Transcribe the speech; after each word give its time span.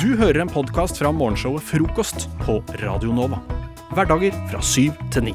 Du 0.00 0.16
hører 0.16 0.40
en 0.40 0.48
podkast 0.48 0.98
fra 0.98 1.10
morgenshowet 1.12 1.62
Frokost 1.62 2.22
på 2.46 2.54
Radio 2.82 3.12
Nova. 3.12 3.36
Hverdager 3.92 4.32
fra 4.48 4.60
syv 4.64 4.94
til 5.12 5.26
ni. 5.26 5.34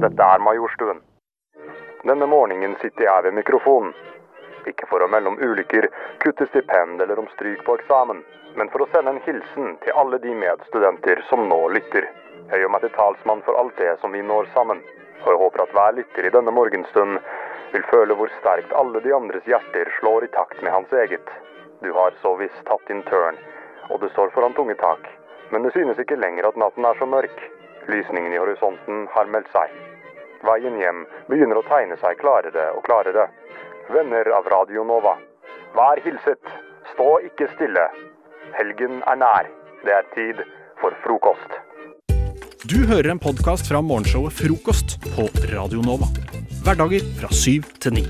Dette 0.00 0.30
er 0.30 0.44
Majorstuen. 0.48 1.04
Denne 2.08 2.30
morgenen 2.32 2.78
sitter 2.80 3.04
jeg 3.04 3.28
ved 3.28 3.36
mikrofonen. 3.42 3.92
Ikke 4.64 4.88
for 4.88 5.04
å 5.04 5.12
melde 5.12 5.34
om 5.34 5.36
ulykker, 5.36 5.90
kutte 6.24 6.48
stipend 6.54 7.04
eller 7.04 7.20
om 7.20 7.28
stryk 7.36 7.68
på 7.68 7.76
eksamen, 7.82 8.24
men 8.56 8.72
for 8.72 8.86
å 8.86 8.92
sende 8.96 9.12
en 9.12 9.24
hilsen 9.28 9.74
til 9.84 10.00
alle 10.00 10.24
de 10.24 10.32
medstudenter 10.32 11.20
som 11.28 11.50
nå 11.52 11.66
lytter. 11.76 12.08
Jeg 12.48 12.64
gjør 12.64 12.72
meg 12.72 12.88
til 12.88 12.96
talsmann 12.96 13.44
for 13.44 13.60
alt 13.60 13.76
det 13.76 13.98
som 14.00 14.16
vi 14.16 14.24
når 14.24 14.48
sammen, 14.56 14.80
og 15.24 15.28
jeg 15.32 15.40
håper 15.42 15.62
at 15.62 15.74
hver 15.76 15.98
lytter 15.98 16.26
i 16.26 16.32
denne 16.34 16.54
morgenstund 16.54 17.18
vil 17.72 17.84
føle 17.90 18.14
hvor 18.18 18.30
sterkt 18.38 18.72
alle 18.80 19.02
de 19.04 19.14
andres 19.14 19.46
hjerter 19.50 19.90
slår 19.98 20.26
i 20.26 20.32
takt 20.36 20.62
med 20.62 20.72
hans 20.72 20.92
eget. 20.92 21.28
Du 21.82 21.92
har 21.92 22.14
så 22.22 22.34
visst 22.40 22.62
tatt 22.68 22.86
din 22.88 23.02
tørn, 23.10 23.38
og 23.90 24.00
du 24.00 24.08
står 24.12 24.32
foran 24.34 24.54
tunge 24.56 24.74
tak, 24.80 25.08
men 25.50 25.62
det 25.62 25.72
synes 25.74 25.98
ikke 25.98 26.18
lenger 26.20 26.48
at 26.48 26.56
natten 26.60 26.84
er 26.84 26.98
så 26.98 27.06
mørk. 27.06 27.42
Lysningen 27.86 28.32
i 28.32 28.40
horisonten 28.42 29.06
har 29.14 29.28
meldt 29.30 29.50
seg. 29.54 29.74
Veien 30.46 30.78
hjem 30.80 31.04
begynner 31.28 31.60
å 31.60 31.66
tegne 31.68 31.98
seg 32.00 32.18
klarere 32.22 32.70
og 32.74 32.82
klarere. 32.88 33.28
Venner 33.94 34.32
av 34.34 34.48
Radio 34.50 34.84
Nova, 34.84 35.14
vær 35.76 36.02
hilset. 36.06 36.56
Stå 36.94 37.12
ikke 37.28 37.50
stille. 37.54 37.86
Helgen 38.58 39.02
er 39.06 39.22
nær. 39.22 39.52
Det 39.84 39.94
er 39.94 40.10
tid 40.14 40.42
for 40.80 40.94
frokost. 41.04 41.65
Du 42.66 42.80
hører 42.82 43.12
en 43.12 43.20
podkast 43.22 43.68
fra 43.68 43.78
morgenshowet 43.78 44.34
Frokost 44.34 44.96
på 45.04 45.28
Radio 45.52 45.78
Nova. 45.86 46.08
Hverdager 46.64 47.04
fra 47.20 47.28
syv 47.30 47.68
til 47.78 47.94
ni. 47.94 48.02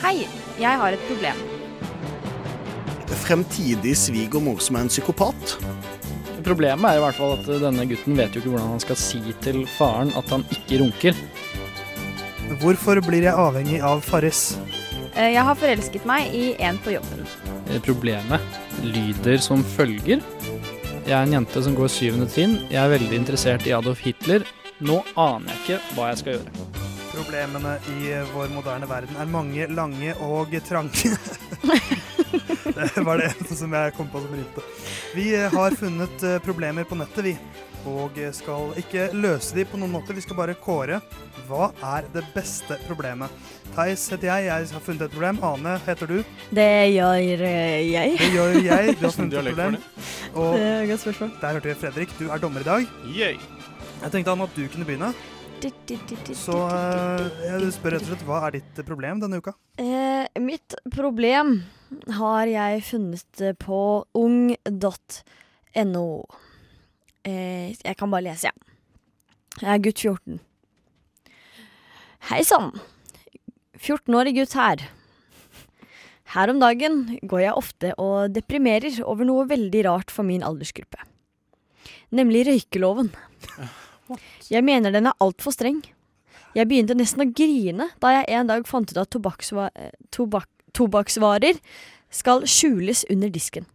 Hei, 0.00 0.26
jeg 0.58 0.82
har 0.82 0.96
et 0.96 1.06
problem. 1.12 1.44
Fremtidig 3.22 3.94
svigermor 4.02 4.58
som 4.58 4.80
er 4.80 4.88
en 4.88 4.90
psykopat. 4.90 5.54
Problemet 6.42 6.90
er 6.90 6.98
i 6.98 7.04
hvert 7.06 7.20
fall 7.20 7.36
at 7.38 7.54
denne 7.68 7.86
gutten 7.86 8.18
vet 8.18 8.34
jo 8.34 8.42
ikke 8.42 8.56
hvordan 8.56 8.74
han 8.74 8.82
skal 8.82 8.98
si 8.98 9.22
til 9.46 9.62
faren 9.76 10.10
at 10.18 10.34
han 10.34 10.42
ikke 10.58 10.82
runker. 10.82 11.24
Hvorfor 12.58 12.98
blir 13.06 13.30
jeg 13.30 13.38
avhengig 13.46 13.78
av 13.78 14.02
Farris? 14.02 14.48
Eh, 15.20 15.34
Jeg 15.36 15.44
har 15.44 15.58
forelsket 15.58 16.06
meg 16.08 16.32
i 16.34 16.44
en 16.64 16.78
på 16.80 16.94
jobben. 16.94 17.26
Eh, 17.68 17.80
Problemet 17.84 18.40
lyder 18.80 19.36
som 19.44 19.64
følger. 19.76 20.22
Jeg 21.04 21.12
er 21.16 21.26
en 21.26 21.34
jente 21.34 21.62
som 21.64 21.76
går 21.76 21.90
syvende 21.92 22.28
trinn. 22.30 22.56
Jeg 22.70 22.80
er 22.80 22.94
veldig 22.94 23.18
interessert 23.18 23.66
i 23.68 23.74
Adolf 23.76 24.00
Hitler. 24.04 24.46
Nå 24.80 25.02
aner 25.20 25.52
jeg 25.52 25.60
ikke 25.60 25.96
hva 25.96 26.08
jeg 26.10 26.22
skal 26.22 26.38
gjøre. 26.38 26.68
Problemene 27.10 27.74
i 27.98 28.14
vår 28.32 28.52
moderne 28.54 28.88
verden 28.88 29.18
er 29.20 29.28
mange, 29.28 29.66
lange 29.68 30.14
og 30.24 30.54
trange. 30.64 31.12
det 32.78 33.04
var 33.04 33.20
det 33.20 33.32
eneste 33.34 33.58
som 33.62 33.74
jeg 33.76 33.96
kom 33.98 34.08
på 34.08 34.22
som 34.24 34.38
rimte. 34.38 34.64
Vi 35.12 35.34
eh, 35.36 35.50
har 35.52 35.76
funnet 35.76 36.24
eh, 36.24 36.38
problemer 36.46 36.88
på 36.88 36.96
nettet, 36.96 37.26
vi. 37.26 37.36
Og 37.90 38.16
skal 38.36 38.74
ikke 38.76 39.06
løse 39.16 39.56
de 39.56 39.64
på 39.64 39.78
noen 39.80 39.94
måte, 39.94 40.12
vi 40.12 40.20
skal 40.20 40.36
bare 40.36 40.56
kåre 40.60 40.98
hva 41.48 41.70
er 41.96 42.08
det 42.12 42.26
beste 42.34 42.76
problemet. 42.84 43.32
Theis 43.70 44.02
heter 44.10 44.26
jeg, 44.26 44.46
jeg 44.48 44.68
har 44.74 44.82
funnet 44.82 45.04
et 45.06 45.12
problem. 45.14 45.38
Ane 45.46 45.76
heter 45.86 46.10
du. 46.10 46.16
Det 46.50 46.70
gjør 46.90 47.44
eh, 47.46 47.86
jeg. 47.86 48.16
Det 48.18 48.30
gjør 48.34 48.56
jeg, 48.64 48.94
du 48.98 49.04
har 49.06 49.14
funnet 49.14 49.36
et 49.38 49.50
problem. 49.52 49.76
Og 50.34 50.54
Det 50.56 50.66
er 50.66 50.82
et 50.82 50.88
godt 50.90 51.04
spørsmål. 51.04 51.30
der 51.40 51.52
hørte 51.56 51.68
vi 51.68 51.74
Fredrik, 51.84 52.14
du 52.18 52.28
er 52.28 52.42
dommer 52.42 52.60
i 52.60 52.66
dag. 52.66 52.88
Yay. 53.06 53.38
Jeg 54.02 54.12
tenkte 54.12 54.32
Anne, 54.32 54.48
at 54.48 54.56
du 54.56 54.66
kunne 54.72 54.88
begynne. 54.88 55.12
Så 55.60 56.56
eh, 56.56 57.24
jeg 57.44 57.72
spør 57.76 57.94
rett 57.94 58.06
og 58.06 58.10
slett, 58.10 58.26
hva 58.26 58.42
er 58.46 58.56
ditt 58.56 58.78
problem 58.88 59.20
denne 59.20 59.38
uka? 59.38 59.52
Eh, 59.78 60.26
mitt 60.40 60.74
problem 60.94 61.60
har 62.16 62.48
jeg 62.48 62.84
funnet 62.88 63.42
eh, 63.44 63.52
på 63.54 63.80
ung.no. 64.16 66.06
Eh, 67.22 67.76
jeg 67.76 67.98
kan 68.00 68.10
bare 68.10 68.26
lese, 68.30 68.48
jeg. 68.48 68.78
Jeg 69.60 69.74
er 69.74 69.84
gutt 69.84 70.00
14. 70.00 70.40
Hei 72.30 72.40
sann. 72.48 72.72
14-årig 73.80 74.36
gutt 74.36 74.56
her. 74.58 74.82
Her 76.30 76.52
om 76.52 76.60
dagen 76.62 77.00
går 77.26 77.40
jeg 77.42 77.58
ofte 77.58 77.92
og 77.98 78.34
deprimerer 78.34 79.00
over 79.02 79.26
noe 79.26 79.48
veldig 79.50 79.86
rart 79.88 80.12
for 80.14 80.26
min 80.26 80.44
aldersgruppe. 80.46 81.00
Nemlig 82.14 82.44
røykeloven. 82.46 83.10
Jeg 84.50 84.62
mener 84.66 84.94
den 84.94 85.08
er 85.10 85.18
altfor 85.22 85.54
streng. 85.54 85.80
Jeg 86.54 86.66
begynte 86.66 86.96
nesten 86.98 87.24
å 87.24 87.30
grine 87.30 87.88
da 88.02 88.14
jeg 88.16 88.30
en 88.34 88.50
dag 88.50 88.66
fant 88.66 88.90
ut 88.90 88.98
at 88.98 89.10
tobakksva 89.14 89.68
eh, 89.78 89.92
tobakksvarer 90.74 91.58
skal 92.10 92.46
skjules 92.46 93.04
under 93.10 93.30
disken. 93.30 93.66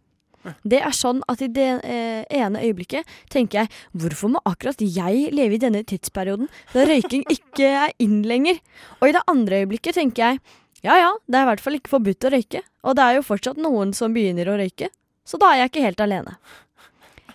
Det 0.63 0.81
er 0.81 0.93
sånn 0.95 1.21
at 1.31 1.41
i 1.41 1.49
det 1.51 1.69
eh, 1.83 2.25
ene 2.29 2.61
øyeblikket 2.61 3.07
tenker 3.33 3.63
jeg 3.63 3.71
hvorfor 3.97 4.35
må 4.35 4.41
akkurat 4.45 4.81
jeg 4.81 5.31
leve 5.35 5.57
i 5.57 5.61
denne 5.61 5.81
tidsperioden 5.87 6.49
da 6.73 6.85
røyking 6.89 7.25
ikke 7.31 7.71
er 7.85 7.95
inn 8.03 8.21
lenger? 8.27 8.59
Og 8.99 9.09
i 9.09 9.15
det 9.15 9.23
andre 9.31 9.63
øyeblikket 9.63 9.97
tenker 9.99 10.27
jeg 10.27 10.43
ja 10.85 10.99
ja, 10.99 11.09
det 11.25 11.39
er 11.39 11.47
i 11.47 11.49
hvert 11.49 11.63
fall 11.63 11.77
ikke 11.79 11.95
forbudt 11.95 12.27
å 12.27 12.29
røyke, 12.35 12.61
og 12.85 12.97
det 12.97 13.05
er 13.05 13.15
jo 13.17 13.25
fortsatt 13.25 13.57
noen 13.57 13.93
som 13.97 14.13
begynner 14.13 14.51
å 14.51 14.57
røyke, 14.59 14.91
så 15.25 15.39
da 15.41 15.49
er 15.49 15.63
jeg 15.63 15.71
ikke 15.71 15.85
helt 15.87 16.03
alene. 16.05 16.35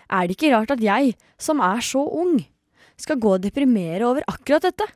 Er 0.07 0.27
det 0.27 0.37
ikke 0.37 0.53
rart 0.53 0.71
at 0.71 0.83
jeg, 0.83 1.17
som 1.41 1.59
er 1.63 1.83
så 1.83 2.05
ung, 2.05 2.37
skal 3.01 3.19
gå 3.19 3.33
og 3.35 3.43
deprimere 3.43 4.07
over 4.07 4.23
akkurat 4.31 4.69
dette? 4.69 4.87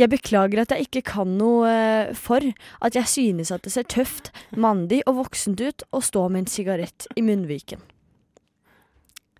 Jeg 0.00 0.08
beklager 0.08 0.62
at 0.62 0.72
jeg 0.72 0.86
ikke 0.88 1.02
kan 1.12 1.34
noe 1.36 1.68
eh, 1.68 2.12
for 2.16 2.40
at 2.80 2.96
jeg 2.96 3.04
synes 3.10 3.50
at 3.52 3.66
det 3.66 3.72
ser 3.74 3.84
tøft, 3.92 4.30
mandig 4.56 5.02
og 5.06 5.18
voksent 5.20 5.60
ut 5.60 5.84
å 5.92 6.00
stå 6.04 6.22
med 6.32 6.46
en 6.46 6.50
sigarett 6.52 7.04
i 7.20 7.24
munnviken. 7.26 7.82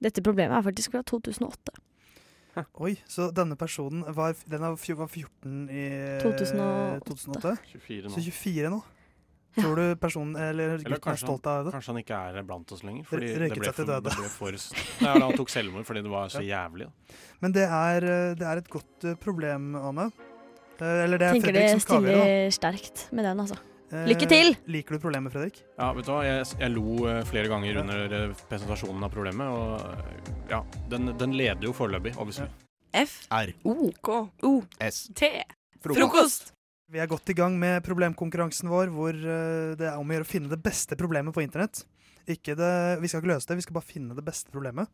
Dette 0.00 0.22
problemet 0.24 0.56
er 0.58 0.64
faktisk 0.66 0.92
fra 0.94 1.02
2008. 1.04 1.74
Oi, 2.84 2.94
så 3.08 3.28
denne 3.34 3.56
personen 3.56 4.04
var, 4.16 4.34
den 4.50 4.64
var 4.64 4.76
14 4.76 5.68
i 5.70 5.84
2008. 6.24 7.04
2008? 7.08 7.52
24 7.76 8.14
Så 8.16 8.24
24 8.28 8.72
nå? 8.74 8.80
Ja. 9.58 9.64
Tror 9.64 9.80
du 9.80 9.84
personen, 9.98 10.36
eller 10.38 10.76
Eller 10.76 10.92
gutten 10.94 11.10
er 11.10 11.18
stolt 11.18 11.46
av 11.50 11.64
det? 11.66 11.72
Kanskje 11.74 11.90
han 11.90 12.00
ikke 12.04 12.18
er 12.30 12.44
blant 12.46 12.70
oss 12.76 12.84
lenger. 12.86 13.06
Fordi 13.08 13.30
det 13.32 13.40
røyket 13.42 13.58
ble 13.58 13.66
seg 13.66 13.78
til 13.80 13.86
for, 13.88 13.90
døde. 13.90 14.10
det 14.12 14.18
ble 14.20 14.28
for 14.30 14.58
s- 14.60 14.68
han 15.02 15.34
tok 15.40 15.50
selvmord 15.50 15.88
fordi 15.88 16.02
det 16.06 16.12
var 16.12 16.28
så 16.30 16.42
jævlig. 16.46 16.86
Da. 16.86 17.16
Men 17.42 17.56
det 17.56 17.64
er, 17.66 18.06
eh, 18.12 18.34
det 18.38 18.46
er 18.46 18.60
et 18.62 18.70
godt 18.70 19.08
eh, 19.10 19.16
problem, 19.18 19.72
Anne. 19.80 20.06
Eh, 20.80 21.02
Eller 21.04 21.20
det 21.20 21.28
er 21.28 21.36
Tenker 21.36 21.52
det 21.52 21.64
Fredrik 21.66 21.74
som 21.76 21.82
skal 21.84 22.00
avgjøre, 22.00 22.22
stiller 22.24 22.56
sterkt 22.56 23.04
med 23.12 23.28
den, 23.28 23.42
altså. 23.44 23.58
Eh, 23.90 24.06
Lykke 24.06 24.28
til! 24.30 24.52
Liker 24.70 24.96
du 24.96 25.02
problemet, 25.02 25.34
Fredrik? 25.34 25.60
Ja, 25.76 25.90
vet 25.96 26.06
du 26.06 26.12
hva? 26.14 26.20
Jeg, 26.26 26.46
jeg 26.60 26.72
lo 26.76 26.96
eh, 27.10 27.20
flere 27.26 27.50
ganger 27.50 27.80
under 27.82 28.14
eh, 28.20 28.44
presentasjonen 28.50 29.06
av 29.06 29.12
problemet, 29.14 29.50
og 29.50 29.82
eh, 29.82 30.32
ja, 30.52 30.62
den, 30.92 31.10
den 31.18 31.34
leder 31.38 31.66
jo 31.66 31.74
foreløpig, 31.76 32.14
obviously. 32.16 32.46
F, 32.96 33.20
R. 33.34 33.52
O, 33.66 33.90
K, 34.02 34.20
O, 34.46 34.54
S. 34.86 35.04
T. 35.14 35.30
Frokost! 35.82 36.52
Vi 36.90 36.98
er 36.98 37.06
godt 37.06 37.30
i 37.30 37.36
gang 37.38 37.54
med 37.58 37.84
problemkonkurransen 37.86 38.70
vår, 38.70 38.90
hvor 38.94 39.14
eh, 39.14 39.74
det 39.78 39.86
er 39.90 39.98
om 39.98 40.08
å 40.10 40.16
gjøre 40.16 40.26
å 40.26 40.30
finne 40.32 40.50
det 40.50 40.58
beste 40.62 40.98
problemet 40.98 41.34
på 41.34 41.42
internett. 41.44 41.84
Ikke 42.30 42.54
det, 42.58 42.72
vi 43.02 43.10
skal 43.10 43.22
ikke 43.22 43.30
løse 43.32 43.48
det, 43.50 43.56
vi 43.58 43.64
skal 43.66 43.76
bare 43.78 43.90
finne 43.90 44.14
det 44.14 44.24
beste 44.26 44.50
problemet. 44.54 44.90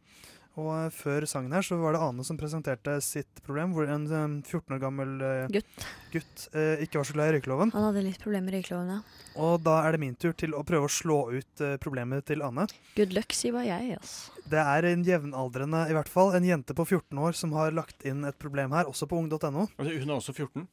Og 0.56 0.71
eh, 0.72 0.87
før 0.94 1.27
sangen 1.28 1.53
her 1.53 1.65
så 1.67 1.77
var 1.77 1.93
det 1.93 2.00
Ane 2.00 2.25
som 2.25 2.39
presenterte 2.41 2.94
sitt 3.05 3.43
problem, 3.44 3.75
hvor 3.77 3.89
en 3.93 4.06
eh, 4.09 4.25
14 4.41 4.77
år 4.77 4.81
gammel 4.81 5.11
eh, 5.21 5.49
Gutt. 5.53 5.87
gutt 6.15 6.44
eh, 6.56 6.84
ikke 6.87 7.00
var 7.03 7.09
så 7.09 7.17
glad 7.17 7.28
i 7.28 7.34
røykeloven. 7.37 7.72
Han 7.75 7.87
hadde 7.91 8.05
litt 8.06 8.22
problemer 8.22 8.49
med 8.49 8.56
røykeloven, 8.56 8.93
ja. 8.94 9.27
Og 9.44 9.59
da 9.67 9.75
er 9.84 9.97
det 9.97 10.00
min 10.00 10.15
tur 10.17 10.33
til 10.39 10.56
å 10.56 10.62
prøve 10.67 10.89
å 10.89 10.93
slå 10.93 11.19
ut 11.34 11.65
eh, 11.65 11.75
problemet 11.83 12.25
til 12.31 12.44
Anne. 12.47 12.65
Good 12.97 13.12
luck, 13.17 13.37
sier 13.37 13.53
bare 13.56 13.69
jeg, 13.69 13.99
altså. 14.00 14.33
Det 14.47 14.62
er 14.62 14.89
en 14.93 15.03
jevnaldrende, 15.05 15.82
i 15.91 15.97
hvert 15.97 16.08
fall, 16.12 16.32
en 16.38 16.47
jente 16.47 16.76
på 16.79 16.87
14 16.87 17.20
år 17.29 17.37
som 17.37 17.53
har 17.58 17.75
lagt 17.76 18.06
inn 18.08 18.25
et 18.29 18.38
problem 18.41 18.73
her, 18.76 18.88
også 18.88 19.08
på 19.11 19.19
ung.no. 19.20 19.67
Altså, 19.67 19.91
Hun 19.93 20.08
er 20.08 20.17
også 20.17 20.32
14. 20.38 20.69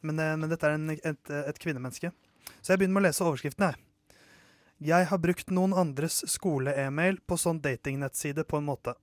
Men, 0.00 0.18
eh, 0.18 0.34
men 0.40 0.50
dette 0.50 0.66
er 0.66 0.74
en, 0.78 0.90
et, 0.96 1.32
et 1.44 1.62
kvinnemenneske. 1.62 2.10
Så 2.58 2.72
jeg 2.72 2.80
begynner 2.82 2.98
med 2.98 3.04
å 3.04 3.08
lese 3.10 3.22
overskriften 3.22 3.68
her. 3.68 3.78
Jeg 4.80 5.10
har 5.10 5.20
brukt 5.20 5.50
noen 5.52 5.74
andres 5.76 6.22
skole-e-mail 6.32 7.18
på 7.28 7.36
sånn 7.36 7.60
datingnettside 7.60 8.46
på 8.48 8.56
en 8.56 8.64
måte. 8.64 8.94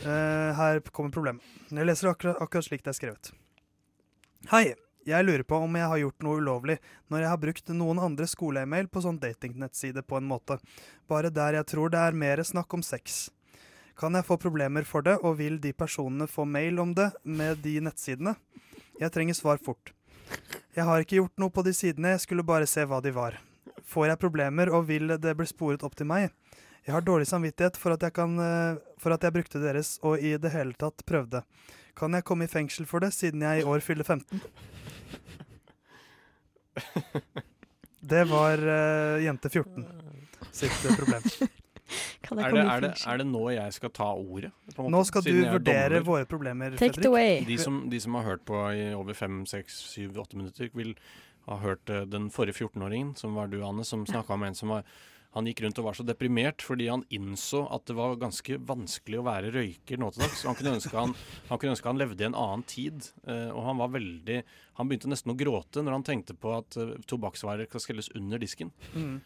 Eh, 0.00 0.50
her 0.56 0.78
kommer 0.88 1.12
problemet. 1.12 1.44
Jeg 1.68 1.84
leser 1.84 2.08
akkurat, 2.08 2.38
akkurat 2.40 2.64
slik 2.64 2.80
det 2.86 2.94
er 2.94 2.96
skrevet. 2.96 3.32
Hei. 4.48 4.70
Jeg 5.08 5.24
lurer 5.24 5.42
på 5.48 5.56
om 5.56 5.76
jeg 5.76 5.88
har 5.88 5.98
gjort 6.02 6.24
noe 6.24 6.40
ulovlig 6.42 6.74
når 7.08 7.22
jeg 7.22 7.30
har 7.32 7.38
brukt 7.40 7.70
noen 7.72 8.00
andre 8.04 8.26
skole-e-mail 8.28 8.88
på 8.92 9.00
sånn 9.00 9.18
datingnettside 9.20 10.02
på 10.04 10.18
en 10.18 10.26
måte, 10.28 10.58
bare 11.08 11.30
der 11.32 11.56
jeg 11.56 11.68
tror 11.72 11.92
det 11.92 12.02
er 12.04 12.18
mer 12.20 12.42
snakk 12.44 12.76
om 12.76 12.84
sex. 12.84 13.30
Kan 14.00 14.16
jeg 14.16 14.24
få 14.28 14.36
problemer 14.40 14.84
for 14.88 15.04
det, 15.04 15.18
og 15.24 15.38
vil 15.40 15.56
de 15.60 15.72
personene 15.76 16.28
få 16.28 16.44
mail 16.48 16.78
om 16.80 16.92
det 16.96 17.10
med 17.24 17.60
de 17.64 17.78
nettsidene? 17.84 18.36
Jeg 19.00 19.12
trenger 19.12 19.36
svar 19.36 19.60
fort. 19.60 19.92
Jeg 20.76 20.86
har 20.86 21.02
ikke 21.02 21.18
gjort 21.18 21.40
noe 21.40 21.52
på 21.52 21.64
de 21.66 21.74
sidene, 21.76 22.14
jeg 22.14 22.24
skulle 22.24 22.46
bare 22.46 22.68
se 22.68 22.84
hva 22.84 23.00
de 23.04 23.12
var. 23.16 23.40
Får 23.88 24.12
jeg 24.12 24.20
problemer 24.22 24.70
og 24.72 24.86
vil 24.88 25.16
det 25.16 25.34
bli 25.36 25.48
sporet 25.48 25.84
opp 25.84 25.96
til 25.98 26.08
meg? 26.08 26.30
Jeg 26.86 26.94
har 26.96 27.04
dårlig 27.04 27.26
samvittighet 27.28 27.76
for 27.76 27.94
at 27.94 28.02
jeg, 28.06 28.14
kan, 28.16 28.38
eh, 28.40 28.80
for 28.98 29.12
at 29.14 29.22
jeg 29.22 29.34
brukte 29.34 29.60
deres 29.62 29.98
og 30.06 30.18
i 30.18 30.36
det 30.40 30.52
hele 30.54 30.74
tatt 30.80 31.04
prøvde. 31.06 31.42
Kan 31.98 32.16
jeg 32.16 32.24
komme 32.24 32.46
i 32.46 32.50
fengsel 32.50 32.86
for 32.88 33.04
det, 33.04 33.12
siden 33.12 33.42
jeg 33.44 33.60
i 33.60 33.66
år 33.68 33.84
fyller 33.84 34.04
15? 34.04 34.40
Det 38.00 38.22
var 38.30 38.58
uh, 38.64 39.20
jente 39.20 39.50
14 39.52 39.84
sitt 40.56 40.96
problem. 40.96 41.22
Kan 42.24 42.38
jeg 42.38 42.46
Er 42.46 42.52
det, 42.54 42.60
komme 42.62 42.74
er, 42.74 42.80
det, 42.84 42.90
er 43.06 43.18
det 43.18 43.26
nå 43.26 43.42
jeg 43.50 43.74
skal 43.74 43.90
ta 43.92 44.06
ordet? 44.14 44.52
på 44.76 44.84
måte? 44.84 44.92
Nå 44.94 45.00
skal 45.08 45.24
du 45.26 45.30
er 45.32 45.50
vurdere 45.56 46.00
våre 46.06 46.26
problemer, 46.30 46.76
Take 46.78 46.94
it 46.94 47.00
Fredrik. 47.00 47.10
away. 47.10 47.40
De 47.48 47.58
som, 47.58 47.80
de 47.90 48.00
som 48.00 48.14
har 48.18 48.28
hørt 48.28 48.44
på 48.46 48.60
i 48.72 48.92
over 48.94 49.16
fem, 49.18 49.42
seks, 49.50 49.80
syv, 49.90 50.14
åtte 50.22 50.38
minutter, 50.38 50.70
vil 50.76 50.94
ha 51.48 51.58
hørt 51.58 51.90
eh, 51.90 52.06
den 52.06 52.28
forrige 52.30 52.60
14-åringen, 52.62 53.16
som 53.18 53.34
var 53.34 53.50
du, 53.50 53.58
Anne, 53.66 53.84
som 53.84 54.06
snakka 54.06 54.36
om 54.36 54.46
en 54.46 54.54
som 54.54 54.70
var 54.76 54.86
Han 55.36 55.46
gikk 55.46 55.62
rundt 55.62 55.78
og 55.78 55.86
var 55.86 55.96
så 55.98 56.04
deprimert 56.06 56.62
fordi 56.64 56.88
han 56.90 57.04
innså 57.14 57.62
at 57.70 57.84
det 57.86 57.94
var 57.98 58.16
ganske 58.18 58.56
vanskelig 58.66 59.20
å 59.20 59.26
være 59.28 59.52
røyker 59.54 60.00
nå 60.00 60.10
til 60.10 60.24
dags. 60.24 60.42
Han 60.48 60.58
kunne 60.58 60.74
ønske 60.78 60.96
han, 60.96 61.14
han, 61.46 61.60
kunne 61.60 61.74
ønske 61.76 61.90
han 61.90 62.00
levde 62.00 62.24
i 62.24 62.28
en 62.30 62.38
annen 62.38 62.64
tid. 62.66 63.10
eh, 63.30 63.48
og 63.54 63.62
han 63.68 63.78
var 63.78 63.94
veldig 63.94 64.40
Han 64.80 64.90
begynte 64.90 65.12
nesten 65.12 65.34
å 65.34 65.38
gråte 65.38 65.84
når 65.84 65.98
han 65.98 66.06
tenkte 66.06 66.34
på 66.34 66.54
at 66.56 66.78
uh, 66.80 66.96
tobakksvarer 67.06 67.68
skal 67.68 67.84
skrelles 67.84 68.10
under 68.18 68.40
disken. 68.42 68.72
Mm. 68.94 69.20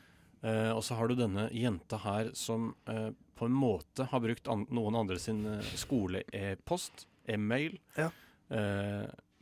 Uh, 0.44 0.72
og 0.74 0.82
så 0.84 0.98
har 0.98 1.08
du 1.08 1.16
denne 1.16 1.46
jenta 1.54 2.00
her 2.02 2.32
som 2.36 2.72
uh, 2.90 3.08
på 3.38 3.48
en 3.48 3.56
måte 3.56 4.08
har 4.10 4.20
brukt 4.20 4.50
an 4.50 4.66
noen 4.74 4.98
andre 4.98 5.16
sin 5.22 5.40
uh, 5.46 5.74
skole-e-post, 5.78 7.06
e-mail. 7.24 7.78
Ja. 7.96 8.10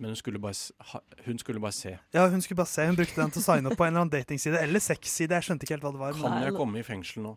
Men 0.03 0.11
hun 0.11 0.19
skulle, 0.19 0.41
bare, 0.43 0.99
hun 1.29 1.37
skulle 1.39 1.61
bare 1.63 1.75
se. 1.77 1.93
Ja, 2.11 2.25
hun 2.27 2.41
skulle 2.43 2.59
bare 2.59 2.67
se. 2.67 2.89
Hun 2.89 2.97
brukte 2.99 3.21
den 3.21 3.31
til 3.31 3.39
å 3.39 3.45
signe 3.45 3.71
opp 3.71 3.79
på 3.79 3.85
en 3.87 3.93
eller 3.93 4.03
annen 4.03 4.11
datingside. 4.11 4.59
Eller 4.59 4.83
sexside. 4.83 5.37
Jeg 5.39 5.47
skjønte 5.47 5.63
ikke 5.63 5.77
helt 5.77 5.87
hva 5.87 5.93
det 5.95 6.01
var. 6.01 6.17
Kan 6.19 6.43
jeg 6.43 6.57
komme 6.57 6.81
i 6.81 6.87
fengsel 6.87 7.23
nå? 7.23 7.37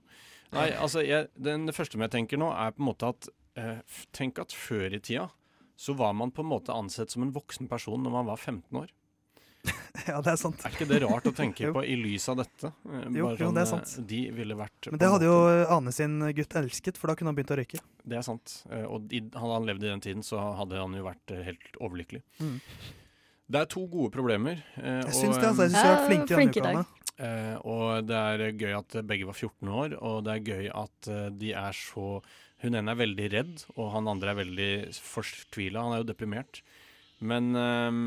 Nei, 0.56 0.72
altså 0.74 1.04
jeg, 1.06 1.28
den, 1.38 1.68
det 1.70 1.76
første 1.78 2.00
jeg 2.02 2.14
tenker 2.16 2.42
nå, 2.42 2.50
er 2.58 2.74
på 2.74 2.82
en 2.82 2.88
måte 2.88 3.12
at 3.14 3.30
eh, 3.60 4.00
Tenk 4.16 4.42
at 4.42 4.56
før 4.56 4.98
i 4.98 5.02
tida 5.04 5.28
så 5.78 5.94
var 6.00 6.14
man 6.18 6.32
på 6.32 6.42
en 6.42 6.50
måte 6.50 6.74
ansett 6.74 7.12
som 7.12 7.26
en 7.26 7.34
voksen 7.36 7.68
person 7.70 8.02
når 8.02 8.14
man 8.14 8.30
var 8.30 8.40
15 8.40 8.82
år. 8.82 8.90
ja, 10.10 10.18
det 10.22 10.32
er 10.34 10.40
sant. 10.42 10.66
Er 10.66 10.74
ikke 10.76 10.88
det 10.90 11.00
rart 11.04 11.28
å 11.30 11.34
tenke 11.36 11.70
på 11.76 11.84
i 11.86 11.96
lys 12.00 12.28
av 12.32 12.38
dette? 12.42 12.72
Eh, 12.90 13.06
Jo, 13.16 13.30
jo, 13.36 13.52
det 13.56 13.64
er 13.64 13.70
sånn, 13.70 13.84
sant. 13.86 13.94
eh, 14.02 14.08
De 14.12 14.20
ville 14.36 14.58
vært 14.60 14.90
Men 14.92 15.02
det 15.02 15.10
hadde 15.14 15.30
jo 15.30 15.38
Ane 15.78 15.94
sin 15.96 16.20
gutt 16.38 16.56
elsket, 16.62 16.98
for 17.02 17.12
da 17.12 17.16
kunne 17.20 17.32
han 17.34 17.38
begynt 17.40 17.54
å 17.56 17.60
røyke. 17.62 17.82
Det 18.06 18.20
er 18.20 18.26
sant. 18.28 18.60
Eh, 18.72 18.84
Og 18.86 19.10
hadde 19.16 19.54
han 19.56 19.66
levd 19.72 19.84
i 19.88 19.92
den 19.94 20.04
tiden, 20.06 20.24
så 20.26 20.42
hadde 20.60 20.78
han 20.82 20.94
jo 21.00 21.04
vært 21.08 21.36
eh, 21.36 21.44
helt 21.52 21.80
overlykkelig. 21.82 22.22
Mm. 22.42 22.60
Det 23.46 23.60
er 23.62 23.68
to 23.70 23.84
gode 23.88 24.10
problemer. 24.14 24.62
eh, 24.82 25.02
Jeg 25.04 25.10
og, 25.12 25.18
syns 25.20 25.38
det, 25.38 25.50
altså. 25.52 25.68
Jeg 25.68 25.76
syns 25.76 25.82
eh, 25.82 25.84
du 25.84 25.90
har 25.90 25.98
vært 25.98 26.08
flink 26.10 26.32
flink 26.36 26.58
i 26.58 26.66
denne 26.66 26.86
uka. 26.86 27.02
Eh, 27.16 27.58
og 27.64 28.08
det 28.10 28.16
er 28.20 28.42
gøy 28.60 28.74
at 28.76 28.96
begge 29.08 29.28
var 29.30 29.38
14 29.38 29.70
år, 29.72 29.94
og 30.04 30.18
det 30.26 30.34
er 30.34 30.48
gøy 30.50 30.66
at 30.76 31.08
eh, 31.14 31.30
de 31.32 31.54
er 31.56 31.78
så 31.78 32.20
Hun 32.64 32.74
ene 32.80 32.92
er 32.92 32.98
veldig 32.98 33.26
redd, 33.32 33.64
og 33.76 33.90
han 33.94 34.08
andre 34.10 34.32
er 34.32 34.38
veldig 34.40 34.70
fortvila. 35.04 35.82
Han 35.86 35.94
er 35.94 36.02
jo 36.02 36.08
deprimert. 36.10 36.62
Men 37.24 37.56
eh, 37.56 38.00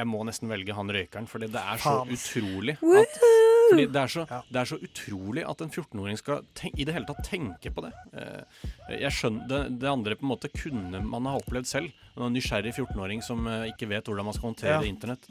jeg 0.00 0.06
må 0.10 0.24
nesten 0.26 0.50
velge 0.50 0.74
han 0.74 0.90
røykeren, 0.90 1.28
fordi 1.30 1.46
det 1.54 1.60
er 1.62 1.82
så 1.82 2.00
utrolig 2.06 2.74
at 2.82 3.20
fordi 3.68 3.84
det 3.92 4.00
er, 4.00 4.08
så, 4.08 4.22
det 4.48 4.56
er 4.62 4.68
så 4.70 4.78
utrolig 4.80 5.42
at 5.44 5.60
en 5.60 5.68
14-åring 5.68 6.16
skal 6.16 6.38
ten 6.56 6.72
i 6.80 6.86
det 6.88 6.94
hele 6.96 7.04
tatt 7.04 7.18
tenke 7.28 7.68
på 7.74 7.82
det. 7.84 7.90
Eh, 8.16 8.64
jeg 9.02 9.12
skjønner, 9.12 9.44
det, 9.50 9.58
det 9.82 9.90
andre 9.90 10.16
på 10.16 10.24
en 10.24 10.30
måte 10.32 10.48
kunne 10.54 11.02
man 11.04 11.28
ha 11.28 11.34
opplevd 11.36 11.68
selv. 11.68 11.92
En 12.16 12.32
nysgjerrig 12.32 12.72
14-åring 12.72 13.20
som 13.22 13.44
eh, 13.46 13.66
ikke 13.74 13.90
vet 13.92 14.08
hvordan 14.08 14.24
man 14.30 14.36
skal 14.36 14.48
håndtere 14.54 14.78
Ja. 14.80 14.88
internett. 14.88 15.28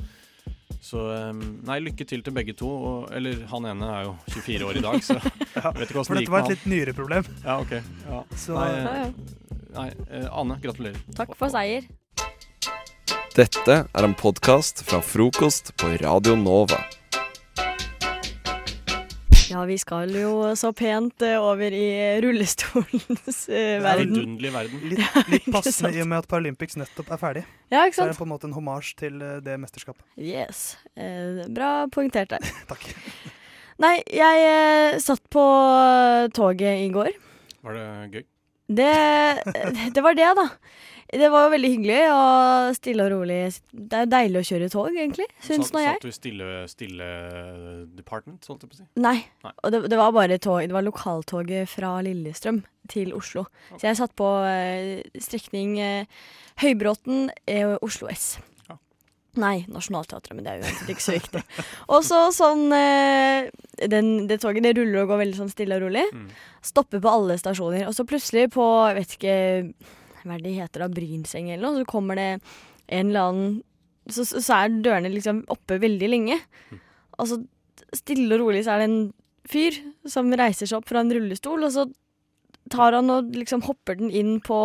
Så 0.85 1.01
eh, 1.15 1.31
nei, 1.65 1.79
lykke 1.81 2.05
til 2.07 2.21
til 2.21 2.35
begge 2.37 2.53
to. 2.61 2.69
Og, 2.69 3.09
eller 3.17 3.41
han 3.49 3.65
ene 3.73 3.89
er 3.97 4.05
jo 4.11 4.15
24 4.37 4.69
år 4.69 4.77
i 4.77 4.85
dag, 4.85 5.01
så 5.09 5.17
Ja, 5.17 5.71
vet 5.79 5.87
ikke 5.89 5.95
For 5.97 6.03
åssen 6.05 6.19
det 6.19 6.27
dette 6.27 6.35
var 6.37 6.45
et 6.45 6.53
litt 6.53 6.67
nyere 6.69 6.93
problem. 7.01 7.25
Ja, 7.41 7.57
ok. 7.65 7.73
Ja. 8.05 8.21
Så 8.37 8.53
Nei, 8.61 8.69
eh, 8.69 9.39
nei 9.81 9.89
Ane, 10.29 10.61
gratulerer. 10.61 11.01
Takk 11.17 11.33
for 11.41 11.49
seier. 11.57 11.89
Dette 13.37 13.73
er 13.85 14.01
en 14.01 14.15
podkast 14.17 14.79
fra 14.81 14.97
frokost 15.05 15.67
på 15.77 15.91
Radio 16.01 16.33
Nova. 16.33 16.79
Ja, 19.51 19.61
vi 19.69 19.75
skal 19.77 20.09
jo 20.17 20.55
så 20.57 20.71
pent 20.73 21.21
eh, 21.21 21.35
over 21.37 21.69
i 21.69 22.17
rullestolens 22.25 23.43
eh, 23.45 23.77
verden. 23.83 24.15
Vidunderlig 24.15 24.53
verden. 24.55 24.81
litt, 24.89 25.19
litt 25.29 25.45
passende 25.53 25.91
sant? 25.91 25.99
i 25.99 26.01
og 26.01 26.09
med 26.09 26.23
at 26.23 26.29
Paralympics 26.33 26.79
nettopp 26.81 27.13
er 27.13 27.21
ferdig. 27.21 27.45
Ja, 27.69 27.85
ikke 27.85 27.99
Så 27.99 28.07
er 28.07 28.09
det 28.09 28.15
sant? 28.17 28.23
på 28.23 28.25
en 28.25 28.33
måte 28.33 28.49
en 28.49 28.57
homasj 28.57 28.91
til 29.03 29.21
eh, 29.21 29.37
det 29.45 29.59
mesterskapet. 29.61 30.01
Yes. 30.17 30.63
Eh, 30.97 31.45
bra 31.45 31.71
poengtert 31.93 32.33
der. 32.33 32.51
Takk. 32.73 32.89
Nei, 33.85 33.99
jeg 34.17 34.49
eh, 34.49 34.97
satt 35.05 35.21
på 35.29 35.45
toget 36.33 36.87
i 36.87 36.89
går. 36.89 37.13
Var 37.69 37.77
det 37.77 37.87
gøy? 38.17 38.27
Det, 38.81 38.93
det 39.93 40.01
var 40.09 40.17
det, 40.17 40.33
da. 40.41 40.49
Det 41.07 41.27
var 41.31 41.45
jo 41.45 41.51
veldig 41.53 41.69
hyggelig 41.71 41.99
og 42.11 42.73
stille 42.75 43.05
og 43.05 43.13
rolig. 43.13 43.37
Det 43.71 43.99
er 44.01 44.09
deilig 44.11 44.41
å 44.41 44.47
kjøre 44.49 44.67
tog, 44.73 44.89
egentlig, 44.91 45.27
syns 45.39 45.69
nå 45.71 45.79
jeg. 45.79 45.95
satt 45.95 46.03
du 46.03 46.09
i 46.09 46.15
stille, 46.15 46.47
stille 46.67 47.05
department, 47.95 48.43
holdt 48.49 48.65
jeg 48.65 48.71
på 48.73 48.75
å 48.75 48.79
si? 48.81 48.87
Nei. 48.99 49.21
Nei. 49.45 49.53
Og 49.63 49.71
det, 49.71 49.79
det 49.93 49.99
var 49.99 50.11
bare 50.15 50.39
tog. 50.43 50.59
Det 50.67 50.75
var 50.75 50.83
lokaltoget 50.83 51.71
fra 51.71 51.93
Lillestrøm 52.03 52.59
til 52.91 53.13
Oslo. 53.15 53.45
Så 53.77 53.87
jeg 53.87 53.99
satt 53.99 54.15
på 54.19 54.27
eh, 54.49 55.05
strekning 55.23 55.77
eh, 55.79 56.25
Høybråten, 56.59 57.29
eh, 57.47 57.77
Oslo 57.85 58.09
S. 58.11 58.25
Ja. 58.67 58.75
Nei, 59.39 59.61
Nationaltheatret, 59.71 60.35
men 60.35 60.43
det 60.43 60.57
er 60.57 60.65
jo 60.65 60.91
ikke 60.91 61.05
så 61.05 61.15
viktig. 61.15 61.43
Og 61.93 62.03
så 62.07 62.25
sånn 62.35 62.65
den, 62.67 64.11
Det 64.27 64.41
toget 64.43 64.65
det 64.65 64.75
ruller 64.79 65.05
og 65.05 65.13
går 65.13 65.21
veldig 65.23 65.39
sånn 65.39 65.53
stille 65.53 65.79
og 65.79 65.87
rolig. 65.87 66.03
Mm. 66.11 66.27
Stopper 66.67 66.99
på 67.03 67.15
alle 67.15 67.39
stasjoner. 67.39 67.85
Og 67.87 67.95
så 67.95 68.03
plutselig 68.09 68.49
på, 68.57 68.67
jeg 68.89 68.99
vet 68.99 69.15
ikke 69.19 69.37
hva 70.23 70.39
de 70.41 70.55
heter 70.57 70.83
da, 70.83 70.89
Brynseng 70.91 71.51
eller 71.51 71.65
noe, 71.65 71.81
så 71.81 71.89
kommer 71.89 72.19
det 72.19 72.29
en 72.87 73.09
eller 73.09 73.29
annen 73.29 73.55
Så, 74.07 74.23
så, 74.23 74.39
er 74.55 74.71
dørene 74.71 75.11
liksom 75.11 75.41
oppe 75.51 75.81
veldig 75.83 76.07
lenge. 76.07 76.37
Og 77.19 77.27
så 77.27 77.41
stille 77.95 78.37
og 78.37 78.45
rolig 78.45 78.61
så 78.63 78.75
er 78.75 78.83
det 78.83 78.87
en 78.87 79.01
fyr 79.47 79.75
som 80.07 80.31
reiser 80.31 80.69
seg 80.69 80.79
opp 80.79 80.87
fra 80.87 81.01
en 81.03 81.11
rullestol, 81.11 81.65
og 81.67 81.73
så 81.75 81.83
tar 82.71 82.95
han 82.95 83.11
og 83.11 83.35
liksom 83.35 83.63
hopper 83.67 83.99
den 83.99 84.11
inn 84.11 84.37
på, 84.43 84.59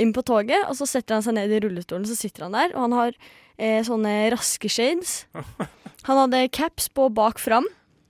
inn 0.00 0.12
på 0.16 0.24
toget, 0.28 0.64
og 0.64 0.76
så 0.78 0.88
setter 0.88 1.18
han 1.18 1.26
seg 1.26 1.36
ned 1.36 1.52
i 1.52 1.60
rullestolen, 1.64 2.08
så 2.08 2.16
sitter 2.16 2.46
han 2.46 2.56
der, 2.56 2.72
og 2.76 2.86
han 2.86 2.96
har 2.96 3.18
eh, 3.56 3.82
sånne 3.86 4.14
raske 4.34 4.70
shades. 4.72 5.24
Han 6.06 6.20
hadde 6.20 6.44
caps 6.54 6.84
på 6.94 7.08
bak 7.10 7.40
fram. 7.42 7.64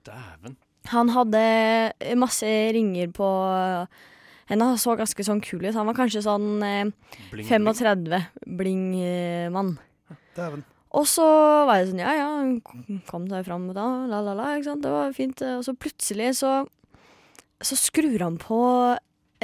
Dæven. 0.04 0.58
Han 0.92 1.08
hadde 1.14 1.40
masse 2.20 2.48
ringer 2.76 3.08
på 3.14 3.28
henne. 4.50 4.70
Han 4.72 4.80
så 4.80 4.96
ganske 4.98 5.26
sånn 5.26 5.42
kul 5.44 5.64
ut. 5.64 5.74
Han 5.76 5.88
var 5.90 5.98
kanskje 5.98 6.24
sånn 6.26 6.62
eh, 6.64 6.88
Bling, 7.32 7.48
35, 7.48 8.24
bling-mann. 8.60 9.76
Dæven. 10.36 10.64
Og 10.96 11.04
så 11.10 11.26
var 11.68 11.80
jeg 11.80 11.90
sånn, 11.90 12.00
ja 12.00 12.12
ja, 12.16 12.28
hun 12.40 13.00
kom 13.08 13.26
seg 13.28 13.44
fram 13.44 13.66
da, 13.76 13.84
la 14.08 14.22
la 14.24 14.36
la, 14.38 14.52
ikke 14.56 14.70
sant, 14.70 14.84
det 14.86 14.92
var 14.94 15.16
fint. 15.16 15.42
Og 15.58 15.64
så 15.66 15.74
plutselig 15.76 16.30
så, 16.38 16.52
så 17.60 17.78
skrur 17.78 18.22
han 18.24 18.38
på 18.40 18.60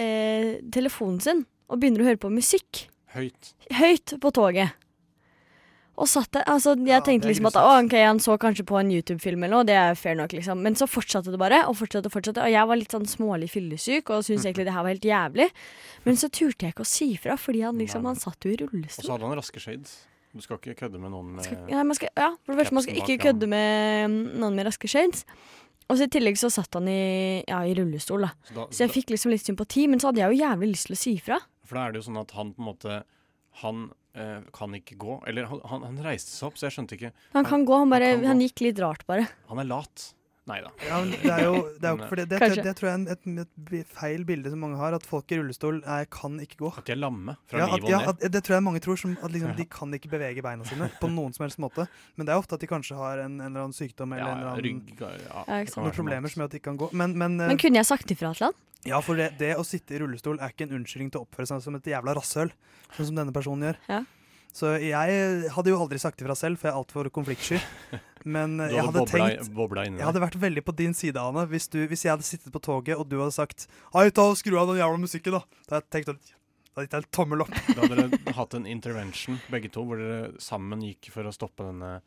eh, 0.01 0.63
telefonen 0.73 1.21
sin 1.25 1.45
og 1.73 1.81
begynner 1.81 2.05
å 2.05 2.09
høre 2.11 2.21
på 2.23 2.33
musikk. 2.33 2.87
Høyt. 3.13 3.53
Høyt 3.77 4.15
på 4.21 4.33
toget. 4.33 4.79
Og 6.03 6.09
satt 6.11 6.33
der, 6.35 6.43
altså 6.51 6.73
jeg 6.75 6.89
Ja, 6.91 7.01
tenkte 7.07 7.31
liksom 7.31 7.47
at 7.53 7.57
å, 7.61 7.65
ok, 7.85 7.93
han 8.03 8.19
så 8.23 8.35
kanskje 8.43 8.65
på 8.67 8.75
en 8.81 8.91
YouTube-film 8.91 9.45
eller 9.47 9.55
noe, 9.61 9.67
det 9.69 9.77
er 9.79 9.95
fair 9.99 10.17
nok 10.19 10.33
liksom. 10.35 10.59
Men 10.65 10.75
så 10.79 10.89
fortsatte 10.91 11.31
det 11.31 11.39
bare, 11.39 11.61
og 11.71 11.77
fortsatte 11.79 12.11
og 12.11 12.15
fortsatte. 12.17 12.43
Og 12.43 12.51
jeg 12.51 12.67
var 12.73 12.81
litt 12.81 12.95
sånn 12.97 13.07
smålig 13.07 13.49
fyllesyk 13.53 14.11
og 14.11 14.25
syntes 14.27 14.49
egentlig 14.49 14.67
det 14.67 14.75
her 14.75 14.83
var 14.83 14.97
helt 14.97 15.07
jævlig. 15.07 15.47
Men 16.09 16.19
så 16.19 16.27
turte 16.35 16.67
jeg 16.67 16.75
ikke 16.75 16.83
å 16.87 16.91
si 16.91 17.13
fra, 17.23 17.37
fordi 17.39 17.63
han 17.63 17.79
liksom, 17.79 18.09
han 18.11 18.19
satt 18.19 18.43
jo 18.49 18.51
i 18.51 18.59
rullestol. 18.65 19.05
Og 19.05 19.09
så 19.09 19.15
hadde 19.15 19.31
han 19.31 19.39
raske 19.39 19.63
shades. 19.63 19.95
Du 20.33 20.41
skal 20.41 20.59
ikke 20.59 20.75
kødde 20.87 20.99
med 20.99 21.13
noen 21.13 21.35
med 21.37 21.45
Skal, 21.45 21.59
ja, 21.69 21.83
man 21.85 21.95
skal, 21.99 22.09
ja, 22.17 22.31
for 22.41 22.55
det 22.55 22.63
første, 22.63 22.75
man 22.79 22.85
skal 22.87 23.01
ikke 23.03 23.19
kødde 23.27 23.49
med 23.53 24.15
noen 24.41 24.55
med 24.57 24.67
raske 24.71 24.89
shades. 24.91 25.27
Og 25.93 25.99
så 26.01 26.07
i 26.07 26.13
tillegg 26.15 26.39
så 26.41 26.49
satt 26.51 26.73
han 26.79 26.87
i, 26.89 27.43
ja, 27.45 27.59
i 27.69 27.75
rullestol, 27.77 28.25
da. 28.25 28.31
så 28.49 28.55
da, 28.57 28.65
Så 28.73 28.87
jeg 28.87 28.95
fikk 28.95 29.13
liksom 29.13 29.35
litt 29.35 29.45
sympati, 29.45 29.85
men 29.93 30.01
så 30.01 30.09
hadde 30.09 30.23
jeg 30.23 30.33
jo 30.33 30.41
jævlig 30.41 30.71
lyst 30.73 30.89
til 30.89 30.97
å 30.97 31.01
si 31.03 31.13
fra. 31.21 31.37
For 31.69 31.77
da 31.77 31.85
er 31.85 31.93
det 31.93 32.01
jo 32.01 32.07
sånn 32.09 32.21
at 32.23 32.33
han 32.39 32.55
på 32.57 32.63
en 32.65 32.71
måte 32.73 33.03
Han 33.61 33.91
eh, 34.15 34.41
kan 34.55 34.75
ikke 34.79 34.97
gå. 35.01 35.19
Eller 35.31 35.49
han, 35.51 35.61
han, 35.71 35.87
han 35.89 36.01
reiste 36.05 36.33
seg 36.35 36.51
opp, 36.51 36.59
så 36.61 36.69
jeg 36.69 36.77
skjønte 36.79 36.99
ikke 36.99 37.13
Han 37.37 37.49
kan 37.49 37.67
gå, 37.69 37.79
han 37.85 37.93
bare, 37.93 38.11
Han 38.17 38.27
han 38.33 38.43
gikk 38.45 38.65
litt 38.67 38.83
rart 38.83 39.07
bare. 39.09 39.29
Han 39.51 39.63
er 39.63 39.69
lat. 39.71 40.13
Nei 40.51 40.57
da. 40.59 40.73
Ja, 40.83 40.97
det 41.07 41.31
er 41.31 41.45
jo, 41.45 41.59
det 41.79 41.87
er 41.87 41.93
jo 41.93 41.99
Men, 42.01 42.09
for 42.11 42.19
det, 42.19 42.25
det, 42.33 42.39
det, 42.67 42.73
tror 42.75 42.89
jeg 42.89 43.03
er 43.05 43.13
et, 43.15 43.27
et, 43.79 43.91
feil 43.95 44.25
bilde 44.27 44.51
som 44.51 44.65
mange 44.65 44.79
har, 44.81 44.97
at 44.97 45.05
folk 45.07 45.31
i 45.31 45.39
rullestol 45.39 45.79
er, 45.87 46.09
kan 46.11 46.35
ikke 46.43 46.59
gå. 46.65 46.73
At 46.81 46.89
de 46.89 46.97
er 46.97 46.99
lamme 46.99 47.37
fra 47.47 47.61
Ja, 47.61 47.69
livet 47.71 47.87
og 47.87 47.93
ja, 47.93 48.01
ned. 48.01 48.09
at, 48.11 48.33
det 48.35 48.43
tror 48.43 48.57
jeg 48.57 48.65
mange 48.67 48.81
tror, 48.83 48.99
som 48.99 49.13
at 49.23 49.31
liksom, 49.31 49.53
de 49.61 49.67
kan 49.71 49.95
ikke 49.95 50.11
bevege 50.17 50.43
beina 50.43 50.67
sine 50.67 50.89
på 50.99 51.11
noen 51.13 51.37
som 51.37 51.47
helst 51.47 51.63
måte. 51.63 51.87
Men 52.19 52.27
det 52.27 52.35
er 52.35 52.43
ofte 52.43 52.59
at 52.59 52.65
de 52.65 52.71
kanskje 52.73 52.99
har 52.99 53.23
en, 53.23 53.37
en 53.39 53.53
eller 53.53 53.69
annen 53.69 53.77
sykdom 53.77 54.17
eller 54.17 54.25
ja, 54.25 54.33
en 54.33 54.43
eller 54.43 54.51
annen, 54.51 54.67
rygg 54.67 55.05
ja, 55.07 55.61
noen 55.77 55.95
problemer 55.95 56.35
som 56.35 56.43
gjør 56.43 56.51
at 56.51 56.57
de 56.57 56.63
ikke 56.63 56.71
kan 56.73 56.81
gå. 56.83 56.91
Men, 56.91 57.15
men, 57.23 57.39
eh, 57.39 57.53
Men 57.55 57.63
kunne 57.63 57.79
jeg 57.79 57.91
sagt 57.93 58.11
ifra 58.17 58.35
til 58.35 58.51
han? 58.51 58.59
ja, 58.89 58.99
for 58.99 59.19
det, 59.19 59.37
det 59.39 59.53
å 59.55 59.63
sitte 59.67 59.95
i 59.95 60.03
rullestol 60.03 60.41
er 60.43 60.51
ikke 60.51 60.67
en 60.67 60.81
unnskyldning 60.81 61.13
til 61.15 61.23
å 61.23 61.29
oppføre 61.29 61.47
seg 61.53 61.63
som 61.63 61.79
et 61.79 61.87
jævla 61.87 62.17
rasshøl, 62.19 62.51
sånn 62.97 63.13
som 63.13 63.23
denne 63.23 63.35
personen 63.35 63.71
gjør. 63.71 63.79
Ja. 63.93 64.03
Så 64.53 64.75
jeg 64.83 65.53
hadde 65.55 65.73
jo 65.73 65.79
aldri 65.81 66.01
sagt 66.03 66.21
ifra 66.21 66.35
selv, 66.37 66.59
for 66.61 66.69
jeg 66.69 66.75
er 66.75 66.81
altfor 66.83 67.09
konfliktsky. 67.15 67.61
Men 68.25 68.57
Du 68.59 68.65
jeg 68.65 68.79
hadde 68.79 68.87
hadde 68.87 69.01
bobla, 69.03 69.29
tenkt 69.31 69.55
bobla 69.57 69.85
Jeg 69.89 70.05
hadde 70.07 70.23
vært 70.23 70.39
veldig 70.41 70.63
på 70.65 70.75
din 70.79 70.95
side, 70.95 71.19
Ane. 71.19 71.47
Hvis, 71.51 71.69
du, 71.73 71.81
hvis 71.91 72.05
jeg 72.07 72.13
hadde 72.15 72.27
sittet 72.27 72.53
på 72.55 72.61
toget, 72.63 72.97
og 72.97 73.09
du 73.11 73.19
hadde 73.21 73.35
sagt 73.35 73.67
Hei, 73.95 74.09
ta 74.11 74.29
og 74.31 74.39
skru 74.39 74.59
av 74.61 74.71
den 74.71 74.79
jævla 74.83 75.01
musikken, 75.03 75.39
da. 75.39 75.43
Da 75.69 75.79
hadde 75.81 75.87
jeg 75.87 76.07
tenkt 76.07 76.13
Da 76.13 76.17
hadde 76.81 76.85
jeg 76.87 76.89
gitt 76.89 76.99
en 77.03 77.09
tommel 77.13 77.43
opp. 77.45 77.55
Da 77.75 77.81
hadde 77.83 77.97
dere 78.07 78.37
hatt 78.39 78.55
en 78.59 78.67
intervention, 78.71 79.41
begge 79.53 79.69
to, 79.75 79.85
hvor 79.85 79.99
dere 80.01 80.33
sammen 80.41 80.81
gikk 80.87 81.11
for 81.13 81.27
å 81.29 81.35
stoppe 81.35 81.67
denne 81.69 81.99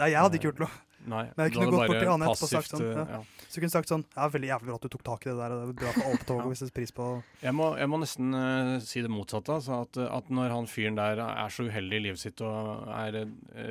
Nei, 0.00 0.14
jeg 0.14 0.22
hadde 0.22 0.38
ikke 0.38 0.48
gjort 0.48 0.60
noe. 0.62 0.76
Nei, 1.10 1.22
Men 1.36 1.46
jeg 1.48 1.52
kunne 1.54 1.70
gått 1.72 1.88
bort 1.90 1.98
til 2.00 2.10
Ane 2.12 2.26
etterpå 2.28 2.46
og 2.46 2.50
sagt 2.52 2.70
sånn. 2.72 2.82
eh, 2.84 2.96
Ja. 3.00 3.18
ja. 3.20 3.46
Så 3.50 3.60
kunne 3.60 3.72
sagt 3.72 3.88
sånn 3.88 4.04
Ja, 4.14 4.28
veldig 4.28 4.48
jævlig 4.50 4.68
bra 4.68 4.74
at 4.76 4.84
du 4.84 4.88
tok 4.92 5.02
tak 5.04 5.24
i 5.26 5.30
det 5.30 5.36
der. 5.38 5.54
Det 5.56 5.68
er 5.68 5.78
bra 5.80 5.92
for 5.96 6.04
alle 6.10 6.20
på 6.20 6.26
toget 6.28 6.44
Ja. 6.44 6.48
hvis 6.52 6.60
det 6.64 6.74
pris 6.76 6.92
på 6.92 7.06
Jeg 7.42 7.54
må, 7.56 7.66
jeg 7.80 7.88
må 7.88 8.00
nesten 8.00 8.34
uh, 8.36 8.80
si 8.84 9.00
det 9.04 9.10
motsatte. 9.12 9.52
Altså 9.60 9.80
at, 9.82 9.96
at 9.96 10.28
når 10.30 10.50
han 10.54 10.68
fyren 10.70 10.96
der 11.00 11.20
er 11.24 11.48
så 11.52 11.64
uheldig 11.68 11.96
i 12.00 12.04
livet 12.08 12.20
sitt 12.20 12.40
og 12.44 12.88
er 12.92 13.16
eh, 13.22 13.26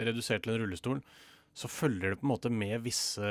redusert 0.10 0.43
til 0.43 0.53
en 0.55 0.62
rullestol, 0.63 1.01
så 1.60 1.68
følger 1.72 2.13
det 2.13 2.22
på 2.22 2.28
en 2.28 2.32
måte 2.34 2.51
med 2.54 2.80
visse 2.86 3.30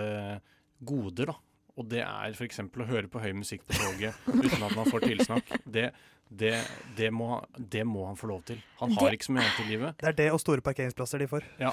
goder, 0.84 1.32
da. 1.32 1.38
Og 1.78 1.86
det 1.86 2.00
er 2.02 2.34
f.eks. 2.34 2.58
å 2.60 2.86
høre 2.88 3.06
på 3.10 3.20
høy 3.22 3.32
musikk 3.38 3.62
på 3.68 3.76
toget 3.78 4.16
uten 4.26 4.64
at 4.66 4.74
man 4.74 4.88
får 4.90 5.04
tilsnakk. 5.06 5.52
Det, 5.64 5.84
det, 6.28 6.50
det, 6.98 7.10
må, 7.14 7.38
det 7.56 7.84
må 7.86 8.02
han 8.08 8.18
få 8.18 8.26
lov 8.32 8.42
til. 8.50 8.58
Han 8.80 8.92
har 8.98 9.06
Det- 9.12 9.18
ikke 9.20 9.28
så 9.28 9.34
mye 9.36 9.44
annet 9.46 9.60
i 9.62 9.68
livet. 9.70 9.94
Det 10.02 10.08
er 10.10 10.16
det 10.18 10.26
og 10.34 10.40
store 10.42 10.64
parkeringsplasser 10.66 11.22
de 11.22 11.28
får. 11.30 11.46
Ja, 11.62 11.70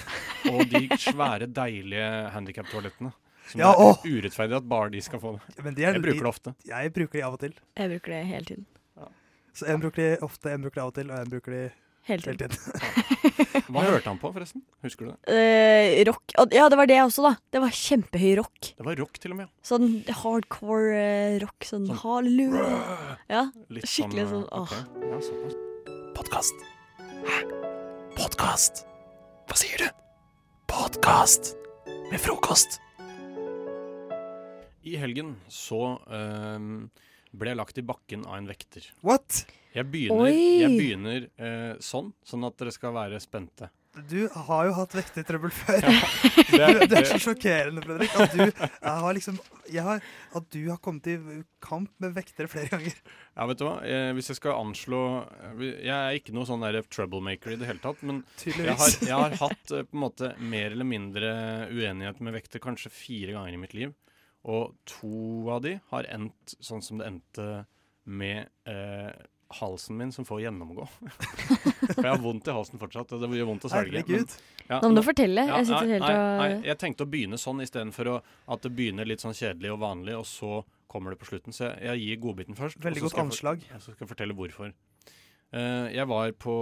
Og 0.53 0.61
de 0.69 0.83
svære, 1.01 1.49
deilige 1.57 2.11
handikaptoalettene. 2.37 3.11
Som 3.49 3.61
Ja, 3.61 3.71
det 3.73 4.11
er 4.11 4.21
urettferdig 4.21 4.55
at 4.57 4.69
bare 4.69 4.89
de 4.93 5.01
skal 5.05 5.19
få 5.21 5.33
det. 5.39 5.57
Men 5.65 5.75
de 5.77 5.83
er, 5.85 5.93
Jeg 5.97 6.01
bruker 6.05 6.21
det 6.23 6.29
ofte. 6.31 6.53
Jeg 6.69 6.93
bruker 6.95 7.17
de 7.19 7.25
av 7.27 7.33
og 7.35 7.41
til. 7.43 7.57
Jeg 7.77 7.91
bruker 7.95 8.13
det 8.15 8.21
hele 8.29 8.45
tiden. 8.53 8.65
Så 9.55 9.67
En 9.71 9.79
bruker 9.81 10.01
de 10.03 10.17
ofte, 10.25 10.49
en 10.53 10.61
bruker 10.65 10.75
de 10.79 10.81
av 10.85 10.89
og 10.93 10.95
til, 11.01 11.11
og 11.13 11.19
en 11.19 11.29
bruker 11.33 11.53
de 11.57 11.65
Hele 12.05 12.21
hele 12.21 12.37
tiden. 12.37 12.53
tiden. 12.53 13.65
Hva 13.73 13.81
hørte 13.87 14.05
han 14.11 14.19
på, 14.21 14.29
forresten? 14.35 14.61
Husker 14.85 15.07
du 15.07 15.11
det? 15.15 15.33
Eh, 15.33 16.03
rock. 16.05 16.35
Ja, 16.53 16.67
det 16.69 16.77
var 16.77 16.85
det 16.91 16.99
også, 17.01 17.23
da. 17.25 17.31
Det 17.55 17.61
var 17.63 17.73
kjempehøy 17.73 18.35
rock. 18.37 18.69
Det 18.77 18.85
var 18.85 18.99
rock, 19.01 19.17
til 19.23 19.33
og 19.33 19.39
med. 19.39 19.49
Sånn 19.65 19.87
hardcore 20.21 20.99
eh, 20.99 21.37
rock. 21.41 21.65
Sånn, 21.65 21.87
Sånn- 21.89 22.01
halleluja. 22.03 23.17
Ja. 23.31 23.41
Litt 23.73 23.89
Skikkelig 23.89 24.27
sånn, 24.29 24.45
sånn, 24.45 24.69
ok. 24.69 25.03
Ja, 25.09 25.19
såpass. 25.25 25.57
Podkast. 26.15 26.65
Hæ? 27.25 27.39
Podkast? 28.15 28.85
Hva 29.49 29.57
sier 29.59 29.81
du? 29.81 29.89
Podkast 30.69 31.55
med 32.11 32.21
frokost. 32.21 32.77
I 34.85 34.93
helgen 35.01 35.33
så 35.49 35.79
ehm, 36.13 36.91
ble 37.33 37.49
jeg 37.55 37.57
lagt 37.57 37.79
i 37.81 37.83
bakken 37.85 38.25
av 38.29 38.37
en 38.37 38.49
vekter. 38.49 38.85
What? 39.05 39.41
Jeg 39.75 39.89
begynner, 39.91 40.29
Oi! 40.29 40.61
jeg 40.61 40.77
begynner 40.79 41.25
eh, 41.35 41.73
sånn, 41.83 42.13
sånn 42.23 42.47
at 42.47 42.55
dere 42.61 42.71
skal 42.71 42.93
være 42.95 43.19
spente. 43.23 43.67
Du 44.09 44.25
har 44.27 44.65
jo 44.67 44.73
hatt 44.75 44.91
vektertrøbbel 44.95 45.51
før. 45.55 45.85
Det 45.85 45.91
Du, 46.51 46.55
er, 46.59 46.79
det 46.91 46.97
er 46.99 47.05
så 47.07 47.19
sjokkerende, 47.29 47.83
Fredrik, 47.83 48.15
at 48.19 48.33
du 48.35 48.41
jeg 48.43 48.95
har 49.03 49.15
liksom 49.15 49.37
jeg 49.71 49.81
har, 49.81 50.01
At 50.35 50.47
du 50.51 50.59
har 50.67 50.79
kommet 50.83 51.07
i 51.09 51.15
kamp 51.63 51.91
med 52.03 52.11
vektere 52.15 52.51
flere 52.51 52.69
ganger. 52.73 52.97
ja, 53.35 53.47
vet 53.49 53.61
du 53.61 53.63
hva? 53.65 53.75
Jeg, 53.87 54.15
hvis 54.17 54.29
jeg 54.29 54.39
skal 54.39 54.59
anslå 54.59 54.99
Jeg 55.63 55.95
er 55.95 56.19
ikke 56.19 56.35
noe 56.35 56.47
sånn 56.49 56.63
der 56.67 56.81
troublemaker 56.91 57.55
i 57.55 57.59
det 57.61 57.69
hele 57.71 57.83
tatt, 57.83 58.03
men 58.05 58.19
jeg 58.45 58.75
har, 58.77 58.97
jeg 58.99 59.15
har 59.15 59.37
hatt 59.41 59.75
eh, 59.75 59.87
på 59.87 59.95
en 59.97 60.03
måte 60.03 60.33
mer 60.43 60.75
eller 60.75 60.87
mindre 60.87 61.31
uenighet 61.71 62.19
med 62.23 62.35
vekter 62.35 62.63
kanskje 62.63 62.91
fire 62.93 63.35
ganger 63.37 63.55
i 63.55 63.61
mitt 63.63 63.75
liv. 63.77 63.95
Og 64.45 64.75
to 64.85 65.47
av 65.55 65.63
de 65.65 65.77
har 65.91 66.11
endt 66.13 66.57
sånn 66.59 66.83
som 66.85 66.99
det 67.01 67.07
endte 67.09 67.47
med 68.05 68.45
eh, 68.69 69.09
halsen 69.51 69.97
min 69.97 70.11
som 70.11 70.25
får 70.25 70.41
gjennomgå. 70.45 70.87
For 70.89 72.01
jeg 72.01 72.11
har 72.11 72.17
vondt 72.23 72.47
i 72.47 72.51
halsen 72.55 72.79
fortsatt, 72.81 73.11
og 73.13 73.21
det 73.21 73.29
gjør 73.39 73.49
vondt 73.51 73.65
å 73.65 73.69
svelge. 73.69 73.91
men- 73.91 74.03
Herregud. 74.03 74.37
Ja, 74.69 74.79
Nå 74.81 74.89
må 74.89 74.95
du 74.95 75.01
fortelle. 75.05 75.45
ja, 75.47 75.57
Jeg 75.57 75.65
sitter 75.67 75.85
nei, 75.85 75.91
helt 75.93 76.03
og 76.03 76.39
nei, 76.41 76.61
jeg 76.65 76.77
tenkte 76.81 77.05
å 77.05 77.09
begynne 77.11 77.37
sånn 77.37 77.61
istedenfor 77.61 78.21
at 78.47 78.61
det 78.61 78.71
begynner 78.75 79.05
litt 79.05 79.19
sånn 79.21 79.35
kjedelig 79.37 79.71
og 79.73 79.79
vanlig, 79.79 80.17
og 80.17 80.25
så 80.25 80.63
kommer 80.89 81.11
det 81.11 81.19
på 81.19 81.27
slutten. 81.29 81.53
Så 81.53 81.69
jeg, 81.69 81.83
jeg 81.83 81.99
gir 81.99 82.17
godbiten 82.23 82.55
først. 82.57 82.79
Veldig 82.81 82.97
så 82.97 83.05
godt 83.05 83.11
skal 83.11 83.21
jeg 83.21 83.31
for- 83.31 83.31
anslag. 83.31 83.61
jeg 83.69 83.81
skal 83.95 84.07
fortelle 84.07 84.33
hvorfor. 84.33 84.73
Eh, 85.53 85.87
jeg 85.95 86.07
var 86.09 86.31
på 86.41 86.53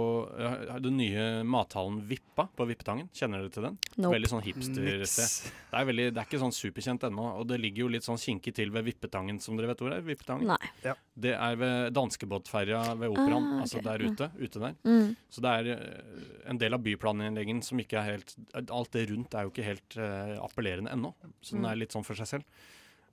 den 0.84 0.96
nye 1.00 1.22
mathallen 1.48 1.96
Vippa 2.06 2.44
på 2.54 2.66
Vippetangen. 2.68 3.08
Kjenner 3.16 3.40
dere 3.42 3.50
til 3.50 3.64
den? 3.66 3.78
Nope. 3.96 4.12
Veldig 4.14 4.28
sånn 4.30 4.42
hipstersted. 4.44 5.48
Det 5.72 5.78
er, 5.80 5.86
veldig, 5.88 6.04
det 6.14 6.20
er 6.22 6.28
ikke 6.28 6.40
sånn 6.42 6.54
superkjent 6.54 7.06
ennå, 7.08 7.24
og 7.40 7.48
det 7.50 7.58
ligger 7.58 7.86
jo 7.86 7.88
litt 7.90 8.06
sånn 8.06 8.20
kinkig 8.20 8.54
til 8.54 8.70
ved 8.70 8.84
Vippetangen, 8.86 9.40
som 9.42 9.56
dere 9.58 9.72
vet 9.72 9.82
hvor 9.82 9.90
det 9.90 9.98
er? 9.98 10.06
Vippetangen? 10.06 10.52
Nei. 10.52 10.94
Det 11.16 11.32
er 11.34 11.56
ved 11.58 11.94
danskebåtferja 11.96 12.82
ved 13.00 13.10
Operaen, 13.16 13.48
Ah, 13.56 13.64
altså 13.64 13.82
der 13.82 14.04
ute. 14.04 14.30
Ute 14.38 14.62
der. 14.62 14.76
Mm. 14.86 15.16
Så 15.32 15.42
det 15.42 15.54
er 15.58 15.72
eh, 15.74 16.24
en 16.52 16.58
del 16.62 16.74
av 16.78 16.84
byplanleggingen 16.84 17.64
som 17.66 17.80
ikke 17.82 17.98
er 17.98 18.12
helt 18.12 18.36
Alt 18.68 18.92
det 18.94 19.08
rundt 19.10 19.34
er 19.34 19.48
jo 19.48 19.50
ikke 19.54 19.66
helt 19.72 19.96
eh, 19.98 20.36
appellerende 20.44 20.92
ennå. 20.94 21.14
Så 21.42 21.56
den 21.56 21.64
Mm. 21.64 21.70
er 21.72 21.76
litt 21.82 21.92
sånn 21.96 22.04
for 22.06 22.14
seg 22.14 22.26
selv. 22.30 22.44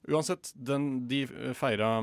Uansett, 0.09 0.51
den, 0.55 1.07
de 1.07 1.25
feira 1.53 2.01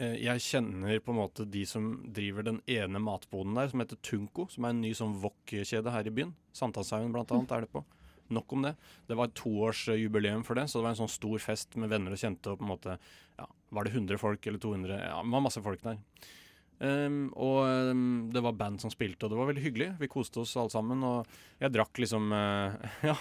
Jeg 0.00 0.40
kjenner 0.40 1.00
på 1.04 1.12
en 1.12 1.18
måte 1.18 1.44
de 1.44 1.66
som 1.68 1.90
driver 2.16 2.46
den 2.46 2.60
ene 2.70 3.02
matboden 3.02 3.58
der, 3.58 3.68
som 3.68 3.82
heter 3.82 4.00
Tunco, 4.06 4.46
som 4.48 4.64
er 4.64 4.74
en 4.74 4.80
ny 4.80 4.94
sånn 4.96 5.18
wok-kjede 5.20 5.92
her 5.92 6.08
i 6.08 6.14
byen. 6.14 6.34
Sankthanshaugen 6.56 7.12
blant 7.12 7.32
annet 7.36 7.52
er 7.52 7.66
det 7.66 7.72
på. 7.74 7.84
Nok 8.30 8.52
om 8.52 8.62
det. 8.62 8.74
Det 9.10 9.16
var 9.18 9.28
et 9.28 9.38
toårsjubileum 9.38 10.44
for 10.46 10.58
det, 10.58 10.68
så 10.70 10.78
det 10.78 10.86
var 10.86 10.94
en 10.94 11.00
sånn 11.02 11.10
stor 11.10 11.42
fest 11.42 11.74
med 11.80 11.90
venner 11.90 12.14
og 12.14 12.20
kjente. 12.20 12.52
og 12.52 12.60
på 12.60 12.66
en 12.66 12.72
måte, 12.72 12.98
ja, 13.36 13.48
Var 13.70 13.84
det 13.84 13.94
100 13.94 14.18
folk 14.18 14.46
eller 14.46 14.58
200? 14.58 15.00
Ja, 15.02 15.22
det 15.22 15.34
var 15.34 15.44
masse 15.44 15.62
folk 15.62 15.82
der. 15.82 15.98
Um, 16.80 17.28
og 17.36 17.66
um, 17.92 18.30
det 18.32 18.40
var 18.40 18.56
band 18.56 18.80
som 18.80 18.92
spilte, 18.92 19.26
og 19.26 19.34
det 19.34 19.38
var 19.38 19.50
veldig 19.50 19.64
hyggelig. 19.66 19.88
Vi 20.00 20.08
koste 20.08 20.40
oss 20.40 20.56
alle 20.56 20.72
sammen. 20.72 21.02
Og 21.04 21.26
jeg 21.60 21.74
drakk 21.74 22.00
liksom 22.00 22.30
uh, 22.32 22.78
Ja. 23.10 23.16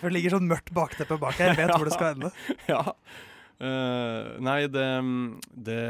For 0.00 0.08
det 0.08 0.16
ligger 0.16 0.38
sånn 0.38 0.50
mørkt 0.50 0.72
bakteppe 0.74 1.20
bak 1.20 1.38
her. 1.38 1.52
Jeg 1.52 1.60
vet 1.60 1.76
hvor 1.76 1.88
det 1.88 1.94
skal 1.94 2.16
ende. 2.16 2.32
ja. 2.72 2.82
Eh, 3.58 4.28
nei, 4.44 4.60
det, 4.70 4.86
det 5.66 5.80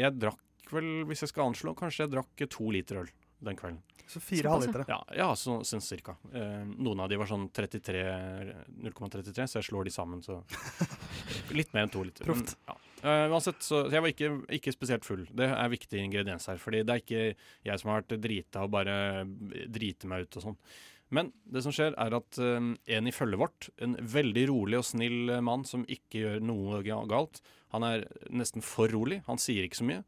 Jeg 0.00 0.16
drakk 0.16 0.72
vel, 0.72 0.90
hvis 1.10 1.26
jeg 1.26 1.32
skal 1.32 1.50
anslå, 1.50 1.74
kanskje 1.76 2.06
jeg 2.06 2.14
drakk 2.14 2.44
to 2.48 2.70
liter 2.72 3.02
øl 3.02 3.10
den 3.40 3.56
kvelden. 3.56 3.80
Så 4.10 4.18
fire 4.20 4.50
halvlitere. 4.50 4.84
Ja, 4.90 4.98
ja 5.14 5.26
så, 5.38 5.60
sånn 5.66 5.82
cirka. 5.84 6.16
Uh, 6.34 6.66
noen 6.82 7.04
av 7.04 7.10
de 7.12 7.18
var 7.20 7.28
sånn 7.30 7.46
33 7.54 8.00
0,33, 8.82 9.46
så 9.46 9.60
jeg 9.60 9.68
slår 9.68 9.86
de 9.86 9.92
sammen, 9.94 10.22
så 10.24 10.40
Litt 11.58 11.70
mer 11.74 11.86
enn 11.86 11.92
to 11.94 12.02
liter. 12.06 12.26
Proft. 12.26 12.56
ja. 12.66 12.74
Uh, 13.04 13.30
uansett, 13.30 13.62
så 13.64 13.84
jeg 13.86 14.02
var 14.02 14.10
ikke, 14.10 14.32
ikke 14.58 14.74
spesielt 14.74 15.06
full. 15.06 15.22
Det 15.30 15.46
er 15.46 15.70
viktig 15.72 16.02
ingrediens 16.02 16.50
her. 16.50 16.58
Fordi 16.60 16.82
det 16.84 16.96
er 16.96 17.04
ikke 17.04 17.22
jeg 17.70 17.82
som 17.82 17.92
har 17.92 18.02
vært 18.02 18.18
drita 18.26 18.66
og 18.66 18.74
bare 18.74 18.96
driter 19.70 20.10
meg 20.10 20.26
ut 20.26 20.40
og 20.40 20.48
sånn. 20.48 20.58
Men 21.10 21.32
det 21.50 21.64
som 21.64 21.74
skjer, 21.74 21.96
er 21.98 22.14
at 22.14 22.38
eh, 22.38 22.72
en 22.96 23.10
i 23.10 23.14
følget 23.14 23.40
vårt, 23.40 23.70
en 23.82 23.96
veldig 23.98 24.46
rolig 24.50 24.78
og 24.78 24.86
snill 24.86 25.34
mann 25.42 25.66
som 25.66 25.86
ikke 25.90 26.24
gjør 26.24 26.44
noe 26.46 26.82
galt, 27.10 27.42
han 27.74 27.86
er 27.86 28.06
nesten 28.30 28.64
for 28.66 28.90
rolig. 28.90 29.20
Han 29.26 29.38
sier 29.38 29.66
ikke 29.66 29.80
så 29.80 29.88
mye. 29.88 30.04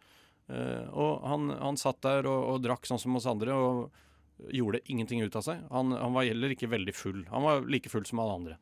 Eh, 0.51 0.87
og 0.91 1.23
han, 1.27 1.51
han 1.59 1.79
satt 1.81 2.03
der 2.05 2.27
og, 2.31 2.41
og 2.55 2.63
drakk 2.65 2.87
sånn 2.89 3.01
som 3.03 3.19
oss 3.19 3.29
andre 3.31 3.55
og 3.57 4.53
gjorde 4.53 4.83
ingenting 4.91 5.23
ut 5.23 5.37
av 5.39 5.47
seg. 5.47 5.63
Han, 5.71 5.95
han 5.95 6.15
var 6.15 6.27
heller 6.27 6.55
ikke 6.55 6.71
veldig 6.73 6.95
full. 6.97 7.25
Han 7.31 7.47
var 7.47 7.67
like 7.71 7.91
full 7.93 8.07
som 8.09 8.23
alle 8.23 8.39
andre. 8.41 8.59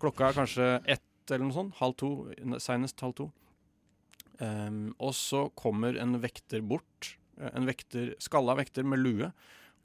Klokka 0.00 0.28
er 0.28 0.38
kanskje 0.38 0.68
ett 0.86 1.32
eller 1.34 1.46
noe 1.48 1.56
sånt. 1.56 1.78
Halv 1.80 1.96
to. 2.00 2.10
Seinest 2.62 3.02
halv 3.04 3.16
to. 3.18 3.30
Um, 4.40 4.92
og 5.02 5.12
så 5.18 5.48
kommer 5.58 5.98
en 6.00 6.16
vekter 6.22 6.62
bort. 6.64 7.16
En 7.50 7.66
vekter, 7.68 8.14
skalla 8.22 8.56
vekter 8.58 8.86
med 8.86 9.02
lue. 9.02 9.32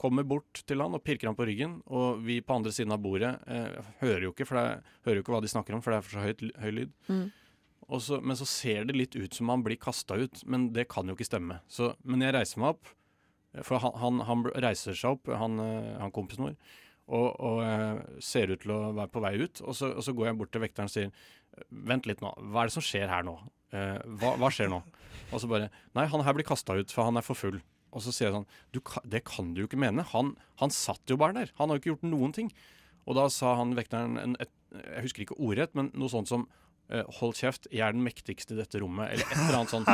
Kommer 0.00 0.26
bort 0.28 0.60
til 0.68 0.82
han 0.84 0.94
og 0.96 1.02
pirker 1.06 1.30
han 1.30 1.38
på 1.38 1.46
ryggen. 1.48 1.78
Og 1.86 2.20
vi 2.26 2.42
på 2.44 2.58
andre 2.58 2.72
siden 2.74 2.92
av 2.94 3.00
bordet 3.04 3.32
eh, 3.48 3.80
hører 4.02 4.28
jo 4.28 4.34
ikke 4.34 4.48
det, 4.52 4.68
hører 5.08 5.20
jo 5.20 5.24
ikke 5.24 5.36
hva 5.36 5.42
de 5.44 5.52
snakker 5.52 5.76
om, 5.76 5.82
for 5.84 5.94
det 5.94 6.00
er 6.00 6.06
for 6.06 6.18
så 6.18 6.26
høyt, 6.26 6.46
høy 6.62 6.70
lyd. 6.80 6.94
Mm. 7.08 7.26
Og 7.86 8.02
så, 8.02 8.18
men 8.18 8.38
så 8.38 8.46
ser 8.50 8.86
det 8.88 8.96
litt 8.96 9.14
ut 9.14 9.34
som 9.34 9.50
han 9.52 9.62
blir 9.64 9.78
kasta 9.78 10.18
ut, 10.18 10.42
men 10.50 10.70
det 10.74 10.88
kan 10.90 11.06
jo 11.06 11.14
ikke 11.14 11.28
stemme. 11.28 11.60
Så, 11.70 11.92
men 12.02 12.24
jeg 12.24 12.34
reiser 12.34 12.62
meg 12.62 12.74
opp, 12.74 12.90
for 13.64 13.80
han, 13.80 13.94
han, 14.02 14.24
han 14.26 14.42
reiser 14.66 14.96
seg 14.96 15.16
opp, 15.16 15.30
han, 15.30 15.60
eh, 15.62 15.94
han 16.02 16.14
kompisen 16.14 16.48
vår, 16.48 16.56
og, 17.06 17.28
og 17.38 17.60
eh, 17.62 18.00
ser 18.24 18.50
ut 18.50 18.64
til 18.64 18.74
å 18.74 18.80
være 18.96 19.12
på 19.14 19.22
vei 19.22 19.36
ut. 19.38 19.62
Og 19.62 19.78
så, 19.78 19.92
og 19.94 20.04
så 20.04 20.14
går 20.16 20.32
jeg 20.32 20.38
bort 20.40 20.52
til 20.54 20.64
vekteren 20.66 20.90
og 20.90 20.96
sier 20.96 21.14
Vent 21.88 22.04
litt 22.04 22.20
nå, 22.20 22.28
hva 22.52 22.66
er 22.66 22.68
det 22.68 22.74
som 22.74 22.84
skjer 22.84 23.08
her 23.08 23.22
nå? 23.24 23.32
Eh, 23.72 24.02
hva, 24.20 24.34
hva 24.36 24.50
skjer 24.52 24.68
nå? 24.68 24.82
Og 25.30 25.40
så 25.40 25.48
bare 25.48 25.70
Nei, 25.96 26.04
han 26.10 26.24
her 26.26 26.36
blir 26.36 26.44
kasta 26.44 26.76
ut, 26.76 26.92
for 26.92 27.08
han 27.08 27.16
er 27.16 27.24
for 27.24 27.38
full. 27.38 27.62
Og 27.96 28.04
så 28.04 28.12
sier 28.12 28.28
jeg 28.28 28.36
sånn 28.36 28.48
du, 28.76 28.82
Det 29.08 29.24
kan 29.26 29.54
du 29.54 29.62
jo 29.62 29.70
ikke 29.70 29.80
mene. 29.80 30.04
Han, 30.12 30.34
han 30.60 30.74
satt 30.74 31.08
jo 31.08 31.18
bare 31.20 31.36
der. 31.38 31.54
Han 31.60 31.70
har 31.70 31.78
jo 31.78 31.84
ikke 31.84 31.94
gjort 31.94 32.08
noen 32.10 32.36
ting. 32.36 32.52
Og 33.06 33.16
da 33.18 33.26
sa 33.32 33.56
han 33.60 33.74
vekteren 33.78 34.18
en, 34.20 34.38
et, 34.42 34.52
Jeg 34.74 35.08
husker 35.08 35.26
ikke 35.26 35.40
ordrett, 35.40 35.74
men 35.78 35.92
noe 35.96 36.12
sånt 36.12 36.30
som 36.30 36.48
eh, 36.90 37.06
Hold 37.20 37.38
kjeft, 37.38 37.70
jeg 37.72 37.86
er 37.86 37.96
den 37.96 38.04
mektigste 38.04 38.56
i 38.56 38.60
dette 38.60 38.82
rommet, 38.82 39.14
eller 39.14 39.30
et 39.30 39.40
eller 39.46 39.60
annet 39.62 39.72
sånt. 39.72 39.88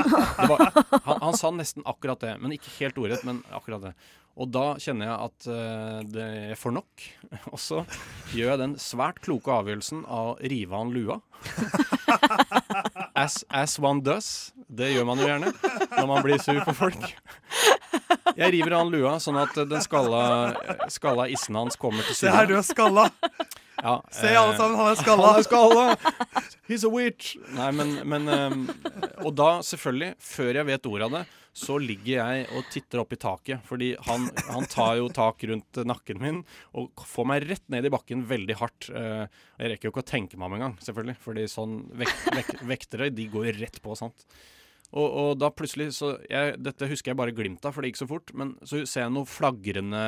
Var, 0.50 0.66
han, 1.06 1.22
han 1.28 1.38
sa 1.38 1.52
nesten 1.54 1.86
akkurat 1.88 2.24
det, 2.24 2.34
men 2.42 2.56
ikke 2.56 2.74
helt 2.80 2.98
ordrett, 3.00 3.24
men 3.28 3.44
akkurat 3.54 3.90
det. 3.90 3.94
Og 4.40 4.48
da 4.48 4.64
kjenner 4.80 5.10
jeg 5.10 5.16
at 5.28 5.46
uh, 5.52 5.98
det 6.08 6.26
er 6.52 6.58
for 6.60 6.72
nok. 6.72 7.04
Og 7.52 7.60
så 7.60 7.82
gjør 8.32 8.54
jeg 8.54 8.62
den 8.62 8.76
svært 8.80 9.20
kloke 9.24 9.52
avgjørelsen 9.52 10.06
av 10.08 10.32
å 10.32 10.38
rive 10.40 10.78
han 10.78 10.94
lua. 10.94 11.20
As, 13.22 13.42
as 13.52 13.76
one 13.78 14.00
does. 14.00 14.52
Det 14.72 14.88
gjør 14.88 15.04
man 15.04 15.20
jo 15.20 15.26
gjerne 15.28 15.50
når 15.92 16.06
man 16.08 16.22
blir 16.24 16.40
sur 16.40 16.56
på 16.64 16.72
folk. 16.74 17.02
Jeg 18.36 18.52
river 18.54 18.76
av 18.76 18.84
han 18.84 18.92
lua, 18.92 19.16
sånn 19.22 19.40
at 19.42 19.56
den 19.68 19.84
skalla, 19.84 20.22
skalla 20.92 21.28
issen 21.32 21.58
hans 21.58 21.78
kommer 21.80 22.06
til 22.06 22.16
Se 22.16 22.32
her, 22.32 22.48
du 22.50 22.56
er 22.58 22.64
skalla. 22.66 23.08
Ja, 23.82 23.96
Se 24.14 24.30
alle 24.30 24.52
eh, 24.52 24.58
sammen, 24.60 24.78
han 24.78 24.92
er 24.92 24.98
skalla. 25.00 25.28
Han 25.32 25.40
er 25.40 25.46
skalla! 25.46 26.42
He's 26.68 26.84
a 26.86 26.90
witch! 26.92 27.34
Nei, 27.56 27.70
men, 27.74 27.96
men 28.06 28.28
ehm, 28.30 28.66
Og 29.24 29.32
da, 29.38 29.56
selvfølgelig, 29.66 30.14
før 30.22 30.60
jeg 30.60 30.68
vet 30.68 30.90
ordet 30.92 31.08
av 31.08 31.16
det, 31.16 31.22
så 31.52 31.76
ligger 31.82 32.14
jeg 32.14 32.44
og 32.56 32.68
titter 32.72 33.02
opp 33.02 33.12
i 33.12 33.18
taket. 33.20 33.64
Fordi 33.68 33.90
han, 34.06 34.28
han 34.48 34.68
tar 34.72 34.96
jo 35.00 35.10
tak 35.12 35.42
rundt 35.50 35.82
nakken 35.88 36.22
min 36.22 36.40
og 36.78 37.04
får 37.08 37.28
meg 37.28 37.48
rett 37.50 37.66
ned 37.74 37.88
i 37.88 37.92
bakken 37.92 38.24
veldig 38.30 38.56
hardt. 38.60 38.88
Eh, 38.88 39.26
jeg 39.58 39.74
rekker 39.74 39.88
jo 39.88 39.94
ikke 39.96 40.04
å 40.06 40.10
tenke 40.14 40.38
meg 40.40 40.48
om 40.48 40.56
engang, 40.60 40.78
selvfølgelig. 40.84 41.18
Fordi 41.26 41.48
sånn 41.50 41.78
vek, 42.00 42.14
vek, 42.38 42.54
vektere, 42.70 43.12
de 43.12 43.28
går 43.34 43.52
rett 43.60 43.82
på, 43.84 43.98
sant. 43.98 44.26
Og, 44.92 45.06
og 45.06 45.30
da 45.40 45.48
plutselig 45.54 45.88
så 45.96 46.14
jeg, 46.28 46.56
Dette 46.60 46.88
husker 46.90 47.12
jeg 47.12 47.18
bare 47.18 47.32
glimt 47.32 47.64
av, 47.64 47.72
for 47.72 47.80
det 47.80 47.92
gikk 47.92 48.02
så 48.02 48.08
fort. 48.10 48.32
Men 48.36 48.54
så 48.60 48.82
ser 48.84 49.06
jeg 49.06 49.14
noen 49.14 49.30
flagrende 49.30 50.02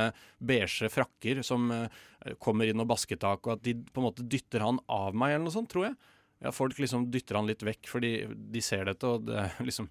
beige 0.45 0.91
frakker 0.93 1.41
som 1.47 1.71
eh, 1.73 2.35
kommer 2.43 2.69
inn 2.69 2.83
og 2.85 2.91
basketak, 2.93 3.47
og 3.47 3.57
at 3.57 3.65
de 3.65 3.79
på 3.89 4.03
en 4.03 4.09
måte 4.11 4.27
dytter 4.29 4.65
han 4.65 4.83
av 4.93 5.17
meg, 5.17 5.37
eller 5.37 5.47
noe 5.47 5.57
sånt, 5.57 5.71
tror 5.73 5.89
jeg. 5.89 5.97
Ja, 6.45 6.53
folk 6.53 6.79
liksom 6.83 7.09
dytter 7.15 7.39
han 7.39 7.49
litt 7.49 7.63
vekk 7.65 7.89
fordi 7.89 8.13
de 8.29 8.61
ser 8.65 8.85
dette, 8.91 9.09
og 9.09 9.27
det 9.31 9.49
liksom 9.69 9.91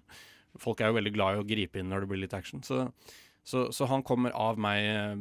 Folk 0.62 0.78
er 0.78 0.92
jo 0.92 0.94
veldig 0.94 1.10
glad 1.16 1.34
i 1.34 1.38
å 1.40 1.46
gripe 1.48 1.80
inn 1.80 1.88
når 1.90 2.04
det 2.04 2.08
blir 2.12 2.20
litt 2.22 2.34
action. 2.36 2.60
Så, 2.62 2.84
så, 3.42 3.64
så 3.74 3.88
han 3.90 4.04
kommer 4.06 4.30
av 4.38 4.54
meg 4.62 4.84
eh, 4.86 5.16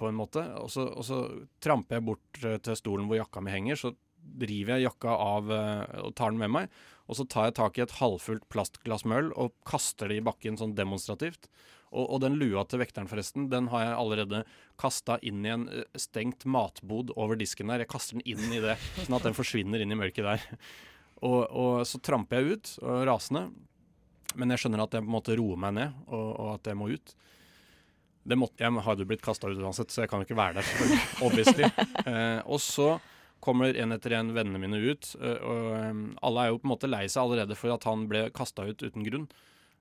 på 0.00 0.08
en 0.08 0.16
måte, 0.16 0.40
og 0.56 0.70
så, 0.72 0.86
og 0.96 1.04
så 1.04 1.18
tramper 1.60 1.98
jeg 1.98 2.06
bort 2.06 2.38
eh, 2.40 2.56
til 2.64 2.78
stolen 2.78 3.04
hvor 3.10 3.20
jakka 3.20 3.42
mi 3.44 3.52
henger. 3.52 3.76
Så 3.76 3.92
river 4.40 4.78
jeg 4.78 4.86
jakka 4.88 5.12
av 5.12 5.52
eh, 5.52 6.00
og 6.06 6.14
tar 6.16 6.32
den 6.32 6.40
med 6.40 6.54
meg. 6.56 6.80
Og 7.10 7.18
så 7.18 7.26
tar 7.26 7.48
jeg 7.48 7.58
tak 7.58 7.78
i 7.78 7.82
et 7.82 7.96
halvfullt 7.98 8.46
plastglass 8.52 9.02
med 9.08 9.24
øl 9.24 9.30
og 9.34 9.54
kaster 9.66 10.10
det 10.10 10.20
i 10.20 10.24
bakken 10.24 10.58
sånn 10.60 10.76
demonstrativt. 10.78 11.48
Og, 11.90 12.04
og 12.06 12.20
den 12.22 12.36
lua 12.38 12.62
til 12.70 12.78
vekteren, 12.84 13.08
forresten, 13.10 13.48
den 13.50 13.66
har 13.72 13.82
jeg 13.82 13.96
allerede 13.98 14.42
kasta 14.78 15.16
inn 15.26 15.42
i 15.42 15.50
en 15.50 15.64
eh, 15.74 15.88
stengt 15.98 16.46
matbod 16.46 17.10
over 17.18 17.38
disken 17.38 17.72
der. 17.72 17.82
Jeg 17.82 17.90
kaster 17.90 18.18
den 18.18 18.28
inn 18.30 18.54
i 18.54 18.62
det, 18.62 18.76
sånn 19.00 19.18
at 19.18 19.26
den 19.26 19.34
forsvinner 19.34 19.82
inn 19.82 19.90
i 19.90 19.98
mørket 19.98 20.28
der. 20.28 20.46
Og, 21.26 21.40
og 21.50 21.82
så 21.90 21.98
tramper 21.98 22.38
jeg 22.38 22.54
ut, 22.54 22.72
og 22.84 23.02
rasende. 23.10 23.48
Men 24.38 24.54
jeg 24.54 24.62
skjønner 24.62 24.84
at 24.84 24.94
jeg 24.94 25.02
på 25.02 25.10
en 25.10 25.16
måte 25.18 25.34
roer 25.36 25.58
meg 25.66 25.74
ned, 25.80 25.98
og, 26.06 26.28
og 26.30 26.52
at 26.54 26.70
jeg 26.70 26.78
må 26.78 26.92
ut. 26.94 27.14
Det 28.30 28.38
måtte, 28.38 28.62
jeg 28.62 28.84
hadde 28.86 29.02
jo 29.02 29.10
blitt 29.10 29.24
kasta 29.24 29.50
ut 29.50 29.58
uansett, 29.58 29.90
så 29.90 30.04
jeg 30.04 30.12
kan 30.12 30.22
jo 30.22 30.28
ikke 30.28 30.38
være 30.38 30.62
der, 30.62 31.00
obviously. 31.26 31.66
Eh, 32.10 32.38
og 32.46 32.62
så 32.62 32.94
kommer 33.44 33.76
en 33.76 33.94
etter 33.96 34.14
en 34.18 34.32
vennene 34.36 34.60
mine 34.62 34.80
ut, 34.80 35.14
eh, 35.20 35.38
og 35.40 35.70
eh, 35.76 36.02
alle 36.26 36.42
er 36.42 36.52
jo 36.52 36.60
på 36.60 36.68
en 36.68 36.74
måte 36.74 36.90
lei 36.90 37.06
seg 37.08 37.24
allerede 37.24 37.58
for 37.58 37.74
at 37.74 37.86
han 37.88 38.06
ble 38.10 38.28
kasta 38.36 38.66
ut 38.68 38.84
uten 38.84 39.06
grunn. 39.06 39.30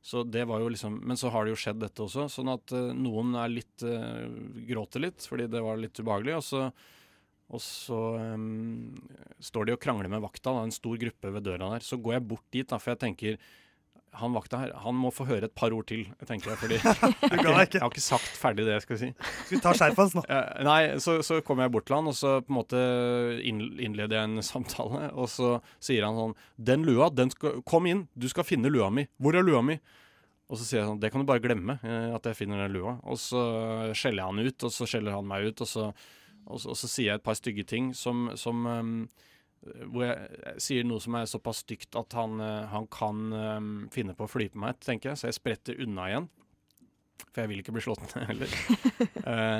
Så 0.01 0.23
det 0.23 0.45
var 0.47 0.61
jo 0.63 0.69
liksom, 0.71 1.01
Men 1.03 1.17
så 1.17 1.29
har 1.29 1.45
det 1.45 1.53
jo 1.53 1.59
skjedd 1.59 1.81
dette 1.81 2.05
også, 2.05 2.29
sånn 2.31 2.51
at 2.53 2.71
eh, 2.75 2.91
noen 2.95 3.35
er 3.39 3.51
litt 3.51 3.83
eh, 3.83 4.29
gråter 4.69 5.03
litt 5.03 5.27
fordi 5.27 5.49
det 5.51 5.63
var 5.63 5.79
litt 5.79 5.99
ubehagelig. 5.99 6.37
Og 6.39 6.45
så, 6.45 6.67
og 7.49 7.63
så 7.63 7.99
um, 8.37 8.95
står 9.43 9.67
de 9.67 9.75
og 9.75 9.81
krangler 9.83 10.11
med 10.11 10.23
vakta, 10.23 10.53
da, 10.55 10.63
en 10.63 10.75
stor 10.75 10.99
gruppe 11.01 11.33
ved 11.35 11.47
døra 11.47 11.73
der. 11.75 11.85
Så 11.85 11.99
går 11.99 12.17
jeg 12.17 12.27
bort 12.31 12.47
dit, 12.53 12.67
da, 12.69 12.79
for 12.79 12.93
jeg 12.93 13.03
tenker 13.03 13.41
han 14.17 14.33
vakta 14.33 14.59
her, 14.61 14.71
han 14.83 14.97
må 14.97 15.11
få 15.13 15.25
høre 15.29 15.47
et 15.49 15.55
par 15.57 15.73
ord 15.75 15.87
til, 15.89 16.07
tenker 16.27 16.53
jeg. 16.53 16.59
Fordi 16.61 16.77
jeg, 16.81 17.41
Du 17.43 17.49
jeg 17.49 17.81
har 17.83 17.89
ikke 17.89 18.03
sagt 18.03 18.31
ferdig 18.39 18.65
det 18.67 18.75
jeg 18.77 18.85
skal 18.85 18.99
si. 19.01 19.09
Skal 19.45 19.55
vi 19.57 19.61
ta 19.63 19.73
skjerfet 19.77 20.01
hans 20.03 20.17
nå? 20.17 20.23
Nei, 20.69 20.81
så, 21.03 21.19
så 21.25 21.39
kommer 21.45 21.67
jeg 21.67 21.73
bort 21.75 21.87
til 21.89 21.97
han, 21.99 22.09
og 22.11 22.17
så 22.17 22.39
på 22.41 22.53
en 22.53 22.59
måte 22.59 22.81
innleder 23.45 24.17
jeg 24.17 24.31
en 24.31 24.45
samtale. 24.45 25.11
Og 25.13 25.29
så 25.31 25.55
sier 25.83 26.07
han 26.07 26.17
sånn 26.17 26.35
'Den 26.57 26.85
lua, 26.87 27.09
den 27.13 27.33
skal 27.33 27.61
Kom 27.69 27.87
inn, 27.89 28.07
du 28.17 28.29
skal 28.31 28.47
finne 28.47 28.71
lua 28.71 28.89
mi. 28.93 29.07
Hvor 29.21 29.37
er 29.37 29.45
lua 29.45 29.61
mi?' 29.65 29.79
Og 30.49 30.57
så 30.57 30.65
sier 30.65 30.79
jeg 30.81 30.89
sånn 30.89 30.99
'Det 30.99 31.11
kan 31.13 31.21
du 31.21 31.29
bare 31.29 31.43
glemme, 31.43 31.79
eh, 31.83 32.09
at 32.15 32.25
jeg 32.25 32.35
finner 32.35 32.65
den 32.65 32.73
lua'. 32.73 32.99
Og 33.05 33.17
så 33.21 33.93
skjeller 33.93 34.23
jeg 34.23 34.29
han 34.33 34.45
ut, 34.47 34.63
og 34.63 34.71
så 34.73 34.87
skjeller 34.89 35.13
han 35.13 35.27
meg 35.27 35.45
ut, 35.51 35.61
og 35.61 35.67
så, 35.67 35.93
og 36.47 36.59
så, 36.59 36.69
og 36.73 36.77
så 36.77 36.87
sier 36.89 37.11
jeg 37.13 37.19
et 37.21 37.27
par 37.27 37.37
stygge 37.37 37.65
ting 37.67 37.93
som, 37.93 38.31
som 38.35 38.65
ehm, 38.65 39.09
hvor 39.91 40.05
jeg 40.07 40.53
sier 40.63 40.85
noe 40.87 41.01
som 41.03 41.15
er 41.19 41.25
såpass 41.27 41.63
stygt 41.65 41.95
at 41.99 42.13
han, 42.15 42.39
eh, 42.39 42.65
han 42.71 42.85
kan 42.87 43.19
um, 43.33 43.71
finne 43.91 44.15
på 44.15 44.23
å 44.23 44.31
fly 44.31 44.47
på 44.53 44.61
meg, 44.63 44.79
tenker 44.79 45.11
jeg. 45.11 45.19
Så 45.19 45.27
jeg 45.29 45.37
spretter 45.39 45.81
unna 45.83 46.07
igjen. 46.09 46.29
For 47.29 47.41
jeg 47.43 47.51
vil 47.51 47.59
ikke 47.61 47.73
bli 47.75 47.83
slått 47.83 48.05
ned 48.15 48.29
heller. 48.31 48.53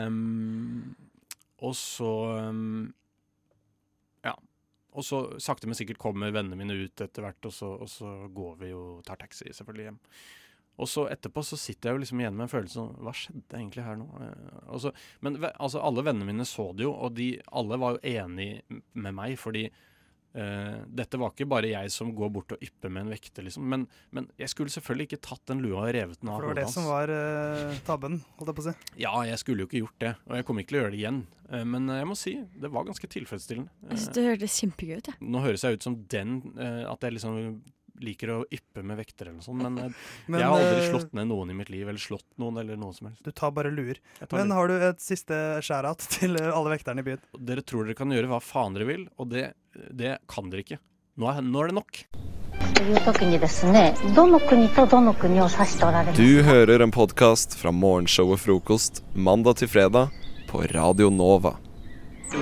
um, 0.08 0.96
og 1.68 1.76
så 1.76 2.12
um, 2.50 2.94
Ja. 4.26 4.36
Og 4.96 5.06
så 5.06 5.20
sakte, 5.44 5.68
men 5.70 5.78
sikkert 5.78 6.00
kommer 6.02 6.32
vennene 6.34 6.58
mine 6.58 6.74
ut 6.80 7.04
etter 7.04 7.22
hvert, 7.28 7.46
og 7.46 7.54
så, 7.54 7.68
og 7.84 7.90
så 7.92 8.14
går 8.34 8.56
vi 8.64 8.72
jo 8.72 8.84
tar 9.06 9.20
taxi 9.22 9.52
selvfølgelig 9.54 9.90
hjem. 9.92 10.00
Og 10.80 10.88
så 10.88 11.04
etterpå 11.12 11.44
så 11.44 11.58
sitter 11.60 11.90
jeg 11.92 11.98
jo 11.98 12.02
liksom 12.06 12.22
igjen 12.24 12.38
med 12.40 12.46
en 12.48 12.52
følelse 12.54 12.78
som, 12.80 12.94
Hva 13.04 13.12
skjedde 13.12 13.58
egentlig 13.60 13.84
her 13.84 13.98
nå? 14.00 14.08
Eh, 14.24 14.78
så- 14.80 14.94
men 15.22 15.36
altså, 15.60 15.84
alle 15.84 16.06
vennene 16.08 16.26
mine 16.32 16.48
så 16.48 16.70
det 16.74 16.88
jo, 16.88 16.94
og 16.96 17.14
de 17.20 17.34
alle 17.52 17.78
var 17.78 17.98
jo 17.98 18.16
enig 18.16 18.62
med 18.96 19.14
meg, 19.14 19.36
fordi 19.38 19.68
eh, 20.34 20.82
dette 21.00 21.20
var 21.20 21.34
ikke 21.34 21.48
bare 21.50 21.72
jeg 21.72 21.94
som 21.94 22.12
går 22.16 22.32
bort 22.36 22.54
og 22.56 22.66
ypper 22.66 22.92
med 22.94 23.06
en 23.06 23.14
vekter, 23.14 23.46
liksom. 23.46 23.66
Men, 23.72 23.88
men 24.16 24.30
jeg 24.40 24.52
skulle 24.54 24.74
selvfølgelig 24.74 25.10
ikke 25.10 25.22
tatt 25.30 25.44
den 25.52 25.64
lua 25.66 25.86
og 25.88 25.94
revet 25.96 26.22
den 26.22 26.32
av 26.32 26.40
For 26.40 26.48
det 26.48 26.52
var 26.54 26.60
det 26.62 26.76
som 26.76 26.90
var 26.90 27.14
uh, 27.14 27.82
tabben, 27.88 28.20
holdt 28.38 28.54
jeg 28.54 28.60
på 28.60 28.66
å 28.66 28.68
si. 28.70 28.94
Ja, 29.06 29.14
jeg 29.30 29.42
skulle 29.42 29.66
jo 29.66 29.72
ikke 29.72 29.84
gjort 29.84 30.00
det, 30.06 30.14
og 30.28 30.38
jeg 30.40 30.48
kommer 30.50 30.66
ikke 30.66 30.74
til 30.74 30.80
å 30.80 30.84
gjøre 30.84 30.96
det 30.96 31.02
igjen. 31.02 31.20
Uh, 31.50 31.66
Men 31.74 31.90
jeg 31.96 32.12
må 32.12 32.20
si, 32.20 32.36
det 32.62 32.74
var 32.76 32.88
ganske 32.88 33.12
tilfredsstillende. 33.18 33.74
Jeg 33.90 34.04
synes 34.04 34.16
det 34.20 34.28
hørtes 34.30 34.62
kjempegøy 34.64 34.96
ut, 35.02 35.12
jeg. 35.14 35.20
Nå 35.36 35.44
høres 35.48 35.66
jeg 35.66 35.80
ut 35.80 35.90
som 35.90 36.00
den, 36.14 36.40
at 36.60 37.06
jeg 37.06 37.18
liksom 37.18 37.62
liker 38.04 38.32
å 38.34 38.40
yppe 38.52 38.84
med 38.86 39.00
vekter 39.00 39.28
eller 39.28 39.40
noe 39.40 39.46
sånt, 39.46 39.64
men, 39.64 39.78
eh, 39.78 40.10
men, 40.28 40.42
jeg 40.42 40.50
har 40.50 40.64
aldri 40.64 40.82
eh, 40.84 40.90
slått 40.92 41.16
ned 41.18 41.30
noen 41.32 41.54
i 41.54 41.58
mitt 41.60 41.72
liv, 41.74 41.86
eller 41.88 42.02
slått 42.02 42.28
noen 42.42 42.62
eller 42.62 42.80
noe 42.80 42.96
som 42.96 43.10
helst. 43.10 43.24
Du 43.26 43.32
tar 43.36 43.54
bare 43.56 43.72
luer. 43.74 44.02
Tar 44.22 44.40
men 44.40 44.56
har 44.56 44.72
du 44.72 44.76
et 44.90 45.04
siste 45.04 45.40
skjærat 45.66 46.06
til 46.18 46.40
eh, 46.40 46.52
alle 46.54 46.76
vekterne 46.76 47.04
i 47.04 47.10
byen? 47.12 47.24
Dere 47.52 47.66
tror 47.66 47.88
dere 47.88 48.00
kan 48.00 48.14
gjøre 48.16 48.32
hva 48.32 48.42
faen 48.44 48.78
dere 48.78 48.90
vil, 48.90 49.08
og 49.20 49.32
det, 49.34 49.52
det 49.76 50.18
kan 50.30 50.52
dere 50.52 50.66
ikke. 50.66 50.82
Nå 51.20 51.28
er, 51.32 51.42
nå 51.44 51.64
er 51.64 51.74
det 51.74 51.80
nok. 51.82 52.04
Du 56.16 56.32
hører 56.48 56.86
en 56.86 56.96
podkast 56.96 57.58
fra 57.60 57.74
morgenshow 57.76 58.32
og 58.32 58.40
frokost 58.40 59.04
mandag 59.14 59.60
til 59.60 59.72
fredag 59.72 60.16
på 60.48 60.64
Radio 60.72 61.12
Nova. 61.12 61.58
Du, 62.32 62.40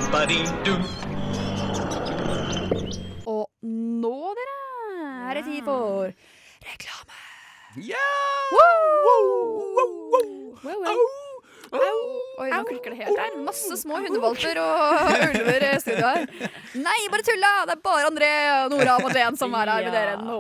er 5.28 5.40
det 5.40 5.46
tid 5.48 5.63
for 5.68 6.12
reklame. 6.68 7.18
Wow, 8.56 8.84
wow. 9.06 10.78
Au. 10.88 11.98
Oi, 12.38 12.48
nå 12.54 12.62
klikker 12.70 12.94
det 12.94 13.00
helt 13.02 13.20
her. 13.20 13.34
Masse 13.44 13.76
små 13.82 13.98
hundevalper 14.00 14.60
og 14.62 15.10
ulver 15.28 15.66
i 15.68 15.72
studio 15.84 16.06
her. 16.13 16.26
Nei, 16.80 17.00
bare 17.12 17.26
tulla! 17.28 17.52
Det 17.68 17.76
er 17.76 17.82
bare 17.84 18.08
André, 18.08 18.30
Nora 18.72 18.96
og 18.96 19.04
Madeleine 19.08 19.40
som 19.40 19.56
er 19.58 19.72
her 19.74 19.88
med 19.90 19.98
dere 19.98 20.16
nå. 20.22 20.40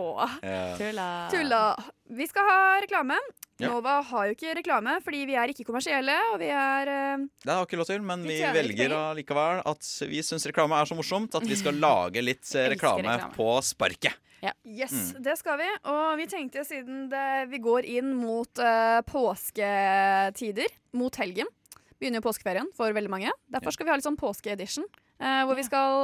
Tulla. 0.79 1.07
Tulla. 1.33 1.61
Vi 2.09 2.27
skal 2.29 2.45
ha 2.47 2.57
reklame. 2.81 3.17
Ja. 3.57 3.71
Nova 3.71 3.95
har 4.05 4.27
jo 4.29 4.35
ikke 4.35 4.53
reklame 4.59 4.99
fordi 5.03 5.23
vi 5.25 5.33
er 5.35 5.49
ikke 5.49 5.65
kommersielle, 5.65 6.13
og 6.33 6.37
vi 6.39 6.47
er 6.53 6.91
Uh, 7.17 7.25
Det 7.43 7.49
har 7.51 7.65
ikke 7.65 7.79
lov 7.79 7.87
til, 7.89 8.01
men 8.05 8.21
Vi 8.23 8.37
velger 8.39 8.93
allikevel 8.93 9.63
at 9.65 9.87
vi 10.07 10.21
syns 10.23 10.45
reklame 10.47 10.77
er 10.77 10.85
så 10.85 10.95
morsomt 10.95 11.33
at 11.35 11.43
vi 11.47 11.57
skal 11.57 11.73
lage 11.87 12.21
litt 12.23 12.45
eh, 12.55 12.69
reklame, 12.75 13.03
reklame. 13.07 13.33
på 13.35 13.49
sparket. 13.65 14.13
Yes, 14.63 14.93
Mm. 14.93 15.23
det 15.25 15.33
skal 15.39 15.57
vi. 15.57 15.67
Og 15.89 16.17
vi 16.19 16.27
tenkte 16.29 16.61
siden 16.63 17.07
det, 17.09 17.49
vi 17.49 17.57
går 17.59 17.83
inn 17.89 18.13
mot 18.15 18.61
uh, 18.61 19.01
påsketider, 19.09 20.67
mot 20.93 21.15
helgen 21.19 21.47
Begynner 21.97 22.21
jo 22.21 22.27
påskeferien 22.29 22.67
for 22.77 22.93
veldig 22.93 23.09
mange. 23.09 23.31
Derfor 23.49 23.73
skal 23.73 23.87
vi 23.87 23.89
ha 23.89 23.95
litt 23.97 24.05
sånn 24.05 24.19
påskeedition. 24.21 24.85
Uh, 25.17 25.41
hvor 25.49 25.57
vi 25.57 25.63
skal 25.65 26.03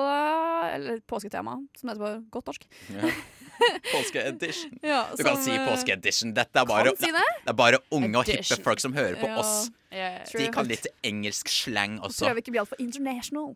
Eller 0.74 1.04
påsketema, 1.06 1.60
som 1.78 1.86
det 1.92 1.94
heter 1.94 2.02
på 2.02 2.32
godt 2.34 2.50
norsk. 2.50 2.66
Ja. 2.90 3.12
Påskeedition. 3.94 4.72
Ja, 4.84 5.04
Du 5.18 5.24
kan 5.24 5.38
si 5.44 5.52
eh, 5.56 5.68
påskeedition. 5.68 6.34
Dette 6.34 6.60
er 6.60 6.66
bare, 6.70 6.94
si 6.98 7.12
det. 7.14 7.24
det 7.46 7.54
er 7.54 7.58
bare 7.60 7.80
unge 7.92 8.18
og 8.20 8.26
hippe 8.30 8.58
folk 8.66 8.80
som 8.84 8.94
hører 8.98 9.16
på 9.22 9.28
Ja. 9.30 9.40
oss. 9.40 9.70
Yeah. 9.94 10.24
De 10.34 10.48
kan 10.52 10.66
litt 10.68 10.88
engelsk 11.06 11.48
slang 11.54 12.00
også. 12.02 12.26
Prøver 12.26 12.42
ikke 12.42 12.50
å 12.50 12.56
bli 12.56 12.62
altfor 12.64 12.80
international. 12.82 13.52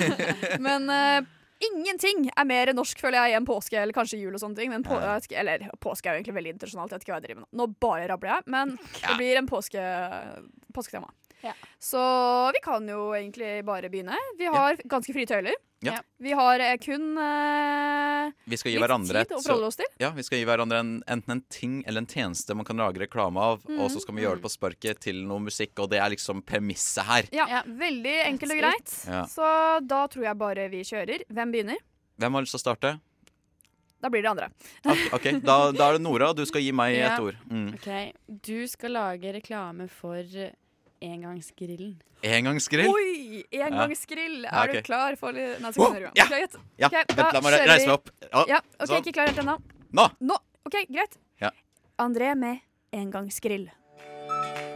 Men 0.66 0.90
uh, 0.92 1.20
ingenting 1.64 2.26
er 2.36 2.44
mer 2.48 2.72
norsk, 2.76 3.00
føler 3.00 3.24
jeg, 3.30 3.38
enn 3.38 3.46
påske 3.48 3.78
eller 3.80 3.96
kanskje 3.96 4.20
jul 4.20 4.34
og 4.36 4.42
sånne 4.42 4.56
ting. 4.60 4.70
Men 4.74 4.84
på, 4.84 4.92
Ja. 5.00 5.16
ikke- 5.22 5.38
eller 5.40 5.64
påske 5.80 6.06
er 6.10 6.18
jo 6.18 6.22
egentlig 6.22 6.36
veldig 6.36 6.52
internasjonalt. 6.58 6.92
Jeg 6.92 6.98
vet 7.00 7.06
ikke 7.08 7.14
hva 7.14 7.20
jeg 7.22 7.28
driver 7.30 7.40
med 7.40 7.48
nå. 7.52 7.64
Nå 7.64 7.74
bare 7.80 8.08
rabler 8.12 8.34
jeg, 8.36 8.42
men 8.46 8.76
Ja. 9.00 9.08
det 9.08 9.16
blir 9.22 9.36
en 9.40 9.48
påske, 9.48 9.80
påsketema. 10.76 11.08
Så 11.80 12.00
vi 12.52 12.60
kan 12.64 12.86
jo 12.88 13.10
egentlig 13.16 13.64
bare 13.64 13.88
begynne. 13.90 14.16
Vi 14.38 14.46
har 14.52 14.76
ganske 14.84 15.12
frie 15.16 15.26
tøyler. 15.26 15.54
Ja. 15.80 15.94
Vi 16.20 16.34
har 16.36 16.60
eh, 16.60 16.74
kun 16.76 17.14
eh, 17.16 18.32
Vi 18.44 18.56
skal 18.60 18.68
gi 18.68 18.76
litt 18.76 18.82
hverandre 18.84 19.22
tid 19.24 19.32
å 19.32 19.40
forholde 19.40 19.70
oss 19.70 19.78
til. 19.80 19.88
Ja, 20.02 20.10
vi 20.12 20.24
skal 20.26 20.42
gi 20.42 20.44
hverandre 20.44 20.80
en, 20.82 20.90
enten 21.08 21.32
en 21.38 21.40
ting 21.48 21.78
eller 21.88 22.02
en 22.04 22.08
tjeneste 22.10 22.52
man 22.58 22.66
kan 22.68 22.76
lage 22.82 23.00
reklame 23.00 23.40
av, 23.40 23.62
Mm. 23.64 23.78
og 23.80 23.88
så 23.94 24.00
skal 24.02 24.14
vi 24.18 24.22
gjøre 24.26 24.36
det 24.40 24.44
på 24.44 24.50
sparket 24.52 25.00
til 25.06 25.22
noe 25.24 25.40
musikk, 25.40 25.78
og 25.80 25.88
det 25.92 26.00
er 26.02 26.12
liksom 26.12 26.42
premisset 26.44 27.04
her. 27.08 27.28
Ja, 27.32 27.62
Veldig 27.64 28.16
enkelt 28.26 28.52
og 28.52 28.60
greit. 28.60 28.94
Ja. 29.08 29.22
Så 29.30 29.46
da 29.88 30.02
tror 30.12 30.24
jeg 30.28 30.36
bare 30.40 30.68
vi 30.72 30.82
kjører. 30.84 31.24
Hvem 31.32 31.52
begynner? 31.56 31.80
Hvem 32.20 32.36
har 32.36 32.44
lyst 32.44 32.56
til 32.56 32.60
å 32.60 32.64
starte? 32.66 32.92
Da 34.00 34.08
blir 34.12 34.22
det 34.24 34.30
andre. 34.32 34.50
Ok, 35.12 35.26
da, 35.44 35.56
da 35.76 35.88
er 35.90 35.96
det 35.98 36.02
Nora, 36.04 36.32
du 36.36 36.44
skal 36.48 36.60
gi 36.64 36.72
meg 36.76 36.94
Ja. 37.00 37.14
et 37.14 37.20
ord. 37.24 37.36
Mm. 37.48 37.70
Ok, 37.76 37.88
Du 38.50 38.66
skal 38.68 38.92
lage 38.96 39.32
reklame 39.36 39.88
for 39.92 40.20
engangsgrillen. 41.02 41.96
Engangsgrill? 42.22 42.88
Oi! 42.92 43.44
Engangsgrill. 43.56 44.42
Ja, 44.44 44.50
Er 44.64 44.68
okay. 44.68 44.80
du 44.80 44.86
klar 44.86 45.16
for 45.16 45.32
Nei, 45.32 45.56
Wow, 45.62 45.72
sekunder. 45.72 46.10
ja. 46.14 46.26
Greit. 46.28 46.56
Ja, 46.78 46.86
Okay, 46.90 47.04
vent, 47.16 47.32
la 47.32 47.40
meg 47.40 47.54
reise 47.68 47.86
meg 47.86 47.94
opp. 47.94 48.10
Ja, 48.30 48.44
Ja, 48.48 48.60
OK, 48.78 48.86
sånn. 48.88 49.02
ikke 49.04 49.12
klar 49.16 49.26
helt 49.32 49.38
ennå. 49.40 49.56
Nå! 49.92 50.08
Nå. 50.20 50.36
OK, 50.66 50.76
greit. 50.92 51.16
Ja. 51.40 51.50
André 51.98 52.34
med 52.36 52.60
engangsgrill. 52.92 53.70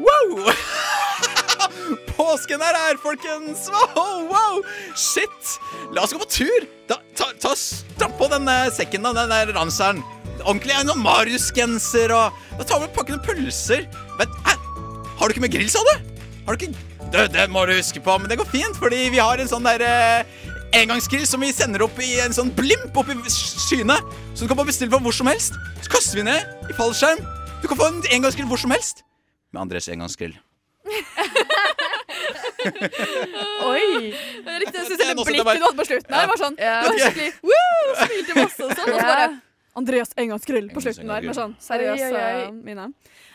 Wow! 0.01 0.51
Påsken 2.17 2.63
er 2.63 2.77
her, 2.79 2.97
folkens! 3.03 3.69
Wow, 3.95 4.27
wow! 4.31 4.63
Shit! 4.97 5.59
La 5.93 6.03
oss 6.07 6.13
gå 6.15 6.19
på 6.23 6.29
tur! 6.31 6.67
Da, 6.89 6.97
ta, 7.17 7.29
ta, 7.41 7.55
Stapp 7.59 8.17
på 8.19 8.29
denne 8.33 8.71
sekken, 8.75 9.05
da, 9.05 9.13
den 9.13 9.29
der 9.33 9.53
ranseren. 9.57 10.01
Ordentlig 10.45 10.75
en 10.77 10.91
Marius-genser 11.01 12.11
og 12.13 12.33
Da 12.59 12.65
tar 12.67 12.81
vi 12.83 12.89
og 12.89 12.95
pakker 12.97 13.17
noen 13.17 13.27
pølser. 13.27 13.87
Vent, 14.19 14.35
hæ? 14.47 14.57
Har 15.19 15.29
du 15.29 15.35
ikke 15.35 15.45
med 15.47 15.53
grill, 15.55 15.71
sa 15.71 15.79
du? 15.87 16.14
Har 16.45 16.57
du 16.57 16.65
ikke 16.67 16.75
det, 17.13 17.29
det 17.33 17.45
må 17.53 17.63
du 17.69 17.73
huske 17.77 18.01
på, 18.03 18.17
men 18.19 18.29
det 18.31 18.37
går 18.41 18.49
fint, 18.51 18.77
fordi 18.81 19.05
vi 19.15 19.21
har 19.23 19.39
en 19.41 19.49
sånn 19.49 19.65
der 19.65 19.81
eh, 19.87 20.25
engangsgrill 20.81 21.27
som 21.29 21.41
vi 21.45 21.53
sender 21.55 21.85
opp 21.87 21.99
i 22.03 22.17
en 22.25 22.35
sånn 22.35 22.51
blimp 22.57 22.97
opp 23.01 23.13
i 23.13 23.17
skyene. 23.31 23.97
Så 24.35 24.45
du 24.45 24.51
kan 24.51 24.59
bare 24.59 24.69
bestille 24.73 24.91
på 24.93 25.01
hvor 25.05 25.15
som 25.15 25.31
helst. 25.31 25.57
Så 25.85 25.93
kaster 25.93 26.19
vi 26.19 26.25
ned 26.27 26.71
i 26.71 26.77
fallskjerm. 26.77 27.23
Du 27.63 27.69
kan 27.71 27.79
få 27.81 27.87
en 27.93 28.03
engangsgrill 28.17 28.49
hvor 28.51 28.61
som 28.61 28.75
helst. 28.75 29.05
Med 29.55 29.63
Andres 29.63 29.89
engangsgrill. 29.93 30.35
Oi! 32.65 34.13
Det 34.45 34.51
er 34.51 34.61
riktig, 34.63 34.79
jeg 34.79 34.87
syns 34.89 34.99
det 35.01 35.07
jeg 35.09 35.17
blikket 35.21 35.59
du 35.61 35.67
hadde 35.67 35.79
på 35.79 35.87
slutten 35.89 36.15
her, 36.17 36.29
var 36.31 36.41
sånn 36.41 36.57
Ja. 36.61 36.77
Du 36.85 36.91
var 36.91 37.01
skikkelig 37.01 37.31
woo, 37.45 37.97
smilte 38.01 38.37
masse 38.39 38.65
og 38.65 38.73
sånn. 38.75 38.89
Og 38.89 38.99
så 38.99 39.09
bare 39.09 39.27
Andreas 39.75 40.13
engangsgrill 40.23 40.69
på 40.75 40.83
slutten 40.85 41.11
der, 41.11 41.25
med 41.27 41.37
sånn 41.37 41.55
seriøs 41.63 42.01
Oi, 42.01 42.09
oi, 42.09 42.15
oi. 42.21 42.43
eh, 42.45 42.53
mine. 42.69 42.89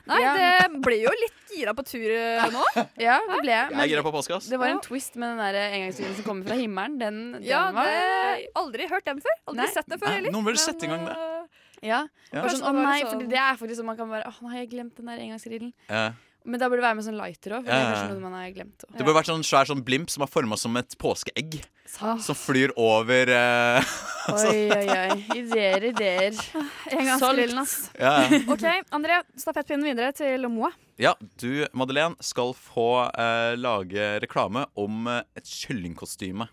Nei, 0.10 0.20
Ja. 0.24 0.34
det 0.36 0.82
ble 0.86 0.98
jo 1.04 1.14
litt 1.22 1.54
gira 1.56 1.74
på 1.78 1.86
tur 1.88 2.10
eh, 2.12 2.46
nå. 2.54 2.64
Ja, 3.08 3.20
det 3.30 3.40
ble 3.44 3.52
jeg. 3.54 3.72
Jeg 3.72 3.80
er 3.86 3.92
gira 3.94 4.04
på 4.06 4.12
postkass. 4.14 4.50
Det 4.50 4.60
var 4.62 4.74
en 4.74 4.82
twist 4.86 5.16
med 5.16 5.32
den 5.36 5.42
der 5.46 5.60
engangsgrillen 5.78 6.16
som 6.20 6.26
kommer 6.28 6.50
fra 6.50 6.58
himmelen. 6.60 6.98
Den, 7.02 7.20
den 7.38 7.44
Ja, 7.48 7.68
var 7.76 7.86
det 7.90 8.50
Aldri 8.60 8.88
hørt 8.92 9.06
den 9.10 9.22
før. 9.24 9.38
Aldri 9.48 9.64
Nei. 9.66 9.72
sett 9.74 9.90
den 9.90 10.00
før 10.02 10.16
heller. 10.18 10.32
noen 10.36 10.46
vil 10.50 10.58
Men, 10.58 10.64
sette 10.66 10.86
i 10.86 10.92
gang 10.94 11.06
det. 11.10 11.18
eh, 11.18 11.36
Ja. 11.82 12.00
Ja. 12.34 12.42
Sånn, 12.52 12.60
å 12.68 12.74
det 12.76 12.84
nei, 12.84 13.02
for 13.06 13.14
sånn- 13.16 13.30
det 13.32 13.38
er 13.40 13.56
faktisk 13.56 13.80
sånn 13.80 13.86
man 13.88 13.96
kan 13.98 14.10
bare 14.12 14.26
Å, 14.28 14.34
nå 14.44 14.50
har 14.52 14.58
jeg 14.60 14.70
glemt 14.74 14.96
den 15.00 15.06
der 15.08 15.22
engangsgrillen. 15.24 15.72
Ja. 15.90 16.12
Men 16.46 16.60
da 16.62 16.70
burde 16.70 16.80
det 16.80 16.88
være 16.88 16.98
med 16.98 17.06
sånn 17.06 17.18
lighter 17.20 17.58
òg, 17.58 17.68
Ja. 17.68 18.06
Det 18.08 19.04
burde 19.04 19.18
vært 19.18 19.28
sånn 19.30 19.44
svær 19.44 19.68
sånn 19.68 19.82
blimp 19.86 20.10
som 20.10 20.24
er 20.24 20.30
forma 20.32 20.58
som 20.58 20.78
et 20.80 20.96
påskeegg. 20.98 21.60
Sant. 21.90 22.22
Som 22.24 22.38
flyr 22.38 22.72
over 22.78 23.32
uh, 23.34 23.94
Oi, 24.38 24.70
oi, 24.72 24.86
oi. 24.94 25.18
Ideer, 25.40 25.88
ideer. 25.90 26.38
Engangsgrillen, 26.96 27.60
ass. 27.64 27.90
ja, 27.98 28.14
ja. 28.30 28.40
OK, 28.54 28.66
André, 28.96 29.20
stafettpinnen 29.42 29.88
videre 29.90 30.14
til 30.16 30.46
Moa. 30.54 30.70
ja, 31.02 31.16
du, 31.42 31.66
Madeleine, 31.74 32.16
skal 32.22 32.54
få 32.54 32.88
uh, 33.10 33.56
lage 33.58 34.12
reklame 34.24 34.68
om 34.80 35.10
uh, 35.10 35.24
et 35.36 35.50
kyllingkostyme. 35.50 36.48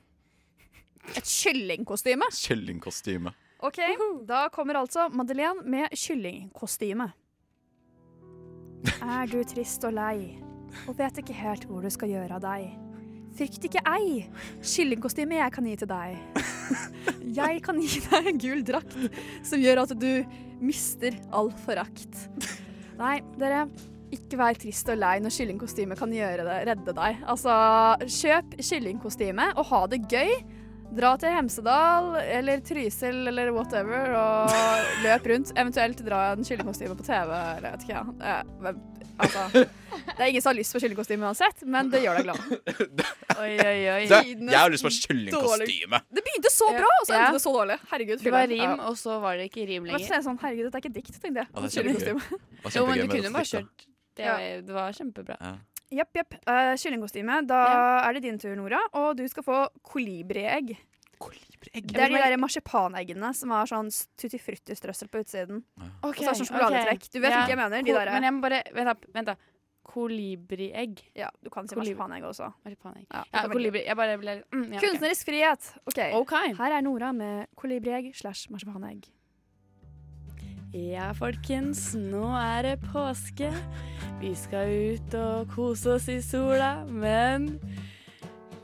Et 1.15 1.29
kyllingkostyme. 1.31 2.27
Kyllingkostyme. 2.35 3.35
OK, 3.67 3.79
da 4.27 4.49
kommer 4.53 4.81
altså 4.83 5.07
Madeleine 5.13 5.63
med 5.65 5.93
kyllingkostyme. 5.95 7.13
Er 9.03 9.31
du 9.31 9.39
trist 9.49 9.85
og 9.87 9.95
lei 9.97 10.37
og 10.87 10.97
vet 10.99 11.23
ikke 11.23 11.37
helt 11.37 11.65
hvor 11.69 11.85
du 11.85 11.91
skal 11.93 12.13
gjøre 12.13 12.37
av 12.37 12.43
deg? 12.45 12.69
Frykt 13.37 13.67
ikke 13.69 13.83
ei, 13.91 14.23
kyllingkostyme 14.65 15.37
jeg 15.37 15.53
kan 15.53 15.67
gi 15.69 15.75
til 15.83 15.91
deg. 15.91 16.43
Jeg 17.37 17.61
kan 17.63 17.77
gi 17.83 18.01
deg 18.07 18.31
en 18.31 18.39
gul 18.41 18.63
drakt 18.67 18.95
som 19.47 19.61
gjør 19.61 19.83
at 19.85 19.93
du 20.01 20.11
mister 20.63 21.15
all 21.37 21.51
forakt. 21.67 22.25
Nei, 22.97 23.19
dere, 23.39 23.67
ikke 24.15 24.39
vær 24.41 24.59
trist 24.59 24.89
og 24.93 24.99
lei 25.01 25.19
når 25.21 25.35
kyllingkostyme 25.37 25.99
kan 25.99 26.13
gjøre 26.15 26.47
det, 26.47 26.59
redde 26.71 26.95
deg. 26.97 27.21
Altså, 27.29 27.53
kjøp 28.07 28.57
kyllingkostyme 28.63 29.51
og 29.55 29.69
ha 29.73 29.83
det 29.93 30.01
gøy. 30.11 30.33
Dra 30.95 31.11
til 31.21 31.33
Hemsedal 31.35 32.15
eller 32.23 32.61
Trysil 32.65 33.27
eller 33.29 33.51
whatever 33.53 34.13
og 34.17 34.53
løp 35.05 35.27
rundt. 35.33 35.51
Eventuelt 35.59 35.99
dra 36.07 36.21
en 36.33 36.45
kyllingkostyme 36.47 36.95
på 36.97 37.05
TV. 37.05 37.33
Eller 37.57 37.67
jeg 37.67 37.75
vet 37.75 37.85
ikke, 37.85 37.97
ja. 37.99 38.05
Eh, 38.31 38.71
altså, 39.27 39.43
det 40.17 40.23
er 40.25 40.31
ingen 40.31 40.45
som 40.45 40.53
har 40.53 40.59
lyst 40.61 40.77
på 40.77 40.81
kyllingkostyme 40.85 41.29
uansett, 41.29 41.67
men 41.69 41.91
det 41.93 42.01
gjør 42.05 42.21
deg 42.23 42.31
glad. 42.31 42.41
Oi, 43.43 43.51
oi, 43.61 43.81
oi. 43.93 44.03
Du, 44.09 44.15
jeg 44.49 44.57
har 44.57 44.73
lyst 44.73 44.87
på 44.87 44.95
kyllingkostyme. 44.97 46.01
Det 46.17 46.25
begynte 46.25 46.53
så 46.55 46.71
bra, 46.73 46.89
og 47.03 47.05
så 47.05 47.19
endte 47.19 47.37
det 47.37 47.43
så 47.45 47.53
dårlig. 47.59 47.79
Herregud. 47.93 48.23
Det 48.25 48.33
var 48.33 48.49
rim, 48.55 48.77
og 48.89 48.97
så 48.97 49.19
var 49.21 49.37
det 49.37 49.51
ikke 49.51 49.67
rim 49.69 49.85
Men 49.85 49.93
så 49.93 50.01
lenger. 50.01 50.17
er 50.17 50.25
sånn, 50.31 50.41
herregud, 50.41 50.71
dette 50.71 50.81
er 50.81 50.87
ikke 50.87 50.97
dikt, 50.97 51.19
tenkte 51.21 51.43
jeg. 51.45 51.51
Ja, 51.53 51.61
det 51.61 51.69
er 51.69 51.77
kjempegøy. 51.77 52.01
Kyllingkostyme. 52.07 52.77
Jo, 52.81 52.87
men 52.89 53.03
du 53.03 53.09
kunne 53.13 53.35
bare 53.37 53.51
kjørt. 53.53 53.89
Det 54.17 54.31
var, 54.31 54.47
det 54.71 54.79
var 54.81 54.97
kjempebra. 54.97 55.37
Ja. 55.45 55.57
Jepp, 55.95 56.11
jepp. 56.19 56.35
Uh, 56.49 56.75
kyllingkostyme. 56.81 57.47
Da 57.47 57.61
er 58.09 58.13
det 58.17 58.23
din 58.27 58.39
tur, 58.43 58.55
Nora, 58.59 58.81
og 58.99 59.17
du 59.17 59.27
skal 59.31 59.45
få 59.47 59.59
kolibriegg. 59.87 60.75
Kolibriegg? 61.23 61.87
Det 61.93 62.03
er 62.03 62.11
de 62.13 62.19
der 62.21 62.37
marsipaneggene 62.43 63.31
som 63.35 63.51
har 63.55 63.67
sånn 63.71 63.89
tutti 64.21 64.37
frutti-strøssel 64.43 65.09
på 65.09 65.23
utsiden. 65.23 65.63
Ok, 66.03 66.11
Og 66.11 66.19
så 66.19 66.31
er 66.33 66.41
sånn 66.41 66.51
sjokoladetrekk. 66.51 67.07
Du 67.13 67.21
vet 67.21 67.31
Ja. 67.31 67.45
hva 67.47 67.49
jeg 67.49 67.57
mener? 67.57 67.83
De 67.83 67.93
der- 67.93 68.13
Men 68.13 68.23
jeg 68.23 68.33
må 68.35 68.41
bare 68.43 68.63
Vent, 68.75 68.87
da. 68.87 68.95
Vent 69.15 69.27
da. 69.27 69.37
Kolibriegg. 69.87 70.99
Ja, 71.15 71.31
du 71.43 71.49
kan 71.51 71.69
si 71.69 71.77
marsipanegg 71.79 72.23
også. 72.27 72.53
Marsipanegg. 72.65 73.07
Ja, 73.13 73.23
Ja, 73.33 73.49
kolibri. 73.49 73.85
Jeg 73.87 73.97
bare 73.97 74.19
ble 74.19 74.43
mm, 74.53 74.73
ja. 74.75 74.81
Kunstnerisk 74.83 75.25
frihet. 75.31 75.73
Okay. 75.87 76.13
OK. 76.13 76.35
Her 76.59 76.73
er 76.79 76.83
Nora 76.83 77.13
med 77.13 77.47
kolibriegg 77.57 78.15
slash 78.15 78.49
marsipanegg. 78.51 79.07
Ja, 80.77 81.09
folkens. 81.17 81.95
Nå 81.97 82.27
er 82.37 82.67
det 82.67 82.75
påske. 82.93 83.49
Vi 84.21 84.35
skal 84.37 84.69
ut 84.93 85.15
og 85.17 85.49
kose 85.55 85.95
oss 85.95 86.09
i 86.13 86.19
sola, 86.21 86.83
men 86.85 87.49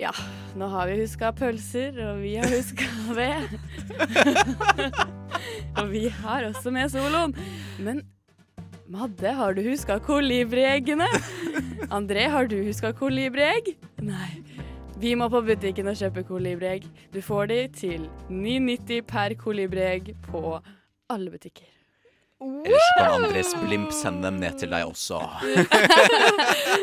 ja, 0.00 0.12
nå 0.58 0.68
har 0.74 0.90
vi 0.90 0.98
huska 1.00 1.30
pølser, 1.36 1.96
og 2.10 2.20
vi 2.20 2.34
har 2.36 2.52
huska 2.52 2.88
ved. 3.16 3.56
og 5.80 5.88
vi 5.94 6.06
har 6.20 6.50
også 6.50 6.74
med 6.74 6.92
soloen. 6.92 7.36
Men 7.80 8.04
Madde, 8.92 9.32
har 9.32 9.56
du 9.56 9.62
huska 9.64 9.96
kolibrieggene? 10.04 11.08
André, 11.88 12.28
har 12.28 12.50
du 12.50 12.58
huska 12.66 12.92
kolibriegg? 12.92 13.72
Nei. 14.04 14.34
Vi 15.00 15.14
må 15.16 15.32
på 15.32 15.40
butikken 15.46 15.88
og 15.88 15.96
kjøpe 15.96 16.26
kolibriegg. 16.28 16.84
Du 17.14 17.22
får 17.24 17.48
de 17.54 17.62
til 17.72 18.08
9,90 18.28 19.06
per 19.08 19.38
kolibriegg 19.40 20.12
på 20.28 20.58
alle 21.08 21.32
butikker. 21.32 21.81
Ellers 22.42 22.88
kan 22.98 23.12
Andres 23.22 23.52
blimp 23.62 23.92
sende 23.94 24.26
dem 24.28 24.40
ned 24.42 24.56
til 24.60 24.70
deg 24.72 24.86
også. 24.88 25.18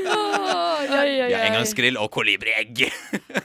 Vi 0.79 0.95
har 0.95 1.29
Ja, 1.29 1.39
engangsgrill 1.49 1.97
og 1.99 2.09
kolibriegg. 2.15 2.85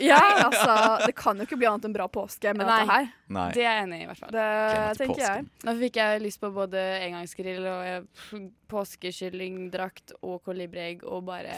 Ja, 0.04 0.16
altså, 0.46 0.74
det 1.06 1.14
kan 1.16 1.38
jo 1.38 1.44
ikke 1.46 1.56
bli 1.60 1.66
annet 1.68 1.84
enn 1.86 1.92
bra 1.94 2.06
påske 2.12 2.50
med 2.56 2.66
Nei. 2.66 2.76
dette 2.80 2.92
her. 2.96 3.04
Nei. 3.36 3.44
Det 3.54 3.62
er 3.62 3.66
jeg 3.68 3.82
enig 3.84 3.98
i, 3.98 4.02
i 4.02 4.08
hvert 4.08 4.20
fall. 4.20 4.32
Det 4.34 4.98
tenker 4.98 5.22
jeg. 5.22 5.44
Nå 5.68 5.74
fikk 5.80 5.98
jeg 6.00 6.22
lyst 6.24 6.40
på 6.42 6.50
både 6.56 6.82
engangsgrill 7.06 7.68
og 7.70 7.90
eh, 7.90 8.40
påskekyllingdrakt 8.72 10.16
og 10.24 10.40
kolibriegg 10.48 11.04
og 11.06 11.22
bare 11.28 11.54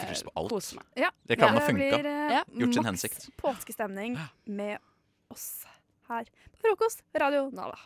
kose 0.51 0.79
meg. 0.79 0.87
Ja, 1.07 1.11
det 1.31 1.39
kan 1.41 1.57
funka. 1.57 1.73
blir 1.79 1.97
funka. 1.97 2.15
Ja. 2.37 2.43
Gjort 2.61 2.77
sin 2.79 2.83
maks 2.85 2.91
hensikt. 2.93 3.29
påskestemning 3.41 4.19
med 4.45 4.77
oss 5.33 5.49
her 6.11 6.29
på 6.53 6.67
frokost 6.67 7.03
Radio 7.19 7.49
Nala. 7.57 7.79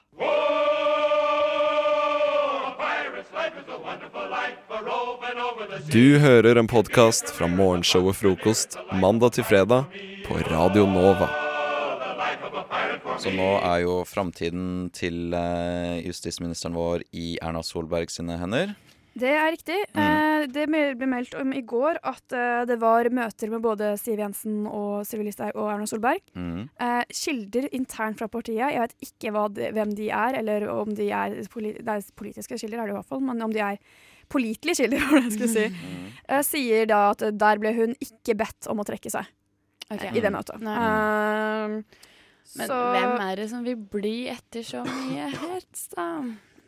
Du 5.91 6.19
hører 6.23 6.57
en 6.57 6.69
podkast 6.71 7.33
fra 7.35 7.49
morgenshowet 7.51 8.17
Frokost 8.17 8.77
mandag 8.97 9.35
til 9.37 9.45
fredag 9.45 9.91
på 10.25 10.39
Radio 10.49 10.87
Nova. 10.89 11.29
Så 13.21 13.33
nå 13.35 13.49
er 13.59 13.83
jo 13.85 13.99
framtiden 14.09 14.89
til 14.97 15.35
eh, 15.37 16.01
justisministeren 16.07 16.77
vår 16.79 17.05
i 17.13 17.35
Erna 17.43 17.61
Solberg 17.67 18.09
sine 18.13 18.39
hender. 18.41 18.73
Det 19.21 19.31
er 19.37 19.51
riktig. 19.53 19.79
Mm. 19.95 20.01
Eh, 20.03 20.45
det 20.55 20.65
ble 20.71 21.09
meldt 21.11 21.35
om 21.41 21.51
i 21.57 21.61
går 21.69 21.99
at 22.09 22.35
eh, 22.37 22.63
det 22.69 22.79
var 22.81 23.09
møter 23.15 23.51
med 23.53 23.63
både 23.65 23.91
Siv 24.01 24.21
Jensen 24.23 24.63
og 24.71 25.03
Sylvi 25.09 25.27
Listhaug 25.29 25.57
og 25.61 25.69
Erna 25.75 25.89
Solberg. 25.91 26.23
Mm. 26.39 26.69
Eh, 26.81 27.03
kilder 27.23 27.69
internt 27.77 28.21
fra 28.21 28.29
partiet, 28.33 28.63
jeg 28.73 28.81
vet 28.87 28.95
ikke 29.09 29.33
hva 29.37 29.47
de, 29.53 29.69
hvem 29.77 29.93
de 29.99 30.09
er, 30.09 30.39
eller 30.41 30.69
om 30.73 30.95
de 30.97 31.11
er, 31.13 31.37
poli 31.53 31.75
er 31.79 32.07
politiske 32.17 32.57
kilder, 32.61 32.81
er 32.83 32.89
det 32.91 32.95
i 32.95 32.99
hvert 33.01 33.11
fall, 33.11 33.21
men 33.27 33.43
om 33.45 33.53
de 33.55 33.61
er 33.65 33.81
pålitelige 34.31 34.85
kilder, 34.85 35.03
var 35.11 35.19
det 35.19 35.27
jeg 35.29 35.37
skulle 35.37 35.53
si, 35.57 35.67
Mm. 35.71 36.07
eh, 36.29 36.43
sier 36.47 36.87
da 36.91 37.01
at 37.11 37.27
der 37.37 37.61
ble 37.63 37.75
hun 37.77 37.97
ikke 38.01 38.37
bedt 38.41 38.69
om 38.71 38.81
å 38.81 38.87
trekke 38.89 39.11
seg 39.13 39.27
okay. 39.91 40.13
i 40.17 40.23
det 40.25 40.31
møtet. 40.33 40.63
Eh, 40.63 41.81
Men 42.57 42.67
så 42.71 42.79
hvem 42.95 43.13
er 43.29 43.37
det 43.43 43.49
som 43.51 43.67
vil 43.67 43.77
bli 43.79 44.15
etter 44.33 44.65
så 44.67 44.81
mye 44.87 45.29
hets, 45.35 45.89
da? 45.97 46.07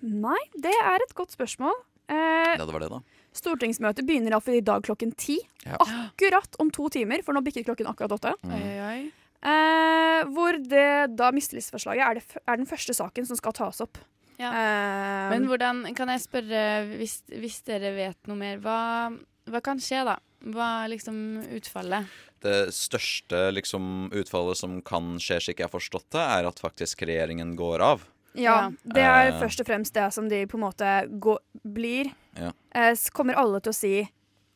Nei, 0.03 0.39
det 0.59 0.75
er 0.83 1.03
et 1.07 1.15
godt 1.15 1.35
spørsmål. 1.35 1.75
Eh, 2.09 2.57
Ja, 2.59 2.65
det 2.67 2.73
var 2.73 2.81
det, 2.85 2.91
da. 2.93 3.01
Stortingsmøtet 3.33 4.05
begynner 4.05 4.35
iallfall 4.35 4.59
i 4.59 4.65
dag 4.65 4.83
klokken 4.85 5.15
ti. 5.17 5.39
Ja. 5.65 5.79
Akkurat 5.81 6.57
om 6.61 6.71
to 6.71 6.89
timer, 6.93 7.23
for 7.25 7.33
nå 7.33 7.41
bikket 7.45 7.65
klokken 7.69 7.89
akkurat 7.89 8.13
åtte. 8.19 8.35
Mm. 8.45 8.55
Oi, 8.59 8.73
oi. 8.89 9.13
Eh, 9.43 10.23
hvor 10.31 10.59
det 10.69 11.17
da 11.17 11.31
mistillitsforslaget 11.35 12.05
er, 12.07 12.21
det, 12.21 12.43
er 12.47 12.61
den 12.61 12.69
første 12.69 12.95
saken 12.95 13.27
som 13.27 13.37
skal 13.41 13.53
tas 13.57 13.81
opp. 13.83 13.99
Eh, 14.43 15.31
Men 15.33 15.47
hvordan 15.47 15.85
kan 15.97 16.09
jeg 16.13 16.25
spørre, 16.25 16.61
hvis, 16.99 17.23
hvis 17.31 17.61
dere 17.67 17.95
vet 17.97 18.19
noe 18.31 18.37
mer, 18.39 18.61
hva, 18.63 19.11
hva 19.51 19.61
kan 19.65 19.81
skje 19.83 20.05
da? 20.09 20.19
Hva 20.53 20.69
er 20.85 20.93
liksom 20.97 21.17
utfallet? 21.55 22.07
Det 22.43 22.73
største 22.75 23.45
liksom, 23.55 24.11
utfallet 24.19 24.59
som 24.59 24.81
kan 24.83 25.15
skje, 25.23 25.39
slik 25.41 25.61
jeg 25.63 25.69
har 25.71 25.75
forstått 25.75 26.09
det, 26.11 26.23
er 26.23 26.49
at 26.51 26.59
faktisk 26.63 27.05
regjeringen 27.07 27.55
går 27.59 27.85
av. 27.87 28.03
Ja, 28.35 28.71
det 28.85 29.03
er 29.03 29.33
Eh. 29.33 29.41
først 29.41 29.61
og 29.61 29.67
fremst 29.67 29.93
det 29.93 30.13
som 30.13 30.29
de 30.29 30.47
på 30.47 30.55
en 30.57 30.65
måte 30.65 31.21
går, 31.21 31.39
blir. 31.65 32.13
Ja. 32.37 32.53
Eh, 32.75 32.95
kommer 33.13 33.35
alle 33.37 33.61
til 33.61 33.73
å 33.73 33.75
si 33.75 34.09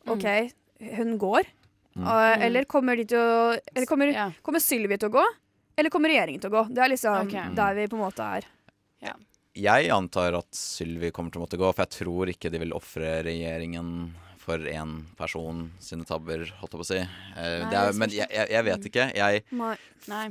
OK, 0.08 0.50
hun 0.96 1.18
går. 1.18 1.44
Mm. 1.96 2.04
Og- 2.06 2.36
Mm. 2.36 2.42
Eller 2.42 2.64
kommer 2.64 2.96
de 2.96 3.04
til 3.06 3.18
å 3.18 3.58
Eller 3.74 3.86
kommer, 3.86 4.34
kommer 4.42 4.60
Sylvi 4.60 4.98
til 4.98 5.08
å 5.08 5.12
gå? 5.12 5.24
Eller 5.78 5.90
kommer 5.90 6.08
regjeringen 6.10 6.40
til 6.40 6.50
å 6.50 6.64
gå? 6.64 6.74
Det 6.74 6.78
er 6.84 6.88
liksom 6.88 7.26
okay. 7.26 7.54
der 7.54 7.74
vi 7.74 7.86
på 7.86 7.96
en 7.96 8.10
måte 8.10 8.20
er. 8.36 8.44
Jeg 9.56 9.88
antar 9.88 10.34
at 10.36 10.50
Sylvi 10.52 11.10
kommer 11.10 11.32
til 11.32 11.40
å 11.40 11.46
måtte 11.46 11.56
gå, 11.56 11.74
for 11.74 11.86
jeg 11.86 11.90
tror 12.04 12.28
ikke 12.28 12.50
de 12.52 12.58
vil 12.58 12.72
ofre 12.76 13.22
regjeringen 13.24 14.12
for 14.46 14.62
én 14.70 14.92
person 15.18 15.64
sine 15.82 16.06
tabber, 16.06 16.44
holdt 16.60 16.76
jeg 16.76 16.80
på 16.80 16.84
å 16.84 16.86
si. 16.86 16.98
Eh, 17.02 17.56
Nei, 17.64 17.70
det 17.72 17.78
er, 17.80 17.96
men 17.98 18.12
jeg, 18.14 18.28
jeg, 18.30 18.50
jeg 18.54 18.66
vet 18.68 18.86
ikke. 18.90 19.06
Jeg, 19.18 19.42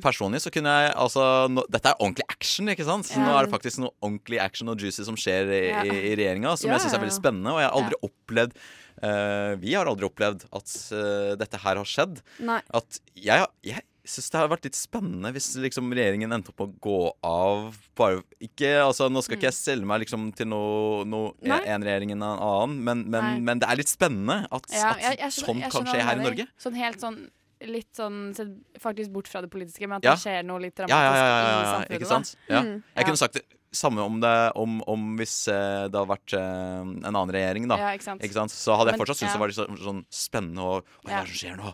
personlig 0.03 0.39
så 0.45 0.51
kunne 0.55 0.71
jeg 0.79 0.93
altså 1.03 1.25
nå, 1.51 1.65
Dette 1.71 1.91
er 1.91 1.99
ordentlig 1.99 2.25
action, 2.31 2.71
ikke 2.71 2.87
sant? 2.87 3.09
Så 3.09 3.19
Ja. 3.19 3.25
Nå 3.27 3.33
er 3.35 3.47
det 3.49 3.53
faktisk 3.55 3.81
noe 3.83 3.91
ordentlig 3.99 4.39
action 4.43 4.71
og 4.71 4.79
juicy 4.79 5.03
som 5.07 5.19
skjer 5.19 5.51
i, 5.51 5.61
Ja. 5.69 5.83
i, 5.83 5.97
i 6.11 6.15
regjeringa, 6.15 6.55
som 6.57 6.69
Ja, 6.71 6.77
jeg 6.77 6.85
syns 6.87 6.95
er 6.97 7.03
veldig 7.03 7.17
spennende. 7.19 7.51
Og 7.55 7.59
jeg 7.59 7.67
har 7.69 7.75
aldri 7.81 7.99
opplevd 8.07 8.55
eh, 9.03 9.51
Vi 9.65 9.75
har 9.75 9.91
aldri 9.91 10.07
opplevd 10.07 10.47
at 10.55 10.77
uh, 10.95 11.33
dette 11.41 11.59
her 11.65 11.81
har 11.81 11.91
skjedd. 11.91 12.23
Nei. 12.39 12.61
At 12.71 13.01
jeg, 13.19 13.45
jeg 13.67 13.83
syns 14.05 14.29
det 14.31 14.39
har 14.39 14.49
vært 14.51 14.65
litt 14.67 14.77
spennende 14.77 15.31
hvis 15.35 15.47
liksom 15.61 15.89
regjeringen 15.93 16.31
endte 16.35 16.51
opp 16.53 16.61
å 16.65 16.67
gå 16.81 16.97
av 17.25 17.75
bare 17.97 18.21
ikke, 18.39 18.69
altså 18.85 19.07
Nå 19.11 19.23
skal 19.25 19.37
ikke 19.39 19.49
jeg 19.49 19.57
selge 19.57 19.85
meg 19.89 20.03
liksom 20.05 20.27
til 20.37 20.47
noe, 20.51 21.03
noe 21.09 21.33
Mm. 21.45 21.55
En 21.65 21.83
regjering 21.83 22.11
enn 22.13 22.21
en 22.23 22.39
annen, 22.39 22.75
men, 22.83 23.01
men, 23.09 23.43
men 23.45 23.59
det 23.59 23.67
er 23.69 23.75
litt 23.81 23.89
spennende 23.91 24.47
at, 24.51 24.63
Ja, 24.71 24.91
at 24.91 25.01
jeg- 25.01 25.17
jeg 25.19 25.31
skjønner- 25.31 25.69
sånn 25.69 25.71
kan 25.71 25.85
skje 25.93 26.01
her 26.05 26.15
i. 26.19 26.23
Norge. 26.23 26.47
Sånn 26.59 26.75
helt 26.75 26.99
sånn 27.01 27.19
Litt 27.65 27.93
sånn 27.95 28.35
sett 28.35 28.49
faktisk 28.83 29.11
bort 29.13 29.27
fra 29.31 29.39
det 29.41 29.49
politiske, 29.49 29.87
men 29.87 29.97
at 29.97 30.03
Ja. 30.03 30.13
det 30.15 30.19
skjer 30.25 30.43
noe 30.45 30.59
litt 30.59 30.75
dramatisk 30.75 30.91
ja, 30.91 31.13
ja, 31.15 31.25
ja, 31.25 31.61
i 31.61 31.65
samfunnet. 31.65 31.95
ikke 32.01 32.07
sant? 32.07 32.35
Ja. 32.49 32.61
Mm. 32.61 32.83
Jeg 32.97 33.05
kunne 33.05 33.17
sagt 33.17 33.33
det 33.33 33.43
samme 33.71 33.99
om 34.03 34.19
det 34.19 34.51
om, 34.55 34.81
om 34.87 35.17
hvis 35.17 35.47
eh, 35.47 35.87
det 35.87 35.95
hadde 35.95 36.11
vært 36.11 36.33
eh, 36.35 36.81
en 37.07 37.15
annen 37.15 37.31
regjering, 37.31 37.67
da. 37.71 37.77
Ja, 37.77 37.93
ikke 37.97 38.33
sant. 38.33 38.51
Så 38.51 38.75
hadde 38.77 38.91
jeg 38.91 38.99
fortsatt 38.99 39.17
syntes 39.23 39.33
det 39.33 39.39
var 39.39 39.47
litt 39.47 39.55
sånn, 39.57 39.79
sånn 39.79 40.05
spennende 40.11 40.59
og 40.61 40.85
Hva 41.05 41.11
er 41.21 41.25
det 41.25 41.31
som 41.31 41.39
skjer 41.47 41.57
nå? 41.63 41.73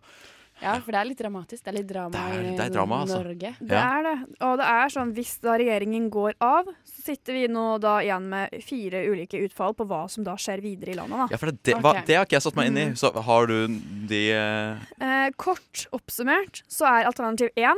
Ja, 0.61 0.75
for 0.79 0.91
det 0.93 0.99
er 1.01 1.07
litt 1.09 1.17
dramatisk. 1.21 1.63
Det 1.65 1.71
er 1.71 1.77
litt 1.79 1.87
drama 1.89 2.11
Det 2.11 2.21
er- 2.21 2.41
i 2.41 2.55
det 2.57 2.65
er 2.65 2.73
drama, 2.75 2.99
altså. 3.03 3.17
Norge. 3.23 3.53
Det 3.59 3.77
er 3.81 4.03
det. 4.07 4.15
Og 4.41 4.57
det 4.61 4.67
er 4.67 4.89
sånn 4.93 5.13
hvis 5.13 5.33
da 5.41 5.55
regjeringen 5.57 6.09
går 6.13 6.33
av, 6.41 6.65
så 6.85 7.01
sitter 7.07 7.33
vi 7.33 7.47
nå 7.47 7.79
da 7.81 7.95
igjen 8.01 8.29
med 8.29 8.49
fire 8.63 9.01
ulike 9.09 9.41
utfall 9.45 9.73
på 9.73 9.87
hva 9.89 10.03
som 10.09 10.23
da 10.23 10.35
skjer 10.35 10.61
videre 10.61 10.93
i 10.93 10.97
landet. 10.99 11.17
Da. 11.17 11.27
Ja, 11.31 11.37
for 11.37 11.51
det, 11.51 11.63
det, 11.63 11.75
hva, 11.81 11.95
det 12.05 12.15
har 12.15 12.25
ikke 12.25 12.37
jeg 12.37 12.45
satt 12.45 12.55
meg 12.55 12.67
inn 12.71 12.77
i. 12.77 12.85
Mm. 12.91 12.95
Så 13.01 13.11
har 13.23 13.47
du 13.47 13.67
de 14.07 14.21
eh, 14.31 14.77
Eh, 15.01 15.29
kort 15.37 15.87
oppsummert 15.91 16.61
så 16.69 16.85
er 16.85 17.05
alternativ 17.09 17.49
én 17.57 17.75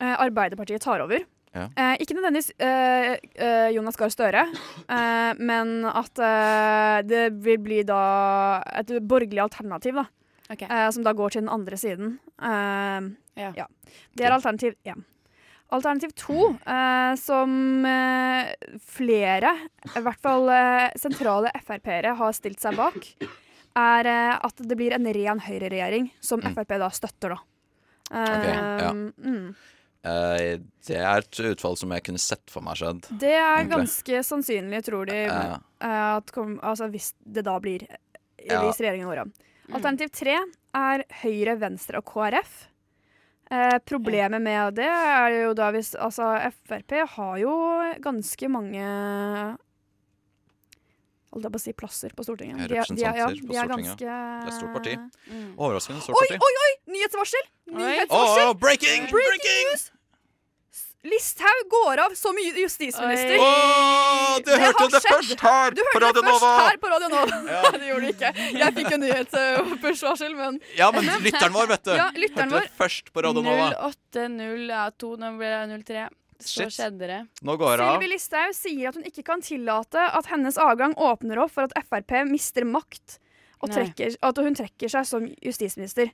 eh, 0.00 0.16
Arbeiderpartiet 0.16 0.80
tar 0.80 1.00
over. 1.04 1.20
Ja. 1.54 1.68
Eh, 1.76 1.96
ikke 2.02 2.16
nødvendigvis 2.16 2.50
eh, 2.58 3.16
eh, 3.36 3.68
Jonas 3.76 3.94
Gahr 3.96 4.08
Støre, 4.10 4.46
eh, 4.88 5.34
men 5.38 5.84
at 5.86 6.18
eh, 6.18 7.02
det 7.06 7.28
vil 7.44 7.58
bli 7.62 7.82
da 7.86 8.62
et 8.74 8.88
borgerlig 9.06 9.38
alternativ, 9.44 9.94
da. 9.94 10.06
Eh, 10.50 10.90
som 10.90 11.02
da 11.06 11.12
går 11.16 11.34
til 11.34 11.44
den 11.44 11.52
andre 11.52 11.76
siden. 11.80 12.18
Uh, 12.38 13.14
ja. 13.38 13.66
Det 14.12 14.26
er 14.26 14.34
alternativ 14.36 14.76
én. 14.84 15.04
Alternativ 15.72 16.12
to, 16.14 16.50
uh, 16.68 17.14
som 17.18 17.86
flere, 18.84 19.54
i 19.96 20.02
hvert 20.04 20.20
fall 20.22 20.52
sentrale 21.00 21.50
Frp-ere, 21.64 22.12
har 22.20 22.36
stilt 22.36 22.60
seg 22.62 22.76
bak, 22.78 23.08
er 23.74 24.06
at 24.36 24.60
det 24.60 24.76
blir 24.78 24.94
en 24.94 25.08
ren 25.16 25.40
høyreregjering, 25.42 26.12
som 26.20 26.44
Mm. 26.44 26.54
Frp 26.54 26.78
da 26.78 26.92
støtter, 26.94 27.34
da. 27.34 27.40
Ok, 28.10 28.44
ja. 28.44 28.88
Eh, 28.88 28.92
mm. 28.92 29.54
eh, 30.04 30.60
Det 30.86 30.98
er 31.00 31.22
et 31.22 31.40
utfall 31.54 31.76
som 31.80 31.92
jeg 31.96 32.04
kunne 32.04 32.20
sett 32.20 32.52
for 32.52 32.64
meg 32.64 32.76
skjedd. 32.76 33.08
Det 33.18 33.32
er 33.32 33.62
egentlig. 33.62 33.72
ganske 33.72 34.22
sannsynlig, 34.28 34.82
tror 34.84 35.08
de, 35.08 35.22
Ja. 35.24 35.58
at 35.80 36.30
kom, 36.32 36.58
altså 36.62 36.90
hvis 36.90 37.14
det 37.24 37.44
da 37.44 37.58
blir 37.58 37.86
Ja. 38.44 38.60
Hvis 38.60 38.76
regjeringen 38.76 39.08
går 39.08 39.22
av. 39.22 39.30
Mm. 39.68 39.74
Alternativ 39.78 40.10
tre 40.12 40.36
er 40.74 41.04
Høyre, 41.22 41.54
Venstre 41.60 41.98
og 41.98 42.04
KrF. 42.04 42.66
Eh, 43.50 43.78
problemet 43.84 44.40
med 44.42 44.74
det 44.78 44.86
er 44.88 45.28
jo 45.42 45.50
da 45.54 45.70
hvis 45.72 45.94
Altså, 46.00 46.30
Frp 46.66 46.94
har 47.16 47.36
jo 47.38 47.52
ganske 48.00 48.48
mange 48.48 48.84
Holdt 51.34 51.44
jeg 51.48 51.52
på 51.52 51.58
å 51.58 51.62
si 51.64 51.72
plasser 51.74 52.12
på 52.14 52.22
Stortinget. 52.24 52.68
De 52.70 52.76
er- 52.78 52.84
de 52.86 53.02
er- 53.04 53.16
ja, 53.18 53.26
de 53.26 53.56
er 53.58 53.66
ganske- 53.66 53.98
Det 53.98 54.06
er 54.06 54.50
stort 54.54 54.72
parti. 54.72 54.94
Mm. 55.28 55.56
Overraskende 55.58 56.00
stort 56.00 56.14
Oi, 56.14 56.26
parti. 56.28 56.38
oi, 56.38 56.54
oi! 56.64 56.72
Nyhetsvarsel! 56.94 57.44
Nyhetsvarsel! 57.74 58.48
Åh, 58.48 58.54
breaking! 58.54 59.06
Breaking 59.10 59.64
news! 59.72 59.90
Listhaug 61.04 61.66
går 61.68 62.00
av 62.06 62.14
som 62.16 62.36
justisminister. 62.40 63.36
Åh, 63.38 64.38
du 64.44 64.50
hørte 64.50 64.80
har 64.80 64.90
det 64.94 65.00
skjedd. 65.04 65.12
først 65.12 65.42
her 65.44 65.74
Du 65.76 65.82
hørte 65.84 65.92
på 65.92 66.02
Radio 66.04 66.22
det 66.22 66.32
først 66.32 66.46
her 66.64 66.78
på 66.80 66.92
Radio 66.94 67.08
Nova. 67.12 67.72
det 67.80 67.88
gjorde 67.90 68.00
du 68.00 68.12
ikke. 68.14 68.30
Jeg 68.56 68.76
fikk 68.78 68.90
en 68.96 69.04
nyhetsvarsel, 69.04 70.36
men 70.38 70.60
Ja, 70.78 70.88
men 70.96 71.08
lytteren 71.24 71.52
vår, 71.56 71.68
vet 71.74 71.84
du. 71.84 71.92
Ja, 71.98 72.08
lytteren 72.16 72.54
Hørte 72.56 72.70
det 72.70 72.78
først 72.80 73.12
på 73.12 73.24
Radio 73.26 73.44
Nova. 73.44 73.68
0802, 73.84 75.12
ja, 75.12 75.22
nå 75.24 75.32
ble 75.38 75.52
det 75.52 75.80
03. 75.84 76.06
Så 76.44 76.64
Shit. 76.64 76.74
skjedde 76.74 77.06
det. 77.08 77.20
Nå 77.46 77.54
går 77.60 77.76
det 77.78 77.84
av. 77.84 77.94
Sylvi 77.94 78.08
Listhaug 78.10 78.56
sier 78.56 78.88
at 78.90 78.96
hun 78.98 79.04
ikke 79.06 79.22
kan 79.28 79.44
tillate 79.44 80.02
at 80.18 80.26
hennes 80.32 80.56
avgang 80.60 80.96
åpner 80.98 81.38
opp 81.44 81.52
for 81.54 81.68
at 81.68 81.76
Frp 81.86 82.16
mister 82.28 82.66
makt, 82.68 83.20
og 83.62 83.70
trekker, 83.72 84.16
at 84.20 84.40
hun 84.44 84.56
trekker 84.58 84.90
seg 84.92 85.06
som 85.08 85.28
justisminister. 85.40 86.10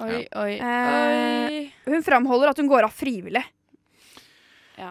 Oi, 0.00 0.24
oi, 0.36 0.50
Eh, 0.58 1.46
oi. 1.46 1.62
hun 1.86 2.02
framholder 2.04 2.50
at 2.50 2.58
hun 2.60 2.68
går 2.68 2.84
av 2.88 2.92
frivillig. 2.92 3.44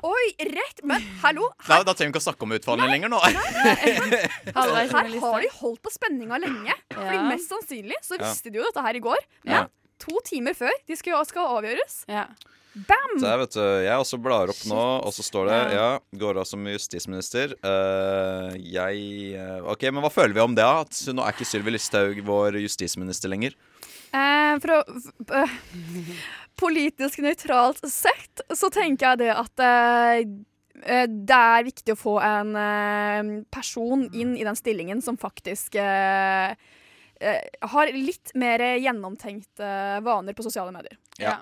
Oi, 0.05 0.25
rett! 0.51 0.83
Men 0.87 1.03
hallo! 1.23 1.49
Nei, 1.69 1.79
da 1.87 1.95
trenger 1.95 2.11
vi 2.11 2.13
ikke 2.13 2.21
å 2.21 2.27
snakke 2.27 2.45
om 2.45 2.53
utfallene 2.59 2.91
lenger 2.91 3.11
nå. 3.13 3.21
Nei, 3.25 3.31
Her 3.33 4.75
nei 4.75 4.85
Her 4.93 5.09
har 5.23 5.41
de 5.43 5.51
holdt 5.59 5.81
på 5.85 5.93
spenninga 5.93 6.39
lenge. 6.43 6.77
Fordi 6.93 7.23
mest 7.29 7.49
sannsynlig 7.51 7.97
så 8.05 8.19
visste 8.21 8.53
de 8.53 8.61
jo 8.61 8.67
dette 8.69 8.85
her 8.85 8.99
i 8.99 9.03
går. 9.03 9.27
Men 9.47 9.55
Ja. 9.55 9.65
to 9.99 10.21
timer 10.27 10.55
før 10.57 10.73
de 10.87 10.99
skal, 10.99 11.25
skal 11.29 11.57
avgjøres. 11.59 12.03
Ja. 12.11 12.27
Bam! 12.77 13.15
Der, 13.17 13.39
vet 13.41 13.55
du, 13.57 13.63
jeg 13.81 13.97
også 13.97 14.19
blar 14.21 14.51
opp 14.53 14.59
nå, 14.69 14.81
og 15.01 15.09
så 15.15 15.23
står 15.25 15.49
det 15.49 15.57
ja, 15.73 15.87
går 16.21 16.37
av 16.39 16.45
som 16.45 16.67
justisminister. 16.69 17.55
Uh, 17.65 18.53
jeg 18.61 19.33
eh, 19.33 19.65
OK, 19.73 19.87
men 19.89 20.05
hva 20.05 20.11
føler 20.13 20.37
vi 20.37 20.43
om 20.43 20.53
det? 20.55 20.67
At 20.85 21.01
nå 21.09 21.25
er 21.25 21.33
ikke 21.33 21.49
Sylvi 21.49 21.73
Listhaug 21.73 22.21
vår 22.29 22.59
justisminister 22.61 23.33
lenger. 23.33 23.57
Uh, 24.13 24.55
for 24.61 24.75
å 24.77 24.77
eh, 25.37 25.57
Politisk 26.59 27.21
nøytralt 27.23 27.85
sett 27.87 28.43
så 28.55 28.69
tenker 28.73 29.11
jeg 29.13 29.21
det 29.21 29.31
at 29.31 29.63
eh, 29.63 30.23
eh, 30.83 31.05
det 31.07 31.37
er 31.37 31.67
viktig 31.69 31.95
å 31.95 31.99
få 31.99 32.17
en 32.23 32.51
eh, 32.59 33.31
person 33.53 34.03
inn 34.11 34.35
i 34.35 34.45
den 34.47 34.59
stillingen 34.59 35.03
som 35.05 35.19
faktisk 35.19 35.79
eh, 35.79 36.51
har 37.73 37.91
litt 37.93 38.31
mer 38.39 38.61
gjennomtenkte 38.79 39.69
vaner 40.05 40.35
på 40.37 40.45
sosiale 40.45 40.71
medier. 40.71 40.95
Ja. 41.19 41.35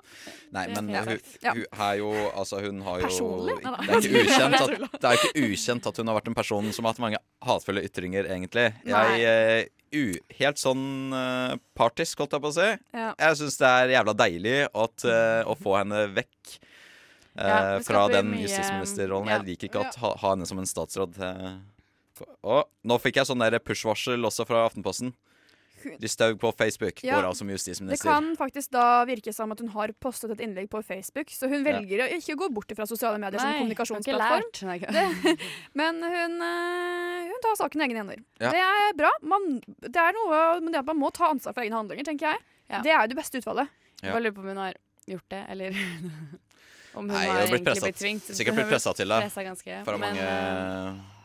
Nei, 0.50 0.64
men 0.74 0.88
hun, 0.90 1.10
hun 1.44 1.60
er 1.62 1.98
jo 2.00 2.08
Altså, 2.32 2.58
hun 2.64 2.80
har 2.82 2.98
jo 2.98 3.06
Personlig? 3.06 3.58
Det 3.62 3.92
er 3.94 4.00
ikke 4.00 4.22
ukjent 4.24 4.56
at, 4.58 4.72
det 4.96 5.10
er 5.10 5.18
ikke 5.20 5.44
ukjent 5.46 5.86
at 5.92 6.00
hun 6.00 6.10
har 6.10 6.18
vært 6.18 6.30
en 6.32 6.38
person 6.38 6.72
som 6.74 6.88
har 6.88 6.96
hatt 6.96 7.02
mange 7.04 7.20
hatefulle 7.46 7.84
ytringer, 7.86 8.26
egentlig. 8.26 8.72
Jeg 8.88 9.20
eh, 9.22 9.68
u, 9.94 10.02
Helt 10.40 10.60
sånn 10.60 11.14
uh, 11.14 11.54
partisk, 11.78 12.18
holdt 12.20 12.34
jeg 12.36 12.44
på 12.44 12.50
å 12.50 12.56
si. 12.58 12.66
Ja. 12.96 13.12
Jeg 13.14 13.38
syns 13.40 13.60
det 13.60 13.70
er 13.70 13.94
jævla 13.94 14.16
deilig 14.18 14.56
at, 14.66 15.06
uh, 15.06 15.46
å 15.48 15.56
få 15.58 15.78
henne 15.78 16.04
vekk. 16.18 16.58
eh, 17.38 17.48
Ja, 17.48 17.78
fra 17.86 18.08
den 18.10 18.34
justisministerrollen. 18.42 19.30
ja. 19.30 19.38
Jeg 19.38 19.46
liker 19.52 19.70
ikke 19.70 19.84
å 19.86 19.92
ha, 20.02 20.14
henne 20.26 20.48
som 20.48 20.58
en 20.58 20.66
statsråd. 20.68 21.16
eh. 21.22 21.56
Og 22.42 22.66
nå 22.82 22.98
fikk 22.98 23.20
jeg 23.20 23.30
sånn 23.30 23.46
push-varsel 23.62 24.26
også 24.26 24.46
fra 24.48 24.66
Aftenposten. 24.66 25.14
Listhaug 26.02 26.38
på 26.40 26.52
Facebook 26.58 27.02
Ja, 27.04 27.16
går 27.18 27.28
av 27.30 27.34
som 27.38 27.48
justisminister. 27.50 28.04
Det 28.04 28.10
kan 28.10 28.36
faktisk 28.36 28.70
da 28.74 29.04
virke 29.08 29.32
som 29.34 29.52
at 29.52 29.60
hun 29.60 29.68
har 29.74 29.92
postet 30.00 30.32
et 30.34 30.42
innlegg 30.44 30.68
på 30.72 30.82
Facebook, 30.84 31.30
så 31.34 31.48
hun 31.48 31.64
Ja. 31.64 31.72
velger 31.72 32.04
å 32.04 32.08
ikke 32.18 32.36
gå 32.36 32.48
bort 32.54 32.72
fra 32.76 32.86
sosiale 32.86 33.18
medier 33.18 33.40
som 33.40 33.50
Nei, 33.50 33.58
kommunikasjonsplattform. 33.62 34.46
lært. 34.68 34.92
Det, 34.92 35.36
men 35.80 36.02
hun, 36.02 36.36
eh, 36.42 37.28
hun 37.32 37.40
tar 37.44 37.56
saken 37.60 37.80
i 37.80 37.86
egne 37.88 38.02
hender. 38.02 38.22
Ja. 38.40 38.50
Det 38.50 38.62
er 38.64 38.96
bra. 38.98 39.10
Man, 39.22 39.60
det 39.80 39.96
er 39.96 40.12
noe 40.18 40.60
med 40.60 40.72
det 40.72 40.82
at 40.82 40.86
man 40.86 40.98
må 40.98 41.12
ta 41.12 41.30
ansvar 41.32 41.54
for 41.54 41.62
egne 41.62 41.76
handlinger, 41.80 42.04
tenker 42.04 42.32
jeg. 42.32 42.44
Ja. 42.68 42.82
Det 42.84 42.92
er 42.92 43.00
jo 43.02 43.12
det 43.14 43.16
beste 43.16 43.38
utfallet. 43.40 43.68
Jeg 44.02 44.12
bare 44.12 44.22
lurer 44.22 44.34
på 44.36 44.44
om 44.44 44.50
hun 44.52 44.56
har 44.62 44.74
gjort 45.08 45.28
det, 45.32 45.44
eller 45.48 45.70
om 46.98 47.04
hun 47.08 47.12
Nei, 47.14 47.26
har 47.26 47.46
egentlig 47.46 47.82
blitt 47.82 47.96
tvingt. 47.98 48.26
Sikkert 48.34 48.54
blitt 48.58 48.68
pressa 48.70 48.92
til 48.94 49.08
det. 49.08 49.20
Presset 49.26 49.46
ganske, 49.48 49.84
for 49.86 49.98
men, 49.98 50.14
mange 50.14 50.26
eh, 50.26 51.17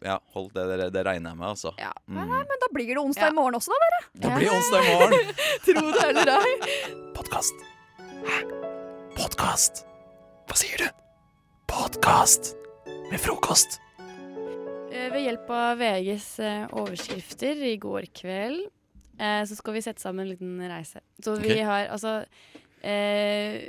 Ja, 0.00 0.16
hold 0.32 0.52
det, 0.56 0.64
det, 0.80 0.86
det 0.94 1.02
regner 1.04 1.34
jeg 1.34 1.38
med, 1.38 1.48
altså. 1.50 1.74
Ja. 1.80 1.90
Mm. 2.08 2.22
Nei, 2.24 2.40
men 2.48 2.62
da 2.62 2.68
blir 2.72 2.88
det 2.88 3.02
onsdag 3.02 3.34
i 3.34 3.36
morgen 3.36 3.58
også, 3.58 3.74
da, 3.74 3.88
dere. 3.88 4.00
Det 4.22 4.32
blir 4.38 4.54
onsdag 4.54 4.86
i 4.86 4.94
morgen. 4.96 5.34
Tro 5.66 5.82
det 5.92 6.06
eller 6.08 6.32
ei. 6.38 6.54
Podkast. 7.16 7.64
Hæ? 8.24 8.40
Podkast? 9.18 9.82
Hva 10.48 10.56
sier 10.56 10.86
du? 10.86 11.02
Podkast 11.70 12.54
med 13.10 13.20
frokost. 13.20 13.76
eh, 14.90 15.10
ved 15.12 15.26
hjelp 15.26 15.52
av 15.52 15.82
VGs 15.82 16.30
eh, 16.48 16.64
overskrifter 16.80 17.60
i 17.68 17.74
går 17.82 18.08
kveld, 18.16 18.64
eh, 19.20 19.42
så 19.44 19.58
skal 19.58 19.76
vi 19.76 19.84
sette 19.84 20.02
sammen 20.02 20.24
en 20.24 20.32
liten 20.32 20.56
reise. 20.70 21.04
Så 21.20 21.36
vi 21.42 21.52
okay. 21.52 21.66
har 21.68 21.92
altså 21.92 22.16
eh, 22.80 23.68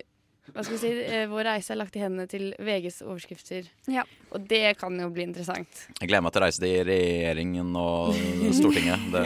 Hva 0.50 0.64
skal 0.66 0.74
vi 0.74 0.80
si? 0.82 0.90
Eh, 1.06 1.28
vår 1.30 1.46
reise 1.46 1.72
er 1.72 1.78
lagt 1.78 1.96
i 1.96 2.02
hendene 2.02 2.26
til 2.28 2.48
VGs 2.58 3.04
overskrifter. 3.06 3.68
Ja. 3.92 4.02
Og 4.34 4.48
det 4.50 4.74
kan 4.82 4.96
jo 5.00 5.10
bli 5.14 5.28
interessant. 5.28 5.84
Jeg 6.00 6.10
gleder 6.10 6.26
meg 6.26 6.34
til 6.34 6.42
å 6.42 6.46
reise 6.48 6.64
til 6.64 6.82
regjeringen 6.90 7.70
og 7.78 8.18
Stortinget. 8.58 9.06
Det, 9.14 9.22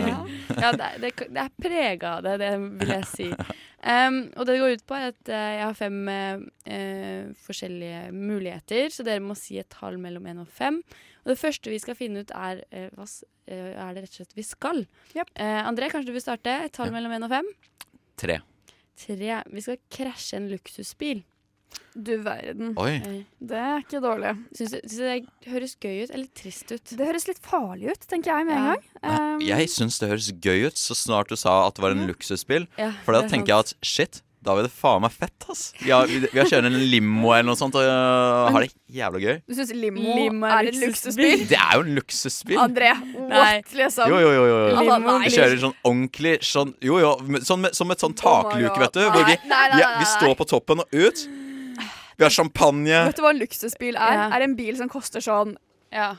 Ja, 0.60 0.73
det, 0.75 0.89
er- 0.89 0.99
det, 1.01 1.12
det 1.32 1.41
er 1.45 1.54
prega 1.62 2.12
av 2.17 2.25
det, 2.28 2.36
det 2.43 2.51
vil 2.82 2.91
jeg 2.97 3.08
si. 3.13 3.30
Um, 3.86 4.19
og 4.36 4.47
det 4.49 4.58
går 4.60 4.75
ut 4.75 4.86
på 4.89 4.97
at 4.97 5.30
eh, 5.32 5.49
jeg 5.60 5.63
har 5.65 5.75
fem 5.78 5.97
eh, 6.10 6.45
eh, 6.73 7.28
forskjellige 7.45 7.99
muligheter, 8.15 8.89
så 8.93 9.06
dere 9.06 9.23
må 9.23 9.38
si 9.39 9.60
et 9.62 9.69
tall 9.71 9.99
mellom 10.01 10.25
én 10.32 10.41
og 10.41 10.49
fem. 10.51 10.82
Og 11.23 11.32
det 11.34 11.39
første 11.41 11.71
vi 11.73 11.80
skal 11.82 11.97
finne 11.97 12.25
ut, 12.25 12.34
er 12.36 12.63
uh, 12.73 12.89
hva 12.97 13.08
er 13.45 13.93
det 13.93 14.04
rett 14.04 14.10
og 14.12 14.19
slett 14.19 14.36
vi 14.38 14.45
skal. 14.45 14.84
Eh, 15.15 15.62
André, 15.63 15.91
kanskje 15.93 16.10
du 16.10 16.15
vil 16.17 16.23
starte? 16.25 16.60
Et 16.65 16.73
tall 16.73 16.93
mellom 16.93 17.13
én 17.13 17.25
og 17.28 17.34
fem? 17.34 17.49
tre. 18.17 18.39
Tre. 18.95 19.39
Vi 19.51 19.62
skal 19.65 19.79
krasje 19.91 20.38
en 20.39 20.49
luksusbil. 20.51 21.23
Du 21.95 22.12
verden. 22.23 22.73
Oi. 22.79 23.23
Det 23.39 23.55
er 23.60 23.81
ikke 23.84 23.99
dårlig. 24.03 24.34
Syns 24.55 24.73
du, 24.73 24.77
syns 24.84 24.99
det 24.99 25.51
høres 25.51 25.73
gøy 25.79 26.03
ut, 26.03 26.12
eller 26.15 26.27
trist 26.36 26.71
ut? 26.71 26.91
Det 26.91 27.08
høres 27.08 27.27
litt 27.29 27.39
farlig 27.43 27.93
ut, 27.93 28.05
tenker 28.12 28.31
jeg 28.31 28.47
med 28.47 28.55
en 28.55 28.67
gang. 28.69 28.86
Um, 29.03 29.43
Jeg 29.43 29.69
syns 29.71 29.99
det 29.99 30.10
høres 30.12 30.29
gøy 30.43 30.67
ut 30.69 30.79
så 30.79 30.95
snart 30.95 31.31
du 31.31 31.36
sa 31.39 31.55
at 31.67 31.75
det 31.77 31.84
var 31.86 31.95
en 31.95 32.05
luksusbil. 32.10 32.67
Ja, 32.79 32.91
For 33.08 33.15
da 33.15 33.23
er 33.23 33.31
tenker 33.31 33.53
jeg 33.53 33.67
at 33.67 33.73
shit, 33.84 34.21
da 34.45 34.53
blir 34.53 34.67
det 34.67 34.71
faen 34.71 35.01
meg 35.03 35.12
fett, 35.15 35.45
ass. 35.49 35.62
Vi 35.81 35.89
har, 35.89 36.05
vi, 36.08 36.27
har 36.38 36.45
kjørt 36.49 36.67
en 36.69 36.75
limo 36.91 37.31
eller 37.34 37.47
noe 37.49 37.58
sånt 37.60 37.75
og 37.79 37.84
øh, 37.84 38.51
har 38.53 38.65
det 38.65 38.69
jævla 38.93 39.21
gøy. 39.23 39.39
Du 39.49 39.55
syns 39.58 39.71
limo, 39.73 40.03
Limo 40.19 40.45
er 40.45 40.53
er 40.60 40.69
en 40.69 40.77
luksusbil? 40.84 41.31
luksusbil? 41.31 41.47
Det 41.49 41.58
er 41.60 41.71
jo 41.79 41.86
en 41.88 41.95
luksusbil. 41.97 42.60
André, 42.62 42.91
what, 43.17 43.73
liksom? 43.73 44.13
Jo, 44.13 44.19
jo, 44.21 44.34
jo. 44.38 44.43
jo. 44.51 44.60
Altså. 44.84 45.17
Vi 45.25 45.34
kjører 45.36 45.58
sånn 45.63 45.75
ordentlig 45.84 46.36
sånn 46.45 46.75
Jo, 46.86 46.99
jo, 47.01 47.15
med- 47.25 47.47
sånn 47.49 47.63
med, 47.65 47.75
som 47.75 47.91
et 47.95 48.05
sånn 48.05 48.13
takluke, 48.21 48.77
vet 48.86 48.93
du. 48.93 49.01
Hvor 49.10 49.25
vi, 49.25 49.36
vi, 49.41 49.81
vi 49.81 50.08
står 50.13 50.38
på 50.39 50.47
toppen 50.53 50.86
og 50.86 50.93
ut. 50.93 51.25
Vi 52.15 52.23
har 52.23 52.31
champagne. 52.31 53.01
Vet 53.10 53.17
du 53.17 53.25
hva 53.25 53.34
en 53.34 53.41
luksusbil 53.41 53.97
er? 53.97 54.13
Ja. 54.21 54.29
Er 54.38 54.45
en 54.45 54.55
bil 54.55 54.77
som 54.79 54.88
koster 54.93 55.23
sånn 55.25 55.58
Ja. 55.91 56.13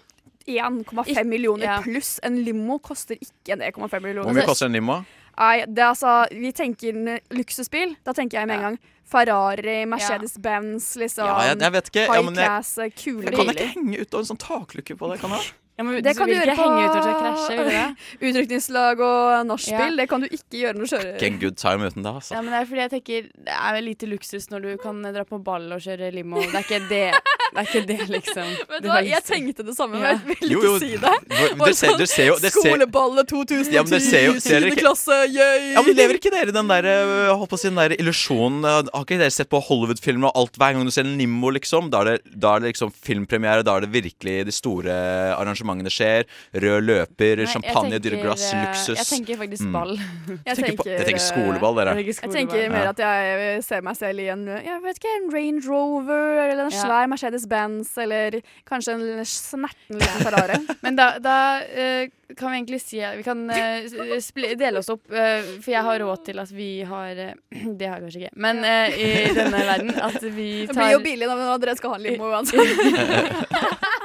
1,5 0.47 1.25
millioner 1.27 1.65
Ja. 1.67 1.79
pluss. 1.83 2.21
En 2.23 2.37
limo 2.45 2.79
koster 2.79 3.17
ikke 3.19 3.57
en 3.57 3.63
1,5 3.67 4.03
millioner. 4.03 4.29
Hvor 4.29 4.35
mye 4.37 4.47
koster 4.47 4.67
en 4.69 4.77
limo? 4.79 5.01
Nei, 5.37 5.67
det 5.69 5.83
er 5.83 5.91
altså 5.91 6.13
Vi 6.33 6.51
tenker 6.57 6.97
en 6.97 7.19
luksusbil. 7.37 7.97
Da 8.07 8.15
tenker 8.17 8.41
jeg 8.41 8.49
med 8.49 8.57
en 8.57 8.65
gang 8.71 8.79
Ferrari, 9.07 9.85
Mercedes-Benz, 9.87 10.97
liksom. 10.99 11.29
Ja, 11.29 11.37
jeg, 11.53 11.61
jeg 11.63 11.73
vet 11.77 11.91
ikke. 11.93 12.05
Ja, 12.09 12.15
High 12.17 12.25
men 12.27 12.41
jeg, 12.41 12.49
class, 12.49 12.73
kule 12.99 13.29
jeg 13.29 13.37
kan 13.37 13.45
biler. 13.45 13.53
ikke 13.61 13.69
henge 13.77 14.01
ut 14.01 14.15
av 14.17 14.23
en 14.25 14.29
sånn 14.33 14.41
taklukke 14.43 14.97
på 14.99 15.11
det, 15.13 15.21
kan 15.23 15.37
jeg? 15.37 15.53
Ja, 15.77 15.85
men 15.85 15.99
Det 16.01 16.15
du 16.15 16.19
kan 16.19 16.29
du 16.29 16.33
vil 16.33 16.41
gjøre 16.41 16.55
ikke 16.55 16.63
på 16.65 18.27
utrykningslag 18.31 19.01
og 19.05 19.47
nachspiel. 19.49 19.93
Ja. 19.93 20.01
Det 20.01 20.07
kan 20.09 20.23
du 20.25 20.27
ikke 20.31 20.61
gjøre 20.63 20.77
når 20.79 20.87
du 20.87 20.93
kjører. 20.95 21.11
Ikke 21.19 21.29
en 21.29 21.39
good 21.43 21.57
time 21.61 21.89
uten 21.91 22.07
det, 22.07 22.13
altså. 22.17 22.33
Ja, 22.37 22.41
men 22.45 22.55
det 22.55 22.61
er 22.63 22.69
fordi 22.71 22.81
jeg 22.81 22.93
tenker 22.95 23.27
Det 23.47 23.57
er 23.57 23.81
lite 23.85 24.09
luksus 24.09 24.49
når 24.53 24.65
du 24.65 24.71
kan 24.83 25.03
dra 25.05 25.25
på 25.29 25.39
ball 25.45 25.67
og 25.77 25.83
kjøre 25.85 26.09
limo. 26.15 26.41
Det 26.41 26.55
er 26.55 26.65
ikke 26.65 26.81
det, 26.89 27.03
det, 27.13 27.61
er 27.61 27.69
ikke 27.69 27.83
det 27.91 27.99
liksom. 28.15 28.49
Vet 28.73 28.87
Du 28.87 28.89
hva, 28.89 29.01
Jeg 29.05 29.25
tenkte 29.29 29.67
det 29.69 29.77
samme, 29.77 30.01
men 30.01 30.09
jeg 30.15 30.23
ville 30.31 30.53
Jo, 30.55 30.63
ikke 30.63 30.71
jo, 30.71 30.79
si 30.81 30.91
det. 30.97 31.15
dere 31.61 31.77
ser- 31.77 31.99
dere 32.01 32.09
ser 32.15 32.31
jo- 32.31 32.39
dere 32.41 32.55
ser- 32.57 32.67
Skoleballe 32.71 33.27
2010, 33.29 33.77
Ja, 33.77 33.85
men 33.85 33.93
dere 33.93 34.05
ser 34.07 34.27
jo- 34.31 34.39
ser 34.41 34.61
dere 34.65 34.73
ikke- 34.73 34.81
klasse, 34.87 35.21
yay! 35.29 35.73
Ja, 35.77 35.83
men 35.85 35.97
Lever 36.01 36.19
ikke 36.21 36.33
dere 36.33 36.53
den 36.57 36.73
der, 36.73 36.89
holdt 37.37 37.53
på 37.53 37.57
å 37.57 37.61
si, 37.61 37.69
den 37.69 37.79
der 37.83 37.95
illusjonen 38.01 38.65
øh, 38.65 38.89
Har 38.95 39.05
ikke 39.05 39.21
dere 39.21 39.31
sett 39.35 39.49
på 39.53 39.61
Hollywood-filmer 39.69 40.33
og 40.33 40.41
alt 40.47 40.57
hver 40.57 40.73
gang 40.77 40.85
du 40.89 40.93
ser 40.95 41.05
en 41.05 41.17
limo, 41.21 41.53
liksom? 41.53 41.91
Da 41.93 42.01
er 42.01 42.11
det, 42.17 42.35
da 42.41 42.57
er 42.57 42.65
det 42.65 42.73
liksom 42.75 42.93
filmpremiere, 42.97 43.65
da 43.67 43.77
er 43.77 43.85
det 43.87 43.93
virkelig 43.93 44.39
de 44.49 44.53
store 44.57 44.97
arrangementene 45.37 45.66
skjer. 45.93 46.25
Rød 46.55 46.83
løper, 46.87 47.37
Nei, 47.43 47.47
champagne, 47.47 47.91
tenker, 47.97 48.05
dyre 48.11 48.23
glass, 48.23 48.53
eh, 48.53 48.63
luksus. 48.65 48.99
Jeg 48.99 49.07
tenker 49.11 49.37
faktisk 49.43 49.67
Mm. 49.67 49.73
ball. 49.73 49.97
Jeg 50.47 50.57
tenker 50.57 50.77
på- 50.77 50.85
tenker, 50.85 50.99
jeg 50.99 51.07
tenker 51.07 51.25
skoleball, 51.27 51.75
dere. 51.77 51.95
Jeg 51.97 52.15
tenker 52.15 52.23
Jeg 52.23 52.33
tenker 52.33 52.71
mer 52.71 52.87
at 52.89 52.99
jeg 52.99 53.63
ser 53.65 53.81
meg 53.83 53.97
selv 53.97 54.21
i 54.21 54.29
en 54.29 54.47
Jeg 54.47 54.83
vet 54.83 54.97
ikke, 55.01 55.15
en 55.23 55.31
Range 55.33 55.63
Rover 55.69 56.51
eller 56.51 56.65
en 56.67 56.71
Ja. 56.71 56.83
svær 56.85 57.09
Mercedes-Benz 57.11 57.97
eller 57.99 58.41
kanskje 58.69 58.95
en 58.95 59.25
snerten 59.25 59.97
liten 59.99 60.23
Ferrari. 60.23 60.61
Men 60.83 60.97
da, 60.97 61.19
da 61.19 61.61
uh, 61.61 62.07
kan 62.37 62.51
vi 62.51 62.57
egentlig 62.59 62.81
si 62.83 62.99
vi 62.99 63.23
kan 63.23 63.49
uh, 63.51 64.57
dele 64.59 64.79
oss 64.79 64.89
opp, 64.91 65.05
uh, 65.11 65.43
for 65.63 65.71
jeg 65.71 65.83
har 65.83 65.99
råd 66.03 66.25
til 66.27 66.39
at 66.43 66.51
vi 66.53 66.83
har 66.83 67.13
uh, 67.13 67.33
Det 67.79 67.87
har 67.89 68.01
jeg 68.01 68.05
kanskje 68.07 68.21
ikke, 68.27 68.37
men 68.37 68.65
eh, 68.65 68.97
i 68.99 69.35
denne 69.35 69.61
verden 69.67 69.91
at 70.03 70.23
vi 70.23 70.67
Det 70.67 70.75
blir 70.77 70.93
jo 70.93 71.01
billig 71.05 71.27
når 71.29 71.59
dere 71.63 71.77
skal 71.79 71.91
ha 71.91 71.97
en 71.97 72.03
limo 72.03 72.31
uansett. 72.31 72.57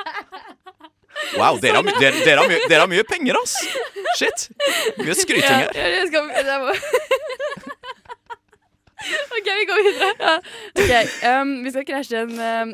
Wow, 1.38 1.58
dere 1.62 1.76
har, 1.80 1.84
dere, 2.02 2.18
dere, 2.26 2.40
har 2.42 2.48
mye, 2.50 2.60
dere 2.68 2.80
har 2.84 2.90
mye 2.92 3.04
penger, 3.08 3.36
ass! 3.40 3.54
Shit! 4.20 4.50
Mye 5.00 5.14
skryting 5.16 5.48
her. 5.48 5.70
Ja, 5.76 6.06
skal. 6.10 6.32
OK, 9.38 9.48
vi 9.60 9.66
går 9.70 9.80
videre. 9.88 10.10
Ja. 10.20 10.34
Ok, 10.78 10.92
um, 11.30 11.50
Vi 11.66 11.70
skal 11.74 11.86
krasje 11.88 12.18
en 12.26 12.34
um, 12.42 12.70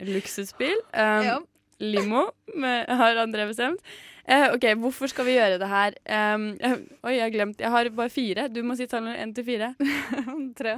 luksusbil. 0.14 0.78
Um, 0.92 1.22
Ja. 1.30 1.36
Limo, 1.78 2.22
med, 2.56 2.86
har 2.88 3.16
André 3.20 3.44
bestemt. 3.50 3.80
Uh, 4.26 4.48
ok, 4.54 4.64
Hvorfor 4.80 5.06
skal 5.12 5.26
vi 5.28 5.34
gjøre 5.36 5.58
det 5.60 5.68
her? 5.68 5.90
Um, 6.34 6.42
uh, 6.64 6.72
oi, 7.06 7.12
jeg 7.18 7.24
har 7.26 7.30
glemt. 7.34 7.60
Jeg 7.60 7.70
har 7.70 7.90
bare 7.94 8.10
fire. 8.10 8.48
Du 8.48 8.62
må 8.66 8.74
si 8.78 8.86
tallene 8.90 9.18
én 9.22 9.34
til 9.36 9.44
fire. 9.46 9.68
Tre. 10.60 10.74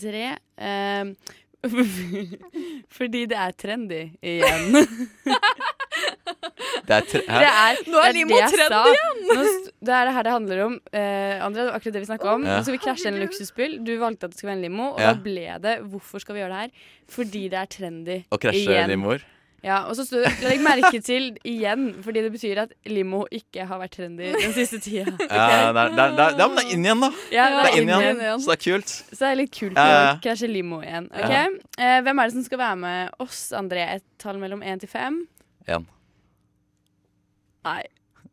Tre. 0.00 0.26
Um, 0.60 1.16
fordi 2.92 3.24
det 3.26 3.36
er 3.40 3.50
trendy 3.56 4.02
igjen. 4.20 4.84
Det 6.84 6.94
er 6.96 7.06
tre, 7.08 7.20
Det 7.24 7.50
er, 7.50 7.78
Nå 7.88 8.00
er 8.04 8.12
limo 8.16 8.36
sa. 8.36 8.48
igjen! 8.52 9.20
Nå, 9.28 9.44
det 9.84 9.94
er 9.96 10.08
det 10.08 10.14
her 10.16 10.26
det 10.26 10.32
handler 10.34 10.62
om. 10.66 10.74
Eh, 10.92 11.44
André, 11.44 11.62
det 11.64 11.68
var 11.70 11.78
akkurat 11.78 11.96
det 11.96 12.02
vi 12.04 12.08
snakka 12.10 12.32
om. 12.34 12.44
Ja. 12.44 12.56
Nå 12.58 12.64
skal 12.66 12.76
vi 12.76 12.82
krasje 12.84 13.10
en 13.12 13.20
luksusbil. 13.22 13.78
Du 13.86 13.92
valgte 14.00 14.28
at 14.28 14.34
det 14.34 14.38
skulle 14.40 14.52
være 14.54 14.60
en 14.62 14.66
limo, 14.68 14.90
og 14.94 15.00
Ja. 15.00 15.12
da 15.14 15.20
ble 15.24 15.46
det 15.64 15.76
Hvorfor 15.90 16.20
skal 16.20 16.34
vi 16.36 16.40
gjøre 16.44 16.52
det 16.52 16.60
her? 16.60 16.70
Fordi 17.08 17.44
det 17.48 17.58
er 17.62 17.66
trendy. 17.78 18.18
Å 18.30 18.38
krasje 18.40 18.86
limoer. 18.90 19.24
Ja, 19.64 19.78
og 19.88 19.96
så 19.96 20.04
stod, 20.04 20.26
Legg 20.44 20.60
merke 20.60 20.98
til 21.00 21.38
igjen, 21.48 21.94
fordi 22.04 22.20
det 22.20 22.30
betyr 22.34 22.58
at 22.66 22.74
limo 22.84 23.22
ikke 23.32 23.64
har 23.64 23.78
vært 23.80 23.94
trendy 23.96 24.26
den 24.34 24.52
siste 24.52 24.76
tida. 24.76 25.06
Ja, 25.24 25.72
det 25.72 25.80
er, 25.80 25.88
det 25.88 26.02
er, 26.04 26.10
det 26.18 26.20
er, 26.20 26.36
ja, 26.36 26.48
men 26.52 26.56
det 26.58 26.64
er 26.66 26.72
inn 26.74 26.84
igjen, 26.84 27.00
da. 27.00 27.08
Ja, 27.32 27.46
Det 27.48 27.70
er 27.70 27.78
inn 27.80 27.88
igjen, 27.88 28.20
igjen. 28.20 28.42
så 28.44 28.52
det 28.52 28.58
er 28.58 28.64
kult. 28.66 28.92
Så 28.92 29.16
det 29.22 29.30
er 29.30 29.38
litt 29.40 29.54
kult 29.56 29.80
å 29.80 30.20
krasje 30.20 30.50
limo 30.52 30.82
igjen. 30.84 31.08
Ok? 31.16 31.32
Ja. 31.32 31.46
Eh, 31.80 31.96
hvem 32.04 32.20
er 32.20 32.28
det 32.28 32.34
som 32.36 32.44
skal 32.44 32.60
være 32.60 32.76
med 32.76 33.16
oss, 33.24 33.40
André? 33.56 33.86
Et 33.96 34.04
tall 34.20 34.36
mellom 34.42 34.60
én 34.60 34.78
til 34.84 34.88
fem? 34.92 35.22
En. 35.66 35.86
Nei. 37.64 37.82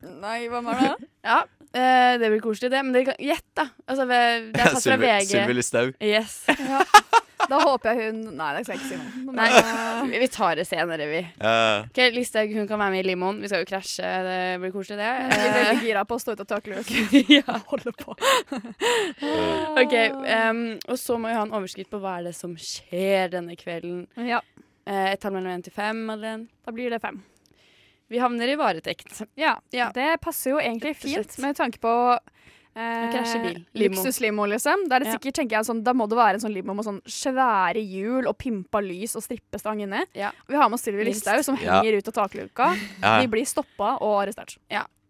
Nei, 0.01 0.37
hva 0.51 0.61
var 0.65 0.79
det? 0.81 0.93
Ja, 1.31 1.43
eh, 1.77 2.17
det 2.17 2.31
blir 2.33 2.41
koselig, 2.41 2.71
det. 2.73 2.79
Men 2.83 2.93
dere 2.95 3.11
kan 3.11 3.19
gjett, 3.21 3.45
da. 3.55 3.67
Altså, 3.85 4.07
det 4.09 4.17
er 4.17 4.47
tatt 4.55 4.71
fra 4.73 4.79
Sylvi 4.81 5.05
VG. 5.11 5.27
Sylvi 5.35 5.57
Listhaug. 5.59 5.93
Yes. 6.01 6.39
Da 7.51 7.57
håper 7.57 7.97
jeg 7.97 8.11
hun 8.13 8.19
Nei, 8.37 8.47
det 8.53 8.59
skal 8.63 8.77
jeg 8.77 8.83
ikke 8.83 8.89
si 8.93 8.97
noe. 9.25 9.33
Nei, 9.35 9.47
Men, 9.49 10.09
vi 10.13 10.19
vi 10.21 10.27
tar 10.31 10.53
det 10.59 10.63
senere, 10.69 11.07
vi. 11.09 11.19
Ja. 11.41 11.81
Ok, 11.89 11.97
Listhaug 12.13 12.53
hun 12.53 12.67
kan 12.69 12.79
være 12.79 12.93
med 12.93 13.01
i 13.01 13.07
limoen. 13.09 13.39
Vi 13.43 13.49
skal 13.49 13.63
jo 13.63 13.67
krasje. 13.67 14.11
Det 14.27 14.37
blir 14.61 14.71
koselig, 14.75 14.99
det. 15.01 15.09
eh, 15.09 15.33
jeg 15.33 15.41
er 15.41 15.49
Eh, 15.49 15.57
veldig 15.71 15.87
gira 15.89 16.03
på 16.07 16.15
å 16.15 16.21
stå 16.21 16.35
ut 16.37 16.43
av 16.45 16.49
takluken. 16.53 17.09
ja. 17.41 17.57
Holde 17.73 17.91
på. 17.97 18.15
Ok, 19.81 19.95
em, 20.37 20.61
Og 20.87 20.97
så 21.01 21.17
må 21.19 21.27
vi 21.31 21.35
ha 21.35 21.43
en 21.47 21.53
overskrift 21.57 21.91
på 21.91 21.99
hva 22.03 22.19
er 22.21 22.29
det 22.29 22.35
som 22.37 22.53
skjer 22.55 23.33
denne 23.33 23.57
kvelden. 23.59 24.05
Ja, 24.21 24.39
Eh, 24.87 25.11
et 25.13 25.19
tall 25.21 25.33
mellom 25.33 25.51
én 25.59 25.63
til 25.63 25.71
fem, 25.73 26.05
Madeleine. 26.07 26.47
da 26.65 26.71
blir 26.71 26.89
det 26.89 27.01
fem. 27.01 27.21
Vi 28.09 28.17
havner 28.19 28.49
i 28.49 28.55
varetekt. 28.59 29.21
Ja, 29.37 29.57
Ja. 29.71 29.91
det 29.93 30.19
passer 30.21 30.51
jo 30.51 30.57
egentlig 30.59 30.95
fint 30.97 31.37
med 31.39 31.55
tanke 31.55 31.79
på. 31.79 32.17
Limo. 32.75 33.63
Luksuslimo, 33.73 34.45
liksom. 34.47 34.87
Da 34.87 34.95
er 34.95 34.99
det 34.99 35.07
Ja. 35.07 35.17
sikkert, 35.17 35.33
tenker 35.33 35.57
jeg, 35.57 35.65
sånn, 35.65 35.83
da 35.83 35.91
må 35.93 36.07
det 36.07 36.15
være 36.17 36.35
en 36.35 36.39
sånn 36.39 36.53
limo 36.53 36.73
med 36.73 36.85
sånn 36.85 37.01
svære 37.03 37.81
hjul 37.83 38.27
og 38.27 38.37
pimpa 38.37 38.79
lys 38.81 39.15
og 39.15 39.23
strippestang 39.23 39.81
inni. 39.81 40.03
Ja. 40.15 40.31
Vi 40.47 40.55
har 40.55 40.69
med 40.69 40.75
oss 40.79 40.83
Sylvi 40.83 41.03
Listhaug, 41.05 41.43
som 41.43 41.57
Ja. 41.57 41.81
henger 41.81 41.97
ut 41.97 42.07
av 42.07 42.13
takluka. 42.29 42.75
Ja. 43.01 43.19
Vi 43.21 43.27
blir 43.27 43.45
stoppa 43.45 43.97
og 44.01 44.25
arrestert. 44.25 44.57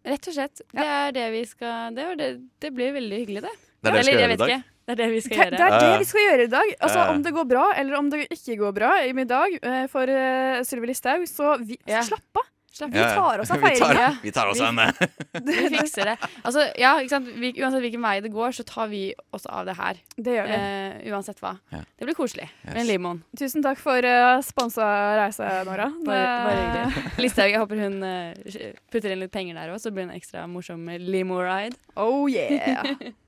Rett 0.04 0.26
og 0.28 0.34
slett. 0.34 0.60
Det 0.72 0.82
er 0.84 1.12
det 1.12 1.30
vi 1.30 1.44
skal 1.44 1.94
Det, 1.94 2.04
var 2.04 2.16
det, 2.16 2.50
det 2.58 2.74
blir 2.74 2.92
veldig 2.92 3.26
hyggelig, 3.26 3.42
det. 3.42 3.50
Det 3.82 3.88
er 3.88 3.92
det 3.92 3.92
vi 3.92 4.02
skal 4.02 4.14
Eller, 4.14 4.22
gjøre 4.22 4.24
i 4.24 4.36
vet 4.36 4.38
dag. 4.38 4.64
Det 4.82 4.96
er 4.96 4.98
det 5.04 5.10
vi 5.12 5.20
skal 5.22 5.36
gjøre. 5.44 5.58
det 5.58 5.66
er 5.66 5.76
det 5.78 5.98
vi 6.02 6.08
skal 6.08 6.24
gjøre 6.26 6.46
i 6.48 6.52
dag. 6.52 6.72
Altså, 6.80 6.98
ja. 6.98 7.10
Om 7.12 7.20
det 7.22 7.34
går 7.36 7.50
bra, 7.54 7.66
eller 7.78 7.98
om 8.00 8.08
det 8.10 8.24
ikke 8.34 8.56
går 8.64 8.72
bra 8.80 8.94
i 9.06 9.12
dag 9.28 9.58
eh, 9.62 9.84
for 9.92 10.10
uh, 10.10 10.62
Sylvi 10.66 10.90
Listhaug, 10.90 11.28
så 11.30 11.54
vi, 11.62 11.78
Ja. 11.86 12.02
slapp 12.02 12.42
av. 12.42 12.48
Slapp 12.72 12.88
Vi 12.94 12.98
tar 12.98 13.38
oss 13.38 13.50
av 13.52 13.56
Vi 13.60 13.66
feiringa. 13.68 14.16
vi 14.22 14.30
tar 14.32 14.48
oss 14.48 14.60
av 14.60 14.70
henne. 14.70 15.08
Vi 15.44 15.76
fikser 15.76 16.08
det. 16.08 16.14
Altså, 16.42 16.64
ja, 16.80 16.94
ikke 17.02 17.12
sant? 17.12 17.28
Vi, 17.36 17.50
uansett 17.60 17.84
hvilken 17.84 18.00
vei 18.02 18.14
det 18.24 18.30
går, 18.32 18.54
så 18.56 18.64
tar 18.64 18.88
vi 18.88 19.02
oss 19.36 19.44
av 19.46 19.66
det 19.68 19.74
her. 19.76 20.00
Det 20.16 20.36
gjør 20.38 20.48
vi. 20.48 20.56
Uh, 20.56 21.12
uansett 21.12 21.42
hva. 21.44 21.52
Ja. 21.72 21.82
Det 22.00 22.08
blir 22.08 22.16
koselig 22.16 22.48
med 22.64 22.80
en 22.82 22.88
limoen. 22.88 23.20
Tusen 23.38 23.64
takk 23.64 23.80
for 23.80 24.00
uh, 24.08 24.40
sponsa 24.44 24.88
reise, 25.20 25.50
Nora. 25.68 25.90
Bare, 26.08 26.30
bare 26.48 26.62
hyggelig. 26.62 27.04
Listhaug, 27.26 27.52
jeg 27.52 27.60
håper 27.60 27.84
hun 27.84 27.98
uh, 28.08 28.70
putter 28.92 29.12
inn 29.14 29.20
litt 29.26 29.34
penger 29.36 29.60
der 29.60 29.74
òg, 29.76 29.82
så 29.84 29.92
blir 29.92 30.06
det 30.06 30.14
en 30.14 30.16
ekstra 30.22 30.46
morsom 30.50 30.88
limo-ride. 30.96 31.76
Oh 32.00 32.24
yeah. 32.32 32.88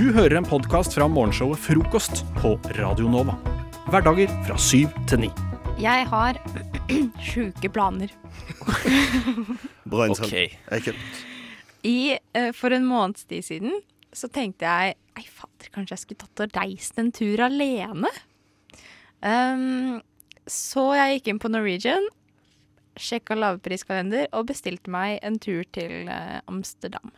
Du 0.00 0.06
hører 0.16 0.38
en 0.38 0.46
podkast 0.48 0.94
fra 0.96 1.04
morgenshowet 1.12 1.60
Frokost 1.60 2.22
på 2.38 2.54
Radio 2.78 3.10
Nova. 3.12 3.34
Hverdager 3.92 4.30
fra 4.46 4.54
syv 4.56 4.94
til 5.10 5.26
ni. 5.26 5.28
Jeg 5.76 6.06
har 6.08 6.38
sjuke 7.28 7.68
planer. 7.68 8.08
Bra 9.92 10.06
innsats. 10.08 10.32
Ok. 10.32 10.88
Jeg. 10.88 10.96
I, 11.84 12.16
eh, 12.16 12.48
for 12.56 12.72
en 12.72 12.88
måneds 12.88 13.28
tid 13.28 13.44
siden 13.44 13.76
så 14.16 14.32
tenkte 14.32 14.64
jeg 14.64 14.96
Ei, 15.20 15.26
fader, 15.28 15.68
kanskje 15.68 15.98
jeg 15.98 16.04
skulle 16.06 16.24
tatt 16.24 16.46
og 16.46 16.56
reist 16.56 17.04
en 17.04 17.12
tur 17.12 17.44
alene? 17.50 18.16
Um, 19.20 20.00
så 20.48 20.94
jeg 20.96 21.18
gikk 21.18 21.34
inn 21.34 21.44
på 21.44 21.52
Norwegian, 21.52 22.08
sjekka 22.96 23.36
lavpriskalender 23.36 24.32
og 24.32 24.48
bestilte 24.48 24.96
meg 24.96 25.20
en 25.20 25.36
tur 25.36 25.60
til 25.76 26.08
eh, 26.08 26.38
Amsterdam. 26.48 27.12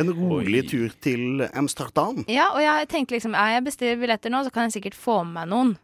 En 0.00 0.08
rolig 0.16 0.62
tur 0.70 0.92
til 1.04 1.44
Amsterdam. 1.52 2.24
Ja, 2.32 2.48
og 2.54 2.62
jeg 2.64 2.88
tenkte 2.88 3.16
liksom 3.16 3.36
ja, 3.36 3.44
jeg 3.56 3.66
bestiller 3.66 4.00
billetter 4.00 4.32
nå, 4.32 4.42
så 4.46 4.52
kan 4.54 4.68
jeg 4.68 4.78
sikkert 4.78 4.96
få 4.96 5.20
med 5.24 5.36
meg 5.36 5.50
noen. 5.52 5.74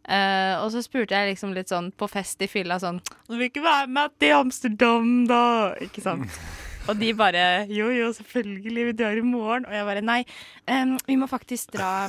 Uh, 0.00 0.56
og 0.64 0.70
så 0.72 0.80
spurte 0.82 1.14
jeg 1.14 1.34
liksom 1.34 1.52
litt 1.54 1.70
sånn 1.70 1.90
på 1.92 2.06
fest 2.08 2.40
i 2.40 2.46
fylla 2.48 2.78
sånn 2.80 3.02
Du 3.28 3.34
vil 3.36 3.50
ikke 3.50 3.60
være 3.62 3.84
med 3.92 4.14
til 4.18 4.32
Amsterdam, 4.32 5.10
da? 5.28 5.42
Ikke 5.84 6.00
sant? 6.02 6.40
Og 6.88 6.96
de 6.98 7.10
bare 7.14 7.66
Jo, 7.68 7.90
jo, 7.92 8.08
selvfølgelig, 8.16 8.86
vi 8.88 8.94
drar 8.96 9.20
i 9.20 9.22
morgen. 9.22 9.66
Og 9.68 9.74
jeg 9.76 9.86
bare 9.86 10.02
nei, 10.02 10.24
um, 10.66 10.96
vi 11.06 11.18
må 11.20 11.28
faktisk 11.30 11.76
dra 11.76 12.08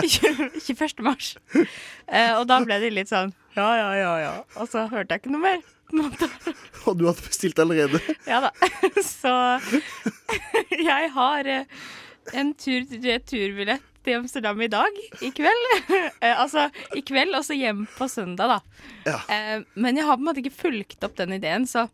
21. 0.00 1.02
mars. 1.08 1.34
Uh, 1.52 2.38
og 2.38 2.46
da 2.48 2.60
ble 2.64 2.80
de 2.80 2.94
litt 2.94 3.10
sånn 3.10 3.34
ja, 3.56 3.68
ja, 3.76 3.90
ja, 3.98 4.14
ja. 4.22 4.32
Og 4.60 4.70
så 4.70 4.86
hørte 4.90 5.16
jeg 5.16 5.24
ikke 5.24 5.34
noe 5.34 5.44
mer. 5.44 5.60
Og 6.86 6.98
du 6.98 7.06
hadde 7.08 7.24
bestilt 7.26 7.58
allerede. 7.62 8.00
Ja 8.28 8.44
da. 8.46 8.50
Så 9.04 9.32
jeg 10.90 11.10
har 11.16 11.50
eh, 11.50 11.80
en 12.38 12.52
tur 12.54 12.86
returbillett 13.02 13.86
til 14.06 14.20
Amsterdam 14.20 14.60
i 14.64 14.70
dag. 14.72 15.00
I 15.20 15.32
kveld. 15.36 15.66
Eh, 15.90 16.32
altså 16.32 16.68
i 16.96 17.02
kveld, 17.04 17.34
og 17.36 17.44
så 17.44 17.56
hjem 17.58 17.82
på 17.98 18.08
søndag, 18.08 18.54
da. 18.54 18.84
Ja. 19.04 19.18
Men 19.74 19.98
jeg 19.98 20.06
har 20.08 20.16
på 20.16 20.22
en 20.22 20.28
måte 20.30 20.40
ikke 20.40 20.56
fulgt 20.62 21.04
opp 21.04 21.18
den 21.18 21.34
ideen, 21.36 21.66
så 21.68 21.84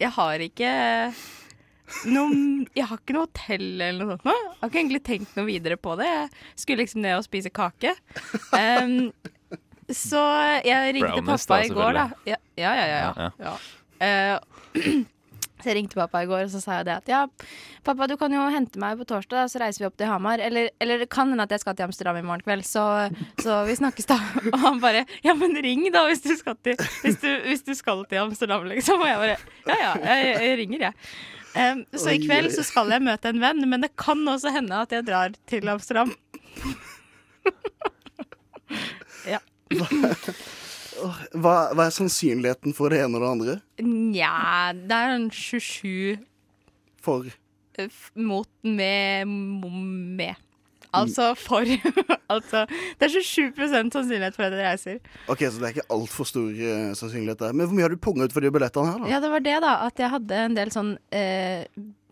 jeg 0.00 0.12
har 0.16 0.42
ikke 0.44 0.68
noe, 2.08 2.66
jeg 2.76 2.86
har 2.86 3.00
ikke 3.00 3.16
noe 3.16 3.26
hotell 3.26 3.66
eller 3.82 3.98
noe 4.04 4.14
sånt. 4.14 4.28
nå. 4.28 4.34
Jeg 4.36 4.60
har 4.60 4.70
ikke 4.70 4.80
egentlig 4.82 5.02
tenkt 5.08 5.36
noe 5.36 5.48
videre 5.48 5.76
på 5.80 5.96
det. 6.00 6.08
Jeg 6.08 6.62
skulle 6.62 6.84
liksom 6.84 7.02
ned 7.04 7.18
og 7.18 7.26
spise 7.26 7.52
kake. 7.52 7.94
Em, 8.56 8.94
så 9.96 10.24
jeg 10.66 10.96
ringte 10.96 11.14
Brownies, 11.16 11.46
pappa 11.46 11.60
da, 11.60 11.64
i 11.64 11.74
går, 11.74 11.96
da. 11.96 12.08
Ja, 12.28 12.40
ja, 12.60 12.74
ja. 12.74 12.86
ja, 12.90 13.14
Ja, 13.16 13.30
ja. 13.46 13.54
Eh, 14.00 14.38
så 15.60 15.68
jeg 15.68 15.76
ringte 15.76 15.98
pappa 15.98 16.22
i 16.24 16.28
går 16.28 16.46
og 16.46 16.52
så 16.54 16.60
sa 16.62 16.78
jeg 16.78 16.86
det 16.88 16.94
at 16.94 17.10
ja, 17.10 17.18
pappa 17.84 18.06
du 18.08 18.14
kan 18.20 18.32
jo 18.32 18.46
hente 18.52 18.80
meg 18.80 19.00
på 19.00 19.06
torsdag, 19.08 19.50
så 19.52 19.60
reiser 19.60 19.84
vi 19.84 19.88
opp 19.90 19.96
til 20.00 20.08
Hamar. 20.08 20.40
Eller, 20.40 20.70
eller 20.80 21.02
det 21.02 21.10
kan 21.12 21.28
hende 21.28 21.44
at 21.44 21.52
jeg 21.52 21.62
skal 21.64 21.76
til 21.76 21.88
Amsterdam 21.88 22.20
i 22.20 22.24
morgen 22.24 22.44
kveld, 22.46 22.64
så, 22.68 22.84
så 23.42 23.60
vi 23.68 23.76
snakkes 23.76 24.08
da. 24.08 24.16
Og 24.54 24.58
han 24.62 24.80
bare 24.82 25.04
ja, 25.26 25.34
men 25.36 25.58
ring 25.60 25.84
da 25.92 26.06
hvis 26.08 26.24
du 26.24 26.32
skal 26.38 26.56
til, 26.64 26.80
hvis 27.04 27.20
du, 27.20 27.28
hvis 27.48 27.66
du 27.66 27.74
skal 27.76 28.06
til 28.08 28.22
Amsterdam, 28.22 28.64
liksom. 28.72 29.04
Og 29.04 29.10
jeg 29.10 29.20
bare 29.24 29.36
ja 29.68 29.78
ja, 29.82 29.92
jeg, 30.06 30.32
jeg 30.46 30.58
ringer, 30.64 30.88
jeg. 30.88 30.98
Um, 31.50 31.82
så 31.98 32.12
i 32.14 32.20
kveld 32.22 32.52
så 32.54 32.62
skal 32.62 32.92
jeg 32.94 33.02
møte 33.02 33.32
en 33.32 33.40
venn, 33.42 33.64
men 33.66 33.82
det 33.82 33.90
kan 33.98 34.20
også 34.30 34.52
hende 34.54 34.84
at 34.84 34.92
jeg 34.94 35.06
drar 35.08 35.34
til 35.50 35.68
Amsterdam. 35.72 36.14
Hva, 39.70 41.54
hva 41.72 41.86
er 41.86 41.94
sannsynligheten 41.94 42.74
for 42.76 42.92
det 42.92 43.00
ene 43.04 43.16
og 43.16 43.22
det 43.22 43.30
andre? 43.30 43.54
Nja, 43.86 44.72
det 44.76 44.96
er 44.96 45.14
en 45.16 45.30
27 45.32 46.18
For 47.00 47.30
mot 48.20 48.48
med 48.66 49.30
med. 49.30 50.34
Altså 50.92 51.34
for 51.38 51.64
Altså, 52.34 52.66
det 52.98 53.06
er 53.06 53.22
27 53.22 53.68
sannsynlighet 53.92 54.36
for 54.36 54.46
at 54.46 54.54
jeg 54.54 54.66
reiser. 54.66 54.98
Ok, 55.28 55.38
Så 55.38 55.58
det 55.58 55.68
er 55.68 55.74
ikke 55.78 55.88
altfor 55.94 56.28
stor 56.28 56.50
uh, 56.50 56.92
sannsynlighet 56.98 57.40
der. 57.40 57.54
Men 57.54 57.66
hvor 57.66 57.74
mye 57.74 57.86
har 57.86 57.94
du 57.94 57.96
punga 57.96 58.26
ut 58.26 58.34
for 58.34 58.44
de 58.44 58.52
billettene 58.54 58.92
her, 58.92 58.98
da? 58.98 59.08
Ja, 59.10 59.20
det 59.22 59.30
var 59.32 59.42
det, 59.46 59.56
da. 59.64 59.72
At 59.86 59.98
jeg 59.98 60.12
hadde 60.12 60.42
en 60.44 60.58
del 60.58 60.70
sånn 60.74 60.92
eh, 61.10 61.64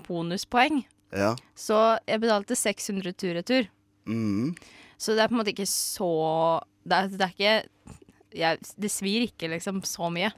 bonuspoeng. 0.09 0.81
Ja. 1.15 1.35
Så 1.55 1.79
jeg 2.09 2.23
betalte 2.25 2.59
600 2.59 3.15
tur-retur. 3.19 3.71
Mm. 4.11 4.57
Så 4.99 5.15
det 5.15 5.23
er 5.23 5.31
på 5.31 5.37
en 5.37 5.43
måte 5.43 5.55
ikke 5.55 5.69
så 5.71 6.11
Det 6.89 6.99
er, 6.99 7.09
det 7.15 7.27
er 7.27 7.35
ikke 7.35 7.55
jeg, 8.39 8.61
Det 8.77 8.91
svir 8.93 9.25
ikke 9.29 9.51
liksom 9.55 9.81
så 9.89 10.11
mye. 10.13 10.33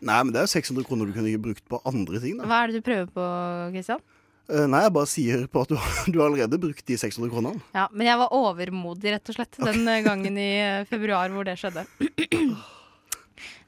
Nei, 0.00 0.16
men 0.24 0.32
det 0.32 0.40
er 0.40 0.48
jo 0.48 0.54
600 0.54 0.86
kroner 0.88 1.10
du 1.10 1.12
kunne 1.16 1.42
brukt 1.42 1.66
på 1.68 1.80
andre 1.88 2.22
ting, 2.22 2.38
da. 2.40 2.48
Hva 2.48 2.62
er 2.62 2.70
det 2.70 2.80
du 2.80 2.86
prøver 2.86 3.10
på, 3.12 3.26
Kristian? 3.74 4.00
Eh, 4.50 4.64
nei, 4.66 4.80
jeg 4.86 4.94
bare 4.96 5.10
sier 5.10 5.44
på 5.52 5.62
at 5.66 5.70
du, 5.70 5.76
du 6.12 6.18
har 6.18 6.30
allerede 6.30 6.60
brukt 6.62 6.86
de 6.88 6.96
600 6.98 7.30
kronene. 7.32 7.60
Ja, 7.76 7.86
men 7.92 8.08
jeg 8.08 8.20
var 8.22 8.34
overmodig, 8.36 9.12
rett 9.14 9.32
og 9.32 9.36
slett, 9.36 9.60
den 9.60 9.84
okay. 9.84 10.04
gangen 10.06 10.40
i 10.40 10.50
eh, 10.64 10.86
februar 10.90 11.32
hvor 11.34 11.48
det 11.48 11.58
skjedde. 11.60 11.86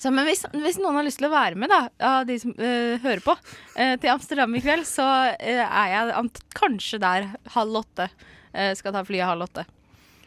Så, 0.03 0.11
men 0.11 0.27
hvis, 0.27 0.43
hvis 0.51 0.81
noen 0.83 0.99
har 0.99 1.07
lyst 1.07 1.21
til 1.21 1.29
å 1.29 1.33
være 1.33 1.57
med, 1.57 1.71
da, 1.71 1.85
av 2.03 2.25
de 2.27 2.35
som 2.43 2.51
uh, 2.59 2.99
hører 3.05 3.23
på, 3.23 3.37
uh, 3.39 3.95
til 4.03 4.11
Amsterdam 4.11 4.57
i 4.59 4.63
kveld, 4.65 4.83
så 4.89 5.05
uh, 5.31 5.63
er 5.63 5.93
jeg 5.93 6.25
kanskje 6.59 6.99
der 7.01 7.29
halv 7.55 7.79
åtte. 7.85 8.09
Eh, 8.53 8.75
skal 8.77 8.93
ta 8.93 9.05
flyet 9.07 9.25
halv 9.25 9.47
åtte. 9.47 9.65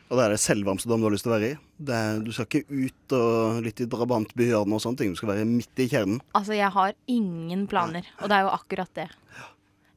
Og 0.06 0.20
det 0.20 0.26
er 0.26 0.34
det 0.36 0.42
selve 0.44 0.70
Amsterdam 0.70 1.02
du 1.02 1.08
har 1.08 1.16
lyst 1.16 1.26
til 1.26 1.34
å 1.34 1.36
være 1.36 1.48
i. 1.50 1.58
Det 1.88 1.96
er, 1.98 2.20
du 2.22 2.30
skal 2.36 2.46
ikke 2.46 2.66
ut 2.70 3.16
og 3.18 3.64
litt 3.66 3.82
i 3.82 3.88
drabantbyhjørnet 3.90 4.78
og 4.78 4.84
sånne 4.84 5.02
ting. 5.02 5.16
Du 5.16 5.20
skal 5.20 5.32
være 5.32 5.48
midt 5.50 5.82
i 5.82 5.88
kjernen. 5.90 6.20
Altså, 6.38 6.54
jeg 6.58 6.70
har 6.76 6.94
ingen 7.10 7.66
planer, 7.72 8.06
og 8.22 8.30
det 8.30 8.38
er 8.38 8.46
jo 8.46 8.54
akkurat 8.54 8.92
det. 9.00 9.08
Jeg, 9.10 9.50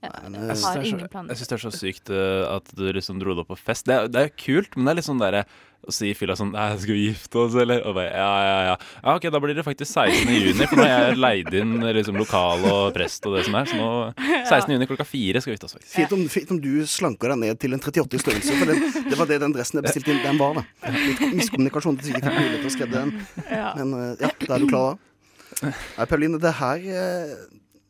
jeg 0.03 0.57
syns 0.57 0.74
det, 0.74 1.30
er 1.30 1.36
så- 1.38 1.70
det 1.70 1.74
er 1.74 1.78
sykt 1.78 2.11
eh, 2.14 2.44
at 2.57 2.68
du 2.76 2.84
liksom 2.92 3.18
dro 3.20 3.34
det 3.34 3.42
opp 3.44 3.49
på 3.55 3.59
fest. 3.59 3.86
Det 3.88 3.94
er, 3.96 4.09
det 4.09 4.20
er 4.28 4.28
kult, 4.38 4.76
men 4.76 4.86
det 4.86 4.92
er 4.92 4.99
litt 5.01 5.09
sånn 5.09 5.18
derre 5.22 5.44
å 5.88 5.92
si 5.94 6.09
i 6.11 6.14
fylla 6.18 6.34
sånn 6.36 6.51
Nei, 6.53 6.72
skal 6.82 6.94
vi 6.96 7.05
gifte 7.09 7.38
oss, 7.38 7.55
eller? 7.55 7.80
Og 7.86 7.94
bare, 7.94 8.11
ja, 8.11 8.30
ja, 8.42 8.57
ja. 8.66 8.76
Ja, 9.03 9.14
OK, 9.14 9.28
da 9.30 9.38
blir 9.42 9.55
det 9.55 9.62
faktisk 9.66 9.90
16. 9.94 10.30
juni, 10.34 10.66
for 10.66 10.76
nå 10.80 10.86
har 10.86 11.05
jeg 11.09 11.18
leid 11.22 11.55
inn 11.55 11.74
liksom 11.94 12.18
lokal 12.18 12.64
og 12.66 12.94
prest 12.96 13.26
og 13.30 13.36
det 13.36 13.44
som 13.46 13.55
er. 13.59 13.64
Så 13.70 13.78
nå 13.78 13.88
16. 14.18 14.74
juni 14.74 14.88
klokka 14.90 15.07
fire 15.07 15.40
skal 15.42 15.53
vi 15.53 15.57
gifte 15.57 15.68
oss, 15.70 15.76
faktisk. 15.78 15.94
Fint 15.94 16.12
om, 16.16 16.24
fint 16.34 16.51
om 16.55 16.61
du 16.62 16.72
slanker 16.86 17.30
deg 17.34 17.38
ned 17.44 17.61
til 17.62 17.74
en 17.78 17.82
38 17.82 18.18
i 18.18 18.22
størrelse, 18.24 18.59
for 18.59 18.72
det, 18.72 19.05
det 19.11 19.18
var 19.22 19.30
det 19.30 19.40
den 19.44 19.55
dressen 19.55 19.78
jeg 19.80 19.86
bestilte 19.86 20.14
inn, 20.14 20.22
den 20.26 20.38
var, 20.42 20.59
da. 20.61 20.94
Litt 20.99 21.22
miskommunikasjon 21.38 21.99
til 22.03 22.11
sikkert 22.12 22.38
mulig 22.38 22.59
til 22.62 22.70
å 22.70 22.74
skredde 22.74 23.05
den. 23.05 23.14
Men 23.49 23.94
eh, 24.03 24.26
ja, 24.26 24.32
da 24.46 24.59
er 24.59 24.66
du 24.66 24.70
klar, 24.70 24.99
da. 24.99 25.72
Nei, 25.96 26.05
Pauline, 26.11 26.38
det 26.42 26.53
her 26.59 26.84
eh, 26.90 27.38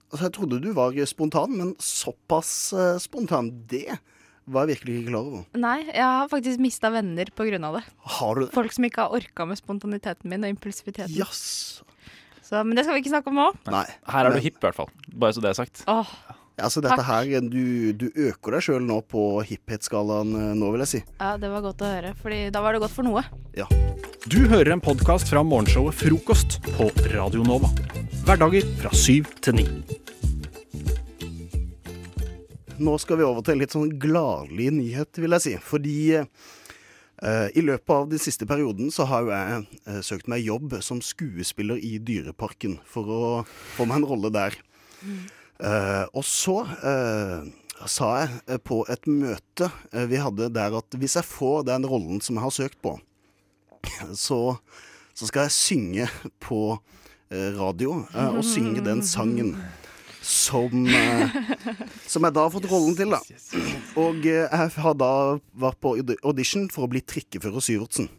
Altså, 0.08 0.22
jeg 0.24 0.34
trodde 0.38 0.60
du 0.64 0.70
var 0.76 0.96
spontan, 1.04 1.52
men 1.58 1.74
såpass 1.82 2.72
uh, 2.72 2.96
spontan, 3.02 3.50
det 3.68 3.98
var 4.48 4.64
jeg 4.64 4.78
virkelig 4.78 4.94
ikke 4.96 5.10
klar 5.10 5.26
over. 5.26 5.44
Nei, 5.60 5.76
jeg 5.90 6.04
har 6.04 6.30
faktisk 6.30 6.62
mista 6.64 6.88
venner 6.92 7.28
av 7.68 7.76
det. 7.76 7.84
Har 8.16 8.34
du 8.34 8.46
det? 8.46 8.52
Folk 8.54 8.72
som 8.72 8.86
ikke 8.88 9.04
har 9.04 9.18
orka 9.18 9.44
med 9.44 9.60
spontaniteten 9.60 10.32
min 10.32 10.46
og 10.48 10.54
impulsiviteten. 10.54 11.12
Yes. 11.12 11.82
Så, 12.40 12.62
men 12.64 12.78
det 12.78 12.86
skal 12.86 12.96
vi 12.96 13.04
ikke 13.04 13.12
snakke 13.12 13.28
om 13.28 13.36
nå. 13.42 13.50
Nei. 13.68 13.84
Her 14.08 14.30
er 14.30 14.32
du 14.32 14.40
hipp, 14.40 14.56
i 14.56 14.64
hvert 14.64 14.78
fall. 14.78 14.88
Bare 15.12 15.36
så 15.36 15.44
det 15.44 15.52
er 15.52 15.60
sagt. 15.60 15.84
Åh, 15.88 16.12
Ja, 16.58 16.64
altså 16.66 16.80
dette 16.82 16.96
Takk. 16.98 17.06
her, 17.06 17.44
du, 17.52 17.92
du 17.94 18.08
øker 18.18 18.56
deg 18.56 18.64
sjøl 18.66 18.82
nå 18.82 18.96
på 19.06 19.28
hipphetsskalaen 19.46 20.34
eh, 20.34 20.54
nå, 20.58 20.72
vil 20.74 20.82
jeg 20.82 20.90
si. 20.96 21.02
ja, 21.20 21.36
det 21.38 21.52
var 21.52 21.62
godt 21.68 21.86
å 21.86 21.92
høre, 21.92 22.16
Fordi 22.18 22.48
da 22.50 22.64
var 22.64 22.74
det 22.74 22.82
godt 22.82 22.96
for 22.96 23.06
noe. 23.06 23.22
Du 24.28 24.42
hører 24.44 24.74
en 24.74 24.80
podkast 24.84 25.30
fra 25.30 25.40
morgenshowet 25.40 25.96
Frokost 25.96 26.58
på 26.74 26.90
Radio 27.14 27.40
Nova. 27.46 27.70
Hverdager 28.26 28.66
fra 28.76 28.90
syv 28.92 29.30
til 29.40 29.56
ni. 29.56 29.64
Nå 32.76 32.96
skal 33.00 33.16
vi 33.16 33.24
over 33.24 33.40
til 33.40 33.54
en 33.54 33.62
litt 33.62 33.72
sånn 33.72 33.94
gladelig 34.02 34.68
nyhet, 34.76 35.22
vil 35.22 35.36
jeg 35.38 35.44
si. 35.46 35.54
Fordi 35.64 35.96
eh, 36.18 37.48
i 37.56 37.64
løpet 37.64 37.94
av 37.94 38.10
den 38.12 38.20
siste 38.20 38.44
perioden 38.50 38.92
så 38.92 39.08
har 39.08 39.24
jo 39.24 39.32
jeg 39.32 39.64
eh, 39.88 40.02
søkt 40.04 40.28
meg 40.28 40.44
jobb 40.44 40.76
som 40.84 41.00
skuespiller 41.00 41.80
i 41.80 41.96
Dyreparken 41.96 42.76
for 42.84 43.08
å 43.08 43.24
få 43.78 43.88
meg 43.88 44.02
en 44.02 44.08
rolle 44.12 44.34
der. 44.34 44.60
Eh, 45.00 46.04
og 46.12 46.28
så 46.28 46.60
eh, 46.84 47.48
sa 47.88 48.14
jeg 48.20 48.60
på 48.68 48.84
et 48.92 49.08
møte 49.08 49.72
eh, 49.92 50.04
vi 50.10 50.20
hadde 50.20 50.52
der 50.52 50.76
at 50.84 51.00
hvis 51.00 51.16
jeg 51.16 51.32
får 51.32 51.70
den 51.72 51.88
rollen 51.88 52.20
som 52.20 52.36
jeg 52.36 52.44
har 52.44 52.58
søkt 52.60 52.82
på, 52.84 52.98
så, 54.14 54.40
så 55.14 55.28
skal 55.28 55.46
jeg 55.48 55.56
synge 55.56 56.08
på 56.44 56.62
eh, 57.30 57.50
radio, 57.58 58.02
eh, 58.14 58.30
og 58.38 58.44
synge 58.46 58.84
den 58.84 59.02
sangen 59.06 59.56
som, 60.22 60.86
eh, 60.86 61.38
som 62.06 62.26
jeg 62.26 62.36
da 62.36 62.46
har 62.46 62.52
fått 62.52 62.68
rollen 62.70 62.96
til, 62.98 63.14
da. 63.16 63.20
Og 63.98 64.24
eh, 64.28 64.44
jeg 64.44 64.72
har 64.76 64.96
da 64.98 65.12
vært 65.56 65.80
på 65.82 65.96
audition 66.22 66.68
for 66.72 66.86
å 66.86 66.92
bli 66.92 67.04
trikkefører 67.04 67.64
Syvertsen. 67.64 68.10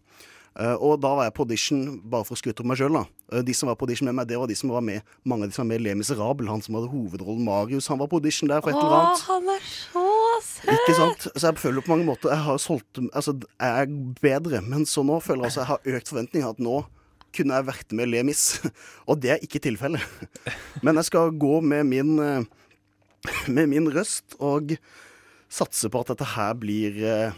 Uh, 0.59 0.73
og 0.83 0.97
da 0.99 1.13
var 1.15 1.27
jeg 1.27 1.33
på 1.37 1.43
audition 1.45 1.83
bare 2.11 2.25
for 2.27 2.35
å 2.35 2.39
skryte 2.41 2.63
av 2.65 2.67
meg 2.67 2.79
sjøl, 2.81 2.97
da. 2.97 3.05
Eh, 3.31 3.43
de 3.47 3.53
som 3.55 3.69
var 3.69 3.77
på 3.79 3.85
audition 3.85 4.09
med 4.09 4.17
meg, 4.17 4.27
det 4.27 4.39
var 4.41 4.49
de 4.49 4.57
som 4.59 4.73
var 4.73 4.83
med 4.83 5.05
mange 5.23 5.45
av 5.45 5.53
de 5.53 5.55
som 5.55 5.63
var 5.63 5.69
med 5.69 5.79
i 5.79 5.83
Le 5.85 5.93
Miserable. 5.95 6.49
Han 6.51 6.63
som 6.65 6.75
hadde 6.75 6.89
hovedrollen 6.91 7.45
Marius, 7.45 7.87
han 7.87 8.01
var 8.01 8.09
på 8.11 8.19
audition 8.19 8.49
der 8.51 8.59
for 8.65 8.73
et 8.73 8.75
eller 8.75 8.97
Åh, 8.97 9.05
annet. 9.05 9.23
han 9.29 9.53
er 9.53 9.69
så 9.69 10.03
søt! 10.43 10.69
Ikke 10.75 10.95
sant? 10.97 11.27
Så 11.33 11.49
jeg 11.49 11.61
føler 11.61 11.85
på 11.85 11.93
mange 11.93 12.07
måter 12.07 12.33
Jeg 12.33 12.45
har 12.45 12.61
solgt 12.61 12.99
Altså, 13.09 13.35
jeg 13.59 13.83
er 13.83 13.91
bedre, 14.21 14.61
men 14.65 14.85
så 14.89 15.03
nå 15.05 15.19
føler 15.23 15.45
jeg 15.45 15.51
altså 15.51 15.61
jeg 15.63 15.71
har 15.71 15.99
økt 15.99 16.11
forventninger. 16.13 16.55
At 16.55 16.63
nå 16.63 16.77
kunne 17.35 17.59
jeg 17.59 17.67
vært 17.67 17.97
med 17.97 18.09
Lemis. 18.11 18.45
Og 19.09 19.19
det 19.21 19.35
er 19.35 19.43
ikke 19.45 19.61
tilfellet. 19.63 20.03
Men 20.85 20.99
jeg 20.99 21.09
skal 21.09 21.35
gå 21.37 21.59
med 21.61 21.85
min 21.89 22.15
eh, 22.23 22.47
Med 23.51 23.69
min 23.69 23.89
røst 23.93 24.37
og 24.39 24.73
satse 25.49 25.89
på 25.89 26.01
at 26.03 26.11
dette 26.13 26.25
her 26.35 26.53
blir 26.61 26.97
eh, 27.03 27.37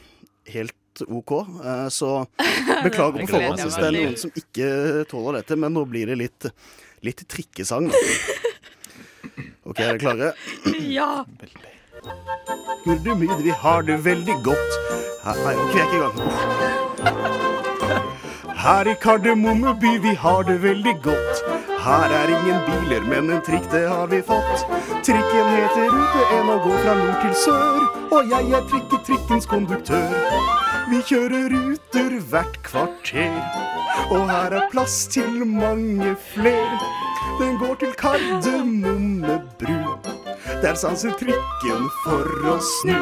helt 0.53 1.03
OK. 1.07 1.31
Eh, 1.63 1.87
så 1.89 2.11
beklager 2.85 3.23
på 3.23 3.29
forhånd 3.31 3.63
hvis 3.63 3.79
det 3.79 3.87
er 3.87 3.95
noen 3.95 4.17
som 4.19 4.33
ikke 4.35 4.69
tåler 5.11 5.39
dette, 5.39 5.57
men 5.57 5.73
nå 5.73 5.85
blir 5.89 6.11
det 6.11 6.19
litt, 6.19 6.49
litt 7.07 7.23
trikkesang. 7.31 7.87
Da. 7.89 8.01
OK, 9.63 9.79
er 9.79 9.95
dere 9.95 10.01
klare? 10.01 10.33
Ja. 10.91 11.23
Gurdemyr, 12.85 13.43
vi 13.43 13.49
har 13.49 13.81
det 13.83 13.97
veldig 14.05 14.35
godt. 14.43 14.71
Her, 15.23 15.35
nei, 15.45 15.55
ok, 15.55 15.75
jeg 15.75 15.85
ikke 15.85 15.97
i 15.97 15.99
gang. 16.01 16.15
Her 18.61 18.87
i 18.89 18.95
Kardemomme 19.01 19.73
by, 19.81 19.91
vi 20.01 20.15
har 20.15 20.43
det 20.43 20.63
veldig 20.63 20.95
godt. 21.03 21.43
Her 21.81 22.13
er 22.21 22.27
ingen 22.29 22.59
biler, 22.65 23.05
men 23.09 23.29
en 23.35 23.41
trikk, 23.45 23.67
det 23.71 23.87
har 23.89 24.07
vi 24.09 24.21
fått. 24.25 24.65
Trikken 25.05 25.47
heter 25.53 25.89
Rute 25.93 26.21
1 26.39 26.49
og 26.55 26.61
går 26.65 26.77
fra 26.85 26.93
nord 26.99 27.21
til 27.21 27.35
sør. 27.43 27.77
Og 28.11 28.33
jeg 28.33 28.51
er 28.57 28.63
trikketrikkens 28.71 29.45
konduktør. 29.49 30.09
Vi 30.89 31.03
kjører 31.09 31.53
ruter 31.53 32.17
hvert 32.33 32.57
kvarter. 32.65 33.37
Og 34.09 34.25
her 34.29 34.57
er 34.57 34.65
plass 34.73 35.05
til 35.13 35.45
mange 35.45 36.15
fler. 36.33 36.81
Den 37.41 37.57
går 37.61 37.75
til 37.85 37.93
Kardemomme 37.97 39.41
bru. 39.61 40.20
Der 40.61 40.75
sanser 40.75 41.15
trikken 41.17 41.87
for 42.03 42.27
å 42.51 42.57
snu. 42.59 42.97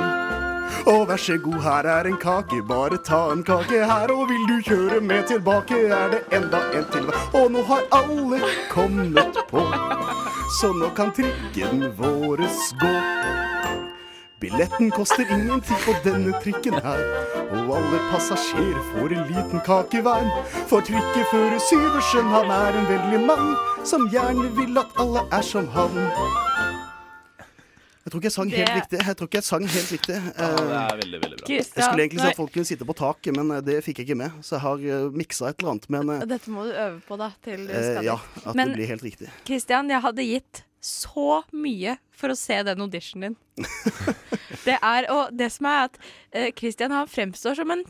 Og 0.88 1.08
vær 1.10 1.18
så 1.18 1.36
god, 1.42 1.60
her 1.66 1.88
er 1.90 2.08
en 2.08 2.18
kake, 2.18 2.62
bare 2.68 2.98
ta 3.04 3.32
en 3.34 3.44
kake 3.44 3.82
her. 3.90 4.14
Og 4.14 4.30
vil 4.30 4.46
du 4.48 4.56
kjøre 4.70 5.02
med 5.02 5.28
tilbake, 5.28 5.82
er 5.90 6.14
det 6.14 6.22
enda 6.38 6.62
en 6.78 6.88
til. 6.94 7.10
Og 7.34 7.52
nå 7.52 7.66
har 7.68 7.84
alle 7.92 8.40
kommet 8.72 9.42
på, 9.50 9.66
så 10.60 10.72
nå 10.74 10.94
kan 10.96 11.12
trikken 11.18 11.90
våres 11.98 12.74
gå. 12.82 12.94
Billetten 14.40 14.92
koster 14.92 15.28
ingenting 15.28 15.82
på 15.84 15.94
denne 16.06 16.32
trikken 16.44 16.78
her, 16.80 17.02
og 17.52 17.74
alle 17.76 18.00
passasjerer 18.08 18.80
får 18.94 19.18
en 19.18 19.26
liten 19.34 19.66
kake 19.66 20.00
hver. 20.06 20.30
For 20.72 20.80
trikkefører 20.80 21.60
Syversen, 21.68 22.32
han 22.32 22.54
er 22.62 22.80
en 22.80 22.88
vennlig 22.88 23.20
mann, 23.28 23.52
som 23.84 24.08
gjerne 24.14 24.48
vil 24.56 24.80
at 24.80 24.96
alle 25.02 25.28
er 25.36 25.44
som 25.44 25.68
han. 25.76 26.00
Jeg 28.00 28.12
tror 28.12 28.22
ikke 28.22 28.30
jeg 28.30 28.36
sang 28.36 28.50
helt 28.50 28.68
Det- 28.68 28.76
riktig. 28.76 29.00
Jeg 29.08 29.18
tror 29.18 29.28
ikke 29.28 29.38
jeg 29.38 29.44
sang 29.44 29.66
helt 29.68 29.92
riktig. 29.92 30.16
Ja, 30.16 30.48
det 30.56 30.78
er 30.80 30.98
veldig, 31.02 31.20
veldig 31.24 31.38
bra. 31.40 31.48
Jeg 31.50 31.66
skulle 31.66 32.04
egentlig 32.04 32.22
si 32.22 32.28
at 32.28 32.36
folk 32.36 32.54
kunne 32.54 32.66
sitte 32.66 32.86
på 32.86 32.96
taket, 32.96 33.36
men 33.36 33.52
eh, 33.52 33.62
det 33.62 33.84
fikk 33.84 34.00
jeg 34.00 34.08
ikke 34.08 34.18
med. 34.18 34.32
Så 34.42 34.56
jeg 34.56 34.62
har 34.62 34.78
uh, 35.06 35.12
miksa 35.12 35.50
et 35.50 35.60
eller 35.60 35.72
annet. 35.72 35.90
Men 35.90 36.10
eh, 36.10 36.26
Dette 36.26 36.50
må 36.50 36.64
du 36.64 36.72
øve 36.72 37.02
på, 37.06 37.18
da. 37.20 37.30
Til 37.44 37.68
du 37.68 37.74
eh, 37.74 37.92
skal 37.92 38.08
ja, 38.08 38.18
at 38.46 38.56
Men 38.56 38.72
det 38.72 38.80
blir 38.80 38.88
helt 38.88 39.04
riktig. 39.04 39.30
Kristian, 39.46 39.90
jeg 39.90 40.02
hadde 40.02 40.24
gitt 40.24 40.64
så 40.80 41.44
mye 41.52 41.98
for 42.16 42.32
å 42.32 42.40
se 42.40 42.64
den 42.64 42.82
auditionen 42.82 43.36
din. 43.36 43.68
det 44.68 44.80
er, 44.80 45.12
og 45.12 45.36
det 45.36 45.52
som 45.52 45.68
er 45.68 45.90
at 45.90 46.00
Kristian 46.00 46.56
Christian 46.56 46.92
han 46.96 47.08
fremstår 47.08 47.56
som 47.60 47.72
en 47.72 47.84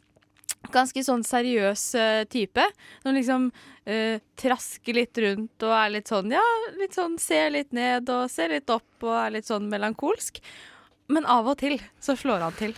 ganske 0.74 1.03
sånn 1.05 1.24
seriøs 1.26 1.84
eh, 1.95 2.24
type. 2.30 2.66
Som 3.03 3.16
liksom 3.18 3.49
eh, 3.90 4.22
trasker 4.40 5.00
litt 5.02 5.18
rundt 5.24 5.66
og 5.66 5.74
er 5.76 5.94
litt 5.98 6.12
sånn 6.12 6.32
ja, 6.34 6.44
litt 6.80 6.98
sånn 6.98 7.18
ser 7.22 7.50
litt 7.56 7.74
ned 7.76 8.10
og 8.14 8.30
ser 8.32 8.54
litt 8.54 8.70
opp 8.74 9.08
og 9.08 9.16
er 9.18 9.36
litt 9.38 9.50
sånn 9.50 9.70
melankolsk. 9.72 10.42
Men 11.10 11.26
av 11.26 11.50
og 11.50 11.58
til 11.62 11.80
så 12.02 12.16
slår 12.20 12.48
han 12.48 12.58
til. 12.60 12.78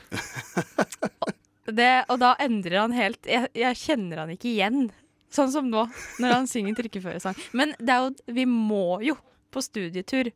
Det, 1.71 1.91
og 2.09 2.17
da 2.19 2.33
endrer 2.41 2.81
han 2.81 2.91
helt 2.95 3.27
jeg, 3.29 3.47
jeg 3.55 3.77
kjenner 3.79 4.23
han 4.23 4.31
ikke 4.33 4.49
igjen. 4.49 4.87
Sånn 5.31 5.51
som 5.53 5.69
nå, 5.71 5.85
når 6.19 6.33
han 6.33 6.47
synger 6.49 6.75
trykkeførersang. 6.75 7.37
Men 7.55 7.71
det 7.79 7.93
er 7.93 8.01
jo, 8.03 8.09
vi 8.35 8.43
må 8.49 8.97
jo 9.05 9.15
på 9.53 9.61
studietur 9.63 10.31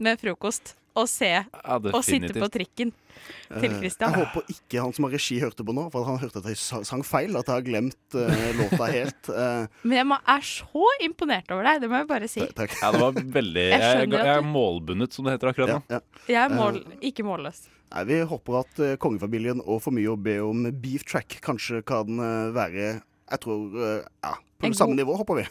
med 0.00 0.20
frokost 0.22 0.76
og 0.98 1.08
se 1.10 1.32
og 1.62 2.02
sitte 2.06 2.34
på 2.36 2.50
trikken 2.52 2.92
til 3.48 3.70
Eh, 3.70 3.78
Christian. 3.78 4.12
Jeg 4.12 4.24
håper 4.24 4.52
ikke 4.52 4.82
han 4.82 4.92
som 4.94 5.06
har 5.06 5.14
regi 5.16 5.38
hørte 5.42 5.64
på 5.66 5.74
nå, 5.76 5.86
for 5.92 6.06
han 6.08 6.20
hørte 6.20 6.42
at 6.42 6.50
jeg 6.50 6.84
sang 6.86 7.04
feil. 7.06 7.36
At 7.38 7.48
jeg 7.48 7.60
har 7.60 7.64
glemt 7.66 8.16
uh, 8.16 8.44
låta 8.58 8.90
helt. 8.92 9.30
Uh. 9.30 9.64
Men 9.88 9.98
jeg 10.00 10.20
er 10.34 10.46
så 10.50 10.92
imponert 11.04 11.50
over 11.54 11.68
deg, 11.70 11.82
det 11.84 11.90
må 11.90 12.02
jeg 12.02 12.10
bare 12.10 12.30
si. 12.30 12.44
takk. 12.58 12.76
Ja, 12.82 12.92
det 12.94 13.02
var 13.02 13.18
veldig 13.38 13.66
Jeg 13.66 13.82
Jeg, 13.82 14.12
jeg, 14.14 14.30
er 14.36 14.46
målbundet, 14.46 15.16
som 15.16 15.26
det 15.26 15.36
heter 15.36 15.52
akkurat 15.52 15.74
nå. 15.76 15.80
Ja, 15.90 16.02
Jeg 16.28 16.40
er 16.44 16.54
mål, 16.54 16.82
ikke 17.04 17.26
målløs. 17.26 17.66
Nei, 17.88 18.04
Vi 18.10 18.20
håper 18.30 18.60
at 18.62 18.82
uh, 18.84 18.94
kongefamilien 19.00 19.62
og 19.64 19.80
For 19.80 19.96
mye 19.96 20.12
å 20.12 20.18
be 20.20 20.36
om 20.44 20.66
beef 20.82 21.06
track 21.08 21.38
kanskje 21.44 21.80
kan 21.88 22.20
være 22.52 22.98
Jeg 22.98 23.40
tror 23.40 23.78
ja, 23.80 24.34
på 24.60 24.68
det 24.68 24.76
samme 24.76 24.98
nivå, 24.98 25.16
håper 25.20 25.42
vi. 25.42 25.46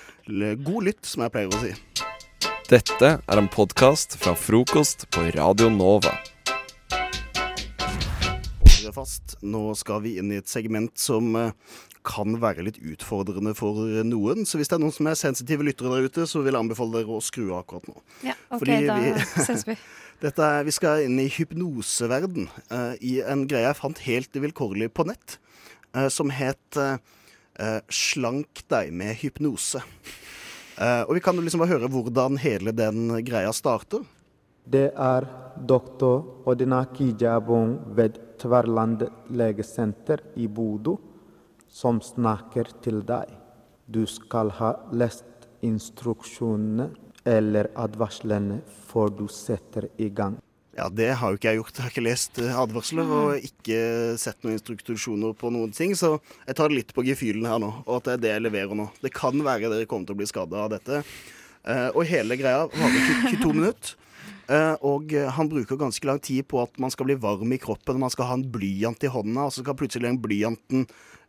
God 0.66 0.90
lytt, 0.90 1.02
som 1.06 1.26
jeg 1.26 1.34
pleier 1.34 1.50
å 1.50 1.64
si. 1.64 1.74
Dette 2.66 3.08
er 3.22 3.38
en 3.38 3.46
podkast 3.52 4.16
fra 4.18 4.32
frokost 4.38 5.04
på 5.14 5.22
Radio 5.36 5.68
Nova. 5.70 6.12
Hold 8.66 8.94
fast. 8.96 9.36
Nå 9.46 9.62
skal 9.78 10.02
vi 10.04 10.16
inn 10.20 10.32
i 10.34 10.40
et 10.40 10.50
segment 10.50 10.92
som 10.98 11.28
eh, 11.38 11.52
kan 12.06 12.36
være 12.42 12.64
litt 12.66 12.80
utfordrende 12.82 13.52
for 13.58 13.84
eh, 13.86 14.02
noen. 14.06 14.42
Så 14.48 14.58
hvis 14.58 14.70
det 14.72 14.78
er 14.78 14.82
noen 14.82 14.94
som 14.94 15.10
er 15.10 15.18
sensitive 15.18 15.66
lyttere 15.66 15.94
der 15.94 16.08
ute, 16.10 16.26
så 16.30 16.42
vil 16.42 16.54
jeg 16.54 16.62
anbefale 16.64 16.98
dere 17.00 17.18
å 17.18 17.22
skru 17.24 17.48
av 17.52 17.62
akkurat 17.62 17.86
nå. 17.90 17.96
Ja, 18.26 18.34
OK, 18.50 18.58
Fordi 18.64 18.80
da 18.88 18.98
vi- 19.02 19.14
ses 19.46 19.66
vi. 19.68 19.78
Dette 20.26 20.40
er, 20.48 20.62
vi 20.64 20.72
skal 20.72 21.04
inn 21.04 21.18
i 21.20 21.28
hypnoseverden, 21.28 22.46
uh, 22.72 22.94
i 23.04 23.18
en 23.20 23.42
greie 23.50 23.66
jeg 23.66 23.76
fant 23.76 23.98
helt 24.06 24.38
vilkårlig 24.40 24.88
på 24.96 25.04
nett, 25.10 25.34
uh, 25.92 26.06
som 26.08 26.32
het 26.32 26.78
eh, 26.80 26.96
'Slank 27.92 28.62
deg 28.72 28.94
med 28.96 29.12
hypnose'. 29.20 29.82
Eh, 30.76 31.02
og 31.08 31.14
vi 31.16 31.22
kan 31.24 31.38
liksom 31.40 31.62
bare 31.62 31.76
høre 31.76 31.88
hvordan 31.92 32.36
hele 32.42 32.72
den 32.76 33.08
greia 33.24 33.52
starter. 33.56 34.04
Det 34.66 34.90
er 34.92 35.26
doktor 35.56 36.46
Odinaki 36.50 37.12
Jabong 37.20 37.78
ved 37.96 38.18
Tverland 38.40 39.06
legesenter 39.30 40.20
i 40.36 40.48
Bodø 40.48 40.96
som 41.68 42.00
snakker 42.02 42.72
til 42.82 43.02
deg. 43.06 43.30
Du 43.86 44.04
skal 44.10 44.50
ha 44.58 44.72
lest 44.92 45.48
instruksjonene 45.64 46.90
eller 47.26 47.70
advarslene 47.78 48.60
før 48.90 49.14
du 49.16 49.26
setter 49.32 49.88
i 49.98 50.10
gang. 50.10 50.36
Ja, 50.76 50.90
det 50.92 51.08
har 51.16 51.32
jo 51.32 51.38
ikke 51.38 51.48
jeg 51.54 51.60
gjort. 51.62 51.78
Jeg 51.78 51.84
har 51.86 51.92
ikke 51.94 52.04
lest 52.04 52.38
eh, 52.42 52.56
advarsler 52.60 53.12
og 53.18 53.44
ikke 53.48 53.78
sett 54.20 54.42
noen 54.44 54.58
instruksjoner 54.58 55.32
på 55.40 55.48
noen 55.54 55.72
ting, 55.72 55.94
så 55.96 56.18
jeg 56.44 56.58
tar 56.58 56.68
det 56.68 56.82
litt 56.82 56.92
på 56.96 57.04
gefühlen 57.06 57.48
her 57.48 57.62
nå, 57.62 57.70
og 57.86 57.94
at 57.96 58.10
det 58.10 58.16
er 58.16 58.20
det 58.24 58.32
jeg 58.34 58.44
leverer 58.44 58.76
nå. 58.76 58.90
Det 59.00 59.14
kan 59.16 59.40
være 59.46 59.70
dere 59.72 59.88
kommer 59.88 60.10
til 60.10 60.18
å 60.18 60.20
bli 60.20 60.28
skada 60.28 60.66
av 60.66 60.74
dette. 60.74 61.00
Eh, 61.64 61.88
og 61.94 62.04
hele 62.10 62.36
greia 62.36 62.66
varer 62.68 63.08
22 63.32 63.54
minutter. 63.56 63.96
Eh, 64.52 64.74
og 64.86 65.16
han 65.38 65.48
bruker 65.50 65.80
ganske 65.80 66.06
lang 66.06 66.20
tid 66.22 66.44
på 66.50 66.60
at 66.60 66.76
man 66.82 66.92
skal 66.92 67.08
bli 67.08 67.16
varm 67.24 67.56
i 67.56 67.60
kroppen, 67.62 68.02
man 68.02 68.12
skal 68.12 68.28
ha 68.28 68.36
en 68.36 68.44
blyant 68.52 69.08
i 69.08 69.10
hånda, 69.10 69.48
og 69.48 69.56
så 69.56 69.64
skal 69.64 69.78
plutselig 69.80 70.10
den 70.10 70.20
blyanten 70.22 70.84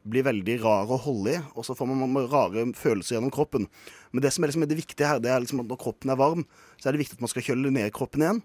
bli 0.08 0.26
veldig 0.28 0.60
rar 0.64 0.92
å 0.92 1.00
holde 1.08 1.38
i, 1.38 1.40
og 1.56 1.64
så 1.68 1.76
får 1.76 1.88
man 1.90 2.20
rare 2.32 2.68
følelser 2.78 3.16
gjennom 3.16 3.32
kroppen. 3.34 3.72
Men 4.12 4.24
det 4.24 4.36
som 4.36 4.44
er, 4.44 4.52
liksom 4.52 4.68
det 4.68 4.80
viktige 4.80 5.08
her, 5.08 5.24
det 5.24 5.32
er 5.32 5.40
liksom 5.44 5.64
at 5.64 5.72
når 5.72 5.80
kroppen 5.82 6.12
er 6.12 6.20
varm, 6.20 6.46
så 6.78 6.90
er 6.90 6.96
det 6.96 7.06
viktig 7.06 7.18
at 7.18 7.24
man 7.24 7.32
skal 7.32 7.48
kjøle 7.48 7.72
ned 7.74 7.92
kroppen 7.96 8.24
igjen. 8.24 8.44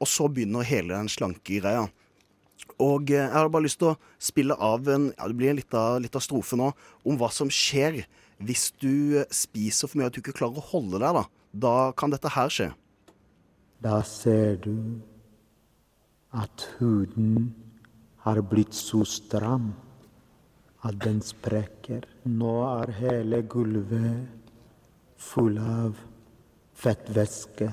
Og 0.00 0.10
så 0.10 0.28
begynner 0.28 0.66
hele 0.66 0.96
den 0.96 1.08
slanke 1.12 1.60
greia. 1.60 1.86
Og 2.82 3.10
eh, 3.10 3.22
jeg 3.22 3.32
har 3.32 3.48
bare 3.52 3.66
lyst 3.66 3.80
til 3.80 3.94
å 3.94 3.98
spille 4.20 4.56
av 4.60 4.88
en 4.92 5.10
ja, 5.12 5.28
Det 5.28 5.36
blir 5.36 5.52
en 5.52 5.60
liten, 5.60 6.02
liten 6.04 6.24
strofe 6.24 6.58
nå 6.58 6.70
om 7.06 7.18
hva 7.20 7.30
som 7.32 7.52
skjer 7.52 8.02
hvis 8.44 8.68
du 8.82 9.22
spiser 9.32 9.88
for 9.88 9.96
mye 9.96 10.10
at 10.10 10.16
du 10.16 10.20
ikke 10.20 10.36
klarer 10.36 10.60
å 10.60 10.70
holde 10.72 11.00
deg. 11.00 11.16
Da 11.16 11.24
Da 11.56 11.92
kan 11.96 12.12
dette 12.12 12.32
her 12.34 12.52
skje. 12.52 12.70
Da 13.80 14.02
ser 14.04 14.56
du 14.60 15.00
at 16.36 16.66
huden 16.76 17.54
har 18.24 18.42
blitt 18.44 18.74
så 18.76 19.04
stram 19.08 19.70
at 20.84 20.98
den 21.00 21.22
sprekker. 21.24 22.04
Nå 22.28 22.52
er 22.66 22.92
hele 22.98 23.40
gulvet 23.48 24.52
full 25.16 25.56
av 25.62 25.96
fettvæske 26.76 27.70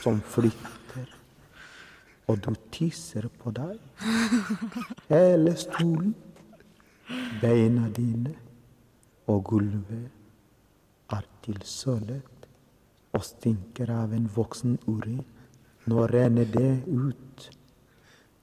som 0.00 0.22
flytter. 0.24 0.77
Og 2.28 2.40
du 2.44 2.52
tisser 2.72 3.28
på 3.40 3.52
deg. 3.56 3.78
Hele 5.08 5.54
stolen, 5.56 6.14
beina 7.40 7.88
dine 7.96 8.34
og 9.28 9.44
gulvet 9.48 11.14
er 11.16 11.24
tilsølet 11.44 12.48
og 13.16 13.24
stinker 13.24 13.90
av 13.92 14.12
en 14.16 14.28
voksen 14.34 14.76
urin. 14.86 15.24
Nå 15.88 16.04
renner 16.12 16.48
det 16.52 16.82
ut 16.86 17.48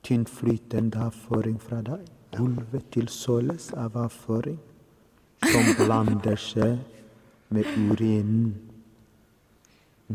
tynnflytende 0.06 1.02
avføring 1.08 1.60
fra 1.62 1.82
deg. 1.86 2.06
Gulvet 2.36 2.90
tilsøles 2.94 3.70
av 3.78 3.98
avføring 4.02 4.58
som 5.46 5.70
blander 5.80 6.40
seg 6.42 6.80
med 7.54 7.70
urinen. 7.78 8.56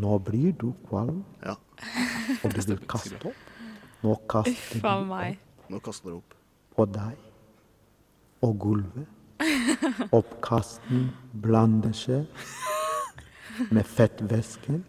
Nå 0.00 0.18
blir 0.26 0.52
du 0.58 0.72
kvalm, 0.88 1.22
og 1.46 2.50
du 2.54 2.60
vil 2.62 2.82
kaste 2.90 3.18
opp. 3.30 3.46
Nå 4.02 4.14
kaster 4.28 4.52
Uff 4.52 4.82
du 4.82 4.88
a 4.88 4.98
meg. 5.04 5.38
Nå 5.68 5.80
kaster 5.84 6.10
du 6.10 6.16
opp. 6.16 6.34
på 6.76 6.84
deg 6.86 7.16
og 8.42 8.58
gulvet. 8.58 9.08
Oppkasten 10.12 11.10
blander 11.42 11.92
seg 11.96 12.26
med 13.70 13.84
fettvæsken, 13.84 14.84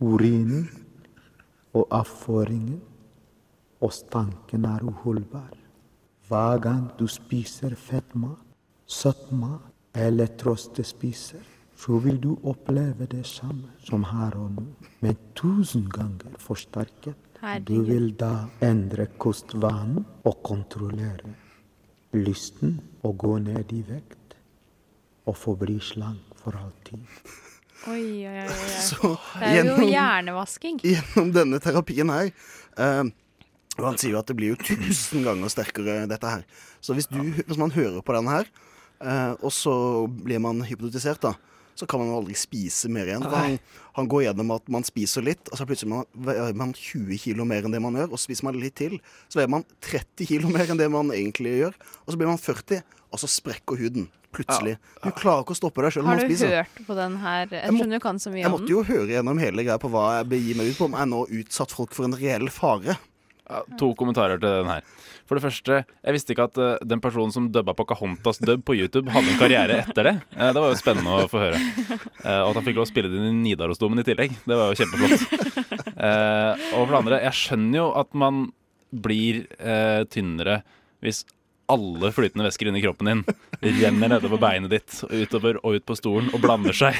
urinen 0.00 0.66
og 1.74 1.86
avføringen. 1.90 2.82
og 3.84 3.92
stanken 3.92 4.64
er 4.64 4.80
uholdbar. 4.82 5.52
Hver 6.28 6.58
gang 6.58 6.86
du 6.98 7.06
spiser 7.06 7.74
fett 7.76 8.14
mat, 8.16 8.40
søtt 8.86 9.32
mat 9.32 9.66
eller 9.94 10.26
trostespiser, 10.40 11.42
så 11.76 11.98
vil 12.00 12.16
du 12.22 12.38
oppleve 12.48 13.04
det 13.06 13.26
samme 13.26 13.74
som 13.84 14.06
her 14.08 14.38
og 14.40 14.54
nå, 14.56 14.64
men 15.00 15.18
tusen 15.36 15.84
ganger 15.92 16.38
forsterket. 16.38 17.18
Du 17.68 17.82
vil 17.84 18.14
da 18.16 18.46
endre 18.64 19.04
kostvanen 19.20 20.04
og 20.24 20.38
kontrollere 20.46 21.34
lysten 22.16 22.78
og 23.04 23.18
gå 23.20 23.34
ned 23.42 23.72
i 23.74 23.82
vekt 23.84 24.36
og 25.28 25.36
forbli 25.36 25.76
slank 25.82 26.38
for 26.40 26.56
alltid. 26.56 27.02
Oi, 27.90 28.24
oi, 28.24 28.38
oi. 28.44 28.48
oi. 28.48 28.70
Så 28.88 29.12
Det 29.40 29.50
er 29.50 29.68
jo 29.68 29.88
hjernevasking. 29.90 30.80
Gjennom 30.84 31.32
denne 31.36 31.60
terapien 31.60 32.08
her 32.08 32.30
eh, 32.80 33.02
Og 33.76 33.88
han 33.90 33.98
sier 34.00 34.14
jo 34.14 34.22
at 34.22 34.30
det 34.30 34.36
blir 34.38 34.54
jo 34.54 34.60
tusen 34.60 35.24
ganger 35.26 35.52
sterkere, 35.52 36.04
dette 36.08 36.30
her. 36.30 36.46
Så 36.80 36.96
hvis, 36.96 37.10
du, 37.12 37.20
hvis 37.42 37.60
man 37.60 37.74
hører 37.74 38.00
på 38.00 38.16
den 38.16 38.30
her, 38.30 38.48
eh, 39.04 39.32
og 39.36 39.52
så 39.52 39.74
blir 40.08 40.40
man 40.40 40.64
hypnotisert, 40.64 41.20
da, 41.26 41.34
så 41.74 41.86
kan 41.90 42.00
man 42.00 42.08
jo 42.12 42.18
aldri 42.20 42.34
spise 42.38 42.88
mer 42.92 43.06
igjen. 43.10 43.22
Han, 43.32 43.58
han 43.98 44.08
går 44.08 44.24
gjennom 44.28 44.50
at 44.54 44.68
man 44.70 44.84
spiser 44.86 45.24
litt, 45.26 45.48
og 45.50 45.58
så 45.58 45.66
plutselig 45.66 45.90
man, 45.90 46.04
veier 46.14 46.54
man 46.54 46.72
20 46.72 47.18
kilo 47.18 47.44
mer 47.44 47.64
enn 47.66 47.74
det 47.74 47.82
man 47.82 47.94
gjør. 47.98 48.12
Og 48.12 48.18
så 48.18 48.28
spiser 48.28 48.44
man 48.48 48.58
litt 48.60 48.76
til, 48.78 48.98
så 49.28 49.40
veier 49.40 49.50
man 49.50 49.64
30 49.84 50.26
kilo 50.30 50.48
mer 50.54 50.70
enn 50.70 50.78
det 50.80 50.90
man 50.92 51.10
egentlig 51.14 51.56
gjør. 51.62 51.74
Og 52.06 52.12
så 52.14 52.20
blir 52.20 52.30
man 52.30 52.38
40, 52.38 52.82
og 53.10 53.18
så 53.22 53.30
sprekker 53.30 53.80
huden. 53.80 54.10
Plutselig. 54.34 54.78
Du 54.98 55.12
klarer 55.14 55.44
ikke 55.44 55.54
å 55.54 55.58
stoppe 55.60 55.82
deg 55.84 55.92
sjøl 55.94 56.06
Har 56.08 56.16
når 56.16 56.24
du 56.24 56.26
man 56.26 56.32
spiser. 56.34 56.54
hørt 56.58 56.86
på 56.88 56.94
den 56.98 57.16
her? 57.22 57.44
Jeg 57.46 57.62
Jeg 57.62 57.72
må- 57.72 57.84
du 57.86 58.38
Jeg 58.42 58.50
måtte 58.50 58.68
jo 58.72 58.82
høre 58.82 59.06
gjennom 59.06 59.38
hele 59.38 59.62
greia 59.62 59.78
på 59.78 59.90
hva 59.90 60.18
jeg 60.18 60.28
begir 60.28 60.56
meg 60.58 60.70
ut 60.72 60.78
på, 60.78 60.84
om 60.90 60.96
jeg 60.98 61.06
nå 61.06 61.20
utsatt 61.38 61.70
folk 61.70 61.94
for 61.94 62.04
en 62.04 62.16
reell 62.18 62.48
fare. 62.50 62.98
Ja, 63.44 63.60
to 63.76 63.90
kommentarer 63.98 64.40
til 64.40 64.48
den 64.62 64.70
her. 64.70 64.86
For 65.28 65.36
det 65.36 65.44
første, 65.44 65.82
jeg 65.84 66.16
visste 66.16 66.32
ikke 66.32 66.46
at 66.48 66.60
uh, 66.60 66.70
den 66.80 67.02
personen 67.04 67.32
som 67.34 67.50
dubba 67.52 67.74
Pocahontas 67.76 68.40
dub 68.40 68.64
på 68.64 68.76
YouTube, 68.78 69.12
hadde 69.12 69.34
en 69.34 69.40
karriere 69.40 69.82
etter 69.82 70.08
det. 70.08 70.14
Uh, 70.32 70.48
det 70.48 70.62
var 70.62 70.72
jo 70.72 70.80
spennende 70.80 71.18
å 71.20 71.28
få 71.28 71.42
høre. 71.42 71.60
Uh, 72.24 72.40
og 72.46 72.54
at 72.54 72.58
han 72.58 72.66
fikk 72.70 72.80
lov 72.80 72.88
å 72.88 72.90
spille 72.92 73.12
det 73.12 73.20
inn 73.20 73.42
i 73.42 73.50
Nidarosdomen 73.50 74.00
i 74.00 74.06
tillegg. 74.08 74.36
Det 74.48 74.58
var 74.60 74.72
jo 74.72 74.80
kjempeflott. 74.80 75.26
Og 75.94 76.80
for 76.80 76.94
det 76.94 77.00
andre, 77.02 77.22
jeg 77.28 77.40
skjønner 77.42 77.80
jo 77.82 77.86
at 78.00 78.16
man 78.24 78.44
blir 79.04 79.44
tynnere 80.12 80.60
hvis 81.04 81.24
alle 81.72 82.10
flytende 82.12 82.44
væsker 82.46 82.68
inni 82.68 82.82
kroppen 82.84 83.08
din 83.08 83.22
renner 83.80 84.12
nedover 84.12 84.40
beinet 84.40 84.72
ditt 84.72 84.98
og 85.06 85.14
utover 85.16 85.58
og 85.62 85.78
ut 85.78 85.86
på 85.88 85.96
stolen 85.96 86.28
og 86.36 86.42
blander 86.42 86.76
seg 86.76 86.98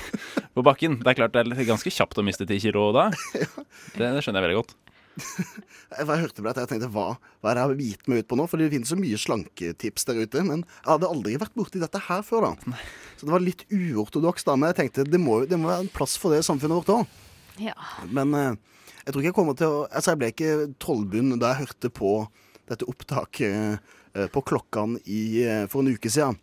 på 0.56 0.64
bakken. 0.64 0.98
Det 1.02 1.12
er 1.12 1.18
klart 1.20 1.36
det 1.36 1.44
er 1.44 1.68
ganske 1.68 1.92
kjapt 1.92 2.20
å 2.20 2.24
miste 2.26 2.48
ti 2.48 2.60
kilo 2.62 2.88
da. 2.96 3.10
Det, 3.94 4.08
det 4.08 4.22
skjønner 4.24 4.40
jeg 4.40 4.48
veldig 4.48 4.60
godt. 4.62 4.72
Jeg 5.94 6.06
hørte 6.08 6.42
på 6.42 6.46
dette, 6.48 6.62
jeg 6.64 6.70
tenkte 6.72 6.90
hva, 6.90 7.14
hva 7.38 7.50
er 7.50 7.54
det 7.54 7.62
jeg 7.62 7.70
har 7.70 7.82
gitt 7.86 8.08
meg 8.10 8.22
ut 8.22 8.28
på 8.30 8.38
nå? 8.38 8.46
For 8.50 8.60
det 8.60 8.70
finnes 8.72 8.90
så 8.90 8.98
mye 8.98 9.18
slanketips 9.20 10.08
der 10.08 10.20
ute. 10.24 10.42
Men 10.46 10.64
jeg 10.64 10.88
hadde 10.88 11.10
aldri 11.10 11.36
vært 11.38 11.54
borti 11.54 11.82
dette 11.82 12.00
her 12.08 12.24
før, 12.26 12.48
da. 12.48 12.78
Så 13.18 13.28
det 13.28 13.34
var 13.34 13.44
litt 13.44 13.62
uortodoks, 13.70 14.46
da. 14.48 14.56
Men 14.58 14.72
jeg 14.72 14.80
tenkte 14.80 15.06
det 15.06 15.20
må, 15.22 15.40
det 15.46 15.58
må 15.60 15.70
være 15.70 15.86
en 15.86 15.92
plass 15.94 16.16
for 16.20 16.34
det 16.34 16.42
i 16.42 16.48
samfunnet 16.48 16.80
vårt 16.82 16.94
òg. 16.96 17.20
Ja. 17.62 17.76
Men 18.10 18.34
eh, 18.34 18.56
jeg 19.04 19.12
tror 19.12 19.22
ikke 19.22 19.30
jeg 19.30 19.36
kommer 19.36 19.58
til 19.58 19.70
å 19.70 19.82
Altså, 19.86 20.14
jeg 20.14 20.20
ble 20.20 20.32
ikke 20.32 20.54
trollbund 20.82 21.38
da 21.42 21.52
jeg 21.52 21.68
hørte 21.68 21.92
på 21.94 22.14
dette 22.70 22.88
opptaket 22.88 23.78
eh, 24.16 24.28
på 24.32 24.42
klokkene 24.48 24.98
i, 25.04 25.44
eh, 25.44 25.64
for 25.70 25.84
en 25.84 25.94
uke 25.94 26.10
siden. 26.10 26.40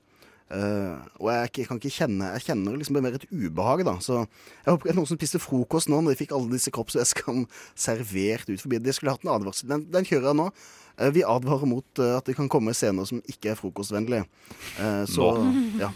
Eh, 0.51 0.95
og 1.21 1.29
jeg, 1.31 1.51
jeg, 1.61 1.65
kan 1.69 1.77
ikke 1.79 1.93
kjenne 1.95 2.29
Jeg 2.33 2.43
kjenner 2.49 2.73
liksom 2.75 2.97
mer 2.99 3.15
et 3.15 3.27
ubehag, 3.31 3.85
da. 3.87 3.95
Så 4.03 4.17
jeg 4.19 4.67
håper 4.67 4.89
det 4.89 4.93
er 4.93 4.97
noen 4.99 5.07
som 5.07 5.19
spiste 5.19 5.39
frokost 5.39 5.87
nå 5.91 6.01
når 6.01 6.11
de 6.11 6.19
fikk 6.19 6.33
alle 6.35 6.51
disse 6.51 6.73
kroppsvæskene 6.75 7.45
servert 7.87 8.49
ut 8.51 8.63
forbi. 8.63 8.81
De 8.83 8.95
skulle 8.95 9.15
hatt 9.15 9.23
en 9.25 9.35
advarsel. 9.35 9.69
Den, 9.71 9.85
den 9.93 10.07
kjører 10.07 10.31
jeg 10.31 10.39
nå. 10.41 10.49
Uh, 10.99 11.07
vi 11.15 11.23
advarer 11.23 11.69
mot 11.71 12.01
uh, 12.03 12.17
at 12.17 12.27
det 12.27 12.35
kan 12.39 12.51
komme 12.51 12.75
scener 12.75 13.07
som 13.07 13.21
ikke 13.31 13.53
er 13.53 13.59
frokostvennlige. 13.59 14.25
Så 15.07 15.29
Nå. 15.37 15.53
ja. 15.79 15.91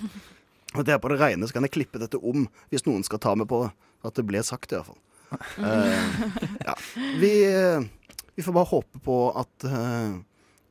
Og 0.76 0.84
det 0.88 0.96
er 0.96 1.02
på 1.04 1.12
det 1.12 1.20
reine, 1.22 1.48
så 1.48 1.56
kan 1.56 1.64
jeg 1.64 1.72
klippe 1.76 2.00
dette 2.02 2.20
om 2.20 2.48
hvis 2.72 2.84
noen 2.88 3.04
skal 3.08 3.22
ta 3.24 3.36
meg 3.38 3.48
på 3.52 3.66
det. 3.66 3.74
At 4.06 4.18
det 4.18 4.26
ble 4.28 4.42
sagt, 4.46 4.72
i 4.72 4.80
hvert 4.80 4.92
fall. 4.92 5.02
Ja. 6.68 6.76
vi, 7.20 7.32
vi 8.38 8.44
får 8.46 8.56
bare 8.56 8.70
håpe 8.70 9.02
på 9.04 9.18
at 9.40 9.66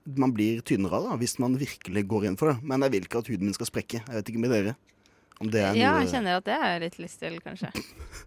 man 0.05 0.33
blir 0.37 0.61
tynnere 0.67 1.01
da, 1.05 1.15
hvis 1.21 1.39
man 1.41 1.55
virkelig 1.61 2.03
går 2.11 2.27
inn 2.29 2.37
for 2.41 2.53
det. 2.53 2.59
Men 2.63 2.85
jeg 2.85 2.93
vil 2.93 3.07
ikke 3.09 3.23
at 3.25 3.31
huden 3.33 3.49
min 3.49 3.55
skal 3.57 3.69
sprekke. 3.71 4.03
Jeg 4.05 4.19
vet 4.21 4.29
ikke 4.33 4.43
med 4.43 4.53
dere. 4.53 4.75
Om 5.43 5.49
det 5.51 5.63
er 5.65 5.75
Ja, 5.75 5.95
jeg 5.99 6.13
kjenner 6.13 6.37
at 6.39 6.45
det 6.47 6.55
er 6.55 6.67
jeg 6.75 6.83
litt 6.85 6.99
lyst 7.03 7.19
til, 7.23 7.39
kanskje. 7.43 7.71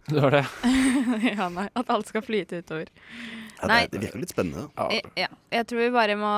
Du 0.10 0.18
har 0.24 0.34
det? 0.36 0.42
ja, 1.38 1.48
nei, 1.54 1.68
at 1.72 1.94
alt 1.94 2.10
skal 2.10 2.26
flyte 2.26 2.60
utover. 2.64 2.90
ja, 3.62 3.68
det, 3.70 3.78
det 3.94 4.02
virker 4.08 4.20
litt 4.26 4.34
spennende. 4.34 4.66
Eh, 4.90 5.06
Ja, 5.16 5.30
jeg 5.54 5.68
tror 5.70 5.80
vi 5.86 5.92
bare 5.96 6.18
må 6.20 6.34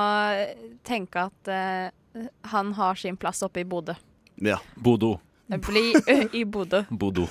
tenke 0.86 1.26
at 1.26 1.50
uh, 1.50 2.28
han 2.52 2.72
har 2.78 2.94
sin 3.00 3.18
plass 3.18 3.42
oppe 3.42 3.64
i 3.64 3.66
Bodø. 3.66 3.96
Ja. 4.40 4.60
Bodo. 4.76 5.16
Bli 5.58 5.94
i 6.32 6.44
Bodø. 6.44 6.84
Bodø. 6.90 7.26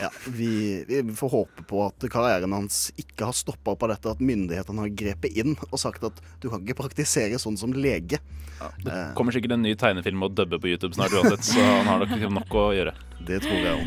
Ja, 0.00 0.10
vi, 0.26 0.84
vi, 0.88 1.02
får 1.14 1.28
håpe 1.28 1.62
på 1.66 1.82
at 1.86 2.06
karrieren 2.12 2.52
hans 2.54 2.92
ikke 2.96 3.26
har 3.26 3.34
stoppa 3.34 3.74
av 3.74 3.88
dette 3.90 4.12
at 4.14 4.22
myndighetene 4.22 4.84
har 4.84 4.92
grepet 4.94 5.34
inn 5.34 5.56
og 5.70 5.78
sagt 5.82 6.04
at 6.06 6.20
du 6.42 6.48
kan 6.52 6.62
ikke 6.62 6.78
praktisere 6.84 7.38
sånn 7.42 7.58
som 7.58 7.74
lege. 7.74 8.20
Ja, 8.60 8.70
det 8.84 8.92
eh. 8.92 9.14
kommer 9.18 9.34
sikkert 9.34 9.52
en 9.52 9.66
ny 9.66 9.74
tegnefilm 9.76 10.22
Å 10.24 10.30
dubbe 10.32 10.56
på 10.62 10.70
YouTube 10.70 10.94
snart 10.96 11.12
uansett, 11.12 11.44
så 11.44 11.60
han 11.60 11.86
har 11.90 11.98
nok, 12.00 12.14
liksom 12.14 12.38
nok 12.38 12.54
å 12.56 12.72
gjøre. 12.76 12.94
Det 13.26 13.40
tror 13.42 13.58
jeg 13.58 13.74
òg. 13.74 13.86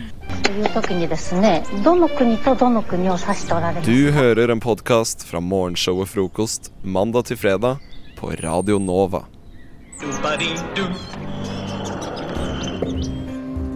Du 3.87 4.11
hører 4.11 4.53
en 4.53 4.61
podkast 4.61 5.23
fra 5.29 5.39
morgenshow 5.39 6.03
og 6.03 6.09
frokost 6.11 6.73
mandag 6.83 7.23
til 7.31 7.37
fredag 7.39 7.79
på 8.19 8.33
Radio 8.43 8.79
Nova. 8.83 9.23
Du, 9.99 10.83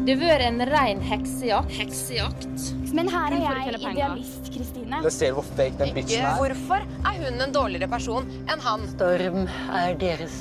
det 0.04 0.18
har 0.18 0.20
vært 0.20 0.43
en 0.43 0.60
ren 0.68 0.99
heksejakt. 0.99 1.70
Heksejakt. 1.78 2.64
Men 2.91 3.08
her 3.08 3.32
er 3.38 3.43
jeg 3.45 3.78
idealist, 3.78 4.49
Kristine. 4.51 4.99
Jeg 5.06 5.16
ser 5.16 5.38
hvor 5.38 5.45
fake 5.56 5.80
den 5.80 5.93
bitchen 5.95 6.26
er. 6.28 6.36
Hvorfor 6.41 6.84
er 6.84 7.22
hun 7.22 7.39
en 7.45 7.56
dårligere 7.56 7.88
person 7.88 8.28
enn 8.51 8.66
han? 8.66 8.84
Storm 8.91 9.45
er 9.72 9.95
deres 10.01 10.36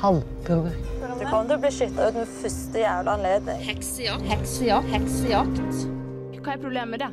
halvbror. 0.00 0.72
Du 0.72 1.26
kommer 1.26 1.44
til 1.44 1.54
å 1.58 1.60
bli 1.66 1.74
skytta 1.76 2.08
ut 2.08 2.18
med 2.22 2.32
første 2.40 2.82
jævla 2.86 3.18
anledning. 3.18 3.60
Heksejakt. 3.68 4.26
Heksejakt. 4.32 4.90
Heksejakt. 4.96 5.84
Hva 6.40 6.56
er 6.56 6.64
problemet 6.64 6.96
med 6.96 7.04
det? 7.04 7.12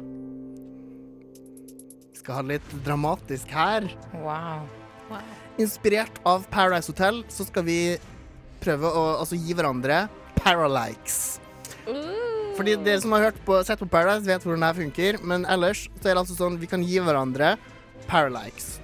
Skal 2.24 2.40
ha 2.40 2.48
det 2.48 2.62
litt 2.62 2.74
dramatisk 2.88 3.52
her. 3.52 3.92
Wow. 4.24 4.64
Inspirert 5.60 6.24
av 6.24 6.48
Paradise 6.48 6.96
Hotel 6.96 7.26
så 7.28 7.44
skal 7.52 7.68
vi 7.68 7.80
prøve 8.64 8.88
å 8.88 9.08
altså, 9.20 9.36
gi 9.36 9.52
hverandre 9.52 10.06
paralikes. 10.40 11.43
Fordi 12.54 12.76
dere 12.86 13.02
som 13.02 13.16
har 13.16 13.30
hørt 13.30 13.40
på, 13.46 13.58
sett 13.66 13.82
på 13.82 13.90
Paradise, 13.90 14.28
vet 14.28 14.46
hvordan 14.46 14.62
det 14.62 14.70
her 14.70 14.80
funker. 14.84 15.20
Men 15.26 15.48
ellers 15.50 15.88
så 15.98 16.10
er 16.10 16.14
det 16.14 16.22
altså 16.22 16.38
sånn 16.38 16.60
vi 16.62 16.70
kan 16.70 16.86
gi 16.86 17.02
hverandre 17.02 17.56
paralikes. 18.10 18.78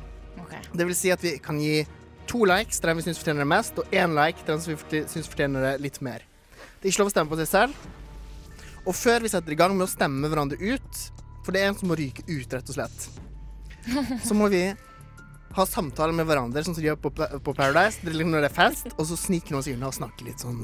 Det 0.74 0.86
vil 0.86 0.98
si 0.98 1.12
at 1.14 1.24
vi 1.24 1.36
kan 1.42 1.60
gi 1.62 1.84
to 2.30 2.44
likes 2.46 2.78
til 2.78 2.92
den 2.92 3.00
vi 3.00 3.06
syns 3.08 3.22
fortjener 3.22 3.46
det 3.46 3.50
mest, 3.50 3.80
og 3.80 3.96
én 3.96 4.14
like 4.18 4.44
til 4.44 4.54
den 4.54 4.62
som 4.64 4.74
vi 4.74 5.04
syns 5.10 5.30
fortjener 5.30 5.66
det 5.66 5.72
litt 5.86 6.02
mer. 6.06 6.26
Det 6.80 6.88
er 6.88 6.94
ikke 6.94 7.04
lov 7.04 7.10
å 7.10 7.14
stemme 7.16 7.32
på 7.32 7.40
seg 7.42 7.50
selv. 7.50 7.88
Og 8.86 8.96
før 8.96 9.26
vi 9.26 9.32
setter 9.32 9.54
i 9.54 9.58
gang 9.60 9.74
med 9.78 9.88
å 9.88 9.92
stemme 9.92 10.30
hverandre 10.30 10.60
ut, 10.62 11.02
for 11.46 11.56
det 11.56 11.64
er 11.64 11.72
en 11.72 11.80
som 11.80 11.90
må 11.90 11.98
ryke 12.00 12.24
ut, 12.30 12.54
rett 12.54 12.70
og 12.70 12.78
slett, 12.78 13.10
så 14.28 14.38
må 14.38 14.50
vi 14.54 14.64
ha 15.58 15.66
samtaler 15.66 16.14
med 16.14 16.28
hverandre, 16.30 16.62
sånn 16.64 16.76
som 16.78 16.84
de 16.84 16.92
gjør 16.92 17.00
på, 17.02 17.12
på 17.18 17.54
Paradise. 17.58 18.02
Det 18.06 18.14
når 18.14 18.46
det 18.46 18.52
er 18.52 18.56
fest, 18.56 18.94
og 18.96 19.08
så 19.10 19.18
sniker 19.18 19.56
noen 19.56 19.66
seg 19.66 19.78
unna 19.78 19.90
og 19.90 19.98
snakker 19.98 20.30
litt 20.30 20.46
sånn 20.46 20.62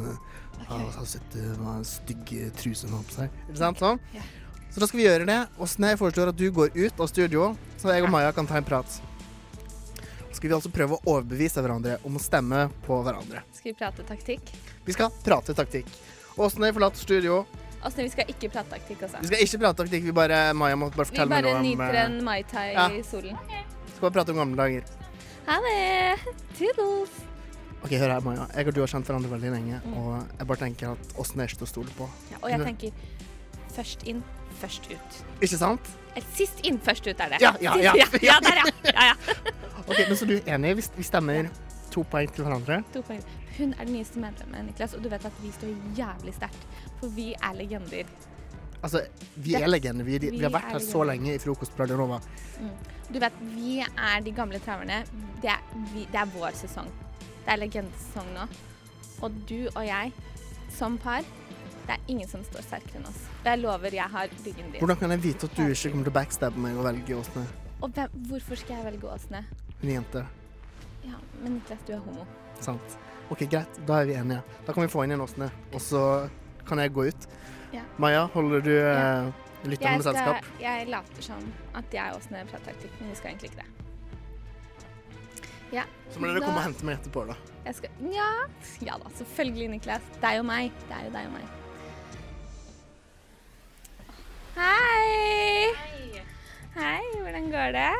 uh, 0.69 0.75
ah, 0.77 1.05
setter 1.05 1.11
sett 1.13 1.59
uh, 1.59 1.69
en 1.75 1.85
stygg 1.87 2.33
truse 2.59 2.89
på 2.89 3.03
seg? 3.15 3.39
Ikke 3.47 3.61
sant? 3.61 3.81
Sånn. 3.83 4.01
Så 4.75 4.81
da 4.83 4.87
skal 4.89 4.99
vi 4.99 5.05
gjøre 5.05 5.27
det. 5.29 5.37
Åsne, 5.61 5.93
jeg 5.93 5.99
foreslår 6.01 6.33
at 6.33 6.39
du 6.39 6.49
går 6.51 6.73
ut 6.75 6.97
av 6.99 7.07
studio, 7.07 7.51
så 7.79 7.93
jeg 7.95 8.03
og 8.03 8.09
Maja 8.11 8.33
kan 8.35 8.47
ta 8.49 8.57
en 8.59 8.65
prat. 8.67 8.97
Så 10.35 10.41
skal 10.41 10.49
vi 10.49 10.55
altså 10.57 10.71
prøve 10.75 10.97
å 10.97 11.13
overbevise 11.13 11.61
hverandre 11.63 11.95
om 12.03 12.17
å 12.19 12.21
stemme 12.23 12.65
på 12.83 12.97
hverandre. 13.05 13.45
Skal 13.55 13.71
vi 13.71 13.75
prate 13.79 14.03
taktikk? 14.03 14.51
Vi 14.83 14.95
skal 14.97 15.13
prate 15.23 15.55
taktikk. 15.55 15.87
Åsne 16.35 16.73
forlater 16.75 16.99
studio. 16.99 17.45
Altså, 17.85 18.01
vi 18.01 18.09
skal 18.11 18.27
ikke 18.33 18.49
prate 18.49 18.73
taktikk, 18.73 19.05
altså. 19.05 19.21
Vi 19.21 19.29
skal 19.29 19.45
ikke 19.45 19.61
prate 19.61 19.79
taktikk, 19.83 20.03
vi 20.09 20.15
bare, 20.17 20.41
Maja 20.57 20.75
må 20.81 20.89
bare 20.89 21.07
fortelle 21.07 21.29
meg 21.31 21.45
bare 21.45 21.53
noe 21.53 21.61
om 21.61 21.69
nyter 21.69 21.99
eh, 22.01 22.09
en 22.09 22.17
Mai 22.25 22.41
Tai 22.49 22.65
ja. 22.73 22.89
i 22.97 22.99
solen. 23.05 23.39
Skal 23.93 24.09
bare 24.09 24.17
prate 24.17 24.35
om 24.35 24.41
gamle 24.43 24.59
dager. 24.59 24.91
Ha 25.45 25.61
det! 25.69 26.35
Toodles! 26.57 27.34
Ok, 27.85 27.91
hør 28.01 28.09
her, 28.09 28.23
Maja. 28.25 28.45
Jeg 28.55 28.67
og 28.67 28.73
du 28.73 28.79
har 28.81 28.89
kjent 28.89 29.05
hverandre 29.05 29.29
veldig 29.29 29.49
lenge, 29.53 29.79
og 29.93 30.15
jeg 30.39 30.47
bare 30.49 30.61
tenker 30.63 30.95
at 30.95 31.19
åssen 31.21 31.41
er 31.43 31.51
ikke 31.51 31.59
til 31.59 31.67
å 31.67 31.69
stole 31.69 31.91
på. 31.93 32.07
Ja, 32.31 32.39
og 32.41 32.49
jeg 32.49 32.65
tenker 32.65 33.03
først 33.75 34.05
inn, 34.09 34.23
først 34.57 34.89
ut. 34.89 35.19
Ikke 35.45 35.59
sant? 35.61 35.91
Sist 36.33 36.63
inn, 36.65 36.79
først 36.81 37.05
ut 37.05 37.21
er 37.21 37.35
det. 37.35 37.41
Ja, 37.43 37.53
ja, 37.61 37.75
ja. 37.83 37.93
ja, 37.99 38.07
ja, 38.23 38.39
der, 38.41 38.61
ja. 38.63 38.65
ja, 38.89 39.11
ja. 39.11 39.53
Ok, 39.85 39.99
men 39.99 40.17
Så 40.17 40.25
du 40.25 40.33
er 40.39 40.49
enig? 40.55 40.73
Vi, 40.79 40.87
vi 40.97 41.05
stemmer 41.05 41.51
to 41.93 42.01
poeng 42.09 42.31
til 42.33 42.47
hverandre? 42.47 42.81
To 42.95 43.05
poeng. 43.05 43.21
Hun 43.59 43.77
er 43.77 43.85
det 43.85 43.93
nyeste 43.93 44.19
medlemmet, 44.19 44.65
Niklas, 44.71 44.97
og 44.97 45.05
du 45.05 45.11
vet 45.13 45.29
at 45.29 45.37
vi 45.43 45.53
står 45.53 45.77
jævlig 45.99 46.33
sterkt. 46.39 46.65
For 46.97 47.13
vi 47.13 47.29
er 47.37 47.53
legender. 47.59 48.09
Altså, 48.81 49.05
vi 49.37 49.53
er 49.61 49.69
legender. 49.69 50.07
Vi, 50.07 50.17
vi, 50.25 50.33
vi 50.39 50.43
har 50.47 50.57
vært 50.57 50.73
er 50.73 50.79
her 50.79 50.87
så 50.89 51.05
lenge 51.05 51.35
i 51.37 51.39
Frokost 51.39 51.77
på 51.77 51.85
Nova. 51.93 52.17
Mm. 52.57 52.75
Du 53.13 53.21
vet, 53.21 53.41
vi 53.53 53.79
er 53.85 54.25
de 54.25 54.33
gamle 54.33 54.59
traverne. 54.65 55.03
Det, 55.43 55.53
det 55.93 56.23
er 56.25 56.33
vår 56.33 56.57
sesong. 56.65 56.89
Det 57.45 57.53
er 57.53 57.61
legendesesong 57.61 58.29
nå. 58.33 58.45
Og 59.23 59.35
du 59.49 59.59
og 59.67 59.83
jeg, 59.85 60.13
som 60.73 60.97
par, 60.97 61.25
det 61.85 61.93
er 61.93 62.07
ingen 62.09 62.27
som 62.29 62.41
står 62.43 62.65
sterkere 62.65 62.97
enn 62.99 63.05
oss. 63.05 63.19
Og 63.43 63.49
Jeg 63.51 63.61
lover, 63.61 63.93
jeg 63.93 64.09
har 64.15 64.33
ryggen 64.33 64.71
din. 64.71 64.79
Hvordan 64.81 64.97
kan 64.97 65.13
jeg 65.13 65.23
vite 65.23 65.45
at 65.45 65.53
du 65.59 65.61
ikke 65.67 65.91
kommer 65.93 66.07
til 66.07 66.13
å 66.13 66.15
backstabbe 66.15 66.63
meg 66.63 66.79
og 66.79 66.87
velge 66.87 67.19
Åsne? 67.19 67.45
Og 67.85 67.93
hvem, 67.93 68.17
hvorfor 68.31 68.57
skal 68.57 68.79
jeg 68.79 68.87
velge 68.87 69.13
Åsne? 69.13 69.43
Hun 69.81 69.91
er 69.91 69.93
jente. 69.99 70.25
Ja, 71.05 71.21
men 71.43 71.59
Niklas, 71.59 71.85
du 71.85 71.93
er 71.93 72.01
homo. 72.01 72.25
Sant. 72.65 72.97
OK, 73.29 73.45
greit. 73.45 73.79
Da 73.85 74.01
er 74.01 74.09
vi 74.09 74.17
enige. 74.17 74.41
Da 74.65 74.73
kan 74.73 74.87
vi 74.87 74.89
få 74.89 75.05
inn 75.05 75.13
en 75.13 75.25
Åsne, 75.27 75.51
og 75.69 75.85
så 75.85 76.03
kan 76.65 76.81
jeg 76.81 76.97
gå 76.97 77.05
ut. 77.11 77.29
Ja. 77.75 77.85
Maja, 78.01 78.25
holder 78.33 78.65
du 78.65 78.73
ja. 78.73 79.31
lytterne 79.69 79.99
med 79.99 80.09
selskap? 80.09 80.53
jeg 80.61 80.89
later 80.89 81.29
som 81.29 81.49
at 81.77 81.93
jeg 81.93 82.13
og 82.13 82.23
Åsne 82.23 82.45
prater 82.49 82.73
taktikk, 82.73 83.01
men 83.01 83.13
vi 83.13 83.21
skal 83.21 83.35
egentlig 83.35 83.53
ikke 83.53 83.61
det. 83.61 83.84
Ja. 85.73 85.83
Så 86.13 86.19
må 86.19 86.27
dere 86.29 86.39
da- 86.39 86.45
komme 86.45 86.61
og 86.61 86.67
hente 86.67 86.85
meg 86.85 86.99
etterpå, 86.99 87.25
da. 87.29 87.35
Jeg 87.65 87.75
skal, 87.79 87.89
ja. 88.13 88.29
ja 88.85 88.97
da, 89.01 89.09
selvfølgelig, 89.17 89.69
Niklas. 89.73 90.09
Deg 90.21 90.39
og 90.39 90.45
meg. 90.45 90.71
Det 90.89 90.97
er 90.97 91.05
jo 91.07 91.13
deg 91.15 91.25
og 91.25 91.33
meg. 91.33 91.45
Hei! 94.55 95.71
Hei, 96.75 97.01
hvordan 97.21 97.49
går 97.51 97.73
det? 97.75 97.91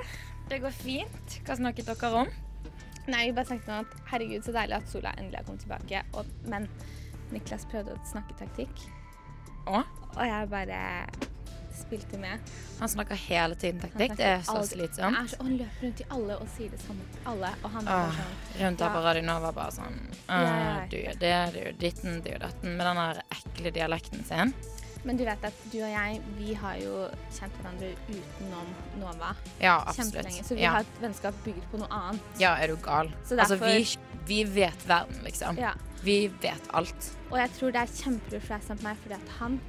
Det 0.50 0.62
går 0.62 0.76
fint. 0.76 1.40
Hva 1.48 1.58
snakket 1.58 1.90
dere 1.90 2.12
om? 2.22 2.30
Nei, 3.08 3.28
vi 3.28 3.36
bare 3.38 3.50
snakket 3.50 3.70
om 3.70 3.84
at 3.86 4.10
herregud, 4.12 4.44
så 4.46 4.54
deilig 4.56 4.78
at 4.78 4.90
sola 4.90 5.14
endelig 5.18 5.40
har 5.42 5.48
kommet 5.48 5.66
tilbake. 5.66 6.04
Og, 6.14 6.30
men 6.50 6.70
Niklas 7.34 7.66
prøvde 7.70 7.96
å 7.96 8.06
snakke 8.08 8.38
taktikk. 8.40 8.86
Og? 9.66 9.82
Og 10.16 10.22
jeg 10.26 10.50
bare 10.54 10.80
spilte 11.80 12.18
med. 12.22 12.40
Han 12.80 12.90
snakker 12.92 13.16
hele 13.28 13.56
tiden 13.56 13.80
taktikk. 13.84 14.16
Det 14.20 14.26
er 14.26 14.42
så 14.48 14.62
slitsomt. 14.68 15.18
Er 15.20 15.28
så, 15.32 15.40
han 15.44 15.58
løper 15.60 15.84
rundt 15.88 16.02
i 16.02 16.08
alle 16.18 16.38
og 16.42 16.48
sier 16.56 16.70
det 16.76 16.80
samme 16.84 17.06
til 17.14 17.28
alle. 17.34 17.52
Og 17.64 17.70
han 17.78 17.88
Åh, 17.88 18.16
sånn 18.22 18.64
rundt 18.64 18.86
her 18.86 18.90
ja. 18.90 18.94
på 18.96 19.04
Radio 19.10 19.26
Nova 19.28 19.52
bare 19.56 19.72
sånn 19.76 20.00
Ja, 20.28 20.40
«Åh, 20.40 20.48
ja, 20.48 20.56
ja. 20.64 20.88
Du 20.92 20.98
gjør 20.98 21.20
det, 21.26 21.36
du 21.54 21.60
gjør 21.64 21.78
ditten, 21.86 22.18
du 22.26 22.30
gjør 22.34 22.44
datten. 22.48 22.76
Med 22.80 22.86
den 22.90 23.02
der 23.04 23.22
ekle 23.38 23.72
dialekten 23.80 24.26
sin. 24.28 24.54
Men 25.06 25.18
du 25.20 25.24
vet 25.28 25.44
at 25.46 25.58
du 25.70 25.76
og 25.86 25.92
jeg, 25.92 26.22
vi 26.40 26.54
har 26.58 26.78
jo 26.82 27.04
kjent 27.36 27.54
hverandre 27.62 27.92
utenom 28.10 28.72
Nova 28.98 29.36
Ja, 29.62 29.76
absolutt. 29.86 30.16
kjempelenge. 30.16 30.44
Så 30.48 30.56
vi 30.58 30.62
Ja. 30.64 30.72
har 30.72 30.80
et 30.80 31.02
vennskap 31.02 31.36
bygd 31.46 31.68
på 31.72 31.78
noe 31.78 31.88
annet. 31.94 32.22
Ja, 32.42 32.56
er 32.58 32.68
du 32.74 32.76
gal? 32.82 33.12
Så 33.24 33.38
Altså, 33.38 33.60
vi, 33.62 33.86
vi 34.26 34.44
vet 34.44 34.88
verden, 34.88 35.22
liksom. 35.24 35.58
Ja. 35.62 35.76
Vi 36.02 36.28
vet 36.42 36.62
alt. 36.74 37.12
Og 37.32 37.38
jeg 37.38 37.50
tror 37.54 37.72
det 37.72 37.82
er 37.84 37.94
kjempelurt 38.02 38.42
for 38.48 38.54
deg 38.58 38.64
sammen 38.66 38.84
meg, 38.84 38.98
fordi 39.04 39.14
at 39.16 39.30
han 39.40 39.60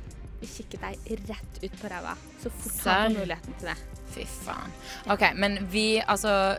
kikke 0.45 0.78
deg 0.82 0.99
rett 1.28 1.62
ut 1.62 1.80
på 1.80 1.89
ræva 1.89 2.16
så 2.43 2.51
fort 2.51 2.84
han 2.84 3.12
får 3.14 3.18
muligheten 3.20 3.55
til 3.59 3.68
det. 3.72 3.76
Fy 4.12 4.24
faen. 4.45 4.72
OK, 5.12 5.24
men 5.34 5.59
vi, 5.70 6.01
altså 6.07 6.57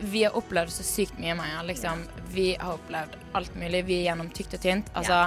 Vi 0.00 0.24
har 0.24 0.32
opplevd 0.32 0.70
så 0.72 0.82
sykt 0.82 1.18
mye, 1.20 1.34
Maja. 1.36 1.62
Liksom, 1.62 2.06
vi 2.32 2.54
har 2.56 2.72
opplevd 2.72 3.16
alt 3.36 3.54
mulig. 3.54 3.82
Vi 3.84 3.98
er 4.00 4.04
gjennom 4.10 4.30
tykt 4.32 4.54
og 4.56 4.60
tynt. 4.62 4.86
Altså, 4.96 5.26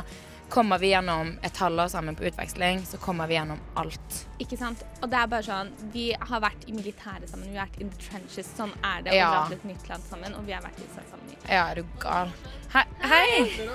kommer 0.49 0.77
vi 0.81 0.89
gjennom 0.89 1.29
et 1.45 1.57
halvår 1.57 1.87
sammen 1.93 2.15
på 2.15 2.25
utveksling, 2.25 2.81
så 2.85 2.97
kommer 2.97 3.27
vi 3.29 3.35
gjennom 3.37 3.59
alt. 3.77 4.17
Ikke 4.41 4.57
sant? 4.57 4.81
Og 5.01 5.09
det 5.09 5.17
er 5.19 5.27
bare 5.29 5.43
sånn 5.45 5.69
Vi 5.93 6.07
har 6.19 6.41
vært 6.41 6.65
i 6.69 6.73
militæret 6.73 7.29
sammen, 7.29 7.49
vi 7.53 7.57
har 7.57 7.67
vært 7.69 7.81
in 7.81 7.89
the 7.93 8.01
trenches. 8.09 8.49
Sånn 8.57 8.73
er 8.83 9.01
det 9.05 9.13
å 9.13 9.15
Ja. 9.15 9.29
dra 9.31 9.45
til 9.47 9.57
et 9.57 9.65
nytt 9.65 9.89
land 9.89 10.03
sammen, 10.09 10.33
og 10.35 10.45
vi 10.45 10.51
har 10.57 10.61
vært 10.65 10.79
i 10.79 10.83
USA 10.89 11.01
sammen. 11.09 11.37
Ja, 11.49 11.69
er 11.71 11.75
du 11.75 11.83
gal? 11.99 12.33
Hei! 12.73 12.85
Hei! 13.01 13.67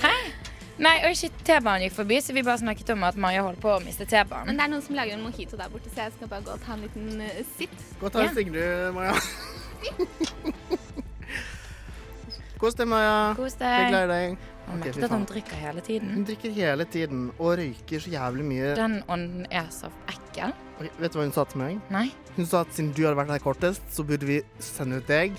Hei. 0.00 0.32
Nei, 0.76 0.96
og 1.06 1.14
ikke 1.14 1.30
T-banen 1.46 1.86
gikk 1.86 1.94
forbi, 1.96 2.18
så 2.20 2.34
vi 2.36 2.42
bare 2.44 2.60
snakket 2.60 2.90
om 2.92 3.04
at 3.08 3.16
Maja 3.20 3.44
holdt 3.46 3.62
på 3.62 3.70
å 3.72 3.78
miste 3.80 4.04
T-banen. 4.08 4.50
Men 4.50 4.58
det 4.58 4.66
er 4.66 4.72
noen 4.74 4.84
som 4.84 4.98
lager 4.98 5.16
en 5.16 5.22
mojito 5.24 5.56
der 5.56 5.70
borte, 5.72 5.88
så 5.94 6.04
jeg 6.04 6.16
skal 6.18 6.28
bare 6.32 6.44
gå 6.44 6.52
og 6.52 6.60
ta 6.66 6.74
en 6.76 6.82
liten 6.84 7.22
uh, 7.24 7.38
sipp. 7.56 7.76
Gå 8.00 8.10
og 8.10 8.12
ta 8.12 8.26
en 8.26 8.34
sigg, 8.36 8.52
du, 8.52 8.60
Maja. 8.96 9.14
Kos 12.60 12.76
deg, 12.76 12.88
Maja. 12.88 13.16
Kos 13.36 13.56
deg. 13.60 13.72
Jeg 13.72 13.90
gleder 13.94 14.12
deg. 14.12 14.36
Hun 14.66 14.80
Ok, 14.80 14.82
merket 14.82 14.96
fy 14.96 15.04
at 15.06 15.12
hun 15.12 15.26
drikker 15.30 15.58
hele 15.62 15.82
tiden. 15.86 16.12
Hun 16.16 16.24
drikker 16.26 16.54
hele 16.56 16.84
tiden 16.90 17.26
og 17.36 17.50
røyker 17.60 18.02
så 18.02 18.10
jævlig 18.10 18.46
mye. 18.48 18.70
Den 18.78 18.96
ånden 19.12 19.44
er 19.54 19.68
så 19.74 19.90
ekkel. 20.10 20.54
Okay, 20.76 20.90
vet 20.98 21.12
du 21.14 21.18
hva 21.20 21.26
hun 21.28 21.34
sa 21.36 21.44
til 21.48 21.60
meg? 21.62 21.76
Nei. 21.94 22.08
Hun 22.36 22.48
sa 22.50 22.64
at 22.64 22.72
siden 22.74 22.90
du 22.96 23.04
hadde 23.06 23.18
vært 23.20 23.30
her 23.36 23.44
kortest, 23.44 23.84
så 23.94 24.04
burde 24.08 24.26
vi 24.28 24.40
sende 24.60 24.98
ut 25.00 25.08
deg. 25.08 25.36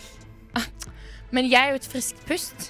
Men 1.35 1.49
jeg 1.51 1.59
er 1.59 1.75
jo 1.75 1.81
et 1.81 1.89
friskt 1.91 2.21
pust. 2.29 2.69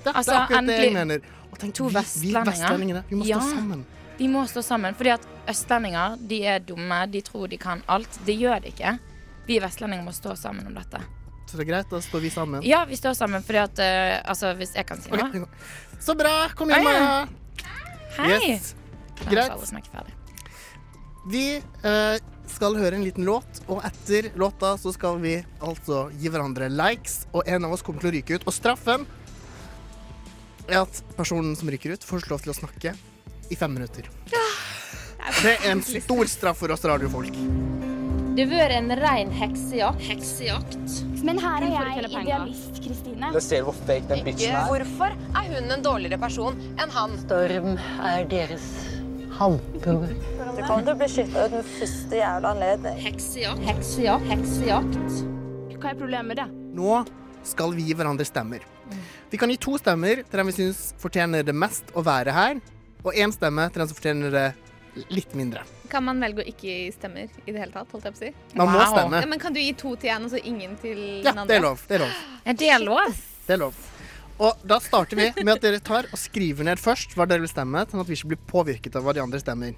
Det 0.00 0.14
Altså, 0.14 0.32
er 0.32 0.46
akkurat 0.46 0.70
det 0.70 0.78
jeg 0.80 0.94
mener. 0.96 1.26
Tenk, 1.58 1.74
To 1.74 1.88
vi, 1.88 2.04
vi 2.22 2.34
vestlendingene, 2.34 3.04
vi 3.08 3.16
må 3.16 3.26
Ja. 3.26 3.40
stå 3.40 3.56
sammen. 3.56 3.84
Vi 4.18 4.28
må 4.28 4.46
stå 4.46 4.62
sammen, 4.62 4.94
fordi 4.94 5.10
at 5.14 5.26
østlendinger 5.48 6.18
de 6.28 6.42
er 6.44 6.60
dumme. 6.60 7.06
De 7.10 7.22
tror 7.24 7.48
de 7.48 7.56
kan 7.56 7.82
alt. 7.88 8.18
Det 8.26 8.36
gjør 8.36 8.60
de 8.62 8.68
ikke. 8.68 8.98
Vi 9.46 9.58
vestlendinger 9.58 10.04
må 10.04 10.12
stå 10.12 10.36
sammen 10.36 10.66
om 10.66 10.74
dette. 10.74 11.00
Så 11.50 11.56
det 11.56 11.64
er 11.64 11.70
greit, 11.72 11.90
da 11.90 11.98
står 12.04 12.20
vi 12.20 12.30
sammen. 12.30 12.62
Ja, 12.62 12.84
vi 12.84 12.96
står 12.96 13.16
sammen 13.18 13.42
fordi 13.42 13.58
at 13.58 13.80
uh, 13.82 14.30
Altså, 14.30 14.52
hvis 14.54 14.74
jeg 14.76 14.86
kan 14.86 15.00
si 15.02 15.10
noe 15.10 15.48
Så 15.98 16.14
bra! 16.14 16.48
Kom 16.54 16.70
igjen, 16.70 16.84
Maja. 16.84 17.26
Hei! 18.18 18.52
Yes. 18.52 18.74
Greit. 19.26 19.50
Vi 21.30 21.44
uh, 21.58 22.20
skal 22.50 22.76
høre 22.78 22.96
en 22.96 23.04
liten 23.04 23.26
låt, 23.26 23.60
og 23.68 23.82
etter 23.86 24.30
låta 24.38 24.76
så 24.80 24.92
skal 24.94 25.18
vi 25.22 25.38
altså 25.60 26.06
gi 26.18 26.30
hverandre 26.32 26.70
likes, 26.72 27.24
og 27.32 27.48
en 27.48 27.66
av 27.66 27.74
oss 27.74 27.82
kommer 27.86 28.04
til 28.04 28.12
å 28.12 28.14
ryke 28.18 28.38
ut. 28.38 28.46
Og 28.46 28.54
straffen 28.54 29.06
er 30.70 30.84
at 30.84 31.02
personen 31.18 31.56
som 31.58 31.70
ryker 31.70 31.96
ut, 31.96 32.04
får 32.06 32.28
lov 32.30 32.44
til 32.44 32.54
å 32.54 32.56
snakke 32.56 32.94
i 33.50 33.58
fem 33.58 33.74
minutter. 33.74 34.08
Det 35.42 35.56
er 35.56 35.70
en 35.72 35.82
stor 35.82 36.30
straff 36.30 36.62
for 36.62 36.72
oss 36.72 36.84
radiofolk. 36.88 37.34
Det 38.36 38.46
har 38.46 38.52
vært 38.52 38.76
en 38.76 38.92
ren 39.00 39.32
heksejakt. 39.34 40.04
Heksejakt. 40.06 41.00
Men 41.26 41.40
her 41.42 41.66
er 41.66 41.74
jeg 41.74 42.06
idealist, 42.08 42.78
Kristine. 42.80 43.32
Da 43.34 43.42
ser 43.42 43.66
hvor 43.66 43.76
fake 43.82 44.06
den 44.08 44.22
bitchen 44.24 44.54
er. 44.54 44.70
Hvorfor 44.70 45.12
er 45.12 45.50
hun 45.50 45.74
en 45.74 45.84
dårligere 45.84 46.20
person 46.22 46.56
enn 46.80 46.94
han? 46.94 47.18
Storm 47.26 47.74
er 48.06 48.24
deres 48.30 48.64
halvbror. 49.36 50.06
Du 50.14 50.62
kommer 50.62 50.86
til 50.86 50.94
å 50.94 50.98
bli 51.02 51.10
skytta 51.10 51.46
ut 51.48 51.58
med 51.58 51.70
første 51.74 52.20
jævla 52.22 52.54
anledning. 52.54 53.00
Heksejakt. 53.04 53.66
Heksejakt. 53.66 54.30
Heksejakt. 54.30 55.20
Hva 55.80 55.92
er 55.92 56.00
problemet 56.00 56.30
med 56.30 56.40
det? 56.40 56.48
Nå 56.76 57.02
skal 57.50 57.74
vi 57.76 57.88
gi 57.88 57.96
hverandre 57.98 58.24
stemmer. 58.28 58.64
Vi 59.30 59.38
kan 59.38 59.50
gi 59.52 59.56
to 59.62 59.76
stemmer 59.78 60.22
til 60.26 60.40
den 60.40 60.48
vi 60.50 60.54
syns 60.56 60.80
fortjener 61.00 61.44
det 61.46 61.54
mest 61.54 61.92
å 61.94 62.02
være 62.06 62.34
her, 62.34 62.58
og 63.04 63.14
én 63.14 63.30
stemme 63.34 63.68
til 63.70 63.82
den 63.84 63.90
som 63.90 63.98
fortjener 63.98 64.34
det 64.34 64.46
litt 65.14 65.36
mindre. 65.38 65.62
Kan 65.90 66.04
man 66.06 66.18
velge 66.22 66.42
å 66.42 66.48
ikke 66.50 66.66
gi 66.66 66.90
stemmer 66.94 67.30
i 67.46 67.52
det 67.52 67.58
hele 67.62 67.70
tatt? 67.74 67.90
holdt 67.94 68.08
jeg 68.08 68.14
på 68.16 68.18
å 68.18 68.24
si? 68.24 68.56
Man 68.58 68.72
må 68.74 68.82
stemme. 68.90 69.20
Ja, 69.22 69.28
men 69.30 69.40
kan 69.42 69.54
du 69.54 69.60
gi 69.62 69.70
to 69.78 69.94
til 69.98 70.10
en, 70.14 70.26
og 70.26 70.34
så 70.34 70.40
ingen 70.42 70.74
til 70.82 70.98
Ja, 71.22 71.30
den 71.30 71.44
andre? 71.44 71.48
det 71.50 71.58
er 71.60 71.64
lov. 71.64 71.86
Det 71.86 71.96
er 71.96 72.04
lov. 72.04 72.18
Er 72.44 72.58
det 72.58 72.72
lov? 72.84 73.22
Det 73.46 73.54
er 73.54 73.62
lov. 73.62 73.78
Og 74.40 74.62
da 74.64 74.78
starter 74.80 75.18
vi 75.20 75.44
med 75.44 75.52
at 75.58 75.62
dere 75.62 75.80
tar 75.84 76.06
og 76.10 76.18
skriver 76.18 76.64
ned 76.66 76.80
først 76.80 77.12
hva 77.14 77.26
dere 77.28 77.44
vil 77.44 77.50
stemme, 77.52 77.82
sånn 77.90 78.00
at 78.02 78.08
vi 78.08 78.16
ikke 78.18 78.32
blir 78.32 78.42
påvirket 78.50 78.96
av 78.98 79.04
hva 79.04 79.12
de 79.14 79.20
andre 79.22 79.40
stemmer. 79.42 79.74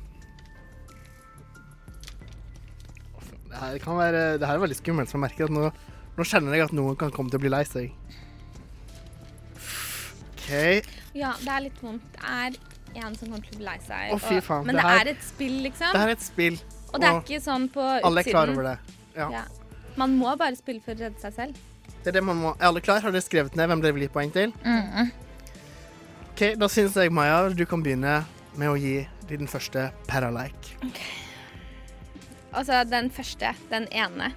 Det 3.52 3.58
her, 3.60 3.78
kan 3.84 3.98
være, 3.98 4.20
det 4.40 4.48
her 4.48 4.56
er 4.56 4.62
veldig 4.64 4.78
skummelt, 4.78 5.10
for 5.10 5.18
jeg 5.18 5.24
merker 5.26 5.48
at 5.50 5.54
nå, 5.54 5.68
nå 6.16 6.24
kjenner 6.28 6.56
jeg 6.56 6.68
at 6.70 6.76
noen 6.76 6.96
kan 6.98 7.12
komme 7.12 7.32
til 7.32 7.40
å 7.40 7.42
bli 7.44 7.50
lei 7.52 7.64
seg. 7.68 7.92
Ja, 11.14 11.32
det 11.40 11.48
er 11.56 11.60
litt 11.66 11.80
vondt. 11.82 12.04
Det 12.12 12.22
er 12.28 13.06
en 13.06 13.14
som 13.16 13.28
kommer 13.28 13.42
til 13.46 13.54
å 13.54 13.58
bli 13.58 13.64
lei 13.66 13.78
seg. 13.86 14.12
Å, 14.12 14.18
fy 14.20 14.36
og- 14.36 14.44
faen, 14.44 14.66
Men 14.66 14.74
det 14.76 14.82
det, 14.82 14.90
her- 14.90 15.00
er 15.06 15.10
et 15.14 15.22
spill, 15.24 15.56
liksom. 15.64 15.92
Det 15.96 16.00
er 16.06 16.08
et 16.14 16.22
spill. 16.26 16.58
Og 16.92 17.00
det 17.00 17.08
er 17.08 17.20
ikke 17.22 17.40
sånn 17.42 17.68
på 17.72 17.80
utsiden. 17.80 18.04
Alle 18.10 18.20
er 18.20 18.30
klar 18.30 18.48
over 18.52 18.62
det. 18.70 18.78
Ja. 19.16 19.44
Man 19.96 20.16
må 20.18 20.36
bare 20.38 20.56
spille 20.56 20.80
for 20.84 20.92
å 20.94 20.98
redde 21.00 21.20
seg 21.20 21.32
selv. 21.34 21.56
Det 22.02 22.08
er 22.08 22.12
det 22.18 22.22
man 22.24 22.36
må. 22.36 22.54
Er 22.60 22.66
alle 22.68 22.80
klar? 22.80 23.00
Har 23.00 23.10
dere 23.12 23.22
skrevet 23.22 23.54
ned 23.56 23.68
hvem 23.68 23.80
dere 23.82 23.92
vil 23.96 24.02
gi 24.08 24.12
poeng 24.12 24.32
til? 24.32 24.52
OK, 26.32 26.54
da 26.58 26.66
syns 26.68 26.94
jeg, 26.96 27.12
Maja, 27.12 27.48
du 27.54 27.64
kan 27.68 27.82
begynne 27.84 28.24
med 28.56 28.68
å 28.68 28.76
gi 28.80 29.06
din 29.28 29.46
første 29.48 29.90
paralike. 30.08 30.76
Altså, 32.52 32.82
den 32.88 33.08
første, 33.10 33.54
den 33.70 33.86
ene. 33.92 34.32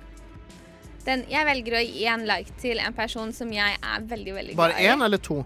Den, 1.05 1.25
jeg 1.29 1.45
velger 1.45 1.75
å 1.77 1.81
gi 1.85 2.05
en 2.09 2.23
like 2.25 2.53
til 2.61 2.79
en 2.81 2.93
person 2.97 3.31
som 3.35 3.51
jeg 3.53 3.75
er 3.77 4.05
veldig, 4.09 4.33
veldig 4.33 4.55
Bare 4.57 4.73
glad 4.73 4.81
i. 4.81 4.87
én 4.93 5.03
eller 5.05 5.17
to? 5.21 5.41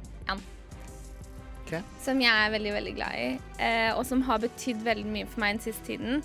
En. 1.73 1.83
OK. 1.83 1.85
Som 2.03 2.21
jeg 2.23 2.33
er 2.33 2.51
veldig, 2.53 2.73
veldig 2.73 2.93
glad 2.97 3.13
i, 3.19 3.39
eh, 3.61 3.91
og 3.93 4.05
som 4.07 4.21
har 4.27 4.37
betydd 4.43 4.83
veldig 4.85 5.05
mye 5.09 5.27
for 5.29 5.39
meg 5.43 5.49
den 5.57 5.63
siste 5.67 5.85
tiden. 5.91 6.23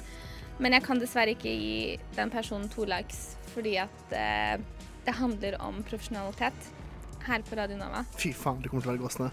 Men 0.63 0.73
jeg 0.77 0.83
kan 0.87 1.01
dessverre 1.03 1.33
ikke 1.35 1.51
gi 1.51 1.99
den 2.15 2.31
personen 2.31 2.69
to 2.71 2.85
likes, 2.89 3.21
fordi 3.55 3.75
at 3.83 4.13
eh, 4.15 4.57
det 5.05 5.15
handler 5.19 5.53
om 5.63 5.83
profesjonalitet 5.87 6.59
her 7.27 7.41
på 7.43 7.57
Radio 7.59 7.77
Nova. 7.81 8.05
Fy 8.21 8.33
faen, 8.37 8.61
du 8.63 8.69
kommer 8.71 8.83
til 8.85 8.91
å 8.93 8.95
være 8.95 9.03
gåsende. 9.03 9.31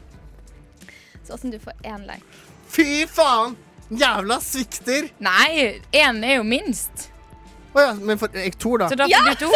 Så 1.22 1.34
åssen 1.36 1.52
du 1.54 1.60
får 1.62 1.74
én 1.86 2.08
like. 2.08 2.26
Fy 2.72 3.06
faen! 3.12 3.56
Jævla 3.92 4.40
svikter! 4.40 5.10
Nei, 5.20 5.82
én 5.92 6.24
er 6.24 6.38
jo 6.38 6.44
minst. 6.48 7.10
Å 7.76 7.80
ja, 7.84 7.94
men 8.00 8.18
for 8.20 8.28
jeg 8.36 8.56
to, 8.60 8.78
da. 8.80 8.88
Så 8.92 8.96
da 9.00 9.08
får 9.12 9.24
du 9.30 9.36
to. 9.44 9.50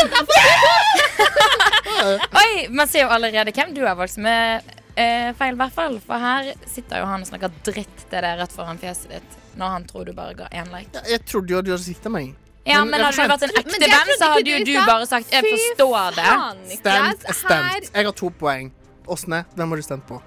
Oi, 2.41 2.51
man 2.72 2.88
ser 2.91 3.01
jo 3.06 3.10
allerede 3.16 3.51
hvem 3.56 3.74
du 3.76 3.82
har 3.86 3.95
valgt, 3.99 4.14
som 4.18 4.26
er 4.28 4.62
eh, 4.96 5.32
feil, 5.38 5.56
i 5.56 5.60
hvert 5.60 5.76
fall. 5.76 6.00
For 6.04 6.22
her 6.22 6.54
sitter 6.70 7.04
jo 7.04 7.10
han 7.10 7.26
og 7.26 7.30
snakker 7.30 7.54
dritt 7.68 8.06
til 8.06 8.22
deg 8.26 8.39
rett 8.41 8.56
foran 8.56 8.82
fjeset 8.82 9.12
ditt 9.18 9.41
når 9.56 9.72
han 9.72 9.86
tror 9.88 10.08
du 10.08 10.12
bare 10.16 10.36
ga 10.36 10.50
én 10.52 10.72
like. 10.74 11.04
Jeg 11.08 11.24
trodde 11.28 11.54
jo 11.54 11.62
at 11.62 11.68
du 11.68 11.72
hadde 11.72 11.86
sikta 11.86 12.12
meg. 12.12 12.34
Ja, 12.66 12.82
men, 12.84 12.98
er 12.98 13.06
hadde 13.06 13.22
du 13.22 13.30
vært 13.30 13.43
en 13.46 13.58
ekte 13.62 13.80
venn, 13.86 14.14
så 14.18 14.30
hadde 14.34 14.50
jo 14.50 14.64
du 14.66 14.74
bare 14.88 15.06
sagt 15.06 15.32
'jeg 15.32 15.43
forstår 15.46 16.16
det'. 16.18 16.78
Stemt 16.80 17.28
stemt. 17.30 17.91
Jeg 17.93 18.06
har 18.06 18.12
to 18.12 18.30
poeng. 18.30 18.72
Åsne, 19.08 19.46
hvem 19.56 19.70
har 19.70 19.76
du 19.78 19.82
stemt 19.86 20.08
på? 20.08 20.22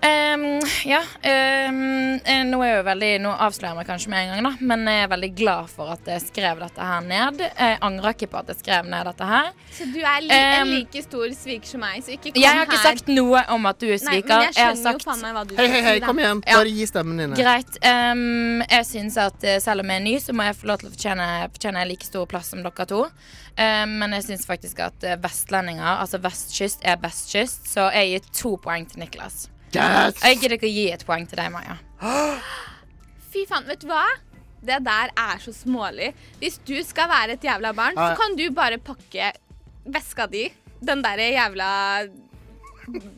Ehm, 0.00 0.60
ja. 0.86 1.00
ehm, 1.26 2.20
eh, 2.24 2.44
nå 2.46 2.60
er 2.62 2.68
jeg 2.68 2.76
jo 2.78 2.82
veldig 2.86 3.08
Nå 3.24 3.32
avslører 3.34 3.72
jeg 3.72 3.78
meg 3.80 3.88
kanskje 3.88 4.10
med 4.12 4.20
en 4.20 4.28
gang, 4.30 4.44
da, 4.46 4.66
men 4.70 4.84
jeg 4.86 5.02
er 5.02 5.08
veldig 5.10 5.30
glad 5.40 5.70
for 5.72 5.90
at 5.90 6.06
jeg 6.12 6.22
skrev 6.22 6.60
dette 6.62 6.86
her 6.90 7.00
ned. 7.02 7.40
Jeg 7.48 7.78
angrer 7.82 8.14
ikke 8.14 8.28
på 8.30 8.38
at 8.38 8.52
jeg 8.52 8.60
skrev 8.60 8.86
ned 8.92 9.08
dette 9.10 9.26
her. 9.26 9.48
Så 9.74 9.88
du 9.90 9.98
er 9.98 10.20
li 10.22 10.30
en 10.36 10.62
Um, 10.68 10.70
like 10.76 11.02
stor 11.02 11.26
sviker 11.34 11.70
som 11.72 11.82
meg, 11.82 11.98
så 12.06 12.14
ikke 12.14 12.30
kom 12.30 12.38
her. 12.38 12.44
Jeg 12.44 12.58
har 12.60 12.68
ikke 12.68 12.78
her. 12.78 12.84
sagt 12.86 13.10
noe 13.10 13.42
om 13.56 13.66
at 13.72 13.80
du 13.82 13.86
er 13.88 13.96
Nei, 13.96 13.98
sviker. 13.98 14.28
men 14.28 14.46
jeg 14.46 14.54
har 14.54 14.76
skjønner 14.76 14.84
sagt 14.86 15.04
jo 15.04 15.10
faen 15.10 15.24
meg 15.26 15.34
hva 15.36 15.44
du 15.50 15.56
Hei, 15.58 15.66
hei, 15.74 15.82
hei, 15.88 15.96
kom 16.06 16.22
igjen. 16.22 16.44
Ja. 16.46 16.60
Bare 16.62 16.72
gi 16.78 16.86
stemmen 16.92 17.18
dine. 17.24 17.36
Greit. 17.42 17.78
ehm, 17.82 18.62
jeg 18.70 18.88
syns 18.92 19.18
at 19.26 19.44
eh, 19.50 19.58
selv 19.66 19.82
om 19.82 19.90
jeg 19.92 20.02
er 20.02 20.06
ny, 20.06 20.14
så 20.22 20.32
må 20.38 20.46
jeg 20.46 20.58
få 20.62 20.70
lov 20.70 20.78
til 20.82 20.92
å 20.92 20.94
fortjene, 20.94 21.28
fortjene 21.58 21.84
like 21.90 22.06
stor 22.06 22.26
plass 22.30 22.54
som 22.54 22.62
dere 22.62 22.86
to. 22.94 23.02
Ehm, 23.58 23.98
men 23.98 24.14
jeg 24.14 24.28
syns 24.30 24.46
faktisk 24.46 24.78
at 24.86 25.02
eh, 25.04 25.18
vestlendinger, 25.26 25.98
altså 25.98 26.22
vestkyst, 26.22 26.86
er 26.86 26.96
bestkyst, 27.02 27.66
så 27.74 27.90
jeg 27.98 28.14
gir 28.14 28.34
to 28.44 28.56
poeng 28.62 28.86
til 28.86 29.02
Niklas. 29.02 29.48
Yes! 29.74 30.22
Jeg 30.22 30.38
gidder 30.40 30.56
ikke 30.56 30.68
å 30.68 30.72
gi 30.72 30.86
et 30.94 31.04
poeng 31.06 31.26
til 31.28 31.40
deg, 31.40 31.50
Maja. 31.52 31.76
Fy 33.32 33.44
faen, 33.48 33.66
vet 33.68 33.82
du 33.82 33.90
hva? 33.90 34.06
Det 34.64 34.78
der 34.82 35.12
er 35.12 35.42
så 35.42 35.52
smålig. 35.54 36.12
Hvis 36.40 36.58
du 36.66 36.76
skal 36.86 37.10
være 37.10 37.36
et 37.36 37.44
jævla 37.44 37.74
barn, 37.76 37.98
så 37.98 38.14
kan 38.18 38.34
du 38.38 38.48
bare 38.54 38.80
pakke 38.82 39.32
veska 39.88 40.26
di. 40.30 40.48
Den 40.84 41.02
derre 41.04 41.28
jævla 41.34 41.68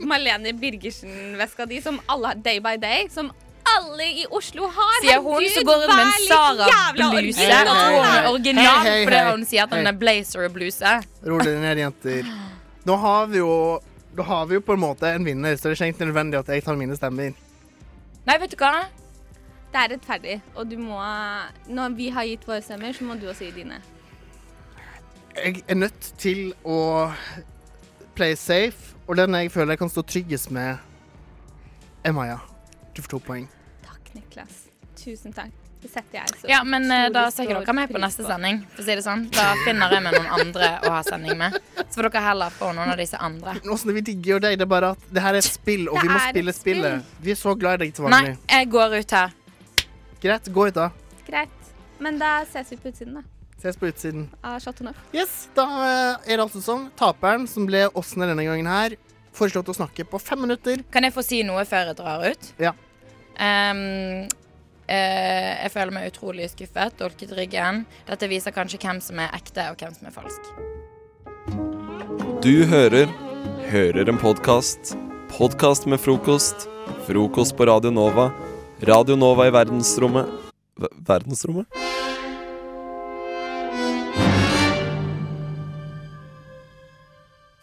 Malene 0.02 0.52
Birgersen-veska 0.58 1.66
di 1.70 1.78
som 1.84 2.00
alle 2.10 2.32
har 2.32 2.42
day 2.42 2.60
by 2.60 2.74
day. 2.80 3.06
Som 3.12 3.30
alle 3.70 4.08
i 4.22 4.26
Oslo 4.30 4.66
har. 4.66 4.96
Sier 5.04 5.20
hun 5.22 5.44
så 5.46 5.60
som 5.60 5.68
går 5.68 5.84
rundt 5.84 5.94
med 5.94 6.06
en 6.06 6.26
Sara-bluse. 6.26 7.40
Hey, 7.40 7.52
hey, 7.52 7.68
hun 7.68 8.06
hey, 8.06 8.30
original 8.32 8.80
For 8.80 8.90
det 8.90 9.04
fordi 9.04 9.20
hun 9.30 9.46
sier 9.46 9.68
at 9.68 9.76
den 9.76 9.90
er 9.90 10.00
blazer-bluse. 10.00 10.96
Rolig 11.30 11.54
ned, 11.62 11.84
jenter. 11.84 12.34
Nå 12.88 12.96
har 12.96 13.30
vi 13.30 13.40
jo 13.40 13.54
Da 14.16 14.22
har 14.26 14.46
vi 14.46 14.58
jo 14.58 14.60
på 14.60 14.74
en 14.74 14.82
måte 14.82 15.06
en 15.14 15.24
vinner, 15.24 15.56
så 15.56 15.68
det 15.68 15.70
er 15.70 15.76
ikke 15.76 15.84
egentlig 15.84 16.08
nødvendig 16.10 16.38
at 16.38 16.48
jeg 16.48 16.64
tar 16.64 16.76
mine 16.76 16.96
stemmer. 16.96 17.30
inn. 17.30 17.36
Nei, 18.26 18.36
vet 18.40 18.50
du 18.50 18.56
hva? 18.60 18.88
Det 19.70 19.78
er 19.78 19.92
rettferdig, 19.92 20.40
og 20.54 20.70
du 20.70 20.76
må 20.78 20.98
Når 21.68 21.94
vi 21.96 22.08
har 22.10 22.26
gitt 22.26 22.48
våre 22.48 22.62
stemmer, 22.62 22.92
så 22.92 23.04
må 23.04 23.14
du 23.14 23.28
også 23.28 23.44
gi 23.44 23.62
dine. 23.62 23.80
Jeg 25.36 25.62
er 25.68 25.74
nødt 25.74 26.12
til 26.18 26.54
å 26.64 27.12
play 28.14 28.34
safe, 28.34 28.96
og 29.06 29.16
den 29.16 29.34
jeg 29.34 29.52
føler 29.52 29.72
jeg 29.72 29.78
kan 29.78 29.88
stå 29.88 30.02
tryggest 30.02 30.50
med, 30.50 30.76
er 32.04 32.12
Maja. 32.12 32.38
Du 32.96 33.02
får 33.02 33.14
to 33.14 33.18
poeng. 33.18 33.48
Takk, 33.86 34.14
Niklas. 34.14 34.66
Tusen 34.96 35.32
takk. 35.32 35.59
Det 35.80 35.88
setter 35.88 36.18
jeg 36.18 36.34
så 36.36 36.48
Ja, 36.50 36.60
men 36.64 36.84
eh, 36.92 37.06
da 37.08 37.26
utrolig 37.26 37.34
ser 37.34 37.46
ikke 37.48 37.60
dere 37.64 37.74
med 37.78 37.92
på 37.94 38.00
neste 38.02 38.26
sending. 38.26 38.60
For 38.74 38.82
å 38.82 38.86
si 38.86 38.96
det 38.98 39.04
sånn. 39.06 39.24
Da 39.32 39.46
finner 39.64 39.94
jeg 39.96 40.04
meg 40.04 40.16
noen 40.18 40.30
andre 40.36 40.70
å 40.84 40.92
ha 40.96 41.00
sending 41.06 41.38
med. 41.40 41.56
Så 41.80 41.96
får 41.96 42.10
dere 42.10 42.24
heller 42.26 42.54
få 42.58 42.70
noen 42.76 42.92
av 42.92 43.00
disse 43.00 43.20
andre. 43.20 43.56
Åsne, 43.64 43.96
vi 43.96 44.04
digger 44.10 44.34
jo 44.34 44.40
deg. 44.44 44.58
Det 44.60 44.66
er 44.66 44.72
bare 44.74 44.92
at 44.96 45.08
det 45.08 45.24
her 45.24 45.38
er 45.38 45.40
et 45.40 45.48
spill, 45.48 45.88
og 45.88 45.96
Det 45.96 46.04
vi 46.04 46.12
må 46.12 46.22
spille 46.28 46.56
spillet. 46.56 47.12
Vi 47.24 47.34
er 47.34 47.40
så 47.40 47.56
glad 47.58 47.80
i 47.80 47.86
deg 47.86 47.96
til 47.96 48.10
Nei, 48.12 48.36
jeg 48.36 48.70
går 48.76 48.96
ut 49.00 49.16
her. 49.16 49.36
Greit, 50.20 50.52
gå 50.52 50.68
ut, 50.68 50.76
da. 50.76 50.90
Greit. 51.26 51.70
Men 52.00 52.18
da 52.20 52.40
ses 52.48 52.72
vi 52.72 52.80
på 52.80 52.92
utsiden, 52.92 53.20
da. 53.20 53.24
Ses 53.60 53.76
på 53.76 53.88
utsiden. 53.88 54.28
Av 54.44 54.60
Chateau 54.60 54.86
Neuf. 54.88 55.00
Yes, 55.16 55.48
da 55.56 55.66
eh, 55.84 56.30
er 56.32 56.38
det 56.38 56.44
altså 56.44 56.62
sånn. 56.64 56.86
Taperen, 56.96 57.48
som 57.48 57.66
ble 57.68 57.86
Åsne 57.96 58.28
denne 58.28 58.44
gangen 58.46 58.68
her, 58.68 58.96
foreslått 59.36 59.68
å 59.72 59.76
snakke 59.76 60.06
på 60.08 60.20
fem 60.20 60.40
minutter. 60.44 60.84
Kan 60.92 61.04
jeg 61.04 61.16
få 61.16 61.24
si 61.24 61.42
noe 61.46 61.64
før 61.68 61.90
jeg 61.90 61.98
drar 62.00 62.24
ut? 62.24 62.48
Ja. 62.60 62.72
Ehm, 63.40 64.28
eh, 64.90 65.62
jeg 65.62 65.72
føler 65.76 65.94
meg 65.94 66.10
utrolig 66.10 66.50
skuffet. 66.50 66.98
Dolket 66.98 67.32
ryggen. 67.38 67.84
Dette 68.10 68.28
viser 68.30 68.54
kanskje 68.54 68.82
hvem 68.82 69.00
som 69.04 69.22
er 69.22 69.32
ekte, 69.38 69.70
og 69.70 69.80
hvem 69.80 69.94
som 69.96 70.10
er 70.10 70.16
falsk. 70.18 70.52
Du 72.44 72.54
hører 72.68 73.08
Hører 73.70 74.08
en 74.10 74.18
podkast. 74.18 74.96
Podkast 75.30 75.86
med 75.86 76.00
frokost. 76.02 76.66
Frokost 77.06 77.54
på 77.56 77.64
Radio 77.68 77.92
Nova. 77.94 78.32
Radio 78.82 79.14
Nova 79.16 79.46
i 79.46 79.52
verdensrommet 79.54 80.26
v 80.74 80.90
Verdensrommet? 81.06 81.70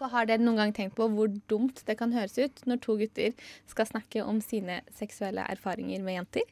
Har 0.08 0.26
dere 0.26 0.42
noen 0.42 0.58
gang 0.58 0.72
tenkt 0.74 0.96
på 0.98 1.10
hvor 1.12 1.28
dumt 1.52 1.84
det 1.86 1.98
kan 2.00 2.16
høres 2.16 2.38
ut 2.40 2.64
når 2.66 2.80
to 2.82 2.96
gutter 3.02 3.36
skal 3.70 3.90
snakke 3.90 4.24
om 4.24 4.40
sine 4.42 4.80
seksuelle 4.96 5.44
erfaringer 5.52 6.00
med 6.06 6.22
jenter? 6.22 6.48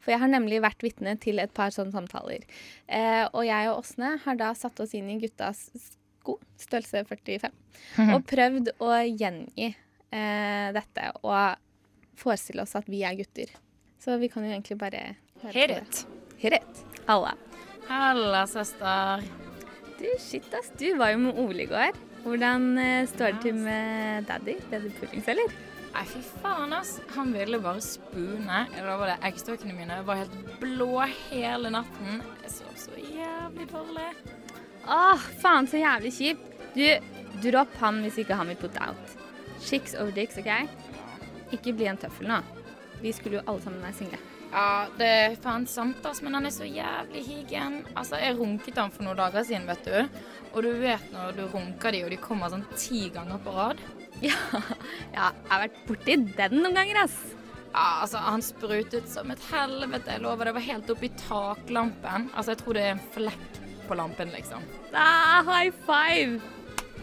For 0.00 0.10
jeg 0.14 0.20
har 0.22 0.28
nemlig 0.32 0.60
vært 0.64 0.80
vitne 0.82 1.14
til 1.20 1.38
et 1.42 1.52
par 1.54 1.70
sånne 1.74 1.92
samtaler. 1.92 2.44
Eh, 2.88 3.26
og 3.32 3.44
jeg 3.44 3.68
og 3.70 3.82
Åsne 3.82 4.14
har 4.24 4.38
da 4.40 4.52
satt 4.56 4.80
oss 4.80 4.94
inn 4.96 5.10
i 5.12 5.18
guttas 5.20 5.66
sko, 5.76 6.38
størrelse 6.60 7.04
45, 7.08 7.50
Mhm. 7.98 8.14
og 8.14 8.24
prøvd 8.28 8.68
å 8.80 8.90
gjengi 9.16 9.74
eh, 10.12 10.72
dette 10.72 11.12
og 11.22 11.56
forestille 12.16 12.62
oss 12.62 12.74
at 12.76 12.88
vi 12.90 13.02
er 13.06 13.14
gutter. 13.16 13.52
Så 14.00 14.18
vi 14.18 14.28
kan 14.28 14.42
jo 14.44 14.50
egentlig 14.50 14.76
bare 14.80 15.16
høre 15.42 15.52
Hit 15.52 15.70
på 15.70 15.76
det. 15.76 16.06
Herit. 16.42 16.84
Halla. 17.06 17.34
Halla, 17.88 18.44
søster. 18.46 19.22
Du, 20.00 20.06
shit 20.18 20.48
ass, 20.56 20.70
du 20.80 20.94
var 20.96 21.12
jo 21.12 21.18
med 21.18 21.38
Ole 21.38 21.62
i 21.64 21.66
går. 21.70 21.92
Hvordan 22.24 22.78
eh, 22.80 23.06
står 23.08 23.32
det 23.36 23.42
til 23.42 23.54
med 23.60 24.26
daddy? 24.28 24.56
Daddy 24.70 24.88
det 24.88 24.94
pullings, 25.00 25.28
eller? 25.28 25.52
Nei, 25.90 26.04
fy 26.06 26.20
faen, 26.42 26.72
ass. 26.72 27.00
Han 27.16 27.32
ville 27.34 27.58
bare 27.62 27.82
spune. 27.84 28.60
Jeg 28.74 28.84
lover 28.86 29.10
det. 29.12 29.16
Eggstokkene 29.26 29.74
mine 29.74 29.98
var 30.06 30.22
helt 30.22 30.36
blå 30.62 31.00
hele 31.30 31.72
natten. 31.74 32.22
Jeg 32.44 32.52
sov 32.54 32.76
så 32.78 32.94
jævlig 33.00 33.66
dårlig. 33.72 34.08
Åh, 34.86 35.26
faen 35.42 35.68
så 35.70 35.82
jævlig 35.82 36.14
kjipt. 36.16 36.46
Du, 36.76 36.86
dropp 37.42 37.74
han 37.82 38.00
hvis 38.04 38.20
ikke 38.22 38.38
han 38.38 38.52
vil 38.52 38.60
put 38.60 38.78
out. 38.80 39.16
Chicks 39.60 39.96
over 39.98 40.14
dicks, 40.14 40.38
OK? 40.40 40.50
Ikke 41.56 41.74
bli 41.74 41.90
en 41.90 41.98
tøffel 42.00 42.30
nå. 42.30 42.38
Vi 43.02 43.12
skulle 43.16 43.40
jo 43.40 43.46
alle 43.48 43.64
sammen 43.64 43.82
være 43.82 43.98
single. 43.98 44.20
Ja, 44.50 44.88
det 44.98 45.06
er 45.06 45.36
faen 45.42 45.66
sant, 45.70 46.02
ass, 46.06 46.22
men 46.26 46.34
han 46.34 46.46
er 46.46 46.54
så 46.54 46.66
jævlig 46.66 47.22
higen. 47.26 47.80
Altså, 47.94 48.18
jeg 48.18 48.38
runket 48.38 48.78
han 48.82 48.90
for 48.94 49.06
noen 49.06 49.18
dager 49.18 49.46
siden, 49.46 49.66
vet 49.68 49.86
du. 49.86 50.22
Og 50.50 50.64
du 50.66 50.70
vet 50.82 51.12
når 51.14 51.36
du 51.36 51.44
runker 51.52 51.94
de, 51.94 52.04
og 52.06 52.14
de 52.14 52.18
kommer 52.22 52.50
sånn 52.50 52.66
ti 52.74 53.08
ganger 53.14 53.42
på 53.44 53.54
rad. 53.54 53.82
Ja, 54.28 54.36
ja 55.14 55.30
jeg 55.32 55.50
har 55.50 55.62
vært 55.64 55.78
borti 55.88 56.16
den 56.36 56.58
noen 56.60 56.76
ganger, 56.76 57.04
ass. 57.06 57.18
Ja, 57.70 58.02
altså, 58.02 58.20
han 58.24 58.42
sprutet 58.42 59.08
som 59.08 59.30
et 59.30 59.42
helvete, 59.52 60.10
jeg 60.10 60.24
lover. 60.24 60.50
Det 60.50 60.56
var 60.58 60.66
helt 60.66 60.90
oppi 60.92 61.08
i 61.08 61.18
taklampen. 61.22 62.30
Altså, 62.34 62.52
jeg 62.52 62.62
tror 62.62 62.76
det 62.76 62.86
er 62.86 62.96
en 62.96 63.04
flekk 63.14 63.60
på 63.86 63.98
lampen, 63.98 64.32
liksom. 64.34 64.64
Ah, 64.92 65.46
high 65.46 65.70
five! 65.86 66.40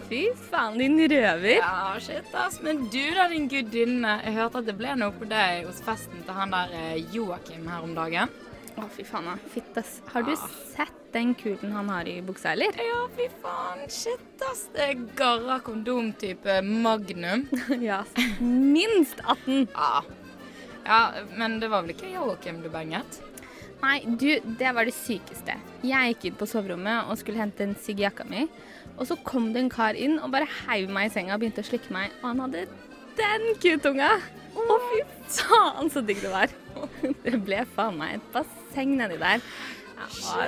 Fy 0.07 0.22
faen, 0.39 0.78
din 0.80 0.99
røver. 1.11 1.57
Ja, 1.59 1.95
shit, 1.99 2.28
ass. 2.36 2.61
Men 2.63 2.86
du 2.91 3.01
da, 3.15 3.28
din 3.32 3.49
gudinne. 3.51 4.20
Jeg 4.24 4.38
hørte 4.38 4.61
at 4.61 4.70
det 4.70 4.78
ble 4.80 4.93
noe 4.99 5.15
på 5.15 5.28
deg 5.28 5.65
hos 5.68 5.82
festen 5.84 6.24
til 6.24 6.38
han 6.38 6.53
der 6.55 6.76
eh, 6.80 7.01
Joakim 7.15 7.68
her 7.68 7.84
om 7.84 7.95
dagen. 7.95 8.32
Å, 8.78 8.86
fy 8.93 9.03
faen, 9.07 9.25
da. 9.25 9.36
Fitt. 9.49 9.78
Har 10.13 10.25
du 10.25 10.34
sett 10.38 10.97
den 11.13 11.34
kuten 11.38 11.71
han 11.73 11.89
har 11.89 12.05
i 12.09 12.19
buksa, 12.21 12.51
eller? 12.53 12.78
Ja, 12.78 12.99
fy 13.17 13.25
faen. 13.41 13.86
Shit, 13.89 14.28
ass. 14.45 14.67
Det 14.75 14.84
er 14.84 14.99
garra 15.17 15.57
kondomtype 15.65 16.59
Magnum. 16.65 17.47
ja, 17.89 18.03
minst 18.39 19.23
18. 19.25 19.65
Ja. 19.73 20.03
ja, 20.86 20.99
men 21.39 21.57
det 21.63 21.71
var 21.73 21.86
vel 21.88 21.95
ikke 21.95 22.11
Joakim 22.13 22.61
du 22.61 22.69
banget? 22.73 23.17
Nei, 23.82 23.97
du, 24.05 24.30
det 24.59 24.73
var 24.73 24.86
det 24.89 24.93
sykeste. 24.97 25.57
Jeg 25.86 26.13
gikk 26.13 26.30
inn 26.30 26.38
på 26.38 26.49
soverommet 26.49 27.09
og 27.09 27.17
skulle 27.21 27.41
hente 27.41 27.65
en 27.65 27.75
sigg 27.82 28.01
i 28.01 28.07
jakka 28.07 28.25
mi. 28.30 28.45
Og 28.97 29.09
så 29.09 29.17
kom 29.25 29.51
det 29.53 29.65
en 29.65 29.73
kar 29.73 29.97
inn 29.97 30.17
og 30.21 30.32
bare 30.34 30.49
heiv 30.65 30.89
meg 30.93 31.09
i 31.09 31.13
senga 31.13 31.36
og 31.36 31.41
begynte 31.41 31.65
å 31.65 31.69
slikke 31.69 31.93
meg. 31.93 32.13
Og 32.21 32.30
han 32.30 32.45
hadde 32.45 32.67
den 33.17 33.49
kutunga! 33.61 34.15
Å, 34.57 34.78
fy 34.89 35.03
faen, 35.38 35.91
så 35.93 36.01
digg 36.05 36.21
det 36.25 36.34
var. 36.34 36.53
Det 37.25 37.38
ble 37.45 37.61
faen 37.73 37.97
meg 37.97 38.17
et 38.17 38.32
basseng 38.68 38.97
nedi 38.97 39.18
der. 39.18 39.41
Ja, 39.97 40.47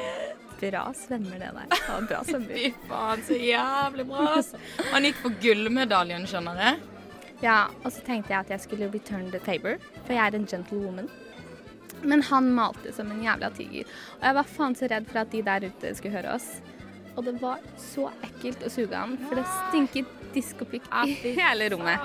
bra 0.59 0.91
svømmer, 0.93 1.39
det 1.39 1.51
der. 1.55 1.83
Var 1.87 2.07
bra 2.09 2.21
svømmer. 2.27 2.55
Fy 2.55 2.71
faen, 2.89 3.23
så 3.23 3.37
jævlig 3.39 4.05
bra. 4.09 4.33
Han 4.93 5.07
gikk 5.07 5.21
for 5.23 5.37
gullmedaljen, 5.41 6.27
skjønner 6.27 6.59
jeg. 6.59 6.79
Ja, 7.41 7.67
og 7.85 7.91
så 7.95 8.03
tenkte 8.03 8.33
jeg 8.33 8.39
at 8.43 8.49
jeg 8.51 8.59
skulle 8.65 8.89
return 8.91 9.29
the 9.31 9.39
favor, 9.39 9.77
for 10.05 10.13
jeg 10.13 10.25
er 10.27 10.35
en 10.35 10.47
gentlewoman. 10.51 11.07
Men 12.03 12.21
han 12.23 12.51
malte 12.55 12.91
som 12.95 13.09
en 13.11 13.23
jævla 13.23 13.49
tiger. 13.55 13.87
Og 14.19 14.25
jeg 14.27 14.35
var 14.35 14.51
faen 14.51 14.75
så 14.75 14.89
redd 14.91 15.07
for 15.09 15.21
at 15.23 15.31
de 15.31 15.41
der 15.47 15.67
ute 15.69 15.93
skulle 15.95 16.15
høre 16.19 16.35
oss. 16.35 16.49
Og 17.15 17.25
det 17.27 17.37
var 17.41 17.63
så 17.79 18.09
ekkelt 18.23 18.61
å 18.63 18.71
suge 18.71 18.95
han, 18.95 19.15
for 19.27 19.39
det 19.39 19.47
stinket 19.55 20.11
diskopikk 20.35 20.85
i 21.07 21.15
hele 21.39 21.71
rommet. 21.73 22.03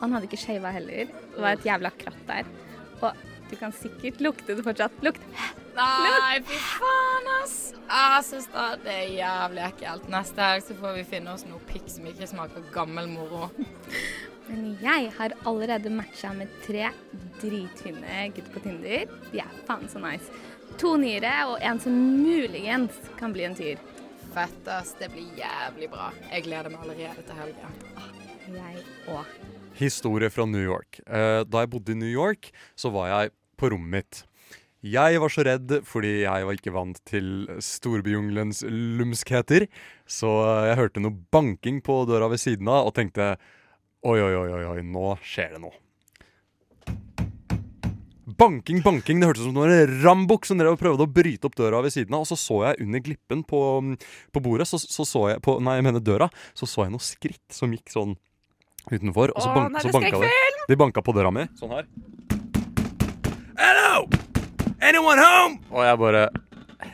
Han 0.00 0.12
hadde 0.14 0.28
ikke 0.28 0.40
shava 0.40 0.70
heller. 0.72 1.08
Det 1.34 1.40
var 1.42 1.56
et 1.56 1.66
jævla 1.66 1.90
kratt 1.98 2.22
der. 2.28 2.48
Og 3.00 3.24
du 3.50 3.56
kan 3.60 3.72
sikkert 3.76 4.20
lukte 4.24 4.56
det 4.56 4.64
fortsatt. 4.66 4.96
Lukt. 5.04 5.22
Nei, 5.74 6.40
fy 6.46 6.58
faen, 6.68 7.30
ass. 7.40 7.56
Jeg 7.84 8.26
søster, 8.28 8.76
det 8.84 8.94
er 8.94 9.14
jævlig 9.18 9.64
ekkelt. 9.68 10.06
Neste 10.12 10.46
helg 10.48 10.66
så 10.66 10.76
får 10.78 10.98
vi 10.98 11.08
finne 11.14 11.34
oss 11.34 11.44
noe 11.48 11.62
pikk 11.68 11.88
som 11.92 12.06
ikke 12.10 12.28
smaker 12.30 12.68
gammel 12.74 13.10
moro. 13.10 13.50
Men 14.48 14.74
jeg 14.82 15.10
har 15.16 15.34
allerede 15.48 15.92
matcha 15.92 16.32
med 16.36 16.52
tre 16.66 16.90
dritfine 17.40 18.28
gutter 18.36 18.52
på 18.52 18.64
Tinder. 18.66 19.06
De 19.32 19.40
er 19.42 19.56
faen 19.68 19.88
så 19.90 20.02
nice. 20.02 20.28
To 20.80 20.96
nyere 21.00 21.34
og 21.48 21.58
en 21.62 21.80
som 21.80 21.94
muligens 21.94 22.98
kan 23.18 23.34
bli 23.34 23.46
en 23.48 23.56
tyr. 23.58 23.82
Fett, 24.34 24.68
ass. 24.68 24.94
Det 24.98 25.10
blir 25.14 25.28
jævlig 25.38 25.90
bra. 25.92 26.10
Jeg 26.32 26.48
gleder 26.48 26.72
meg 26.72 26.86
allerede 26.86 27.26
til 27.26 27.42
helga. 27.42 27.74
Jeg 28.54 28.86
òg. 29.14 29.53
Historie 29.74 30.30
fra 30.30 30.46
New 30.46 30.62
York. 30.62 31.00
Eh, 31.06 31.42
da 31.46 31.64
jeg 31.64 31.72
bodde 31.72 31.94
i 31.94 31.98
New 31.98 32.10
York, 32.10 32.52
så 32.78 32.92
var 32.94 33.10
jeg 33.10 33.34
på 33.58 33.72
rommet 33.74 33.90
mitt. 33.96 34.22
Jeg 34.84 35.16
var 35.16 35.32
så 35.32 35.42
redd 35.46 35.70
fordi 35.88 36.10
jeg 36.26 36.44
var 36.44 36.56
ikke 36.58 36.74
vant 36.74 36.98
til 37.08 37.46
storbyjungelens 37.64 38.60
lumskheter. 38.68 39.64
Så 40.04 40.28
jeg 40.68 40.76
hørte 40.76 41.00
noe 41.00 41.16
banking 41.32 41.80
på 41.84 42.02
døra 42.08 42.28
ved 42.28 42.42
siden 42.42 42.68
av 42.68 42.90
og 42.90 42.94
tenkte 42.98 43.32
oi, 44.04 44.18
oi, 44.20 44.34
oi, 44.36 44.60
oi, 44.74 44.82
nå 44.84 45.14
skjer 45.24 45.56
det 45.56 45.62
noe. 45.64 45.72
Banking, 48.24 48.82
banking. 48.84 49.20
Det 49.20 49.30
hørtes 49.30 49.46
ut 49.46 49.54
som 49.54 49.64
en 49.64 49.96
rambukk 50.04 50.46
som 50.48 50.60
drev 50.60 50.76
prøvde 50.80 51.06
å 51.06 51.12
bryte 51.16 51.48
opp 51.48 51.56
døra 51.56 51.80
ved 51.84 51.94
siden 51.94 52.16
av. 52.16 52.24
Og 52.24 52.28
så 52.28 52.38
så 52.40 52.60
jeg 52.66 52.84
under 52.84 53.02
glippen 53.04 53.42
på, 53.48 53.60
på 54.32 54.44
bordet, 54.44 54.68
så, 54.68 54.80
så 54.80 55.08
så 55.08 55.26
jeg 55.32 55.42
på, 55.44 55.56
Nei, 55.64 55.78
jeg 55.80 55.88
mener 55.88 56.04
døra. 56.04 56.28
Så 56.52 56.68
så 56.68 56.84
jeg 56.84 56.92
noen 56.92 57.04
skritt 57.04 57.56
som 57.56 57.72
gikk 57.72 57.88
sånn 57.92 58.16
utenfor. 58.90 59.32
Og 59.34 59.40
så, 59.40 59.50
Å, 59.50 59.54
bank, 59.54 59.74
nei, 59.74 59.84
så 59.84 59.92
banka 59.94 60.20
de. 60.22 60.30
De 60.68 60.78
banka 60.80 61.04
på 61.04 61.14
døra 61.16 61.32
mi. 61.34 61.46
Sånn 61.60 61.72
her. 61.74 61.88
Hello! 63.60 64.04
Anyone 64.84 65.24
home? 65.24 65.58
Og 65.72 65.86
jeg 65.86 66.00
bare 66.02 66.26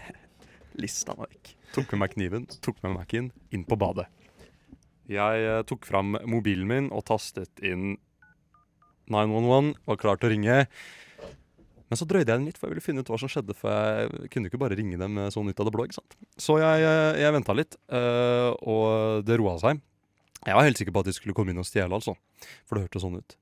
lista 0.83 1.17
meg 1.19 1.31
vekk. 1.33 1.53
Tok 1.75 1.93
med 1.95 2.03
meg 2.03 2.15
kniven, 2.17 2.47
tok 2.63 2.81
med 2.83 2.93
meg 2.93 3.05
Mac-en, 3.05 3.29
inn 3.55 3.67
på 3.67 3.79
badet. 3.79 4.09
Jeg 5.11 5.45
eh, 5.47 5.61
tok 5.67 5.87
fram 5.87 6.17
mobilen 6.31 6.67
min 6.71 6.89
og 6.95 7.05
tastet 7.09 7.63
inn 7.67 7.97
911, 9.11 9.75
var 9.87 9.99
klar 9.99 10.19
til 10.19 10.31
å 10.31 10.33
ringe. 10.35 10.59
Men 11.91 11.99
så 11.99 12.07
drøyde 12.07 12.31
jeg 12.31 12.39
den 12.39 12.47
litt, 12.47 12.59
for 12.59 12.69
jeg 12.69 12.77
ville 12.77 12.85
finne 12.85 13.03
ut 13.03 13.09
hva 13.11 13.19
som 13.19 13.31
skjedde. 13.31 13.55
For 13.59 13.71
jeg 13.75 14.31
kunne 14.31 14.51
ikke 14.51 14.61
bare 14.63 14.77
ringe 14.79 14.99
dem 15.01 15.19
eh, 15.19 15.31
sånn 15.35 15.51
ut 15.51 15.63
av 15.63 15.67
det 15.67 15.75
blå. 15.75 15.87
ikke 15.89 15.99
sant? 15.99 16.15
Så 16.39 16.61
jeg, 16.63 16.85
eh, 16.87 17.19
jeg 17.25 17.35
venta 17.35 17.57
litt, 17.59 17.75
eh, 17.91 18.51
og 18.71 19.27
det 19.27 19.39
roa 19.41 19.57
seg. 19.63 19.83
Jeg 20.47 20.57
var 20.57 20.65
helt 20.65 20.81
sikker 20.81 20.95
på 20.97 21.03
at 21.05 21.11
de 21.11 21.15
skulle 21.17 21.37
komme 21.37 21.53
inn 21.53 21.61
og 21.61 21.69
stjele, 21.69 21.93
altså. 21.93 22.17
For 22.69 22.77
det 22.77 22.87
hørtes 22.87 23.05
sånn 23.05 23.19
ut. 23.21 23.37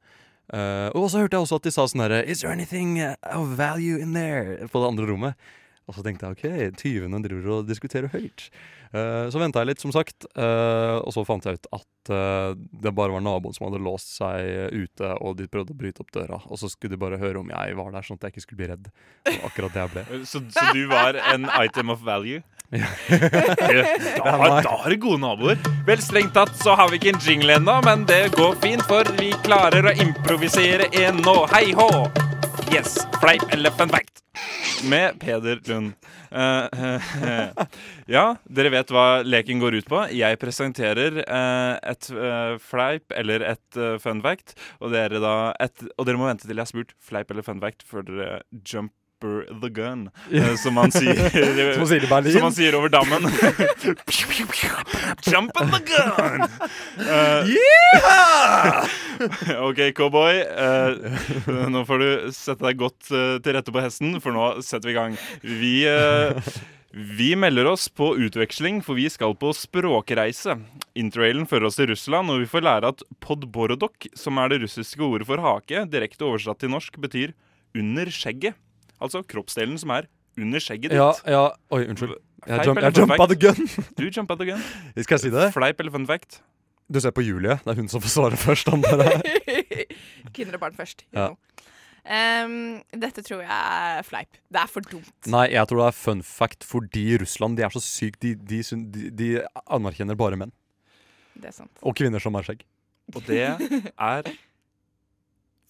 Uh, 0.48 0.88
og 0.96 1.10
så 1.12 1.20
hørte 1.22 1.36
jeg 1.36 1.44
også 1.44 1.58
at 1.60 1.66
de 1.68 1.70
sa 1.74 1.84
sånn 1.84 2.00
herre 2.06 2.22
Is 2.24 2.40
there 2.40 2.54
anything 2.54 2.96
of 3.04 3.50
value 3.58 4.00
in 4.00 4.14
there? 4.16 4.68
På 4.72 4.80
det 4.82 4.92
andre 4.94 5.08
rommet. 5.10 5.48
Og 5.88 5.96
så 5.96 6.02
tenkte 6.04 6.28
jeg 6.28 6.36
OK, 6.36 6.76
tyvene 6.76 7.18
driver 7.24 7.46
og 7.62 7.68
diskuterer 7.68 8.10
høyt. 8.12 8.50
Uh, 8.92 9.28
så 9.32 9.40
venta 9.40 9.60
jeg 9.62 9.70
litt, 9.70 9.80
som 9.80 9.92
sagt. 9.92 10.26
uh, 10.36 11.00
og 11.00 11.12
så 11.16 11.24
fant 11.28 11.44
jeg 11.48 11.56
ut 11.58 11.68
at 11.76 12.10
uh, 12.12 12.52
det 12.84 12.92
bare 12.96 13.12
var 13.16 13.24
naboen 13.24 13.56
som 13.56 13.66
hadde 13.70 13.80
låst 13.84 14.14
seg 14.18 14.68
ute, 14.76 15.14
og 15.24 15.38
de 15.40 15.48
prøvde 15.48 15.72
å 15.72 15.78
bryte 15.80 16.04
opp 16.04 16.12
døra. 16.12 16.42
Og 16.52 16.60
så 16.60 16.68
skulle 16.72 16.92
de 16.96 17.00
bare 17.00 17.20
høre 17.20 17.40
om 17.40 17.48
jeg 17.52 17.76
var 17.80 17.90
der, 17.96 18.04
sånn 18.04 18.20
at 18.20 18.28
jeg 18.28 18.36
ikke 18.36 18.44
skulle 18.46 18.60
bli 18.62 18.70
redd. 18.74 18.92
Og 19.32 19.48
akkurat 19.48 19.72
det 19.78 19.84
jeg 19.86 19.94
ble. 19.96 20.04
Så, 20.34 20.44
så 20.52 20.68
du 20.76 20.84
var 20.92 21.16
en 21.32 21.48
item 21.64 21.92
of 21.96 22.04
value? 22.04 22.44
Ja. 22.78 22.84
da, 24.20 24.30
har- 24.36 24.62
da 24.64 24.76
har 24.84 24.90
du 24.92 24.96
gode 25.00 25.20
naboer. 25.24 25.56
Vel, 25.88 26.00
strengt 26.04 26.34
tatt 26.36 26.52
så 26.60 26.76
har 26.76 26.92
vi 26.92 27.00
ikke 27.00 27.14
en 27.16 27.22
jingle 27.24 27.56
ennå, 27.56 27.78
men 27.88 28.04
det 28.08 28.26
går 28.36 28.60
fint, 28.60 28.84
for 28.88 29.08
vi 29.20 29.32
klarer 29.48 29.88
å 29.88 29.96
improvisere 30.04 30.92
en 31.00 31.24
nå. 31.24 31.38
Hei 31.54 31.70
hå! 31.76 31.88
Yes, 32.72 32.98
fleip 33.20 33.42
eller 33.52 33.70
fun 33.70 33.88
fact. 33.88 34.22
Med 34.84 35.20
Peder 35.20 35.60
Lund. 35.66 35.92
Uh, 36.32 36.38
uh, 36.38 37.14
uh. 37.24 37.66
ja, 38.06 38.24
dere 38.44 38.72
vet 38.74 38.92
hva 38.92 39.22
leken 39.24 39.62
går 39.62 39.78
ut 39.80 39.88
på. 39.88 40.02
Jeg 40.12 40.38
presenterer 40.42 41.22
et 41.24 42.10
fleip 42.60 43.16
eller 43.16 43.46
et 43.54 43.80
fun 44.02 44.20
fact, 44.24 44.54
og 44.82 44.92
dere, 44.92 45.22
da, 45.24 45.34
et, 45.64 45.86
og 45.96 46.08
dere 46.08 46.20
må 46.20 46.28
vente 46.28 46.44
til 46.44 46.56
jeg 46.56 46.66
har 46.66 46.72
spurt 46.72 46.94
fleip 47.00 47.32
eller 47.32 47.46
fun 47.46 47.62
fact 47.64 47.86
før 47.88 48.04
dere 48.08 48.32
jumper 49.18 49.60
the 49.60 49.70
gun, 49.70 50.10
eh, 50.32 50.56
som 50.56 50.74
man 50.74 50.90
sier 50.90 51.14
Som 52.32 52.42
man 52.42 52.52
sier 52.52 52.74
over 52.74 52.88
dammen. 52.88 53.22
Jump 55.26 55.52
the 55.52 55.80
gun! 55.84 56.48
Eh, 56.98 57.44
OK, 59.58 59.92
cowboy. 59.94 60.42
Uh, 60.42 61.68
nå 61.68 61.84
får 61.84 61.98
du 61.98 62.32
sette 62.32 62.64
deg 62.64 62.78
godt 62.78 63.10
uh, 63.10 63.38
til 63.42 63.54
rette 63.56 63.72
på 63.72 63.82
hesten, 63.82 64.20
for 64.22 64.32
nå 64.32 64.62
setter 64.62 64.88
vi 64.88 64.94
i 64.94 64.98
gang. 64.98 65.16
Vi, 65.42 65.86
vi 66.92 67.32
melder 67.36 67.72
oss 67.72 67.88
på 67.88 68.16
utveksling, 68.16 68.82
for 68.86 68.94
vi 68.98 69.08
skal 69.10 69.34
på 69.38 69.50
språkreise. 69.56 70.58
Interrailen 70.98 71.48
fører 71.50 71.68
oss 71.68 71.80
til 71.80 71.90
Russland, 71.90 72.30
og 72.30 72.44
vi 72.44 72.50
får 72.50 72.66
lære 72.66 72.94
at 72.94 73.02
podborodok, 73.24 74.10
som 74.18 74.38
er 74.38 74.54
det 74.54 74.62
russiske 74.62 75.02
ordet 75.02 75.26
for 75.28 75.42
hake, 75.42 75.86
direkte 75.90 76.28
oversatt 76.28 76.62
til 76.62 76.74
norsk 76.74 76.98
betyr 77.02 77.34
'under 77.76 78.06
skjegget'. 78.06 78.67
Altså 79.00 79.22
kroppsdelen 79.22 79.78
som 79.80 79.92
er 79.94 80.08
under 80.38 80.62
skjegget 80.62 80.92
ditt. 80.92 80.98
Ja, 80.98 81.12
ja 81.26 81.44
Oi, 81.74 81.84
unnskyld. 81.90 82.14
Jeg, 82.46 82.66
jump, 82.66 82.78
jeg 82.82 82.94
jumpa 82.98 83.26
the 83.26 83.38
gun. 83.38 83.68
Du 83.98 84.06
jumpa 84.06 84.36
the 84.38 84.46
gun. 84.52 84.62
Skal 84.96 85.16
jeg 85.16 85.24
si 85.26 85.34
det? 85.34 85.48
Fleip 85.54 85.80
eller 85.82 85.94
fun 85.94 86.06
fact? 86.06 86.40
Du 86.88 87.00
ser 87.02 87.12
på 87.12 87.24
Julie. 87.26 87.58
Det 87.64 87.74
er 87.74 87.80
hun 87.80 87.90
som 87.90 88.00
får 88.00 88.14
svare 88.14 88.38
først. 88.38 88.70
om 88.72 88.82
det 88.82 88.94
der. 88.96 89.20
Kvinner 90.34 90.56
og 90.56 90.62
barn 90.62 90.78
først. 90.78 91.04
Ja. 91.12 91.32
Ehm, 92.08 92.78
dette 92.96 93.22
tror 93.26 93.42
jeg 93.42 93.50
er 93.52 94.06
fleip. 94.06 94.38
Det 94.48 94.62
er 94.62 94.70
for 94.70 94.86
dumt. 94.86 95.12
Nei, 95.28 95.50
jeg 95.52 95.68
tror 95.68 95.82
det 95.82 95.88
er 95.90 95.98
fun 95.98 96.22
fact 96.24 96.64
fordi 96.64 97.04
Russland 97.20 97.58
de 97.58 97.66
er 97.66 97.74
så 97.74 97.82
sykt 97.84 98.22
de, 98.24 98.32
de, 98.38 98.62
de, 98.94 99.10
de 99.12 99.28
anerkjenner 99.66 100.16
bare 100.16 100.38
menn. 100.40 100.54
Det 101.36 101.52
er 101.52 101.56
sant. 101.58 101.74
Og 101.84 101.96
kvinner 101.98 102.22
som 102.22 102.38
er 102.38 102.46
skjegg. 102.46 102.64
Og 103.14 103.24
det 103.28 103.42
er 103.44 104.32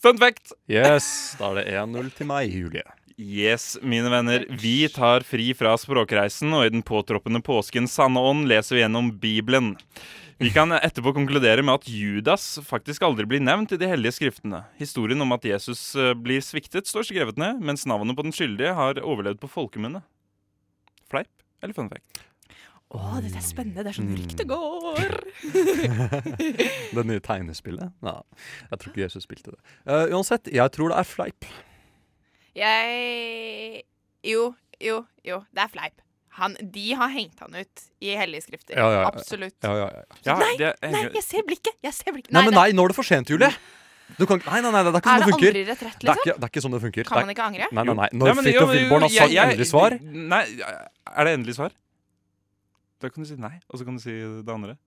fun 0.02 0.18
fact! 0.18 0.54
Yes, 0.70 1.34
da 1.38 1.50
er 1.50 1.60
det 1.60 1.66
1-0 1.82 2.14
til 2.16 2.30
meg, 2.30 2.54
Julie. 2.54 2.86
Yes, 3.18 3.74
mine 3.82 4.06
venner. 4.12 4.44
Vi 4.62 4.86
tar 4.94 5.24
fri 5.26 5.50
fra 5.58 5.72
språkreisen, 5.80 6.52
og 6.54 6.68
i 6.68 6.70
den 6.70 6.84
påtroppende 6.86 7.40
påskens 7.42 7.96
sanne 7.98 8.22
ånd 8.22 8.46
leser 8.46 8.76
vi 8.78 8.84
gjennom 8.84 9.08
Bibelen. 9.18 9.72
Vi 10.38 10.52
kan 10.54 10.70
etterpå 10.70 11.10
konkludere 11.16 11.64
med 11.66 11.80
at 11.80 11.88
Judas 11.90 12.44
faktisk 12.62 13.02
aldri 13.02 13.26
blir 13.26 13.42
nevnt 13.42 13.74
i 13.74 13.78
de 13.80 13.88
hellige 13.90 14.14
skriftene. 14.20 14.60
Historien 14.78 15.18
om 15.24 15.34
at 15.34 15.42
Jesus 15.50 15.82
eh, 15.98 16.12
blir 16.14 16.38
sviktet, 16.46 16.86
står 16.86 17.08
skrevet 17.10 17.40
ned, 17.42 17.58
mens 17.58 17.82
navnet 17.90 18.14
på 18.14 18.22
den 18.22 18.36
skyldige 18.36 18.76
har 18.78 19.02
overlevd 19.02 19.42
på 19.42 19.50
folkemunne. 19.50 20.04
Fleip 21.10 21.32
eller 21.58 21.74
fun 21.74 21.90
fact? 21.90 22.22
Å, 22.94 23.18
dette 23.20 23.36
er 23.36 23.44
spennende. 23.44 23.82
Det 23.82 23.90
er 23.90 23.98
sånn 23.98 24.14
Mm. 24.14 24.20
ryktet 24.22 24.46
går. 24.48 25.16
det 26.96 27.04
nye 27.10 27.20
tegnespillet? 27.20 27.90
Ja, 28.06 28.20
jeg 28.70 28.78
tror 28.78 28.94
ikke 28.94 29.02
Jesus 29.08 29.26
spilte 29.26 29.56
det. 29.58 29.58
Uh, 29.90 30.06
uansett, 30.14 30.46
jeg 30.54 30.70
tror 30.72 30.94
det 30.94 31.02
er 31.02 31.08
fleip. 31.18 31.50
Jeg 32.58 33.82
Jo, 34.26 34.52
jo, 34.82 35.00
jo. 35.24 35.38
Det 35.54 35.62
er 35.64 35.70
fleip. 35.72 36.00
Han, 36.38 36.54
de 36.74 36.84
har 36.94 37.10
hengt 37.10 37.40
han 37.42 37.54
ut 37.58 37.80
i 38.04 38.12
hellige 38.14 38.44
skrifter. 38.46 38.76
Ja, 38.78 38.86
ja, 38.92 39.00
ja. 39.00 39.06
Absolutt. 39.10 39.56
Ja, 39.64 39.72
ja, 39.74 39.86
ja. 40.26 40.36
nei, 40.38 40.52
det 40.60 40.68
er- 40.70 40.90
nei, 40.92 41.00
jeg 41.16 41.22
ser 41.26 41.42
blikket! 41.46 41.74
Jeg 41.82 41.94
ser 41.96 42.12
blikket. 42.14 42.30
Nei, 42.34 42.44
men 42.46 42.54
nei, 42.54 42.68
nå 42.78 42.84
er 42.84 42.92
det 42.92 42.96
for 42.98 43.02
sent, 43.06 43.28
Julie! 43.32 43.50
Du 44.18 44.24
kan, 44.24 44.38
nei, 44.46 44.60
nei, 44.62 44.70
nei, 44.70 44.82
det 44.86 44.92
er 44.94 45.00
ikke 45.02 45.10
Er 45.10 45.18
sånn 45.18 45.26
det 45.26 45.32
funker. 45.34 45.48
aldri 45.48 45.64
liksom? 45.66 45.78
Det 45.78 45.82
er 45.82 45.98
liksom? 45.98 46.22
ikke, 46.22 46.34
det 46.38 46.44
er 46.46 46.52
ikke 46.52 46.62
sånn 46.64 46.74
det 46.76 46.80
funker. 46.84 47.04
Kan 47.10 47.26
man 47.26 47.32
ikke 47.34 47.44
angre? 47.48 47.66
Nei, 47.72 47.82
nei, 47.84 47.94
nei. 47.98 48.08
Når 48.12 48.34
men- 48.34 48.44
Fridtjof 48.44 48.70
Wilborn 48.72 49.02
har 49.02 49.08
jeg- 49.10 49.18
sagt 49.18 49.32
jeg- 49.34 49.48
endelig 49.48 49.66
svar 49.68 49.90
Nei, 50.00 50.44
er 51.18 51.24
det 51.24 51.32
endelig 51.38 51.54
svar? 51.58 51.72
Da 53.00 53.08
kan 53.10 53.22
du 53.22 53.28
si 53.28 53.36
nei, 53.36 53.60
og 53.68 53.78
så 53.80 53.84
kan 53.84 53.96
du 53.96 54.00
si 54.02 54.10
det 54.10 54.48
andre. 54.54 54.78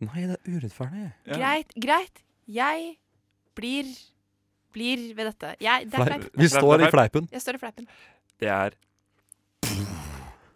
Nei, 0.00 0.26
det 0.26 0.38
er 0.38 0.50
urettferdig. 0.54 1.12
Ja. 1.26 1.34
Greit, 1.36 1.74
greit. 1.78 2.22
Jeg 2.48 2.96
blir 3.54 3.84
blir 4.74 5.08
ved 5.16 5.28
dette. 5.32 5.54
Jeg, 5.62 5.88
det 5.92 5.98
er 6.00 6.08
Fleip. 6.10 6.28
Vi 6.42 6.48
står 6.52 6.86
i 6.86 6.90
fleipen. 6.92 7.28
Jeg 7.32 7.44
står 7.44 7.58
i 7.58 7.62
fleipen. 7.62 7.88
Det 8.42 8.48
er 8.52 8.78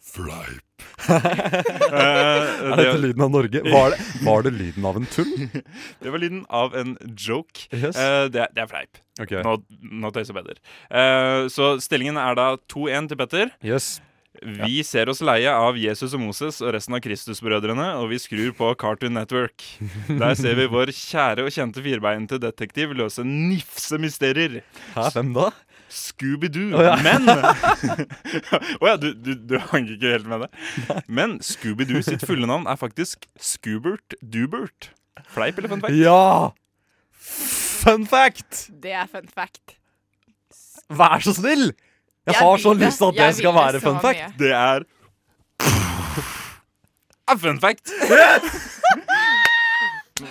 Fleip. 0.06 0.62
Eh, 1.06 2.42
er 2.66 2.80
dette 2.80 2.98
lyden 3.00 3.22
av 3.26 3.30
Norge? 3.32 3.60
Var 3.64 3.92
det, 3.92 3.98
var 4.26 4.42
det 4.44 4.50
lyden 4.56 4.84
av 4.88 4.96
en 4.98 5.06
tull? 5.12 5.30
Det 6.02 6.12
var 6.12 6.20
lyden 6.20 6.42
av 6.52 6.74
en 6.76 6.96
joke. 7.14 7.66
Yes. 7.72 7.96
Uh, 7.96 8.26
det, 8.32 8.42
er- 8.42 8.52
det 8.56 8.62
er 8.64 8.70
fleip. 8.70 8.98
Okay. 9.22 9.40
Nå, 9.46 9.54
nå 10.02 10.10
tøyser 10.12 10.36
Petter. 10.36 10.58
Uh, 10.90 11.46
så 11.52 11.76
stillingen 11.84 12.18
er 12.20 12.36
da 12.38 12.48
2-1 12.72 13.08
til 13.12 13.20
Petter. 13.20 13.52
Yes. 13.64 13.96
Vi 14.64 14.80
ser 14.86 15.10
oss 15.12 15.22
leie 15.24 15.50
av 15.52 15.76
Jesus 15.80 16.14
og 16.16 16.22
Moses 16.22 16.60
og 16.64 16.72
resten 16.76 16.96
av 16.96 17.02
Kristusbrødrene, 17.04 17.92
og 18.00 18.10
vi 18.12 18.18
skrur 18.22 18.52
på 18.56 18.72
Cartoon 18.80 19.16
Network. 19.16 19.64
Der 20.08 20.34
ser 20.38 20.58
vi 20.58 20.66
vår 20.72 20.92
kjære 20.94 21.46
og 21.46 21.54
kjente 21.54 21.84
firbeinte 21.84 22.40
detektiv 22.42 22.94
løse 22.96 23.24
nifse 23.26 24.00
mysterier. 24.02 24.60
Hæ, 24.96 25.08
hvem 25.16 25.32
da? 25.36 25.50
Scooby-Doo. 25.96 26.74
Oh, 26.74 26.82
ja. 26.82 26.96
Men 27.04 27.28
Å 28.82 28.88
ja, 28.90 28.96
du, 28.98 29.12
du, 29.14 29.32
du 29.38 29.56
hang 29.70 29.86
ikke 29.92 30.16
helt 30.16 30.28
med 30.30 30.44
det. 30.44 31.00
Men 31.06 31.38
Scooby-Doo 31.44 32.02
sitt 32.04 32.26
fulle 32.26 32.48
navn 32.50 32.66
er 32.68 32.78
faktisk 32.80 33.28
Scoobert 33.38 34.16
Dubert. 34.20 34.90
Fleip 35.32 35.58
eller 35.60 35.72
fun 35.72 35.84
fact? 35.84 35.96
Ja! 36.00 36.52
Fun 37.16 38.06
fact! 38.10 38.66
Det 38.82 38.92
er 38.98 39.06
fun 39.10 39.30
fact. 39.30 39.76
Vær 40.92 41.22
så 41.24 41.34
snill! 41.38 41.70
Jeg, 42.26 42.34
Jeg 42.34 42.42
har 42.42 42.56
så 42.58 42.74
det. 42.74 42.86
lyst 42.86 42.98
til 42.98 43.06
at 43.06 43.14
det 43.20 43.34
skal 43.36 43.52
det 43.52 43.60
være 43.62 43.80
fun 43.80 44.00
fact. 44.02 44.18
mye. 44.18 44.32
Det 44.38 44.52
er 47.30 47.36
fun 47.38 47.60
fact. 47.60 47.86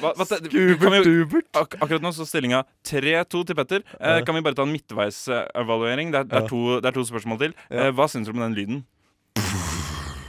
Hva, 0.02 0.10
hva, 0.18 0.26
ak 0.26 1.76
akkurat 1.78 2.02
nå 2.02 2.10
så 2.16 2.26
stillinga 2.26 2.64
3-2 2.89 3.43
til 3.46 3.56
Petter. 3.60 3.84
Eh, 4.02 4.24
kan 4.26 4.34
vi 4.34 4.41
bare 4.41 4.58
ta 4.58 4.64
en 4.66 4.72
midtveisevaluering? 4.74 6.10
Det, 6.12 6.20
er- 6.24 6.24
det, 6.26 6.39
Ja. 6.41 6.80
det 6.82 6.89
er 6.89 6.96
to 6.96 7.04
spørsmål 7.06 7.38
til. 7.43 7.54
Eh, 7.70 7.91
hva 7.93 8.08
syns 8.10 8.26
du 8.26 8.32
om 8.34 8.39
den 8.41 8.56
lyden? 8.58 8.80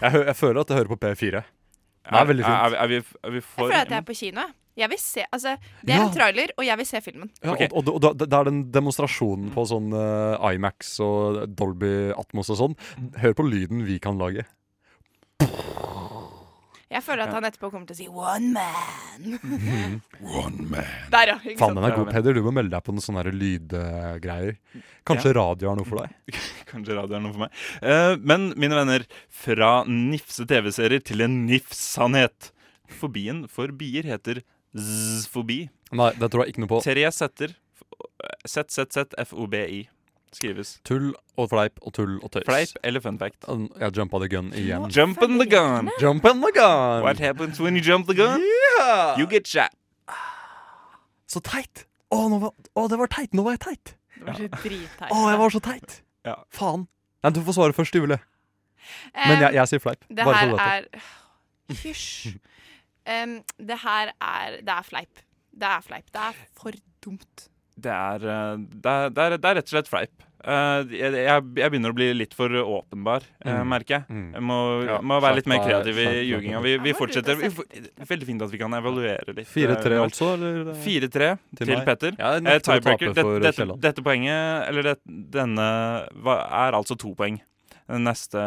Jeg, 0.03 0.11
hø 0.13 0.25
jeg 0.29 0.37
føler 0.37 0.61
at 0.61 0.69
jeg 0.69 0.77
hører 0.77 0.93
på 0.93 0.99
P4. 1.01 1.41
Det 1.41 2.13
er 2.13 2.25
veldig 2.29 2.45
Er, 2.45 2.49
fint. 2.53 2.75
er, 2.75 2.77
er, 2.77 2.87
vi, 2.87 2.97
er 3.25 3.31
vi 3.31 3.37
Jeg 3.41 3.43
føler 3.57 3.81
at 3.81 3.89
jeg 3.89 3.97
er 3.97 4.07
på 4.07 4.13
kino. 4.15 4.41
Jeg. 4.77 4.91
Vil 4.93 4.99
se, 5.03 5.25
altså, 5.33 5.57
det 5.85 5.95
er 5.95 5.99
Ja. 5.99 6.07
en 6.07 6.15
trailer, 6.15 6.53
og 6.59 6.65
jeg 6.65 6.77
vil 6.79 6.87
se 6.87 7.01
filmen. 7.01 7.31
Ja, 7.43 7.55
og, 7.55 7.73
og, 7.73 7.89
og 8.05 8.19
da- 8.19 8.41
er 8.41 8.45
den 8.51 8.65
demonstrasjonen 8.73 9.51
på 9.55 9.65
sånn 9.67 9.89
uh, 9.97 10.37
IMAX 10.53 10.99
og 11.01 11.43
Dolby 11.57 12.13
Atmos 12.17 12.51
og 12.53 12.61
sånn. 12.61 12.77
Hør 13.23 13.35
på 13.39 13.47
lyden 13.49 13.85
vi 13.89 13.99
kan 13.99 14.19
lage. 14.21 14.45
Jeg 16.87 17.03
føler 17.03 17.27
at 17.27 17.35
han 17.35 17.45
etterpå 17.49 17.69
kommer 17.73 17.89
til 17.89 17.97
å 17.97 17.99
si 17.99 18.07
'one 18.07 18.53
man'. 18.55 20.01
One 20.39 20.69
man. 20.71 20.87
Der, 21.11 21.33
ja. 21.33 21.35
Ikke 21.43 21.59
Faen, 21.59 21.75
den 21.75 21.85
er 21.85 21.97
god, 21.97 22.13
Peder. 22.15 22.33
Du 22.39 22.45
må 22.47 22.53
melde 22.55 22.71
deg 22.77 22.85
på 22.87 22.95
noen 22.95 23.03
sånne 23.03 23.25
lydgreier. 23.35 24.55
Kanskje 25.05 25.35
radio 25.35 25.73
er 25.73 25.81
noe 25.81 25.89
for 25.89 26.05
deg? 26.05 26.39
Kanskje 26.71 26.95
radio 26.97 27.19
er 27.19 27.25
noe 27.25 27.35
for 27.35 27.43
meg. 27.43 27.59
Uh, 27.83 28.15
men 28.23 28.53
mine 28.57 28.79
venner, 28.79 29.05
fra 29.29 29.83
nifse 29.91 30.47
TV-serier 30.47 31.03
til 31.05 31.27
en 31.27 31.41
nifs-sannhet. 31.51 32.53
Fobien 33.03 33.49
for 33.51 33.75
bier 33.75 34.07
heter 34.07 34.45
z-fobi. 34.77 35.61
Nei, 35.97 36.11
det 36.21 36.31
tror 36.33 36.45
jeg 36.45 36.55
ikke 36.55 36.65
noe 36.65 36.73
på. 36.77 36.81
Tre 36.85 37.11
setter. 37.15 37.55
ZZZFOBI 38.47 39.87
skrives. 40.37 40.77
Tull 40.87 41.13
og 41.41 41.49
fleip 41.53 41.79
og 41.83 41.95
tull 41.97 42.17
og 42.21 42.31
tøys. 42.35 42.47
Fleip 42.49 42.79
eller 42.85 43.03
fun 43.05 43.19
fact? 43.21 43.47
Jeg 43.81 43.97
jumpa 43.97 44.21
the 44.23 44.29
gun 44.31 44.53
igjen. 44.57 44.89
Jump 44.93 45.23
in 45.25 45.39
the 45.41 45.49
gun. 45.49 45.91
Jump 46.03 46.27
in 46.29 46.43
the 46.45 46.53
gun. 46.55 47.03
What 47.07 47.23
happens 47.23 47.61
when 47.61 47.77
you 47.77 47.83
jump 47.85 48.07
the 48.07 48.17
gun? 48.17 48.43
Yeah. 48.43 49.19
You 49.21 49.27
get 49.31 49.49
shot. 49.49 49.75
Så 51.27 51.41
teit! 51.43 51.87
Å, 52.15 52.21
nå 52.31 52.39
var, 52.39 52.53
å, 52.79 52.87
det 52.91 52.99
var 53.01 53.11
teit! 53.11 53.33
Nå 53.35 53.43
var 53.43 53.57
jeg 53.57 53.65
teit! 53.65 53.97
Det 54.17 54.27
var 54.29 54.37
så 54.39 54.47
dritteit. 54.63 55.11
Å, 55.11 55.23
jeg 55.33 55.39
var 55.41 55.55
så 55.57 55.61
teit! 55.65 55.97
Ja. 56.27 56.37
Faen. 56.55 56.87
Nei, 57.27 57.33
du 57.35 57.41
får 57.49 57.57
svare 57.59 57.75
først, 57.75 57.97
Julie. 57.99 58.21
Men 59.17 59.43
jeg, 59.43 59.57
jeg 59.57 59.73
sier 59.73 59.83
fleip. 59.83 60.07
Det 60.07 60.23
Bare 60.23 60.39
her 60.39 60.87
er 60.87 60.87
Hysj. 61.83 62.37
Em, 63.07 63.39
det 63.59 63.79
her 63.85 64.13
er 64.21 64.61
Det 64.63 64.73
er 64.75 64.87
fleip. 64.87 65.23
Det 65.57 65.69
er 65.69 65.85
fleip. 65.85 66.09
Det 66.13 66.23
er 66.29 66.41
for 66.59 66.73
dumt. 67.05 67.49
Det 67.77 67.93
er, 67.93 68.23
eh, 68.25 68.57
det 68.57 68.93
er, 68.93 69.11
det 69.13 69.23
er, 69.23 69.37
det 69.37 69.51
er 69.51 69.59
rett 69.61 69.69
og 69.69 69.75
slett 69.75 69.91
fleip. 69.91 70.23
Uh, 70.47 70.85
jeg, 70.95 71.11
jeg, 71.27 71.43
begynner 71.57 71.91
å 71.91 71.97
bli 71.97 72.07
litt 72.15 72.35
for 72.37 72.53
åpenbar, 72.61 73.25
mm. 73.41 73.49
uh, 73.49 73.63
merker 73.67 73.97
jeg. 73.97 74.05
Mm. 74.15 74.27
Jeg 74.37 74.45
må, 74.47 74.59
Ja, 74.87 74.99
må 75.03 75.17
være 75.25 75.41
litt 75.41 75.49
mer 75.51 75.63
kreativ 75.65 75.99
i 75.99 76.05
ljuginga. 76.29 76.61
Vi, 76.63 76.75
vi 76.85 76.93
fortsetter. 76.95 77.39
Vi, 77.41 77.51
for- 77.57 78.07
veldig 78.13 78.29
fint 78.29 78.45
at 78.47 78.53
vi 78.53 78.61
kan 78.61 78.77
evaluere 78.79 79.35
litt. 79.35 79.49
4-3 79.51 79.97
eh, 79.97 80.03
altså, 80.05 80.29
eller? 80.37 80.71
4-3 80.85 81.09
Til 81.09 81.73
til. 81.73 81.83
Petter. 81.89 82.15
Ja, 82.21 82.37
er 82.37 82.39
Eh, 82.39 82.45
nødt 82.47 82.69
tiebreaker. 82.69 83.11
tape 83.17 83.35
Det- 83.41 83.43
dette, 83.49 83.81
dette 83.89 84.07
poenget, 84.07 84.69
eller 84.69 84.91
det, 84.93 84.97
denne, 85.35 85.67
er 86.07 86.79
altså 86.79 86.95
to 86.95 87.11
poeng. 87.19 87.41
Neste 87.91 88.47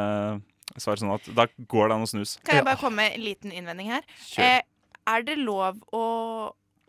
svar 0.77 0.99
sånn 1.01 1.13
at 1.15 1.25
da 1.35 1.47
går 1.71 1.89
det 1.89 1.95
an 1.97 2.05
å 2.05 2.09
snus. 2.11 2.37
Kan 2.45 2.59
jeg 2.61 2.65
bare 2.67 2.77
komme 2.81 3.01
med 3.01 3.15
en 3.17 3.23
liten 3.25 3.51
innvending 3.55 3.89
her? 3.91 4.03
Eh, 4.37 4.61
er 5.09 5.23
det 5.25 5.37
lov 5.41 5.79
å, 5.95 6.03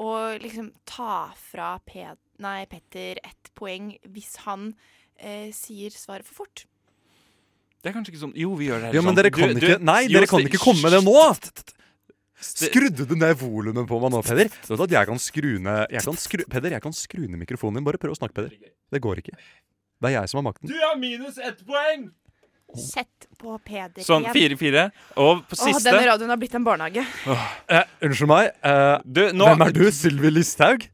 å 0.01 0.11
liksom 0.43 0.73
ta 0.85 1.31
fra 1.39 1.79
Ped 1.87 2.19
nei, 2.41 2.65
Petter 2.67 3.21
ett 3.25 3.51
poeng 3.57 3.95
hvis 4.13 4.37
han 4.47 4.75
eh, 5.17 5.49
sier 5.57 5.91
svaret 5.95 6.27
for 6.29 6.45
fort? 6.45 6.67
Det 7.81 7.89
er 7.89 7.95
kanskje 7.97 8.13
ikke 8.13 8.21
sånn 8.27 8.37
Jo, 8.37 8.53
vi 8.61 8.67
gjør 8.69 8.83
det. 8.85 8.95
Ja, 8.97 9.01
men 9.05 9.17
dere 9.17 9.31
kan 9.33 9.55
Du- 9.55 9.61
ikke 9.61 9.79
du- 9.79 9.85
Nei, 9.89 10.03
jo, 10.05 10.19
dere 10.19 10.29
kan 10.29 10.45
ikke 10.45 10.61
komme 10.61 10.83
med 10.85 10.93
det 10.93 11.01
nå! 11.05 11.17
Skrudde 12.41 13.05
du 13.09 13.15
ned 13.21 13.37
volumet 13.37 13.85
på 13.89 13.99
meg 14.01 14.13
nå, 14.15 14.21
Peder? 14.25 14.49
Du 14.67 14.73
vet 14.75 14.85
at 14.87 14.95
jeg 14.97 15.09
kan 15.11 15.19
skru 15.21 15.51
ned 15.61 15.93
jeg 15.93 16.05
kan 16.07 16.17
skru, 16.17 16.45
Peder, 16.49 16.71
jeg 16.77 16.85
kan 16.85 16.93
skru 16.97 17.27
ned 17.27 17.41
mikrofonen 17.41 17.81
din. 17.81 17.85
Bare 17.89 18.01
prøv 18.01 18.15
å 18.15 18.19
snakke, 18.21 18.37
Peder. 18.37 18.55
Det 18.93 19.01
går 19.05 19.21
ikke. 19.21 19.37
Det 20.01 20.09
er 20.09 20.15
jeg 20.17 20.31
som 20.33 20.41
har 20.41 20.47
makten. 20.49 20.69
Du 20.71 20.77
har 20.81 20.97
minus 20.97 21.37
ett 21.37 21.61
poeng! 21.69 22.07
Sett 22.77 23.27
på 23.41 23.59
Peder 23.65 24.03
Sånn 24.05 24.23
igjen. 24.29 24.57
4-4. 24.59 24.85
Og 25.17 25.43
på 25.49 25.57
Åh, 25.59 25.65
siste 25.67 25.91
denne 25.91 26.07
radioen 26.07 26.31
har 26.31 26.37
blitt 26.41 26.55
en 26.55 26.65
barnehage. 26.65 27.05
Eh, 27.69 27.85
unnskyld 28.07 28.29
meg. 28.31 28.51
eh, 28.63 28.99
nå- 29.33 29.49
Hvem 29.49 29.67
er 29.67 29.73
du? 29.73 29.85
Sylvi 29.91 30.31
Listhaug? 30.31 30.87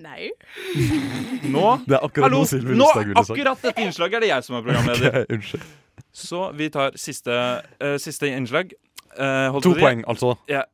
Nei. 0.00 0.30
Nå 1.54 1.64
Det 1.86 1.96
er 1.98 2.04
akkurat 2.06 2.24
Hallo, 2.24 2.38
noe 2.42 2.48
Sylvi 2.48 2.74
nå, 2.74 2.84
Listhaug 2.86 3.06
ville 3.10 3.24
sagt. 3.24 3.30
akkurat 3.36 3.62
dette 3.62 3.84
innslaget 3.84 4.14
er 4.16 4.20
det 4.24 4.28
jeg 4.32 4.44
som 4.48 4.56
er 4.56 4.62
programleder. 4.66 5.18
Ok, 5.20 5.34
unnskyld. 5.36 5.66
Så 6.12 6.40
vi 6.56 6.68
tar 6.72 6.96
siste, 6.98 7.34
eh, 7.80 7.96
siste 8.02 8.26
innslag. 8.32 8.72
Eh, 9.18 9.50
holdt 9.52 9.62
To 9.62 9.70
på 9.70 9.76
å 9.76 9.78
si- 9.78 9.84
poeng, 9.84 10.04
altså. 10.08 10.32
Ja. 10.50 10.64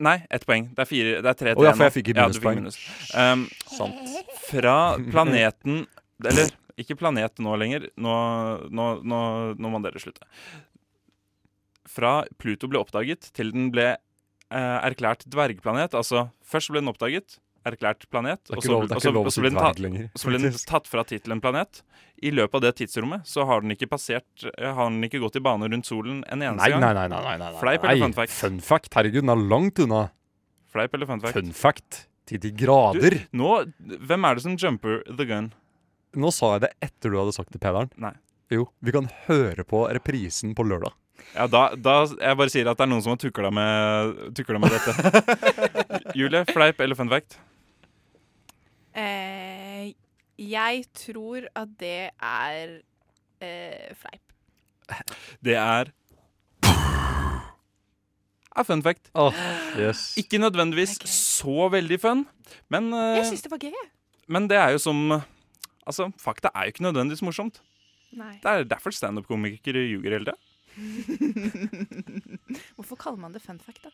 Nei, 0.00 0.16
ett 0.30 0.42
poeng. 0.48 0.70
Det 0.74 0.82
er 0.82 0.88
fire, 0.90 1.12
det 1.22 1.30
er 1.30 1.36
tre 1.38 1.52
Å 1.52 1.56
til 1.60 1.64
ja, 1.64 1.70
én 1.70 1.76
for 1.78 1.84
nå. 1.84 1.86
jeg 1.86 1.94
fikk 2.00 2.08
Ja, 2.08 2.14
du 2.14 2.20
minuspoeng. 2.24 2.56
minus. 2.64 2.78
Um, 3.14 3.44
Sant. 3.70 3.94
Fra 4.50 4.76
planeten 5.12 5.86
Eller 6.24 6.50
ikke 6.80 6.96
planet 6.98 7.38
nå 7.42 7.54
lenger. 7.60 7.88
Nå, 8.00 8.14
nå, 8.70 8.86
nå, 9.06 9.20
nå 9.60 9.70
må 9.72 9.80
dere 9.84 10.00
slutte. 10.02 10.26
Fra 11.94 12.22
Pluto 12.40 12.68
ble 12.70 12.80
oppdaget 12.80 13.28
til 13.36 13.52
den 13.54 13.68
ble 13.74 13.90
eh, 13.94 14.78
erklært 14.88 15.26
dvergplanet. 15.30 15.94
Altså, 15.94 16.28
først 16.48 16.72
ble 16.72 16.80
den 16.82 16.90
oppdaget, 16.90 17.36
erklært 17.64 18.06
planet, 18.12 18.40
og 18.52 18.60
så, 18.64 18.72
lov- 18.74 18.88
og 18.92 19.00
så, 19.00 19.12
og 19.16 19.30
så 19.32 19.44
ble 19.44 19.50
den, 19.52 19.60
tatt, 19.60 19.78
lenger, 19.80 20.08
så 20.20 20.28
ble 20.28 20.40
den 20.42 20.56
tatt 20.68 20.88
fra 20.90 21.04
tittelen 21.08 21.40
planet. 21.44 21.82
I 22.24 22.32
løpet 22.32 22.56
av 22.58 22.62
det 22.64 22.72
tidsrommet 22.80 23.26
så 23.28 23.44
har 23.48 23.64
den 23.64 23.74
ikke 23.74 23.88
passert 23.90 24.44
eh, 24.54 24.70
Har 24.72 24.86
den 24.88 25.02
ikke 25.04 25.18
gått 25.20 25.34
i 25.36 25.42
bane 25.44 25.66
rundt 25.68 25.88
solen 25.88 26.20
en 26.30 26.44
eneste 26.46 26.60
Nei, 26.62 26.68
gang. 26.72 26.80
nei, 26.84 26.92
nei. 26.94 27.06
nei, 27.10 27.22
nei, 27.24 27.32
nei, 27.42 27.48
nei. 27.52 27.60
Fleip 27.60 27.84
eller 27.84 28.04
fun 28.06 28.14
fact? 28.16 28.34
Fun 28.38 28.60
fact, 28.64 28.94
herregud, 28.96 29.24
den 29.26 29.32
er 29.34 29.42
langt 29.50 29.80
unna. 29.82 30.04
Fleip 30.72 30.94
eller 30.96 31.10
fun 31.10 31.20
fact? 31.24 31.36
Fun 31.36 31.52
fact 31.56 32.00
til 32.30 32.40
de 32.40 32.52
grader. 32.56 33.18
Du, 33.18 33.36
nå, 33.42 33.50
hvem 34.08 34.24
er 34.30 34.38
det 34.38 34.44
som 34.46 34.56
jumper 34.56 35.02
the 35.10 35.26
gun? 35.28 35.50
Nå 36.20 36.30
sa 36.34 36.54
jeg 36.54 36.66
det 36.66 36.72
etter 36.84 37.12
du 37.12 37.18
hadde 37.20 37.34
sagt 37.36 37.52
det, 37.54 37.60
Pederen. 37.62 37.90
Nei. 38.00 38.14
Jo, 38.52 38.68
vi 38.84 38.92
kan 38.94 39.08
høre 39.26 39.64
på 39.66 39.84
reprisen 39.88 40.52
på 40.56 40.66
lørdag. 40.68 40.94
Ja, 41.34 41.46
da, 41.48 41.62
da 41.78 41.94
Jeg 42.10 42.36
bare 42.38 42.52
sier 42.52 42.68
at 42.70 42.78
det 42.78 42.84
er 42.84 42.90
noen 42.90 43.02
som 43.04 43.14
har 43.14 43.20
tukla 43.22 43.50
med, 43.54 44.14
tukla 44.36 44.60
med 44.62 44.74
dette. 44.74 44.92
Julie, 46.18 46.44
fleip 46.50 46.82
eller 46.84 46.98
fun 46.98 47.10
fact? 47.10 47.38
Eh, 48.94 49.94
jeg 50.38 50.84
tror 50.94 51.48
at 51.56 51.74
det 51.80 52.10
er 52.12 52.78
eh, 53.42 53.90
fleip. 53.98 54.22
Det 55.42 55.56
er 55.58 55.90
er 58.54 58.62
fun 58.62 58.82
fact. 58.82 59.10
yes. 59.78 60.14
Ikke 60.20 60.38
nødvendigvis 60.38 60.98
så 61.10 61.68
veldig 61.72 62.00
fun, 62.00 62.26
men 62.70 62.92
eh, 62.92 63.16
Jeg 63.18 63.26
syns 63.32 63.42
det 63.42 63.50
var 63.50 63.58
gøy. 63.58 63.80
Men 64.28 64.46
det 64.48 64.56
er 64.56 64.76
jo 64.76 64.78
som 64.78 65.00
Altså, 65.86 66.10
fakta 66.20 66.50
er 66.54 66.66
jo 66.66 66.74
ikke 66.74 66.86
nødvendigvis 66.86 67.22
morsomt. 67.22 67.62
Nei. 68.14 68.36
Det 68.42 68.50
er 68.50 68.66
derfor 68.70 68.94
standup-komikere 68.94 69.86
ljuger 69.90 70.18
hele 70.18 70.26
tida. 70.28 70.38
Hvorfor 72.76 72.98
kaller 72.98 73.20
man 73.20 73.34
det 73.34 73.42
fun 73.42 73.60
fact, 73.62 73.84
da? 73.84 73.90